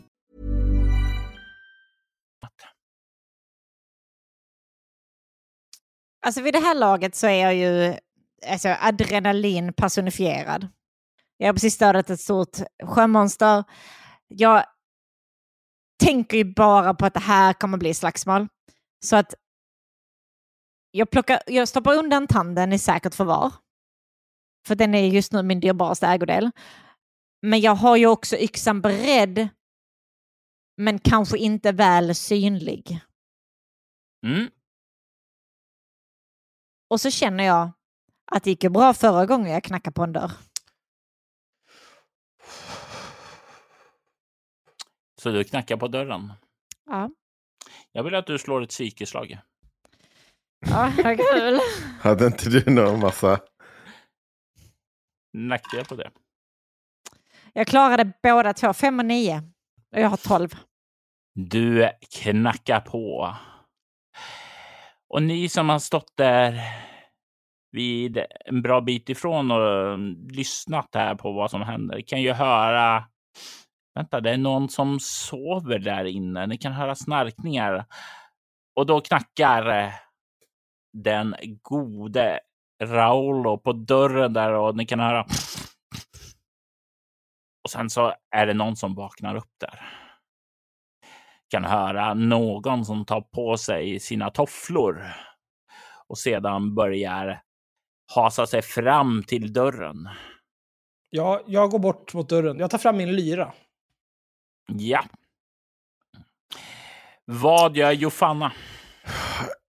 Alltså 6.25 6.41
vid 6.41 6.53
det 6.53 6.59
här 6.59 6.75
laget 6.75 7.15
så 7.15 7.27
är 7.27 7.41
jag 7.41 7.55
ju 7.55 7.97
alltså, 8.47 8.69
adrenalin 8.69 9.73
personifierad. 9.73 10.67
Jag 11.37 11.47
har 11.47 11.53
precis 11.53 11.77
dödat 11.77 12.09
ett 12.09 12.19
stort 12.19 12.57
sjömonster. 12.83 13.63
Jag 14.27 14.65
tänker 16.03 16.37
ju 16.37 16.53
bara 16.53 16.93
på 16.93 17.05
att 17.05 17.13
det 17.13 17.19
här 17.19 17.53
kommer 17.53 17.77
bli 17.77 17.93
slagsmål. 17.93 18.47
Så 19.05 19.15
att 19.15 19.33
jag, 20.91 21.09
plockar, 21.09 21.41
jag 21.47 21.67
stoppar 21.67 21.95
undan 21.95 22.27
tanden 22.27 22.73
i 22.73 22.79
säkert 22.79 23.15
förvar. 23.15 23.53
För 24.67 24.75
den 24.75 24.95
är 24.95 25.07
just 25.07 25.31
nu 25.31 25.43
min 25.43 25.59
dyrbaraste 25.59 26.07
ägodel. 26.07 26.51
Men 27.41 27.61
jag 27.61 27.75
har 27.75 27.95
ju 27.95 28.07
också 28.07 28.37
yxan 28.37 28.81
beredd. 28.81 29.49
Men 30.77 30.99
kanske 30.99 31.37
inte 31.37 31.71
väl 31.71 32.15
synlig. 32.15 32.99
Mm. 34.25 34.49
Och 36.91 37.01
så 37.01 37.11
känner 37.11 37.43
jag 37.43 37.71
att 38.31 38.43
det 38.43 38.49
gick 38.49 38.63
ju 38.63 38.69
bra 38.69 38.93
förra 38.93 39.25
gången 39.25 39.51
jag 39.51 39.63
knackade 39.63 39.93
på 39.93 40.03
en 40.03 40.13
dörr. 40.13 40.31
Så 45.21 45.29
du 45.31 45.43
knackar 45.43 45.77
på 45.77 45.87
dörren. 45.87 46.33
Ja, 46.85 47.09
Jag 47.91 48.03
vill 48.03 48.15
att 48.15 48.27
du 48.27 48.37
slår 48.39 48.61
ett 48.61 48.69
psykeslag. 48.69 49.37
ja 50.59 50.91
vad 51.03 51.17
kul. 51.17 51.59
Hade 52.01 52.25
inte 52.25 52.49
du 52.49 52.71
någon 52.71 52.99
massa... 52.99 53.39
Nackdel 55.33 55.85
på 55.85 55.95
det. 55.95 56.11
Jag 57.53 57.67
klarade 57.67 58.13
båda 58.23 58.53
två, 58.53 58.73
fem 58.73 58.99
och 58.99 59.05
nio. 59.05 59.37
Och 59.95 60.01
jag 60.01 60.09
har 60.09 60.17
tolv. 60.17 60.55
Du 61.33 61.91
knackar 62.11 62.79
på. 62.79 63.35
Och 65.13 65.23
ni 65.23 65.49
som 65.49 65.69
har 65.69 65.79
stått 65.79 66.17
där 66.17 66.61
vid 67.71 68.25
en 68.45 68.61
bra 68.61 68.81
bit 68.81 69.09
ifrån 69.09 69.51
och 69.51 69.93
mm, 69.93 70.27
lyssnat 70.27 70.89
här 70.93 71.15
på 71.15 71.31
vad 71.31 71.51
som 71.51 71.61
händer 71.61 72.01
kan 72.01 72.21
ju 72.21 72.31
höra. 72.31 73.03
Vänta, 73.95 74.21
det 74.21 74.31
är 74.31 74.37
någon 74.37 74.69
som 74.69 74.99
sover 74.99 75.79
där 75.79 76.05
inne. 76.05 76.47
Ni 76.47 76.57
kan 76.57 76.73
höra 76.73 76.95
snarkningar 76.95 77.85
och 78.75 78.85
då 78.85 79.01
knackar 79.01 79.83
eh, 79.83 79.91
den 80.93 81.35
gode 81.61 82.39
Raulo 82.83 83.57
på 83.57 83.73
dörren 83.73 84.33
där 84.33 84.53
och 84.53 84.75
ni 84.75 84.85
kan 84.85 84.99
höra. 84.99 85.25
Och 87.63 87.69
sen 87.69 87.89
så 87.89 88.13
är 88.35 88.45
det 88.45 88.53
någon 88.53 88.75
som 88.75 88.95
vaknar 88.95 89.35
upp 89.35 89.53
där 89.59 90.00
kan 91.51 91.63
höra 91.63 92.13
någon 92.13 92.85
som 92.85 93.05
tar 93.05 93.21
på 93.21 93.57
sig 93.57 93.99
sina 93.99 94.29
tofflor 94.29 95.03
och 96.07 96.17
sedan 96.17 96.75
börjar 96.75 97.41
hasa 98.15 98.47
sig 98.47 98.61
fram 98.61 99.23
till 99.23 99.53
dörren. 99.53 100.09
Ja, 101.09 101.41
jag 101.47 101.69
går 101.71 101.79
bort 101.79 102.13
mot 102.13 102.29
dörren. 102.29 102.59
Jag 102.59 102.69
tar 102.71 102.77
fram 102.77 102.97
min 102.97 103.11
lyra. 103.15 103.53
Ja. 104.67 105.03
Vad 107.25 107.77
gör 107.77 107.91
Jofanna? 107.91 108.51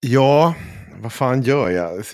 Ja, 0.01 0.55
vad 1.01 1.13
fan 1.13 1.43
gör 1.43 1.71
jag? 1.71 2.05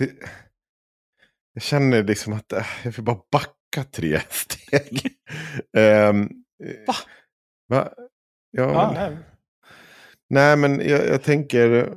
Jag 1.53 1.63
känner 1.63 2.03
liksom 2.03 2.33
att 2.33 2.53
äh, 2.53 2.65
jag 2.83 2.91
vill 2.91 3.05
bara 3.05 3.19
backa 3.31 3.83
tre 3.91 4.19
steg. 4.29 5.11
um, 5.77 6.29
Va? 6.87 6.93
Va? 7.67 7.89
Ja, 8.51 8.63
Ja, 8.73 8.91
men- 8.93 9.23
nej. 10.29 10.55
Men 10.57 10.89
jag, 10.89 11.07
jag 11.07 11.23
tänker... 11.23 11.93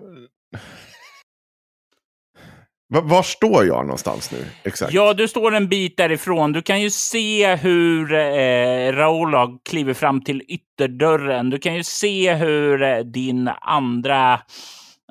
Var, 2.88 3.02
var 3.02 3.22
står 3.22 3.64
jag 3.66 3.86
någonstans 3.86 4.32
nu? 4.32 4.38
Exakt. 4.64 4.92
Ja, 4.92 5.14
du 5.14 5.28
står 5.28 5.54
en 5.54 5.68
bit 5.68 5.96
därifrån. 5.96 6.52
Du 6.52 6.62
kan 6.62 6.80
ju 6.80 6.90
se 6.90 7.54
hur 7.54 8.12
eh, 8.12 8.92
Raoul 8.92 9.58
kliver 9.70 9.94
fram 9.94 10.20
till 10.20 10.42
ytterdörren. 10.48 11.50
Du 11.50 11.58
kan 11.58 11.74
ju 11.74 11.84
se 11.84 12.34
hur 12.34 12.82
eh, 12.82 12.98
din 12.98 13.50
andra 13.60 14.32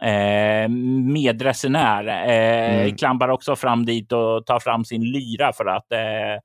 eh, 0.01 0.69
medresenär 1.14 2.08
eh, 2.08 2.82
Mm. 2.82 2.95
klampar 2.98 3.30
också 3.30 3.56
fram 3.56 3.85
dit 3.85 4.11
och 4.11 4.45
tar 4.45 4.59
fram 4.59 4.85
sin 4.85 5.01
lyra 5.03 5.53
för 5.53 5.66
att 5.66 5.91
eh, 5.91 6.40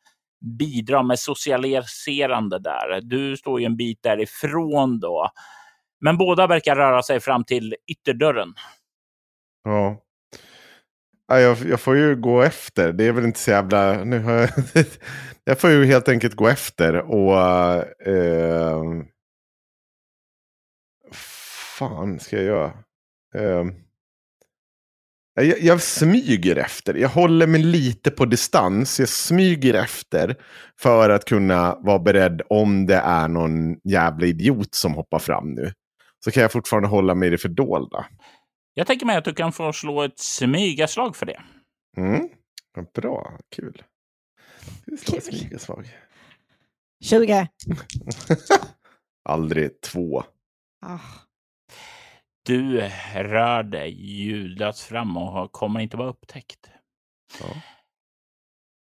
bidra 0.58 1.02
med 1.02 1.18
socialiserande 1.18 2.58
där. 2.58 3.00
Du 3.02 3.36
står 3.36 3.60
ju 3.60 3.66
en 3.66 3.76
bit 3.76 3.98
därifrån 4.02 5.00
då. 5.00 5.30
Men 6.00 6.16
båda 6.16 6.46
verkar 6.46 6.76
röra 6.76 7.02
sig 7.02 7.20
fram 7.20 7.44
till 7.44 7.74
ytterdörren. 7.86 8.54
Ja. 9.64 10.02
Jag, 11.28 11.58
jag 11.58 11.80
får 11.80 11.96
ju 11.96 12.16
gå 12.16 12.42
efter. 12.42 12.92
Det 12.92 13.04
är 13.04 13.12
väl 13.12 13.24
inte 13.24 13.38
så 13.40 13.50
jävla... 13.50 14.04
Nu 14.04 14.18
har 14.18 14.32
jag, 14.32 14.50
jag 15.44 15.60
får 15.60 15.70
ju 15.70 15.84
helt 15.84 16.08
enkelt 16.08 16.34
gå 16.34 16.48
efter 16.48 16.94
och... 16.96 17.38
Eh, 18.06 18.82
fan 21.78 22.20
ska 22.20 22.36
jag 22.36 22.44
göra? 22.44 22.72
Eh, 23.34 23.64
jag, 25.34 25.60
jag 25.60 25.82
smyger 25.82 26.56
efter. 26.56 26.94
Jag 26.94 27.08
håller 27.08 27.46
mig 27.46 27.62
lite 27.62 28.10
på 28.10 28.24
distans. 28.24 29.00
Jag 29.00 29.08
smyger 29.08 29.74
efter. 29.74 30.36
För 30.80 31.10
att 31.10 31.24
kunna 31.24 31.78
vara 31.80 31.98
beredd 31.98 32.42
om 32.48 32.86
det 32.86 32.96
är 32.96 33.28
någon 33.28 33.76
jävla 33.84 34.26
idiot 34.26 34.74
som 34.74 34.94
hoppar 34.94 35.18
fram 35.18 35.54
nu. 35.54 35.72
Så 36.26 36.32
kan 36.32 36.42
jag 36.42 36.52
fortfarande 36.52 36.88
hålla 36.88 37.14
mig 37.14 37.28
i 37.28 37.30
det 37.30 37.38
fördolda. 37.38 38.06
Jag 38.74 38.86
tänker 38.86 39.06
mig 39.06 39.16
att 39.16 39.24
du 39.24 39.34
kan 39.34 39.52
få 39.52 39.72
slå 39.72 40.02
ett 40.02 40.18
smygaslag 40.18 41.16
för 41.16 41.26
det. 41.26 41.42
Mm. 41.96 42.28
Bra, 42.94 43.38
kul. 43.56 43.82
Kul. 45.06 45.20
smygaslag. 45.22 45.88
20. 47.04 47.48
Aldrig 49.28 49.80
två. 49.80 50.22
Ah. 50.86 50.98
Du 52.46 52.80
rör 53.14 53.62
dig 53.62 53.90
ljudlöst 53.90 54.80
fram 54.80 55.16
och 55.16 55.52
kommer 55.52 55.80
inte 55.80 55.96
vara 55.96 56.08
upptäckt. 56.08 56.70
Ja. 57.40 57.46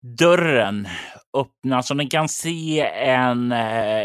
Dörren 0.02 0.88
öppnas 1.36 1.90
och 1.90 1.96
ni 1.96 2.06
kan 2.06 2.28
se 2.28 2.80
en 2.90 3.52
eh, 3.52 4.04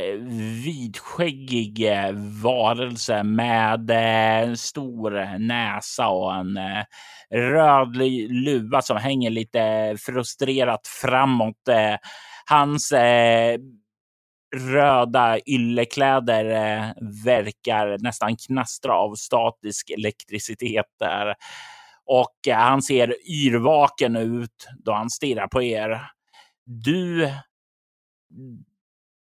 vidskäggig 0.66 1.92
eh, 1.92 2.12
varelse 2.44 3.24
med 3.24 3.90
eh, 3.90 4.40
en 4.40 4.58
stor 4.58 5.40
näsa 5.40 6.08
och 6.08 6.36
en 6.36 6.58
eh, 6.58 6.84
röd 7.32 7.96
luva 8.30 8.82
som 8.82 8.98
hänger 8.98 9.30
lite 9.30 9.96
frustrerat 10.00 10.88
framåt. 10.88 11.68
Eh, 11.70 11.96
hans 12.46 12.92
eh, 12.92 13.58
röda 14.56 15.40
yllekläder 15.46 16.46
eh, 16.46 16.92
verkar 17.26 17.98
nästan 18.00 18.36
knastra 18.36 18.94
av 18.94 19.16
statisk 19.16 19.90
elektricitet 19.90 20.86
där. 21.00 21.36
Och 22.06 22.48
eh, 22.48 22.58
han 22.58 22.82
ser 22.82 23.16
yrvaken 23.30 24.16
ut 24.16 24.68
då 24.78 24.94
han 24.94 25.10
stirrar 25.10 25.48
på 25.48 25.64
er. 25.64 26.12
Du, 26.66 27.32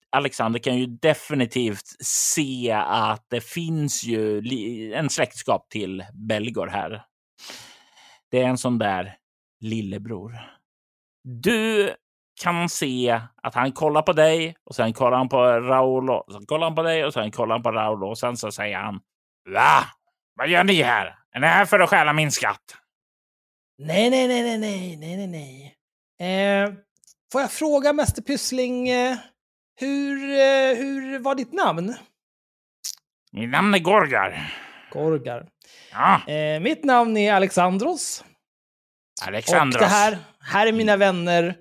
Alexander, 0.10 0.60
kan 0.60 0.78
ju 0.78 0.86
definitivt 0.86 1.96
se 2.06 2.72
att 2.86 3.26
det 3.30 3.42
finns 3.42 4.04
ju 4.04 4.94
en 4.94 5.10
släktskap 5.10 5.70
till 5.70 6.06
Belgor 6.14 6.68
här. 6.68 7.06
Det 8.32 8.42
är 8.42 8.48
en 8.48 8.58
sån 8.58 8.78
där 8.78 9.18
lillebror. 9.60 10.40
Du 11.24 11.94
kan 12.42 12.70
se 12.70 13.22
att 13.44 13.56
han 13.56 13.72
kollar 13.72 14.02
på 14.02 14.14
dig 14.14 14.56
och 14.64 14.76
sen 14.76 14.94
kollar 14.94 15.18
han 15.18 15.30
på 15.30 15.38
Raul 15.44 16.10
och 16.10 16.26
sen 16.32 16.46
kollar 16.46 16.68
han 16.68 16.76
på 16.76 16.84
dig 16.84 17.06
och 17.06 17.14
sen 17.14 17.32
kollar 17.32 17.56
han 17.56 17.64
på 17.64 17.72
Raul 17.72 18.04
och 18.04 18.18
sen 18.18 18.38
så 18.38 18.52
säger 18.52 18.78
han 18.78 19.02
Va? 19.50 19.84
Vad 20.36 20.48
gör 20.48 20.64
ni 20.64 20.82
här? 20.82 21.23
Är 21.36 21.40
ni 21.40 21.48
här 21.48 21.66
för 21.66 21.80
att 21.80 21.90
stjäla 21.90 22.14
min 22.14 22.32
skatt? 22.32 22.76
Nej, 23.78 24.10
nej, 24.10 24.28
nej, 24.28 24.44
nej, 24.44 24.58
nej, 24.58 24.98
nej, 24.98 25.28
nej, 25.28 25.28
nej. 26.20 26.64
Eh, 26.64 26.74
får 27.32 27.42
jag 27.42 27.52
fråga 27.52 27.94
Mäster 27.94 28.22
Pyssling, 28.22 28.90
eh, 28.90 29.18
hur, 29.80 30.30
eh, 30.30 30.76
hur 30.78 31.20
var 31.20 31.36
ditt 31.36 31.54
namn? 31.54 31.96
Mitt 33.32 33.50
namn 33.50 33.74
är 33.74 33.80
Gorgar. 33.80 34.54
Gorgar. 34.92 35.48
Ja, 35.92 36.34
Eh, 36.34 36.60
mitt 36.60 36.84
namn 36.84 37.18
är 37.18 37.34
Alexandros. 37.34 38.24
Alexandros. 39.28 39.76
Och 39.76 39.82
det 39.82 39.94
här, 39.94 40.18
här 40.40 40.68
är 40.68 40.72
mina 40.72 40.98
vänner 40.98 41.56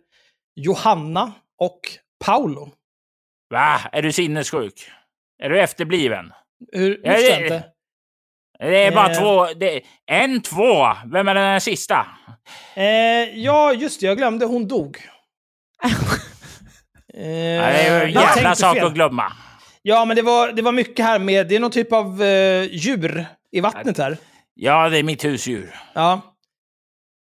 Johanna 0.55 1.33
och 1.59 1.81
Paolo. 2.25 2.73
Va? 3.51 3.81
Är 3.92 4.02
du 4.02 4.12
sinnessjuk? 4.12 4.91
Är 5.42 5.49
du 5.51 5.60
efterbliven? 5.60 6.33
Hur, 6.73 7.02
det- 7.02 7.20
jag 7.20 7.42
inte? 7.42 7.72
Det 8.63 8.85
är 8.85 8.93
bara 8.95 9.11
Eh. 9.11 9.19
två. 9.19 9.47
Det, 9.55 9.81
en, 10.07 10.43
två. 10.43 10.87
Vem 11.13 11.29
är 11.29 11.35
den 11.35 11.61
sista? 11.61 12.07
Eh, 12.75 12.85
ja, 13.39 13.73
just 13.73 14.01
det, 14.01 14.07
jag 14.07 14.17
glömde, 14.17 14.47
hon 14.47 14.69
dog. 14.69 14.99
eh, 15.85 15.91
Ja, 17.15 17.67
det 17.67 17.83
är 17.83 17.99
ju 18.01 18.07
en 18.07 18.13
jag 18.13 18.37
jävla 18.37 18.55
sak 18.55 18.77
fel. 18.77 18.87
att 18.87 18.95
glömma. 18.95 19.33
Ja, 19.83 20.05
men 20.05 20.17
det 20.17 20.23
var, 20.23 20.53
det 20.53 20.63
var 20.63 20.73
mycket 20.73 21.05
här 21.05 21.19
med, 21.19 21.49
det 21.49 21.57
är 21.57 21.61
någon 21.61 21.71
typ 21.71 21.93
av 21.93 22.23
eh, 22.23 22.63
djur 22.65 23.27
i 23.53 23.61
vattnet 23.61 23.99
här. 23.99 24.17
Ja, 24.55 24.89
det 24.89 24.99
är 24.99 25.03
mitt 25.03 25.25
husdjur. 25.25 25.75
Ja. 25.95 26.21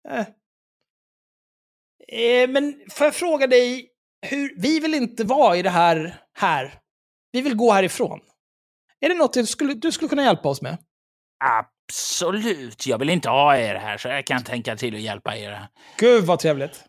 Eh. 0.10 0.26
Eh, 2.20 2.50
men 2.50 2.82
får 2.92 3.06
jag 3.06 3.16
fråga 3.16 3.48
dig, 3.48 3.90
hur, 4.28 4.54
vi 4.58 4.80
vill 4.80 4.94
inte 4.94 5.24
vara 5.24 5.58
i 5.58 5.62
det 5.62 5.70
här 5.70 6.16
här. 6.38 6.74
Vi 7.32 7.42
vill 7.42 7.56
gå 7.56 7.72
härifrån. 7.72 8.20
Är 9.02 9.10
det 9.10 9.16
något 9.16 9.34
du 9.34 9.46
skulle, 9.46 9.74
du 9.74 9.92
skulle 9.92 10.10
kunna 10.10 10.24
hjälpa 10.24 10.50
oss 10.50 10.62
med? 10.62 10.78
Absolut. 11.40 12.88
Jag 12.88 12.98
vill 12.98 13.10
inte 13.10 13.30
ha 13.30 13.58
er 13.58 13.76
här, 13.76 13.98
så 13.98 14.08
jag 14.08 14.26
kan 14.26 14.44
tänka 14.44 14.76
till 14.76 14.96
att 14.96 15.02
hjälpa 15.02 15.38
er. 15.38 15.68
Gud 15.98 16.24
vad 16.26 16.40
trevligt. 16.40 16.86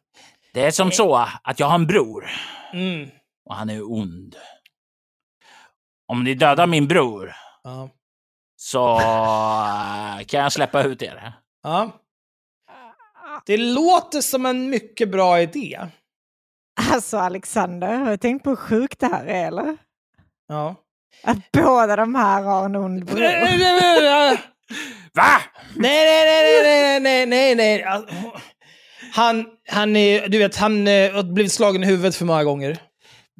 Det 0.54 0.64
är 0.66 0.70
som 0.70 0.90
så 0.92 1.26
att 1.42 1.60
jag 1.60 1.66
har 1.66 1.74
en 1.74 1.86
bror 1.86 2.30
Mm. 2.72 3.10
och 3.44 3.54
han 3.54 3.70
är 3.70 3.92
ond. 3.92 4.36
Om 6.08 6.24
ni 6.24 6.34
dödar 6.34 6.66
min 6.66 6.88
bror 6.88 7.32
Ja. 7.62 7.90
så 8.56 8.94
eh, 9.00 10.24
kan 10.26 10.40
jag 10.40 10.52
släppa 10.52 10.82
ut 10.82 11.02
er. 11.02 11.32
ja. 11.62 11.90
Det 13.46 13.56
låter 13.56 14.20
som 14.20 14.46
en 14.46 14.70
mycket 14.70 15.10
bra 15.10 15.40
idé. 15.40 15.80
Alltså 16.92 17.18
Alexander, 17.18 17.94
har 17.94 18.10
du 18.10 18.16
tänkt 18.16 18.42
på 18.44 18.50
hur 18.50 18.56
sjukt 18.56 19.00
det 19.00 19.06
här 19.06 19.24
är 19.26 19.46
eller? 19.46 19.76
Ja. 20.48 20.74
Att 21.22 21.52
båda 21.52 21.96
de 21.96 22.14
här 22.14 22.42
har 22.42 22.64
en 22.64 22.76
ond 22.76 23.04
bror. 23.04 23.18
nej, 23.20 24.38
Va? 25.14 25.40
nej, 25.76 26.04
nej, 26.06 26.62
nej, 26.62 27.00
nej, 27.00 27.26
nej, 27.26 27.54
nej. 27.54 27.82
Alltså, 27.82 28.14
Han, 29.12 29.44
han 29.68 29.96
är, 29.96 30.28
du 30.28 30.38
vet, 30.38 30.56
han 30.56 30.88
eh, 30.88 31.12
har 31.12 31.22
blivit 31.32 31.52
slagen 31.52 31.82
i 31.82 31.86
huvudet 31.86 32.16
för 32.16 32.24
många 32.24 32.44
gånger. 32.44 32.78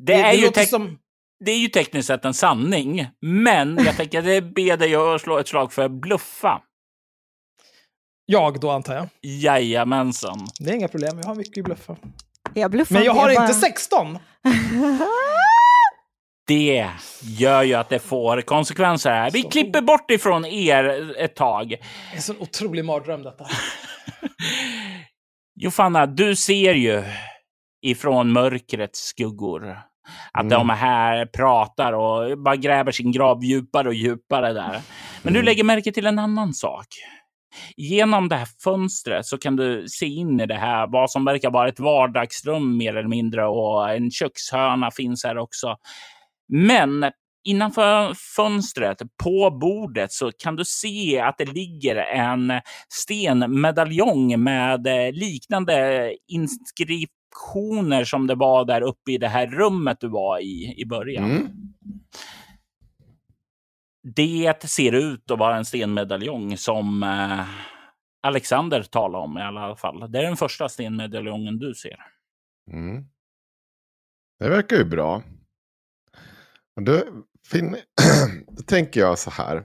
Det, 0.07 0.15
är 0.15 0.33
ju 0.33 0.45
låter 0.45 0.61
tek- 0.61 0.69
som... 0.69 0.99
det 1.45 1.51
är 1.53 1.59
ju 1.59 1.69
tekniskt 1.69 2.07
sett 2.07 2.25
en 2.25 2.35
sanning, 2.35 3.07
men 3.21 3.79
jag 3.85 3.97
tänker 3.97 4.19
att 4.19 4.25
det 4.25 4.43
ber 4.43 4.77
dig 4.77 4.95
att 4.95 5.21
slå 5.21 5.39
ett 5.39 5.49
slag 5.49 5.73
för 5.73 5.89
bluffa. 5.89 6.61
Jag 8.27 8.61
då, 8.61 8.71
antar 8.71 8.95
jag. 8.95 9.09
Jajamensan. 9.23 10.47
Det 10.61 10.71
är 10.71 10.75
inga 10.75 10.89
problem, 10.89 11.19
jag 11.19 11.27
har 11.29 11.35
mycket 11.35 11.59
i 11.59 11.63
bluffa. 11.63 11.97
Jag 12.55 12.71
bluffar 12.71 12.95
Men 12.95 13.05
jag 13.05 13.13
har 13.15 13.35
bara- 13.35 13.43
inte 13.47 13.55
16! 13.55 14.19
Det 16.51 16.87
gör 17.23 17.63
ju 17.63 17.75
att 17.75 17.89
det 17.89 17.99
får 17.99 18.41
konsekvenser 18.41 19.11
här. 19.11 19.31
Vi 19.31 19.43
klipper 19.43 19.81
bort 19.81 20.11
ifrån 20.11 20.45
er 20.45 21.15
ett 21.19 21.37
tag. 21.37 21.69
Det 21.69 21.75
är 22.13 22.17
en 22.17 22.23
sån 22.23 22.37
otrolig 22.39 22.85
mardröm 22.85 23.23
detta. 23.23 23.45
Jofanna, 25.61 26.07
du 26.07 26.37
ser 26.37 26.75
ju 26.75 27.05
ifrån 27.83 28.33
mörkrets 28.33 29.01
skuggor 29.01 29.71
att 30.33 30.41
Mm. 30.45 30.49
de 30.49 30.71
här 30.71 31.27
pratar 31.27 31.93
och 31.93 32.39
bara 32.39 32.57
gräver 32.57 32.93
sin 32.93 33.13
grav 33.13 33.45
djupare 33.45 33.89
och 33.89 33.95
djupare 33.95 34.53
där. 34.53 34.81
Men 35.23 35.35
du 35.35 35.43
lägger 35.43 35.65
märke 35.65 35.93
till 35.93 36.07
en 36.07 36.19
annan 36.19 36.55
sak. 36.55 36.87
Genom 37.77 38.29
det 38.29 38.37
här 38.37 38.49
fönstret 38.65 39.27
så 39.27 39.39
kan 39.39 39.57
du 39.57 39.89
se 39.89 40.07
in 40.07 40.41
i 40.41 40.47
det 40.47 40.55
här, 40.55 40.87
vad 40.87 41.11
som 41.11 41.25
verkar 41.25 41.51
vara 41.51 41.69
ett 41.69 41.81
vardagsrum 41.81 42.77
mer 42.77 42.97
eller 42.97 43.09
mindre 43.09 43.47
och 43.47 43.91
en 43.91 44.11
kökshörna 44.11 44.91
finns 44.91 45.25
här 45.25 45.39
också. 45.39 45.77
Men 46.51 47.11
innanför 47.45 48.15
fönstret, 48.37 49.03
på 49.25 49.51
bordet, 49.51 50.13
så 50.13 50.33
kan 50.39 50.57
du 50.57 50.65
se 50.65 51.21
att 51.21 51.39
det 51.39 51.53
ligger 51.53 51.97
en 51.97 52.53
stenmedaljong 52.89 54.43
med 54.43 54.87
eh, 54.87 55.13
liknande 55.13 56.17
inskriptioner 56.29 58.05
som 58.05 58.27
det 58.27 58.35
var 58.35 58.65
där 58.65 58.83
uppe 58.83 59.13
i 59.13 59.19
det 59.19 59.29
här 59.29 59.47
rummet 59.47 60.01
du 60.01 60.09
var 60.09 60.39
i 60.39 60.75
i 60.81 60.87
början. 60.87 61.31
Mm. 61.31 61.47
det 64.03 64.63
ser 64.63 64.93
ut 64.93 65.31
att 65.31 65.39
vara 65.39 65.57
en 65.57 65.65
stenmedaljong 65.65 66.57
som 66.57 67.03
eh, 67.03 67.47
Alexander 68.23 68.83
talar 68.83 69.19
om 69.19 69.39
i 69.39 69.43
alla 69.43 69.77
fall. 69.77 70.13
Det 70.13 70.19
är 70.19 70.23
den 70.23 70.37
första 70.37 70.69
stenmedaljongen 70.69 71.59
du 71.59 71.75
ser. 71.75 71.97
Mm. 72.73 73.05
Det 74.39 74.49
verkar 74.49 74.77
ju 74.77 74.85
bra. 74.85 75.23
Då, 76.85 77.03
fin... 77.51 77.77
då 78.57 78.63
tänker 78.63 79.01
jag 79.01 79.19
så 79.19 79.31
här. 79.31 79.57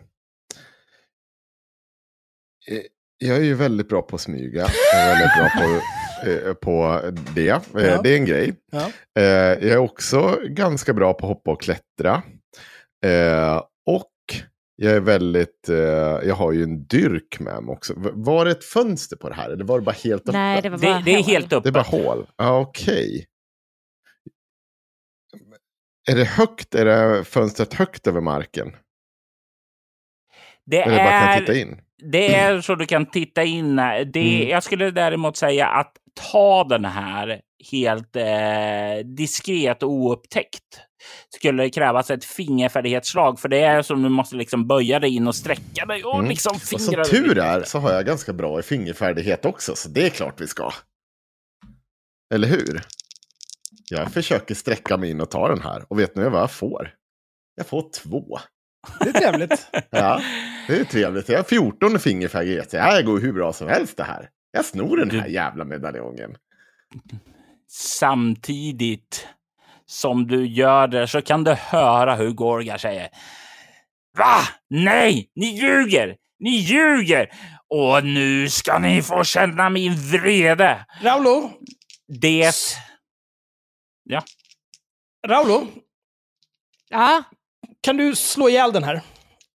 Eh, 2.72 2.82
Jag 3.18 3.38
är 3.38 3.42
ju 3.44 3.53
väldigt 3.53 3.90
bra 3.90 4.02
på 4.02 4.16
att 4.16 4.22
smyga. 4.22 4.68
Jag 4.94 5.02
är 5.02 5.10
väldigt 5.10 5.35
bra 5.38 5.50
på, 5.61 5.82
eh, 6.30 6.53
på 6.53 7.02
det. 7.35 7.50
Eh, 7.50 7.61
Ja. 7.85 8.02
Det 8.02 8.10
är 8.10 8.18
en 8.18 8.26
grej. 8.26 8.56
Ja. 8.72 8.92
Jag 9.14 9.64
är 9.64 9.77
också 9.77 10.40
ganska 10.50 10.94
bra 10.94 11.14
på 11.14 11.26
att 11.26 11.30
hoppa 11.35 11.52
och 11.52 11.61
klättra. 11.61 12.24
Och 13.88 14.11
jag 14.76 14.94
är 14.94 15.00
väldigt, 15.00 15.69
eh, 15.69 15.76
jag 16.27 16.35
har 16.35 16.52
ju 16.52 16.64
en 16.64 16.84
dyrk 16.85 17.40
med 17.40 17.64
mig 17.64 17.74
också. 17.74 17.94
Var 17.98 18.45
det 18.45 18.52
ett 18.52 18.64
fönster 18.64 19.16
på 19.18 19.30
det 19.30 19.35
här? 19.35 19.50
Eller 19.50 19.66
var 19.66 19.80
det 19.80 19.85
bara 19.85 19.95
helt 20.03 20.22
öppet? 20.22 20.34
Nej, 20.34 20.61
det 20.61 20.69
var 20.69 20.77
Det, 20.77 20.85
bara 20.88 21.00
det 21.06 21.11
är 21.11 21.16
hål. 21.18 21.24
helt 21.26 21.50
Det 21.50 21.56
är 21.56 21.58
öppet. 21.60 21.74
bara 21.74 21.84
hål? 21.84 22.27
Ja, 22.38 22.60
okej. 22.60 23.26
Är 26.11 26.16
det 26.16 26.25
högt? 26.25 26.75
Är 26.75 26.85
det 26.85 27.24
fönstret 27.25 27.74
högt 27.74 28.08
över 28.08 28.22
marken? 28.22 28.75
Det 30.66 30.82
Eller 30.82 30.98
bara 30.98 31.09
kan 31.22 31.30
är, 31.30 31.40
titta 31.40 31.53
in? 31.53 31.82
det 32.11 32.35
är 32.35 32.61
så 32.61 32.75
du 32.75 32.85
kan 32.85 33.06
titta 33.06 33.43
in. 33.43 33.75
Det, 33.75 34.16
Mm. 34.16 34.50
Jag 34.50 34.64
skulle 34.64 34.92
däremot 34.92 35.38
säga 35.38 35.67
att 35.67 35.92
ta 36.32 36.64
den 36.64 36.85
här 36.85 37.42
helt 37.72 38.16
eh, 38.16 39.06
diskret 39.06 39.84
och 39.84 39.90
oupptäckt 39.92 40.64
skulle 41.35 41.64
det 41.64 41.69
krävas 41.69 42.09
ett 42.11 42.25
fingerfärdighetsslag. 42.25 43.40
För 43.40 43.50
det 43.50 43.59
är 43.59 43.82
som 43.82 44.03
du 44.03 44.09
måste 44.09 44.35
liksom 44.35 44.67
böja 44.67 45.00
dig 45.00 45.16
in 45.16 45.27
och 45.27 45.35
sträcka 45.35 45.85
dig 45.85 46.03
och 46.03 46.16
Mm. 46.16 46.30
liksom 46.30 46.56
Och 46.56 46.61
fingra 46.61 47.03
som 47.06 47.16
tur 47.17 47.38
är 47.40 47.64
så 47.64 47.80
har 47.80 47.92
jag 47.93 48.06
ganska 48.06 48.34
bra 48.34 48.59
i 48.59 48.64
fingerfärdighet 48.64 49.45
också, 49.45 49.75
så 49.75 49.90
det 49.90 50.06
är 50.06 50.09
klart 50.09 50.42
vi 50.42 50.48
ska. 50.48 50.72
Eller 52.34 52.48
hur? 52.48 52.82
Jag 53.90 54.14
försöker 54.14 54.56
sträcka 54.56 54.98
mig 54.98 55.10
in 55.10 55.22
och 55.22 55.32
ta 55.32 55.48
den 55.48 55.62
här. 55.62 55.84
Och 55.88 56.00
vet 56.00 56.16
ni 56.16 56.24
vad 56.24 56.42
jag 56.42 56.52
får? 56.52 56.90
Jag 57.56 57.68
får 57.68 57.90
två. 57.90 58.40
Det 59.00 59.10
är 59.10 59.14
trevligt. 59.14 59.68
Ja, 59.90 60.22
det 60.68 60.80
är 60.80 60.84
trevligt. 60.84 61.30
Jag 61.30 61.40
har 61.40 61.44
14 61.44 61.95
i 61.95 62.00
fingerfärdighet. 62.00 62.72
Det 62.72 62.80
här 62.80 63.02
går 63.02 63.20
hur 63.20 63.34
bra 63.34 63.54
som 63.54 63.68
helst 63.68 63.98
det 63.98 64.04
här. 64.04 64.30
Jag 64.52 64.66
snor 64.66 64.98
den 64.98 65.12
här 65.20 65.28
jävla 65.28 65.66
medaljongen. 65.66 66.36
Samtidigt 67.70 69.28
som 69.86 70.28
du 70.28 70.45
gör 70.48 70.88
det 70.88 71.08
så 71.08 71.22
kan 71.22 71.44
du 71.44 71.52
höra 71.54 72.16
hur 72.16 72.32
Gorga 72.32 72.78
säger. 72.78 73.08
Va? 74.18 74.38
Nej, 74.70 75.32
ni 75.36 75.45
ljuger! 75.45 76.16
Ni 76.40 76.50
ljuger! 76.50 77.30
Och 77.70 78.06
nu 78.06 78.50
ska 78.50 78.80
ni 78.80 79.02
få 79.02 79.24
känna 79.24 79.70
min 79.70 79.95
vrede. 79.95 80.86
Raulo, 81.02 81.52
Det... 82.22 82.54
Raulo, 85.27 85.67
Ja, 86.90 87.24
kan 87.82 87.98
du 87.98 88.16
slå 88.16 88.50
ihjäl 88.50 88.72
den 88.74 88.84
här? 88.84 89.01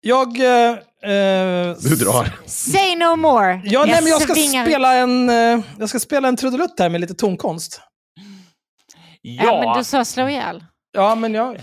Jag... 0.00 0.38
Eh, 0.40 0.70
eh, 1.12 1.76
Du 1.82 1.96
drar. 1.96 2.28
say 2.46 2.96
no 2.96 3.16
more. 3.16 3.60
Ja, 3.64 3.84
nej, 3.86 4.02
men 4.02 4.10
jag 4.10 4.22
ska 4.22 4.34
svingar- 4.34 4.64
spela 4.64 4.94
en, 4.94 5.30
eh, 5.30 5.60
jag 5.78 5.88
ska 5.88 5.98
spela 6.00 6.28
en 6.28 6.36
trudelutt 6.36 6.74
här 6.78 6.88
med 6.88 7.00
lite 7.00 7.14
tonkonst. 7.14 7.80
Ja, 9.22 9.44
Ja, 9.44 9.62
men 9.64 9.78
du 9.78 9.84
sa 9.84 10.04
slå 10.04 10.28
ihjäl. 10.28 10.64
Ja, 10.92 11.14
men 11.14 11.34
jag... 11.34 11.54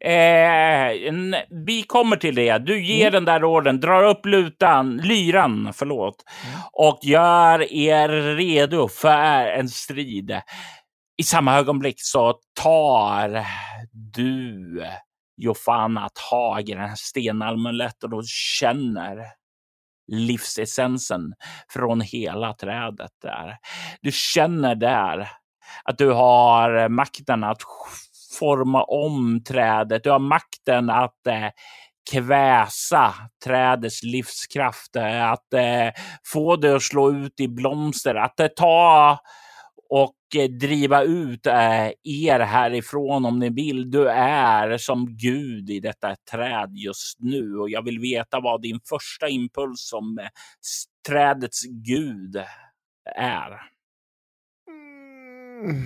eh, 0.00 1.08
en, 1.08 1.34
vi 1.66 1.82
kommer 1.82 2.16
till 2.16 2.34
det. 2.34 2.58
Du 2.58 2.84
ger 2.86 3.10
den 3.10 3.24
där 3.24 3.44
orden, 3.44 3.80
drar 3.80 4.04
upp 4.04 4.26
lutan, 4.26 4.96
lyran, 4.96 5.72
förlåt, 5.74 6.24
och 6.72 6.98
gör 7.02 7.72
er 7.72 8.08
redo 8.36 8.88
för 8.88 9.46
en 9.46 9.68
strid. 9.68 10.40
I 11.20 11.24
samma 11.24 11.58
ögonblick 11.58 11.96
så 11.98 12.34
tar 12.62 13.46
du 13.92 14.84
Jofanna 15.36 16.08
tag 16.30 16.68
i 16.68 16.72
den 16.72 16.88
här 16.88 16.96
stenamuletten 16.96 18.12
och 18.12 18.24
känner 18.26 19.26
livsessensen 20.12 21.34
från 21.68 22.00
hela 22.00 22.52
trädet 22.52 23.10
där. 23.22 23.56
Du 24.00 24.12
känner 24.12 24.74
där 24.74 25.28
att 25.84 25.98
du 25.98 26.10
har 26.10 26.88
makten 26.88 27.44
att 27.44 27.62
forma 28.38 28.82
om 28.82 29.44
trädet. 29.44 30.04
Du 30.04 30.10
har 30.10 30.18
makten 30.18 30.90
att 30.90 31.26
eh, 31.26 31.48
kväsa 32.12 33.14
trädets 33.44 34.02
livskraft, 34.02 34.96
eh, 34.96 35.30
att 35.30 35.52
eh, 35.52 35.90
få 36.32 36.56
det 36.56 36.76
att 36.76 36.82
slå 36.82 37.10
ut 37.10 37.40
i 37.40 37.48
blomster, 37.48 38.14
att 38.14 38.40
eh, 38.40 38.46
ta 38.46 39.18
och 39.90 40.14
driva 40.60 41.02
ut 41.02 41.46
eh, 41.46 41.88
er 42.04 42.40
härifrån 42.40 43.24
om 43.24 43.38
ni 43.38 43.50
vill. 43.50 43.90
Du 43.90 44.08
är 44.10 44.78
som 44.78 45.16
Gud 45.16 45.70
i 45.70 45.80
detta 45.80 46.16
träd 46.30 46.70
just 46.72 47.20
nu 47.20 47.56
och 47.56 47.70
jag 47.70 47.84
vill 47.84 47.98
veta 47.98 48.40
vad 48.40 48.62
din 48.62 48.80
första 48.88 49.28
impuls 49.28 49.88
som 49.88 50.18
eh, 50.18 50.28
trädets 51.08 51.62
Gud 51.64 52.36
är. 53.16 53.60
Mm. 54.70 55.82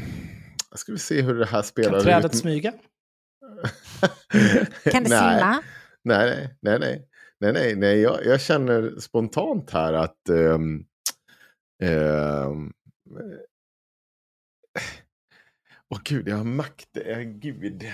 Ska 0.74 0.92
vi 0.92 0.98
se 0.98 1.22
hur 1.22 1.34
det 1.34 1.46
här 1.46 1.62
spelar 1.62 1.90
Kan 1.92 2.02
trädet 2.02 2.34
ut. 2.34 2.40
smyga? 2.40 2.72
Kan 4.84 5.04
det 5.04 5.10
nej, 5.10 5.38
simma? 5.38 5.62
Nej, 6.02 6.56
nej, 6.60 6.78
nej. 6.78 7.08
Nej, 7.40 7.52
nej, 7.52 7.76
nej. 7.76 8.00
Jag, 8.00 8.26
jag 8.26 8.40
känner 8.40 9.00
spontant 9.00 9.70
här 9.70 9.92
att... 9.92 10.28
ehm, 10.28 10.84
ehm, 11.82 12.72
Åh 15.92 16.00
gud, 16.04 16.28
jag 16.28 16.36
har 16.36 16.44
makt. 16.44 16.88
Det 16.94 17.12
är 17.12 17.22
gud. 17.22 17.84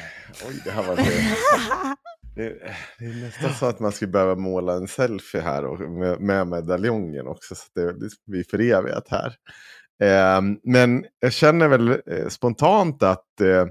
Oj, 0.48 0.62
det 0.64 0.70
här 0.70 0.82
var... 0.82 0.96
Det, 2.36 2.58
det 2.98 3.04
är 3.04 3.22
nästan 3.22 3.54
så 3.54 3.66
att 3.66 3.80
man 3.80 3.92
skulle 3.92 4.10
behöva 4.10 4.34
måla 4.34 4.74
en 4.74 4.88
selfie 4.88 5.40
här 5.40 5.64
och 5.64 5.80
med, 5.80 6.20
med 6.20 6.46
medaljongen 6.46 7.26
också. 7.26 7.54
Så 7.54 7.64
det, 7.74 7.92
det 7.92 8.08
blir 8.26 8.44
förevigat 8.50 9.08
här. 9.08 9.34
Ehm, 10.02 10.58
men 10.62 11.04
jag 11.20 11.32
känner 11.32 11.68
väl 11.68 11.88
eh, 11.88 12.28
spontant 12.28 13.02
att 13.02 13.40
eh, 13.40 13.66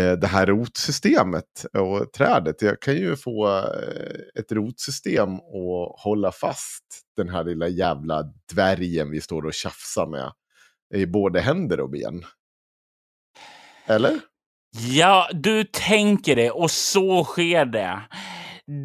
eh, 0.00 0.12
det 0.12 0.26
här 0.26 0.46
rotsystemet 0.46 1.66
och 1.72 2.12
trädet. 2.12 2.62
Jag 2.62 2.80
kan 2.80 2.94
ju 2.96 3.16
få 3.16 3.48
eh, 3.58 4.40
ett 4.40 4.52
rotsystem 4.52 5.40
och 5.40 6.00
hålla 6.00 6.32
fast 6.32 6.84
den 7.16 7.28
här 7.28 7.44
lilla 7.44 7.68
jävla 7.68 8.24
dvärgen 8.52 9.10
vi 9.10 9.20
står 9.20 9.46
och 9.46 9.54
tjafsar 9.54 10.06
med. 10.06 10.32
I 10.94 11.06
både 11.06 11.40
händer 11.40 11.80
och 11.80 11.90
ben. 11.90 12.24
Eller? 13.90 14.20
Ja, 14.90 15.28
du 15.32 15.64
tänker 15.64 16.36
det 16.36 16.50
och 16.50 16.70
så 16.70 17.24
sker 17.24 17.64
det. 17.64 18.00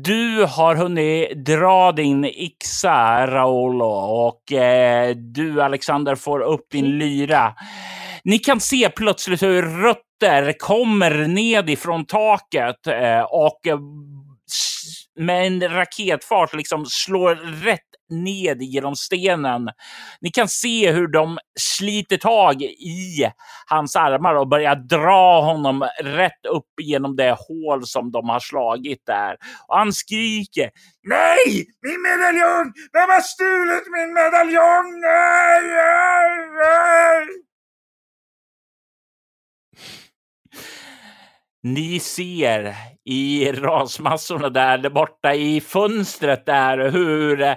Du 0.03 0.45
har 0.45 0.75
hunnit 0.75 1.45
dra 1.45 1.91
din 1.91 2.25
yxa, 2.25 3.27
Raolo, 3.27 3.85
och 4.27 4.51
eh, 4.51 5.15
du, 5.15 5.61
Alexander, 5.61 6.15
får 6.15 6.39
upp 6.39 6.67
din 6.71 6.97
lyra. 6.97 7.53
Ni 8.23 8.39
kan 8.39 8.59
se 8.59 8.89
plötsligt 8.89 9.43
hur 9.43 9.61
rötter 9.61 10.59
kommer 10.59 11.27
ned 11.27 11.69
ifrån 11.69 12.05
taket 12.05 12.87
eh, 12.87 13.21
och 13.21 13.67
eh, 13.67 13.79
med 15.15 15.47
en 15.47 15.69
raketfart 15.69 16.53
liksom 16.53 16.85
slår 16.85 17.35
rätt 17.35 17.81
ned 18.09 18.61
genom 18.61 18.95
stenen. 18.95 19.69
Ni 20.21 20.31
kan 20.31 20.47
se 20.47 20.91
hur 20.91 21.07
de 21.07 21.37
sliter 21.59 22.17
tag 22.17 22.61
i 22.61 23.31
hans 23.65 23.95
armar 23.95 24.35
och 24.35 24.47
börjar 24.47 24.75
dra 24.75 25.41
honom 25.41 25.87
rätt 26.03 26.45
upp 26.49 26.69
genom 26.81 27.15
det 27.15 27.37
hål 27.47 27.87
som 27.87 28.11
de 28.11 28.29
har 28.29 28.39
slagit 28.39 29.05
där. 29.05 29.37
Och 29.67 29.77
han 29.77 29.93
skriker 29.93 30.69
Nej! 31.03 31.65
Min 31.81 32.01
medaljong! 32.01 32.73
Vem 32.93 33.09
har 33.09 33.21
stulit 33.21 33.83
min 33.91 34.13
medaljong? 34.13 34.99
Nej, 35.01 35.61
nej, 35.63 36.47
nej! 36.53 37.27
Ni 41.65 41.99
ser 41.99 42.75
i 43.05 43.51
rasmassorna 43.51 44.49
där, 44.49 44.77
där 44.77 44.89
borta 44.89 45.33
i 45.33 45.61
fönstret 45.61 46.45
där 46.45 46.91
hur 46.91 47.55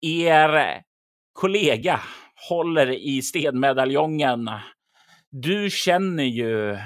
er 0.00 0.82
kollega 1.32 2.00
håller 2.48 2.90
i 2.90 3.22
stenmedaljongen. 3.22 4.50
Du 5.30 5.70
känner 5.70 6.24
ju 6.24 6.78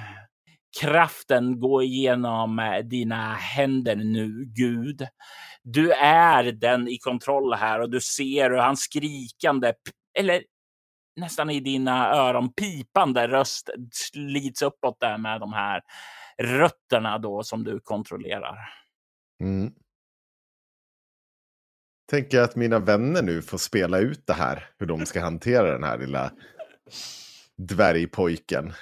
kraften 0.81 1.61
gå 1.61 1.83
igenom 1.83 2.81
dina 2.85 3.35
händer 3.35 3.97
nu, 3.97 4.45
Gud. 4.47 5.07
Du 5.63 5.93
är 5.93 6.53
den 6.53 6.89
i 6.89 6.99
kontroll 6.99 7.55
här 7.55 7.81
och 7.81 7.91
du 7.91 8.01
ser 8.01 8.51
hur 8.51 8.59
han 8.59 8.77
skrikande, 8.77 9.73
eller 10.19 10.43
nästan 11.17 11.51
i 11.51 11.61
dina 11.61 12.15
öron 12.15 12.53
pipande 12.53 13.29
röst 13.29 13.71
slits 13.93 14.63
uppåt 14.63 14.97
där 15.01 15.19
med 15.19 15.41
de 15.41 15.53
här 15.53 15.81
rötterna 16.43 17.19
då 17.19 17.43
som 17.43 17.65
du 17.65 17.81
kontrollerar. 17.81 18.59
Mm. 19.43 19.73
Tänker 22.11 22.41
att 22.41 22.57
mina 22.57 22.79
vänner 22.79 23.23
nu 23.23 23.43
får 23.43 23.59
spela 23.59 23.99
ut 23.99 24.27
det 24.27 24.33
här, 24.33 24.71
hur 24.79 24.87
de 24.87 25.07
ska 25.07 25.21
hantera 25.21 25.73
den 25.73 25.85
här 25.85 25.99
lilla 25.99 26.33
dvärgpojken. 27.57 28.73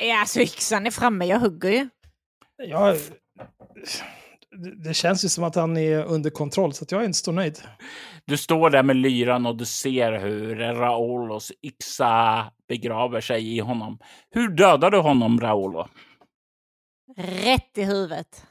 Äh, 0.00 0.20
alltså 0.20 0.40
yxan 0.40 0.86
är 0.86 0.90
framme, 0.90 1.26
jag 1.26 1.40
hugger 1.40 1.70
ju. 1.70 1.88
Jag 2.56 2.96
det- 4.84 4.94
känns 4.94 5.24
ju 5.24 5.28
som 5.28 5.44
att 5.44 5.54
han 5.54 5.76
är 5.76 6.04
under 6.04 6.30
kontroll, 6.30 6.72
så 6.72 6.84
att 6.84 6.92
jag 6.92 7.00
är 7.02 7.06
inte 7.06 7.18
så 7.18 7.32
nöjd. 7.32 7.58
Du 8.24 8.36
står 8.36 8.70
där 8.70 8.82
med 8.82 8.96
lyran 8.96 9.46
och 9.46 9.56
du 9.56 9.64
ser 9.64 10.12
hur 10.12 10.56
Raolos 10.56 11.52
yxa 11.62 12.52
begraver 12.68 13.20
sig 13.20 13.56
i 13.56 13.60
honom. 13.60 13.98
Hur 14.30 14.48
dödar 14.48 14.90
du 14.90 14.98
honom, 14.98 15.40
Raolo? 15.40 15.88
Rätt 17.16 17.78
i 17.78 17.84
huvudet. 17.84 18.46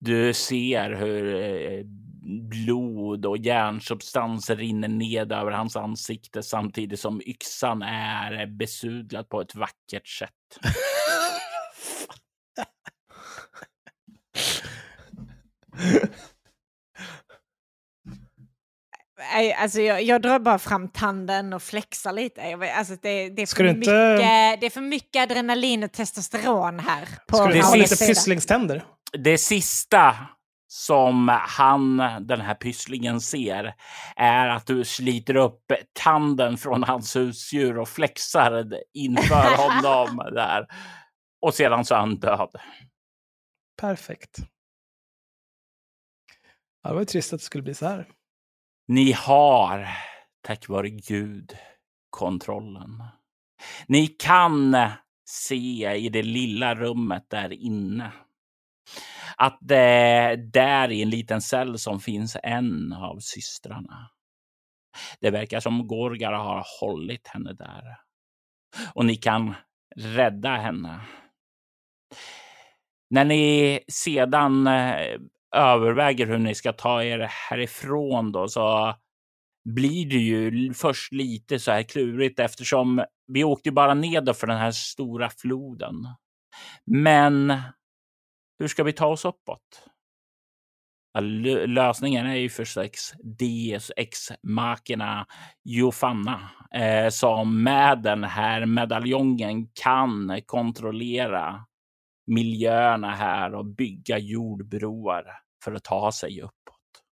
Du 0.00 0.34
ser 0.34 0.90
hur 0.90 1.34
eh, 1.34 1.84
blod 2.50 3.26
och 3.26 3.38
järnsubstans 3.38 4.50
rinner 4.50 4.88
ned 4.88 5.32
över 5.32 5.50
hans 5.50 5.76
ansikte 5.76 6.42
samtidigt 6.42 7.00
som 7.00 7.20
yxan 7.26 7.82
är 7.82 8.46
besudlad 8.46 9.28
på 9.28 9.40
ett 9.40 9.54
vackert 9.54 10.08
sätt. 10.08 10.30
Nej, 19.32 19.52
Alltså 19.52 19.80
jag, 19.80 20.02
jag 20.02 20.22
drar 20.22 20.38
bara 20.38 20.58
fram 20.58 20.88
tanden 20.88 21.52
och 21.52 21.62
flexar 21.62 22.12
lite. 22.12 22.40
Jag 22.40 22.68
Alltså 22.68 22.96
det, 23.02 23.28
det, 23.28 23.42
är 23.42 23.46
för 23.56 23.64
inte- 23.64 23.78
mycket, 23.78 24.60
det 24.60 24.66
är 24.66 24.70
för 24.70 24.80
mycket 24.80 25.22
adrenalin 25.22 25.84
och 25.84 25.92
testosteron 25.92 26.78
här. 26.80 27.08
På 27.28 27.36
Ska 27.36 27.46
du 27.46 27.52
Det 27.54 27.62
ha 27.62 27.74
lite 27.74 28.06
pysslingständer? 28.06 28.84
Det 29.18 29.38
sista 29.38 30.16
som 30.66 31.28
han, 31.40 31.96
den 32.20 32.40
här 32.40 32.54
pysslingen, 32.54 33.20
ser 33.20 33.74
är 34.16 34.48
att 34.48 34.66
du 34.66 34.84
sliter 34.84 35.36
upp 35.36 35.60
tanden 35.92 36.56
från 36.56 36.82
hans 36.84 37.16
husdjur 37.16 37.78
och 37.78 37.88
flexar 37.88 38.64
inför 38.94 39.56
honom 39.84 40.16
där. 40.34 40.66
Och 41.42 41.54
sedan 41.54 41.84
så 41.84 41.94
är 41.94 41.98
han 41.98 42.16
död. 42.16 42.50
Perfekt. 43.80 44.38
Ja, 46.84 46.90
det 46.90 46.94
var 46.94 47.02
ju 47.02 47.06
trist 47.06 47.32
att 47.32 47.40
det 47.40 47.44
skulle 47.44 47.62
bli 47.62 47.74
så 47.74 47.86
här. 47.86 48.08
Ni 48.88 49.12
har, 49.12 49.88
tack 50.42 50.68
vare 50.68 50.90
Gud, 50.90 51.56
kontrollen. 52.10 53.04
Ni 53.86 54.06
kan 54.06 54.76
se 55.24 55.94
i 55.94 56.08
det 56.08 56.22
lilla 56.22 56.74
rummet 56.74 57.26
där 57.30 57.52
inne 57.52 58.12
att 59.36 59.58
det 59.60 60.36
där 60.36 60.90
i 60.92 61.02
en 61.02 61.10
liten 61.10 61.40
cell 61.40 61.78
som 61.78 62.00
finns 62.00 62.36
en 62.42 62.92
av 62.92 63.18
systrarna. 63.18 64.10
Det 65.20 65.30
verkar 65.30 65.60
som 65.60 65.86
Gorgar 65.86 66.32
har 66.32 66.66
hållit 66.80 67.28
henne 67.28 67.52
där. 67.52 67.96
Och 68.94 69.06
ni 69.06 69.16
kan 69.16 69.54
rädda 69.96 70.56
henne. 70.56 71.00
När 73.10 73.24
ni 73.24 73.80
sedan 73.88 74.66
eh, 74.66 75.18
överväger 75.54 76.26
hur 76.26 76.38
ni 76.38 76.54
ska 76.54 76.72
ta 76.72 77.02
er 77.02 77.18
härifrån 77.18 78.32
då 78.32 78.48
så 78.48 78.94
blir 79.64 80.06
det 80.06 80.16
ju 80.16 80.74
först 80.74 81.12
lite 81.12 81.58
så 81.58 81.70
här 81.70 81.82
klurigt 81.82 82.38
eftersom 82.38 83.04
vi 83.26 83.44
åkte 83.44 83.68
ju 83.68 83.72
bara 83.72 83.94
ned 83.94 84.36
för 84.36 84.46
den 84.46 84.58
här 84.58 84.70
stora 84.70 85.30
floden. 85.30 85.94
Men 86.86 87.60
hur 88.58 88.68
ska 88.68 88.84
vi 88.84 88.92
ta 88.92 89.06
oss 89.06 89.24
uppåt? 89.24 89.88
Lösningen 91.66 92.26
är 92.26 92.34
ju 92.34 92.48
förstås 92.48 93.14
Deus 93.38 93.92
ex 93.96 94.32
machina 94.42 95.26
Jofanna 95.64 96.50
eh, 96.74 97.08
som 97.08 97.62
med 97.62 98.02
den 98.02 98.24
här 98.24 98.66
medaljongen 98.66 99.68
kan 99.82 100.40
kontrollera 100.46 101.64
miljöerna 102.26 103.10
här 103.10 103.54
och 103.54 103.66
bygga 103.66 104.18
jordbroar 104.18 105.43
för 105.64 105.72
att 105.72 105.84
ta 105.84 106.12
sig 106.12 106.42
uppåt. 106.42 107.04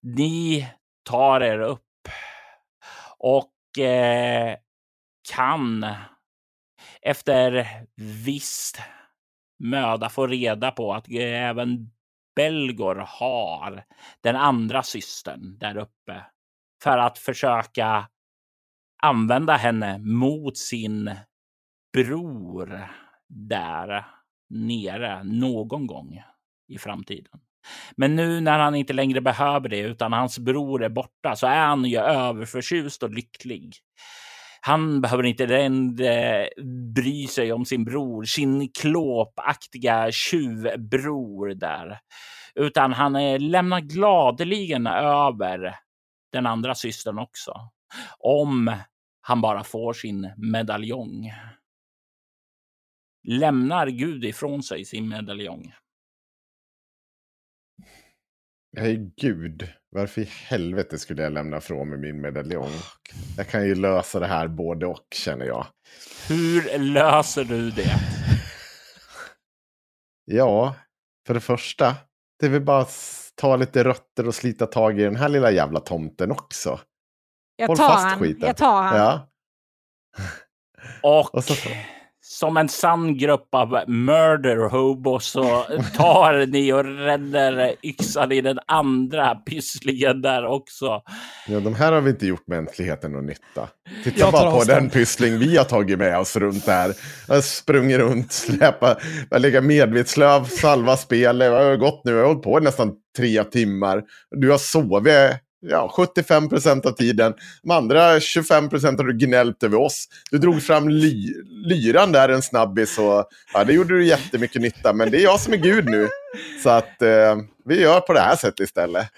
Ni 0.00 0.68
tar 1.02 1.40
er 1.40 1.60
upp 1.60 2.08
och 3.18 3.78
eh, 3.78 4.56
kan 5.32 5.86
efter 7.02 7.66
viss 8.24 8.72
möda 9.58 10.08
få 10.08 10.26
reda 10.26 10.70
på 10.70 10.94
att 10.94 11.08
även 11.10 11.90
Belgor 12.36 13.04
har 13.08 13.84
den 14.20 14.36
andra 14.36 14.82
systern 14.82 15.58
där 15.58 15.76
uppe 15.76 16.26
för 16.82 16.98
att 16.98 17.18
försöka 17.18 18.08
använda 19.02 19.56
henne 19.56 19.98
mot 19.98 20.58
sin 20.58 21.16
bror 21.92 22.88
där 23.28 24.06
nere 24.48 25.24
någon 25.24 25.86
gång 25.86 26.22
i 26.70 26.78
framtiden. 26.78 27.40
Men 27.96 28.16
nu 28.16 28.40
när 28.40 28.58
han 28.58 28.74
inte 28.74 28.92
längre 28.92 29.20
behöver 29.20 29.68
det 29.68 29.78
utan 29.78 30.12
hans 30.12 30.38
bror 30.38 30.84
är 30.84 30.88
borta 30.88 31.36
så 31.36 31.46
är 31.46 31.66
han 31.66 31.84
ju 31.84 31.98
överförtjust 31.98 33.02
och 33.02 33.10
lycklig. 33.10 33.74
Han 34.60 35.00
behöver 35.00 35.22
inte 35.22 35.46
längre 35.46 36.48
bry 36.94 37.26
sig 37.26 37.52
om 37.52 37.64
sin 37.64 37.84
bror, 37.84 38.24
sin 38.24 38.68
klåpaktiga 38.68 40.12
tjuvbror 40.12 41.54
där. 41.54 41.98
Utan 42.54 42.92
han 42.92 43.12
lämnar 43.50 43.80
gladeligen 43.80 44.86
över 44.86 45.76
den 46.32 46.46
andra 46.46 46.74
systern 46.74 47.18
också. 47.18 47.52
Om 48.18 48.76
han 49.20 49.40
bara 49.40 49.64
får 49.64 49.92
sin 49.92 50.32
medaljong. 50.36 51.32
Lämnar 53.28 53.86
Gud 53.86 54.24
ifrån 54.24 54.62
sig 54.62 54.84
sin 54.84 55.08
medaljong? 55.08 55.72
Nej, 58.76 59.12
gud. 59.16 59.68
Varför 59.90 60.20
i 60.20 60.24
helvete 60.24 60.98
skulle 60.98 61.22
jag 61.22 61.32
lämna 61.32 61.56
ifrån 61.56 61.88
mig 61.88 61.98
min 61.98 62.20
medaljong? 62.20 62.70
Jag 63.36 63.48
kan 63.48 63.66
ju 63.66 63.74
lösa 63.74 64.20
det 64.20 64.26
här 64.26 64.48
både 64.48 64.86
och, 64.86 65.06
känner 65.14 65.46
jag. 65.46 65.66
Hur 66.28 66.78
löser 66.78 67.44
du 67.44 67.70
det? 67.70 67.94
Ja, 70.32 70.76
för 71.26 71.34
det 71.34 71.40
första. 71.40 71.96
Det 72.40 72.46
är 72.46 72.50
väl 72.50 72.60
bara 72.64 72.80
att 72.80 73.32
ta 73.34 73.56
lite 73.56 73.84
rötter 73.84 74.26
och 74.28 74.34
slita 74.34 74.66
tag 74.66 75.00
i 75.00 75.02
den 75.04 75.16
här 75.16 75.28
lilla 75.28 75.50
jävla 75.50 75.80
tomten 75.80 76.30
också. 76.30 76.80
Jag 77.56 77.66
Håll 77.66 77.76
tar 77.76 77.88
fast 77.88 78.04
han. 78.04 78.18
skiten. 78.18 78.46
Jag 78.46 78.56
tar 78.56 78.82
han. 78.82 78.96
Ja. 78.96 79.28
Och 81.02 81.34
Och 81.34 81.44
så, 81.44 81.54
som 82.30 82.56
en 82.56 82.68
sann 82.68 83.18
grupp 83.18 83.48
av 83.54 83.84
murder 83.86 85.18
så 85.18 85.62
tar 85.96 86.46
ni 86.52 86.72
och 86.72 86.84
räddar 86.84 87.74
yxan 87.82 88.32
i 88.32 88.40
den 88.40 88.58
andra 88.66 89.34
pysslingen 89.34 90.22
där 90.22 90.46
också. 90.46 91.02
ja, 91.48 91.60
de 91.60 91.74
här 91.74 91.92
har 91.92 92.00
vi 92.00 92.10
inte 92.10 92.26
gjort 92.26 92.46
mänskligheten 92.46 93.12
någon 93.12 93.26
nytta. 93.26 93.68
Titta 94.04 94.30
bara 94.30 94.50
på 94.50 94.64
den 94.64 94.90
pyssling 94.90 95.38
vi 95.38 95.56
har 95.56 95.64
tagit 95.64 95.98
med 95.98 96.18
oss 96.18 96.36
runt 96.36 96.66
här. 96.66 96.94
Jag 97.28 97.44
sprungit 97.44 97.98
runt, 97.98 98.32
släpat, 98.32 99.02
jag 99.30 99.42
lägger 99.42 99.60
medvetslöv, 99.60 100.44
salva 100.44 100.96
spel. 100.96 101.40
Jag 101.40 101.64
har 101.64 101.76
gått 101.76 102.02
nu, 102.04 102.12
jag 102.12 102.18
har 102.18 102.26
hållit 102.26 102.42
på 102.42 102.60
nästan 102.60 102.92
tre 103.16 103.44
timmar. 103.44 104.02
Du 104.30 104.50
har 104.50 104.58
sovit 104.58 105.40
ja, 105.60 105.92
75 105.96 106.48
procent 106.48 106.86
av 106.86 106.92
tiden. 106.92 107.34
De 107.62 107.70
andra 107.70 108.20
25 108.20 108.68
procent 108.68 108.98
har 108.98 109.06
du 109.06 109.26
gnällt 109.26 109.62
över 109.62 109.78
oss. 109.78 110.08
Du 110.30 110.38
drog 110.38 110.62
fram 110.62 110.88
ly 110.88 111.34
lyran 111.48 112.12
där 112.12 112.28
en 112.28 112.42
snabbis 112.42 112.98
och 112.98 113.28
ja, 113.52 113.64
det 113.64 113.72
gjorde 113.72 113.94
du 113.94 114.06
jättemycket 114.06 114.62
nytta. 114.62 114.92
Men 114.92 115.10
det 115.10 115.18
är 115.18 115.22
jag 115.22 115.40
som 115.40 115.52
är 115.52 115.56
Gud 115.56 115.84
nu. 115.84 116.08
Så 116.62 116.70
att 116.70 117.02
eh, 117.02 117.36
vi 117.64 117.80
gör 117.80 118.00
på 118.00 118.12
det 118.12 118.20
här 118.20 118.36
sättet 118.36 118.60
istället. 118.60 119.08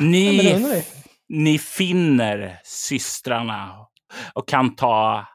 Ni, 0.00 0.84
ni 1.28 1.58
finner 1.58 2.60
systrarna 2.64 3.86
och 4.34 4.48
kan 4.48 4.76
ta 4.76 5.26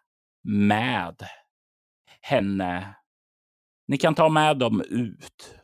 med 0.43 1.15
henne. 2.21 2.95
Ni 3.87 3.97
kan 3.97 4.15
ta 4.15 4.29
med 4.29 4.57
dem 4.57 4.81
ut. 4.89 5.55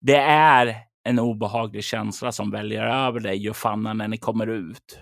Det 0.00 0.16
är 0.16 0.76
en 1.04 1.18
obehaglig 1.18 1.84
känsla 1.84 2.32
som 2.32 2.50
väljer 2.50 2.82
över 2.82 3.20
dig, 3.20 3.36
Jofanna, 3.36 3.92
när 3.92 4.08
ni 4.08 4.18
kommer 4.18 4.46
ut. 4.46 4.98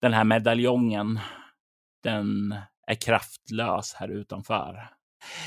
Den 0.00 0.12
här 0.12 0.24
medaljongen, 0.24 1.20
den 2.02 2.54
är 2.86 2.94
kraftlös 2.94 3.94
här 3.94 4.08
utanför. 4.08 4.88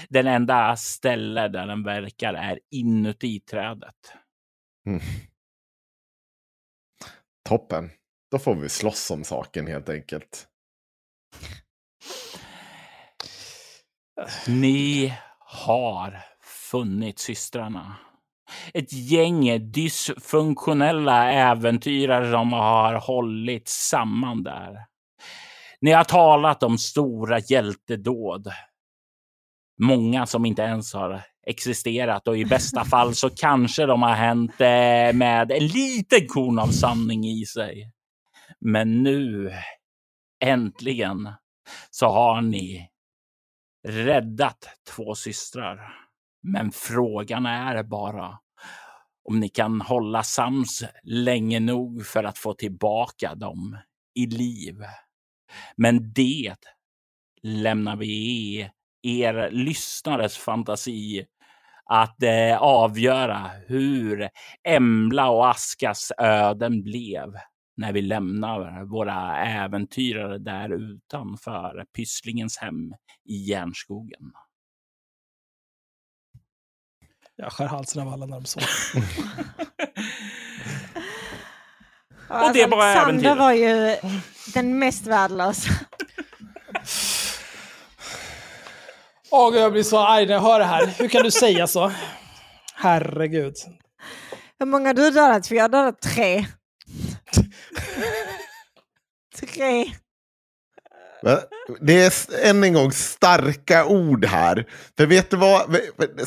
Den 0.10 0.28
enda 0.28 0.76
ställe 0.76 1.48
där 1.48 1.68
den 1.68 1.84
verkar 1.84 2.34
är 2.34 2.60
inuti 2.72 3.40
trädet. 3.40 4.14
Mm. 4.88 5.02
Toppen. 7.50 7.90
Då 8.32 8.40
får 8.40 8.56
vi 8.56 8.70
slåss 8.70 9.12
om 9.12 9.24
saken 9.24 9.68
helt 9.68 9.90
enkelt. 9.90 10.48
Ni 14.48 15.14
har 15.40 16.22
funnit 16.42 17.20
systrarna. 17.20 17.96
Ett 18.74 18.94
gäng 18.94 19.72
dysfunktionella 19.72 21.32
äventyrare 21.32 22.32
som 22.32 22.54
har 22.54 22.94
hållit 22.94 23.68
samman 23.68 24.44
där. 24.44 24.86
Ni 25.82 25.92
har 25.92 26.04
talat 26.04 26.64
om 26.64 26.78
stora 26.78 27.40
hjältedåd. 27.40 28.48
Många 29.82 30.26
som 30.26 30.46
inte 30.46 30.62
ens 30.62 30.94
har 30.94 31.22
existerat 31.48 32.28
och 32.28 32.38
i 32.38 32.46
bästa 32.46 32.86
fall 32.86 33.16
så 33.16 33.30
kanske 33.30 33.86
de 33.86 34.02
har 34.02 34.14
hänt 34.14 34.62
eh, 34.62 35.18
med 35.18 35.52
en 35.52 35.68
liten 35.68 36.28
korn 36.28 36.60
av 36.60 36.68
sanning 36.68 37.26
i 37.26 37.46
sig. 37.46 37.92
Men 38.60 39.04
nu, 39.04 39.52
äntligen, 40.44 41.30
så 41.92 42.06
har 42.06 42.42
ni 42.42 42.90
räddat 43.88 44.70
två 44.96 45.16
systrar. 45.16 45.94
Men 46.44 46.72
frågan 46.72 47.46
är 47.46 47.84
bara 47.84 48.40
om 49.26 49.40
ni 49.40 49.50
kan 49.50 49.82
hålla 49.82 50.24
sams 50.24 50.84
länge 51.04 51.60
nog 51.60 52.06
för 52.06 52.24
att 52.24 52.38
få 52.38 52.54
tillbaka 52.54 53.36
dem 53.36 53.78
i 54.16 54.26
liv. 54.26 54.76
Men 55.76 56.14
det 56.14 56.56
lämnar 57.42 57.96
vi 57.96 58.08
i 58.08 58.70
er 59.22 59.50
lyssnares 59.52 60.38
fantasi 60.38 61.26
att 61.86 62.24
eh, 62.24 62.58
avgöra 62.58 63.52
hur 63.68 64.30
Embla 64.64 65.30
och 65.30 65.50
Askas 65.50 66.12
öden 66.18 66.84
blev 66.84 67.34
när 67.78 67.94
vi 67.94 68.02
lämnar 68.02 68.84
våra 68.84 69.38
äventyrare 69.38 70.38
där 70.38 70.70
utanför 70.70 71.86
Pysslingens 71.96 72.58
hem 72.58 72.94
i 73.26 73.36
Järnskogen. 73.36 74.32
Jag 77.38 77.52
skär 77.52 77.66
halsen 77.66 78.02
av 78.02 78.14
alla 78.14 78.26
när 78.26 78.40
de 78.40 78.46
sover. 78.46 78.70
Och 82.48 82.54
det 82.54 82.62
är 82.62 82.68
bara 82.68 82.84
Alexander 82.84 83.32
äventyret. 83.32 83.38
var 83.38 83.52
ju 83.52 83.96
den 84.54 84.80
mest 84.80 85.08
värdelösa. 85.08 85.70
Åh, 89.32 89.52
gud, 89.52 89.62
jag 89.62 89.72
blir 89.72 89.84
så 89.84 90.00
arg 90.00 90.26
när 90.26 90.34
jag 90.34 90.42
hör 90.42 90.60
det 90.60 90.66
här. 90.66 90.86
Hur 90.98 91.08
kan 91.08 91.24
du 91.24 91.32
säga 91.32 91.68
så? 91.68 91.92
Herregud. 92.76 93.54
Hur 94.60 94.66
många 94.66 94.90
har 94.90 94.94
du 94.94 95.10
dödat? 95.12 95.48
För 95.48 95.56
jag 95.56 95.64
har 95.64 95.70
dödat 95.70 96.02
tre. 96.02 96.46
tre. 99.54 99.92
Det 101.82 102.04
är 102.04 102.14
än 102.50 102.64
en 102.64 102.74
gång 102.74 102.92
starka 102.92 103.86
ord 103.86 104.26
här. 104.26 104.66
För 104.98 105.06
vet 105.06 105.30
du 105.30 105.38
vad? 105.38 105.78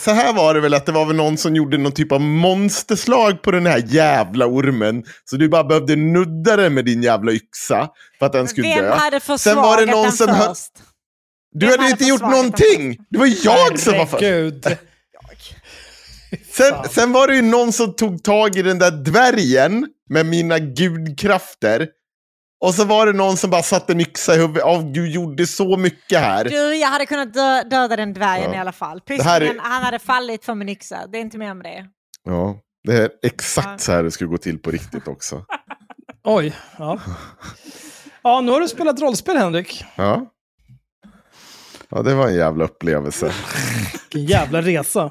Så 0.00 0.10
här 0.10 0.32
var 0.32 0.54
det 0.54 0.60
väl 0.60 0.74
att 0.74 0.86
det 0.86 0.92
var 0.92 1.04
väl 1.04 1.16
någon 1.16 1.36
som 1.36 1.56
gjorde 1.56 1.78
någon 1.78 1.92
typ 1.92 2.12
av 2.12 2.20
monsterslag 2.20 3.42
på 3.42 3.50
den 3.50 3.66
här 3.66 3.82
jävla 3.86 4.46
ormen. 4.46 5.04
Så 5.24 5.36
du 5.36 5.48
bara 5.48 5.64
behövde 5.64 5.96
nudda 5.96 6.56
den 6.56 6.74
med 6.74 6.84
din 6.84 7.02
jävla 7.02 7.32
yxa 7.32 7.88
för 8.18 8.26
att 8.26 8.32
den 8.32 8.48
skulle 8.48 8.68
Vem 8.68 8.84
dö. 8.84 8.94
hade 8.94 9.20
Sen 9.20 9.38
försvagat 9.38 9.64
var 9.64 9.76
det 9.76 9.92
någon 9.92 10.16
den 10.18 10.48
först? 10.48 10.72
Du 11.52 11.66
Vem 11.66 11.70
hade 11.70 11.82
hade 11.82 11.92
inte 11.92 12.04
gjort 12.04 12.20
någonting! 12.20 12.96
Det 13.10 13.18
var 13.18 13.26
jag 13.44 13.78
som 13.78 13.98
var 13.98 14.06
först. 14.06 14.80
Sen, 16.52 16.74
sen 16.90 17.12
var 17.12 17.28
det 17.28 17.34
ju 17.34 17.42
någon 17.42 17.72
som 17.72 17.94
tog 17.94 18.22
tag 18.22 18.56
i 18.56 18.62
den 18.62 18.78
där 18.78 18.90
dvärgen 18.90 19.86
med 20.10 20.26
mina 20.26 20.58
gudkrafter. 20.58 21.88
Och 22.60 22.74
så 22.74 22.84
var 22.84 23.06
det 23.06 23.12
någon 23.12 23.36
som 23.36 23.50
bara 23.50 23.62
satte 23.62 23.92
en 23.92 24.00
yxa 24.00 24.34
i 24.34 24.38
huvudet. 24.38 24.62
Åh, 24.66 24.84
du 24.92 25.10
gjorde 25.10 25.46
så 25.46 25.76
mycket 25.76 26.20
här. 26.20 26.44
Du, 26.44 26.74
jag 26.76 26.88
hade 26.88 27.06
kunnat 27.06 27.34
dö 27.34 27.62
döda 27.62 27.96
den 27.96 28.12
dvärgen 28.12 28.50
Ja. 28.50 28.54
i 28.56 28.58
alla 28.58 28.72
fall. 28.72 29.00
Här 29.08 29.14
är- 29.16 29.40
Pysslingen, 29.40 29.64
han 29.64 29.82
hade 29.82 29.98
fallit 29.98 30.44
för 30.44 30.54
min 30.54 30.68
yxa. 30.68 31.06
Det 31.12 31.18
är 31.18 31.20
inte 31.20 31.38
mer 31.38 31.54
med 31.54 31.64
det. 31.64 31.86
Ja, 32.24 32.58
det 32.84 32.96
är 32.96 33.10
exakt 33.22 33.68
Ja. 33.68 33.78
så 33.78 33.92
här 33.92 34.02
det 34.02 34.10
skulle 34.10 34.30
gå 34.30 34.38
till 34.38 34.58
på 34.58 34.70
riktigt 34.70 35.08
också. 35.08 35.44
Oj. 36.24 36.52
Ja. 36.78 37.00
ja, 38.22 38.40
nu 38.40 38.52
har 38.52 38.60
du 38.60 38.68
spelat 38.68 39.00
rollspel, 39.00 39.36
Henrik. 39.36 39.84
Ja. 39.96 40.26
Ja, 41.88 42.02
det 42.02 42.14
var 42.14 42.26
en 42.28 42.34
jävla 42.34 42.64
upplevelse. 42.64 43.32
Vilken 44.12 44.24
jävla 44.30 44.62
resa. 44.62 45.10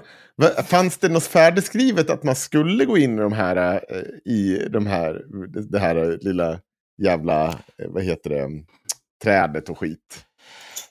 Fanns 0.68 0.98
det 0.98 1.10
något 1.10 1.24
färdigskrivet 1.24 2.10
att 2.10 2.24
man 2.24 2.36
skulle 2.36 2.86
gå 2.86 2.98
in 2.98 3.18
i 3.18 3.22
de 3.22 3.34
här, 3.34 3.56
eh, 3.90 4.32
i 4.34 4.68
de 4.70 4.86
här, 4.88 5.22
det 5.72 5.80
här 5.80 6.18
lilla 6.22 6.60
jävla, 6.98 7.48
eh, 7.48 7.88
vad 7.90 8.04
heter 8.04 8.30
det, 8.30 8.64
trädet 9.24 9.70
och 9.70 9.80
skit? 9.80 10.24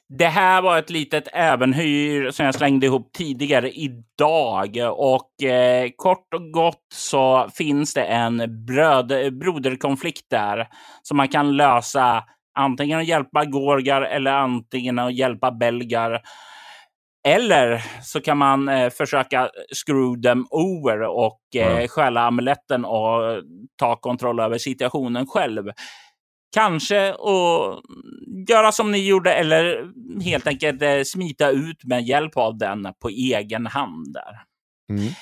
Det 0.09 0.27
här 0.27 0.63
var 0.63 0.79
ett 0.79 0.91
litet 0.91 1.29
äventyr 1.33 2.31
som 2.31 2.47
jag 2.47 2.55
slängde 2.55 2.87
ihop 2.87 3.13
tidigare 3.13 3.71
idag 3.71 4.79
och 4.93 5.43
eh, 5.43 5.91
kort 5.97 6.35
och 6.35 6.51
gott 6.53 6.87
så 6.95 7.49
finns 7.55 7.95
det 7.95 8.05
en 8.05 8.67
bröd, 8.67 9.13
eh, 9.13 9.31
broderkonflikt 9.31 10.31
där 10.31 10.69
som 11.03 11.17
man 11.17 11.29
kan 11.29 11.57
lösa 11.57 12.25
antingen 12.59 13.01
att 13.01 13.07
hjälpa 13.07 13.45
Gorgar 13.45 14.03
eller 14.03 14.31
antingen 14.33 14.99
att 14.99 15.15
hjälpa 15.15 15.51
belgar. 15.51 16.23
Eller 17.27 17.83
så 18.03 18.21
kan 18.21 18.39
man 18.39 18.69
eh, 18.69 18.91
försöka 18.91 19.51
screw 19.87 20.23
them 20.23 20.47
over 20.51 21.01
och 21.03 21.41
eh, 21.57 21.81
Ja. 21.81 21.89
stjäla 21.89 22.21
amuletten 22.21 22.85
och 22.85 23.43
ta 23.77 23.97
kontroll 23.97 24.41
över 24.41 24.59
situationen 24.59 25.27
själv. 25.27 25.65
Kanske 26.55 27.11
att 27.11 27.81
göra 28.49 28.73
som 28.73 28.93
ni 28.93 29.07
gjorde 29.09 29.35
eller 29.35 29.85
helt 30.25 30.47
enkelt 30.47 30.83
eh, 30.83 31.03
smita 31.07 31.51
ut 31.51 31.85
med 31.85 32.03
hjälp 32.03 32.37
av 32.37 32.59
den 32.59 32.89
på 33.03 33.09
egen 33.09 33.67
hand. 33.67 34.13
där. 34.13 34.43
Mm. 34.99 35.13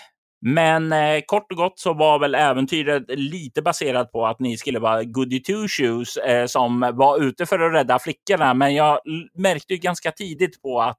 Men 0.46 0.92
eh, 0.92 1.22
kort 1.26 1.50
och 1.52 1.56
gott 1.58 1.78
så 1.78 1.94
var 1.94 2.18
väl 2.18 2.34
äventyret 2.34 3.02
lite 3.08 3.62
baserat 3.62 4.12
på 4.12 4.26
att 4.26 4.40
ni 4.40 4.56
skulle 4.56 4.78
vara 4.78 5.04
goody 5.04 5.42
two 5.42 5.68
shoes 5.68 6.16
eh, 6.16 6.46
som 6.46 6.80
var 6.94 7.22
ute 7.22 7.46
för 7.46 7.58
att 7.58 7.74
rädda 7.74 7.98
flickorna. 7.98 8.54
Men 8.54 8.74
jag 8.74 8.98
märkte 9.38 9.74
ju 9.74 9.80
ganska 9.80 10.10
tidigt 10.10 10.62
på 10.62 10.80
att 10.80 10.98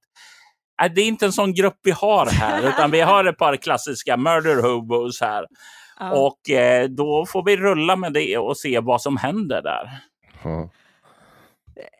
det 0.95 1.01
är 1.01 1.05
inte 1.05 1.25
en 1.25 1.31
sån 1.31 1.53
grupp 1.53 1.79
vi 1.83 1.91
har 1.91 2.25
här, 2.25 2.67
utan 2.69 2.91
vi 2.91 3.01
har 3.01 3.25
ett 3.25 3.37
par 3.37 3.55
klassiska 3.55 4.17
murder 4.17 4.61
hobos 4.61 5.21
här. 5.21 5.45
Ja. 5.99 6.11
Och 6.11 6.49
eh, 6.49 6.89
då 6.89 7.25
får 7.25 7.43
vi 7.45 7.57
rulla 7.57 7.95
med 7.95 8.13
det 8.13 8.37
och 8.37 8.57
se 8.57 8.79
vad 8.79 9.01
som 9.01 9.17
händer 9.17 9.61
där. 9.61 9.89
Ja. 10.43 10.69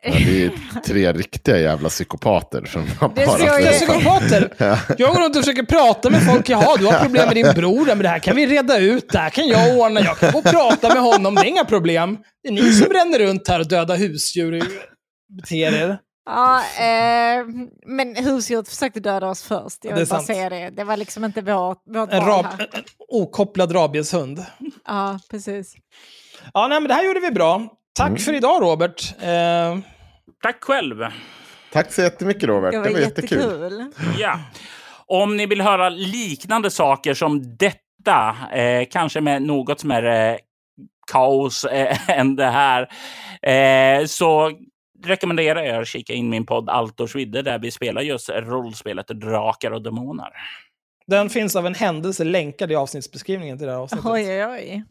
Ja, 0.02 0.10
det 0.12 0.18
är 0.18 0.20
ju 0.34 0.50
tre 0.86 1.12
riktiga 1.12 1.58
jävla 1.58 1.88
psykopater 1.88 2.64
som 2.64 2.86
har 3.00 3.12
Det 3.14 3.22
är 3.22 3.60
ju- 3.60 3.72
psykopater. 3.72 4.48
Jag 4.98 5.14
går 5.14 5.22
runt 5.22 5.36
och 5.36 5.42
försöker 5.44 5.62
prata 5.62 6.10
med 6.10 6.26
folk. 6.26 6.48
Jaha, 6.48 6.76
du 6.78 6.86
har 6.86 6.98
problem 7.02 7.26
med 7.26 7.34
din 7.36 7.52
bror. 7.54 7.86
Men 7.86 7.98
det 7.98 8.08
här 8.08 8.18
kan 8.18 8.36
vi 8.36 8.46
reda 8.46 8.78
ut. 8.78 9.08
Det 9.08 9.18
här 9.18 9.30
kan 9.30 9.48
jag 9.48 9.78
ordna. 9.78 10.00
Jag 10.00 10.18
kan 10.18 10.32
gå 10.32 10.38
och 10.38 10.44
prata 10.44 10.88
med 10.94 11.02
honom. 11.02 11.34
Det 11.34 11.40
är 11.40 11.44
inga 11.48 11.64
problem. 11.64 12.18
Det 12.42 12.48
är 12.48 12.52
ni 12.52 12.72
som 12.72 12.92
ränner 12.92 13.18
runt 13.18 13.48
här 13.48 13.60
och 13.60 13.68
dödar 13.68 13.96
husdjur. 13.96 14.64
Beter 15.28 15.56
er. 15.74 15.98
Ja, 16.26 16.58
eh, 16.58 17.44
men 17.86 18.16
husdjuret 18.16 18.68
försökte 18.68 19.00
döda 19.00 19.26
oss 19.28 19.42
först. 19.42 19.84
Jag 19.84 19.94
Det 19.94 19.98
vill 20.00 20.08
bara 20.08 20.16
sant. 20.20 20.26
säga 20.26 20.48
det. 20.50 20.70
Det 20.70 20.84
var 20.84 20.96
liksom 20.96 21.24
inte 21.24 21.40
vårt, 21.42 21.82
vårt 21.86 22.12
En, 22.12 22.26
val 22.26 22.28
rab, 22.28 22.44
här. 22.44 22.68
en 22.72 22.82
okopplad 23.08 23.74
rabieshund. 23.74 24.44
Ja, 24.86 25.18
precis. 25.30 25.74
Ja, 26.54 26.68
nej, 26.68 26.80
men 26.80 26.88
det 26.88 26.94
här 26.94 27.04
gjorde 27.04 27.20
vi 27.20 27.30
bra. 27.30 27.62
Tack 27.94 28.20
för 28.20 28.34
idag, 28.34 28.62
Robert. 28.62 29.14
Eh, 29.22 29.78
Tack 30.42 30.64
själv! 30.64 30.96
Tack 31.72 31.92
så 31.92 32.02
jättemycket 32.02 32.44
Robert, 32.44 32.72
Det 32.72 32.78
var, 32.78 32.88
jättekul. 32.88 33.38
jättekul. 33.38 33.92
Ja. 34.18 34.38
Om 35.06 35.36
ni 35.36 35.46
vill 35.46 35.60
höra 35.60 35.88
liknande 35.88 36.70
saker 36.70 37.14
som 37.14 37.56
detta, 37.56 38.36
eh, 38.52 38.86
kanske 38.90 39.20
med 39.20 39.42
något 39.42 39.80
som 39.80 39.90
är 39.90 40.30
eh, 40.32 40.36
kaos 41.12 41.64
eh, 41.64 42.10
än 42.18 42.36
det 42.36 42.46
här, 42.50 42.88
eh, 43.42 44.06
så 44.06 44.52
rekommenderar 45.04 45.62
jag 45.62 45.76
er 45.76 45.80
att 45.80 45.88
kika 45.88 46.12
in 46.12 46.30
min 46.30 46.46
podd 46.46 46.68
Altors 46.68 47.14
vidde 47.14 47.42
där 47.42 47.58
vi 47.58 47.70
spelar 47.70 48.02
just 48.02 48.28
rollspelet 48.28 49.08
Drakar 49.08 49.70
och 49.70 49.82
Demoner. 49.82 50.28
den 51.06 51.30
finns 51.30 51.56
av 51.56 51.66
en 51.66 51.74
händelse 51.74 52.24
länkad 52.24 52.72
i 52.72 52.74
avsnittsbeskrivningen 52.74 53.58
till 53.58 53.66
det 53.66 53.72
här 53.72 53.80
avsnittet. 53.80 54.06
Oj, 54.06 54.44
oj, 54.44 54.46
oj. 54.46 54.84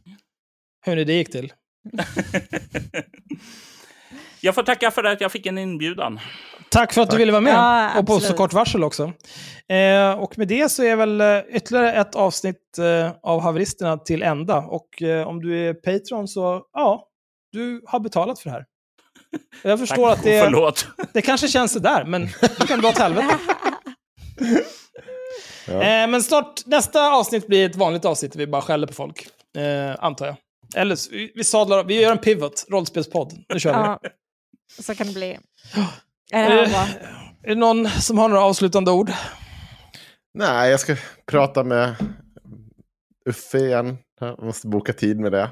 Hur 0.85 0.95
det 0.95 1.13
gick 1.13 1.31
till. 1.31 1.53
Jag 4.41 4.55
får 4.55 4.63
tacka 4.63 4.91
för 4.91 5.03
att 5.03 5.21
jag 5.21 5.31
fick 5.31 5.45
en 5.45 5.57
inbjudan. 5.57 6.19
Tack 6.69 6.93
för 6.93 7.01
att 7.01 7.09
du 7.11 7.17
ville 7.17 7.31
vara 7.31 7.41
med. 7.41 7.53
Ja, 7.53 7.99
och 7.99 8.07
på 8.07 8.19
så 8.19 8.33
kort 8.33 8.53
varsel 8.53 8.83
också. 8.83 9.13
Eh, 9.67 10.11
och 10.11 10.37
med 10.37 10.47
det 10.47 10.71
så 10.71 10.83
är 10.83 10.95
väl 10.95 11.21
eh, 11.21 11.39
ytterligare 11.49 11.93
ett 11.93 12.15
avsnitt 12.15 12.77
eh, 12.77 13.11
av 13.23 13.41
Haveristerna 13.41 13.97
till 13.97 14.23
ända. 14.23 14.57
Och 14.57 15.01
eh, 15.01 15.27
om 15.27 15.41
du 15.41 15.67
är 15.67 15.73
Patreon 15.73 16.27
så, 16.27 16.61
ja, 16.73 17.07
du 17.51 17.81
har 17.85 17.99
betalat 17.99 18.39
för 18.39 18.49
det 18.49 18.53
här. 18.53 18.65
Jag 19.63 19.79
förstår 19.79 20.09
Tack 20.09 20.17
att 20.17 20.23
det, 20.23 20.43
förlåt. 20.43 20.87
det 21.13 21.21
kanske 21.21 21.47
känns 21.47 21.73
sådär, 21.73 22.05
men 22.05 22.29
du 22.59 22.67
kan 22.67 22.81
dra 22.81 22.89
åt 22.89 22.97
helvete. 22.97 23.37
Ja. 25.67 25.73
Eh, 25.73 26.07
men 26.07 26.23
snart, 26.23 26.65
nästa 26.65 27.11
avsnitt 27.11 27.47
blir 27.47 27.65
ett 27.65 27.75
vanligt 27.75 28.05
avsnitt 28.05 28.31
där 28.31 28.39
vi 28.39 28.47
bara 28.47 28.61
skäller 28.61 28.87
på 28.87 28.93
folk. 28.93 29.27
Eh, 29.57 30.03
antar 30.03 30.25
jag. 30.25 30.35
Eller 30.75 31.11
vi, 31.11 31.31
vi 31.35 31.43
sadlar, 31.43 31.83
vi 31.83 32.01
gör 32.01 32.11
en 32.11 32.17
pivot, 32.17 32.65
rollspelspodd. 32.69 33.33
Nu 33.49 33.59
kör 33.59 33.71
vi. 33.73 33.79
Ja, 33.79 33.99
så 34.81 34.95
kan 34.95 35.07
det 35.07 35.13
bli. 35.13 35.37
Är 36.33 36.49
det 36.49 36.61
Eh? 36.61 36.89
Är 37.43 37.49
det 37.49 37.55
någon 37.55 37.89
som 37.89 38.17
har 38.17 38.29
några 38.29 38.43
avslutande 38.43 38.91
ord? 38.91 39.11
Nej, 40.33 40.71
jag 40.71 40.79
ska 40.79 40.95
prata 41.25 41.63
med 41.63 41.95
Uffe 43.29 43.57
igen. 43.57 43.97
Jag 44.19 44.43
måste 44.43 44.67
boka 44.67 44.93
tid 44.93 45.19
med 45.19 45.31
det. 45.31 45.51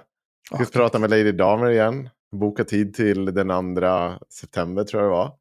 Jag 0.51 0.67
ska 0.67 0.79
prata 0.79 0.99
med 0.99 1.09
Lady 1.09 1.31
Damer 1.31 1.69
igen. 1.69 2.09
Boka 2.33 2.63
tid 2.63 2.93
till 2.93 3.25
den 3.25 3.75
2 3.75 4.25
september 4.29 4.83
tror 4.83 5.03
jag 5.03 5.11
det 5.11 5.15
var. 5.15 5.31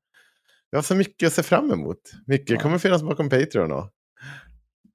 Jag 0.70 0.78
har 0.78 0.82
så 0.82 0.94
mycket 0.94 1.26
att 1.26 1.32
se 1.32 1.42
fram 1.42 1.70
emot. 1.72 1.98
Mycket 2.26 2.62
kommer 2.62 2.78
finnas 2.78 3.02
bakom 3.02 3.28
Patreon. 3.30 3.72
Och. 3.72 3.88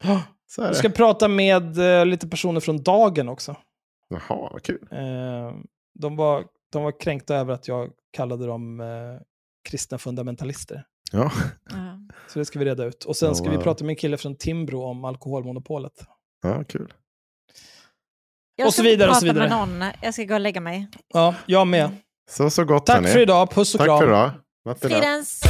Så 0.50 0.62
är 0.62 0.70
Vi 0.70 0.76
ska 0.76 0.90
prata 0.90 1.28
med 1.28 1.78
eh, 2.00 2.06
lite 2.06 2.28
personer 2.28 2.60
från 2.60 2.84
Dagen 2.84 3.30
också. 3.30 3.56
Jaha, 4.10 4.50
vad 4.54 4.64
kul. 4.64 4.88
Eh, 4.92 5.56
de, 6.00 6.16
var, 6.16 6.46
de 6.72 6.84
var 6.84 7.00
kränkta 7.00 7.36
över 7.36 7.54
att 7.54 7.68
jag 7.68 7.92
kallade 8.12 8.46
dem 8.46 8.80
eh, 8.80 8.88
kristna 9.70 9.98
fundamentalister. 9.98 10.84
Ja. 11.12 11.32
Ja. 11.70 12.00
Så 12.28 12.40
det 12.40 12.46
ska 12.46 12.60
vi 12.60 12.66
reda 12.66 12.86
ut. 12.86 13.04
Och 13.04 13.16
sen 13.16 13.28
Ja, 13.30 13.36
ska 13.36 13.50
vi 13.50 13.56
wow. 13.56 13.64
prata 13.64 13.84
med 13.84 13.92
en 13.92 13.96
kille 13.96 14.18
från 14.18 14.36
Timbro 14.36 14.84
om 14.84 15.06
alkoholmonopolet. 15.06 15.94
ja, 16.44 16.64
kul. 16.64 16.94
Jag 18.60 18.68
Och 18.68 18.74
så 18.74 18.84
vidare, 18.84 19.10
och 19.10 19.16
så 19.16 19.22
prata 19.26 19.34
med 19.40 19.44
vidare. 19.50 19.66
någon. 19.66 19.92
Jag 20.02 20.14
ska 20.14 20.24
gå 20.24 20.34
och 20.34 20.40
lägga 20.40 20.62
mig. 20.62 20.88
Ja, 21.14 21.36
jag 21.46 21.68
med. 21.68 21.90
Så, 22.30 22.50
så 22.50 22.64
gott 22.66 22.86
Tack 22.86 22.96
hörni. 22.96 23.08
för 23.08 23.20
idag. 23.20 23.52
Puss 23.52 23.74
och 23.76 23.80
Tack 23.80 23.88
kram. 23.88 24.00
för 24.00 24.08
idag. 24.08 24.32
Fridens! 24.82 25.42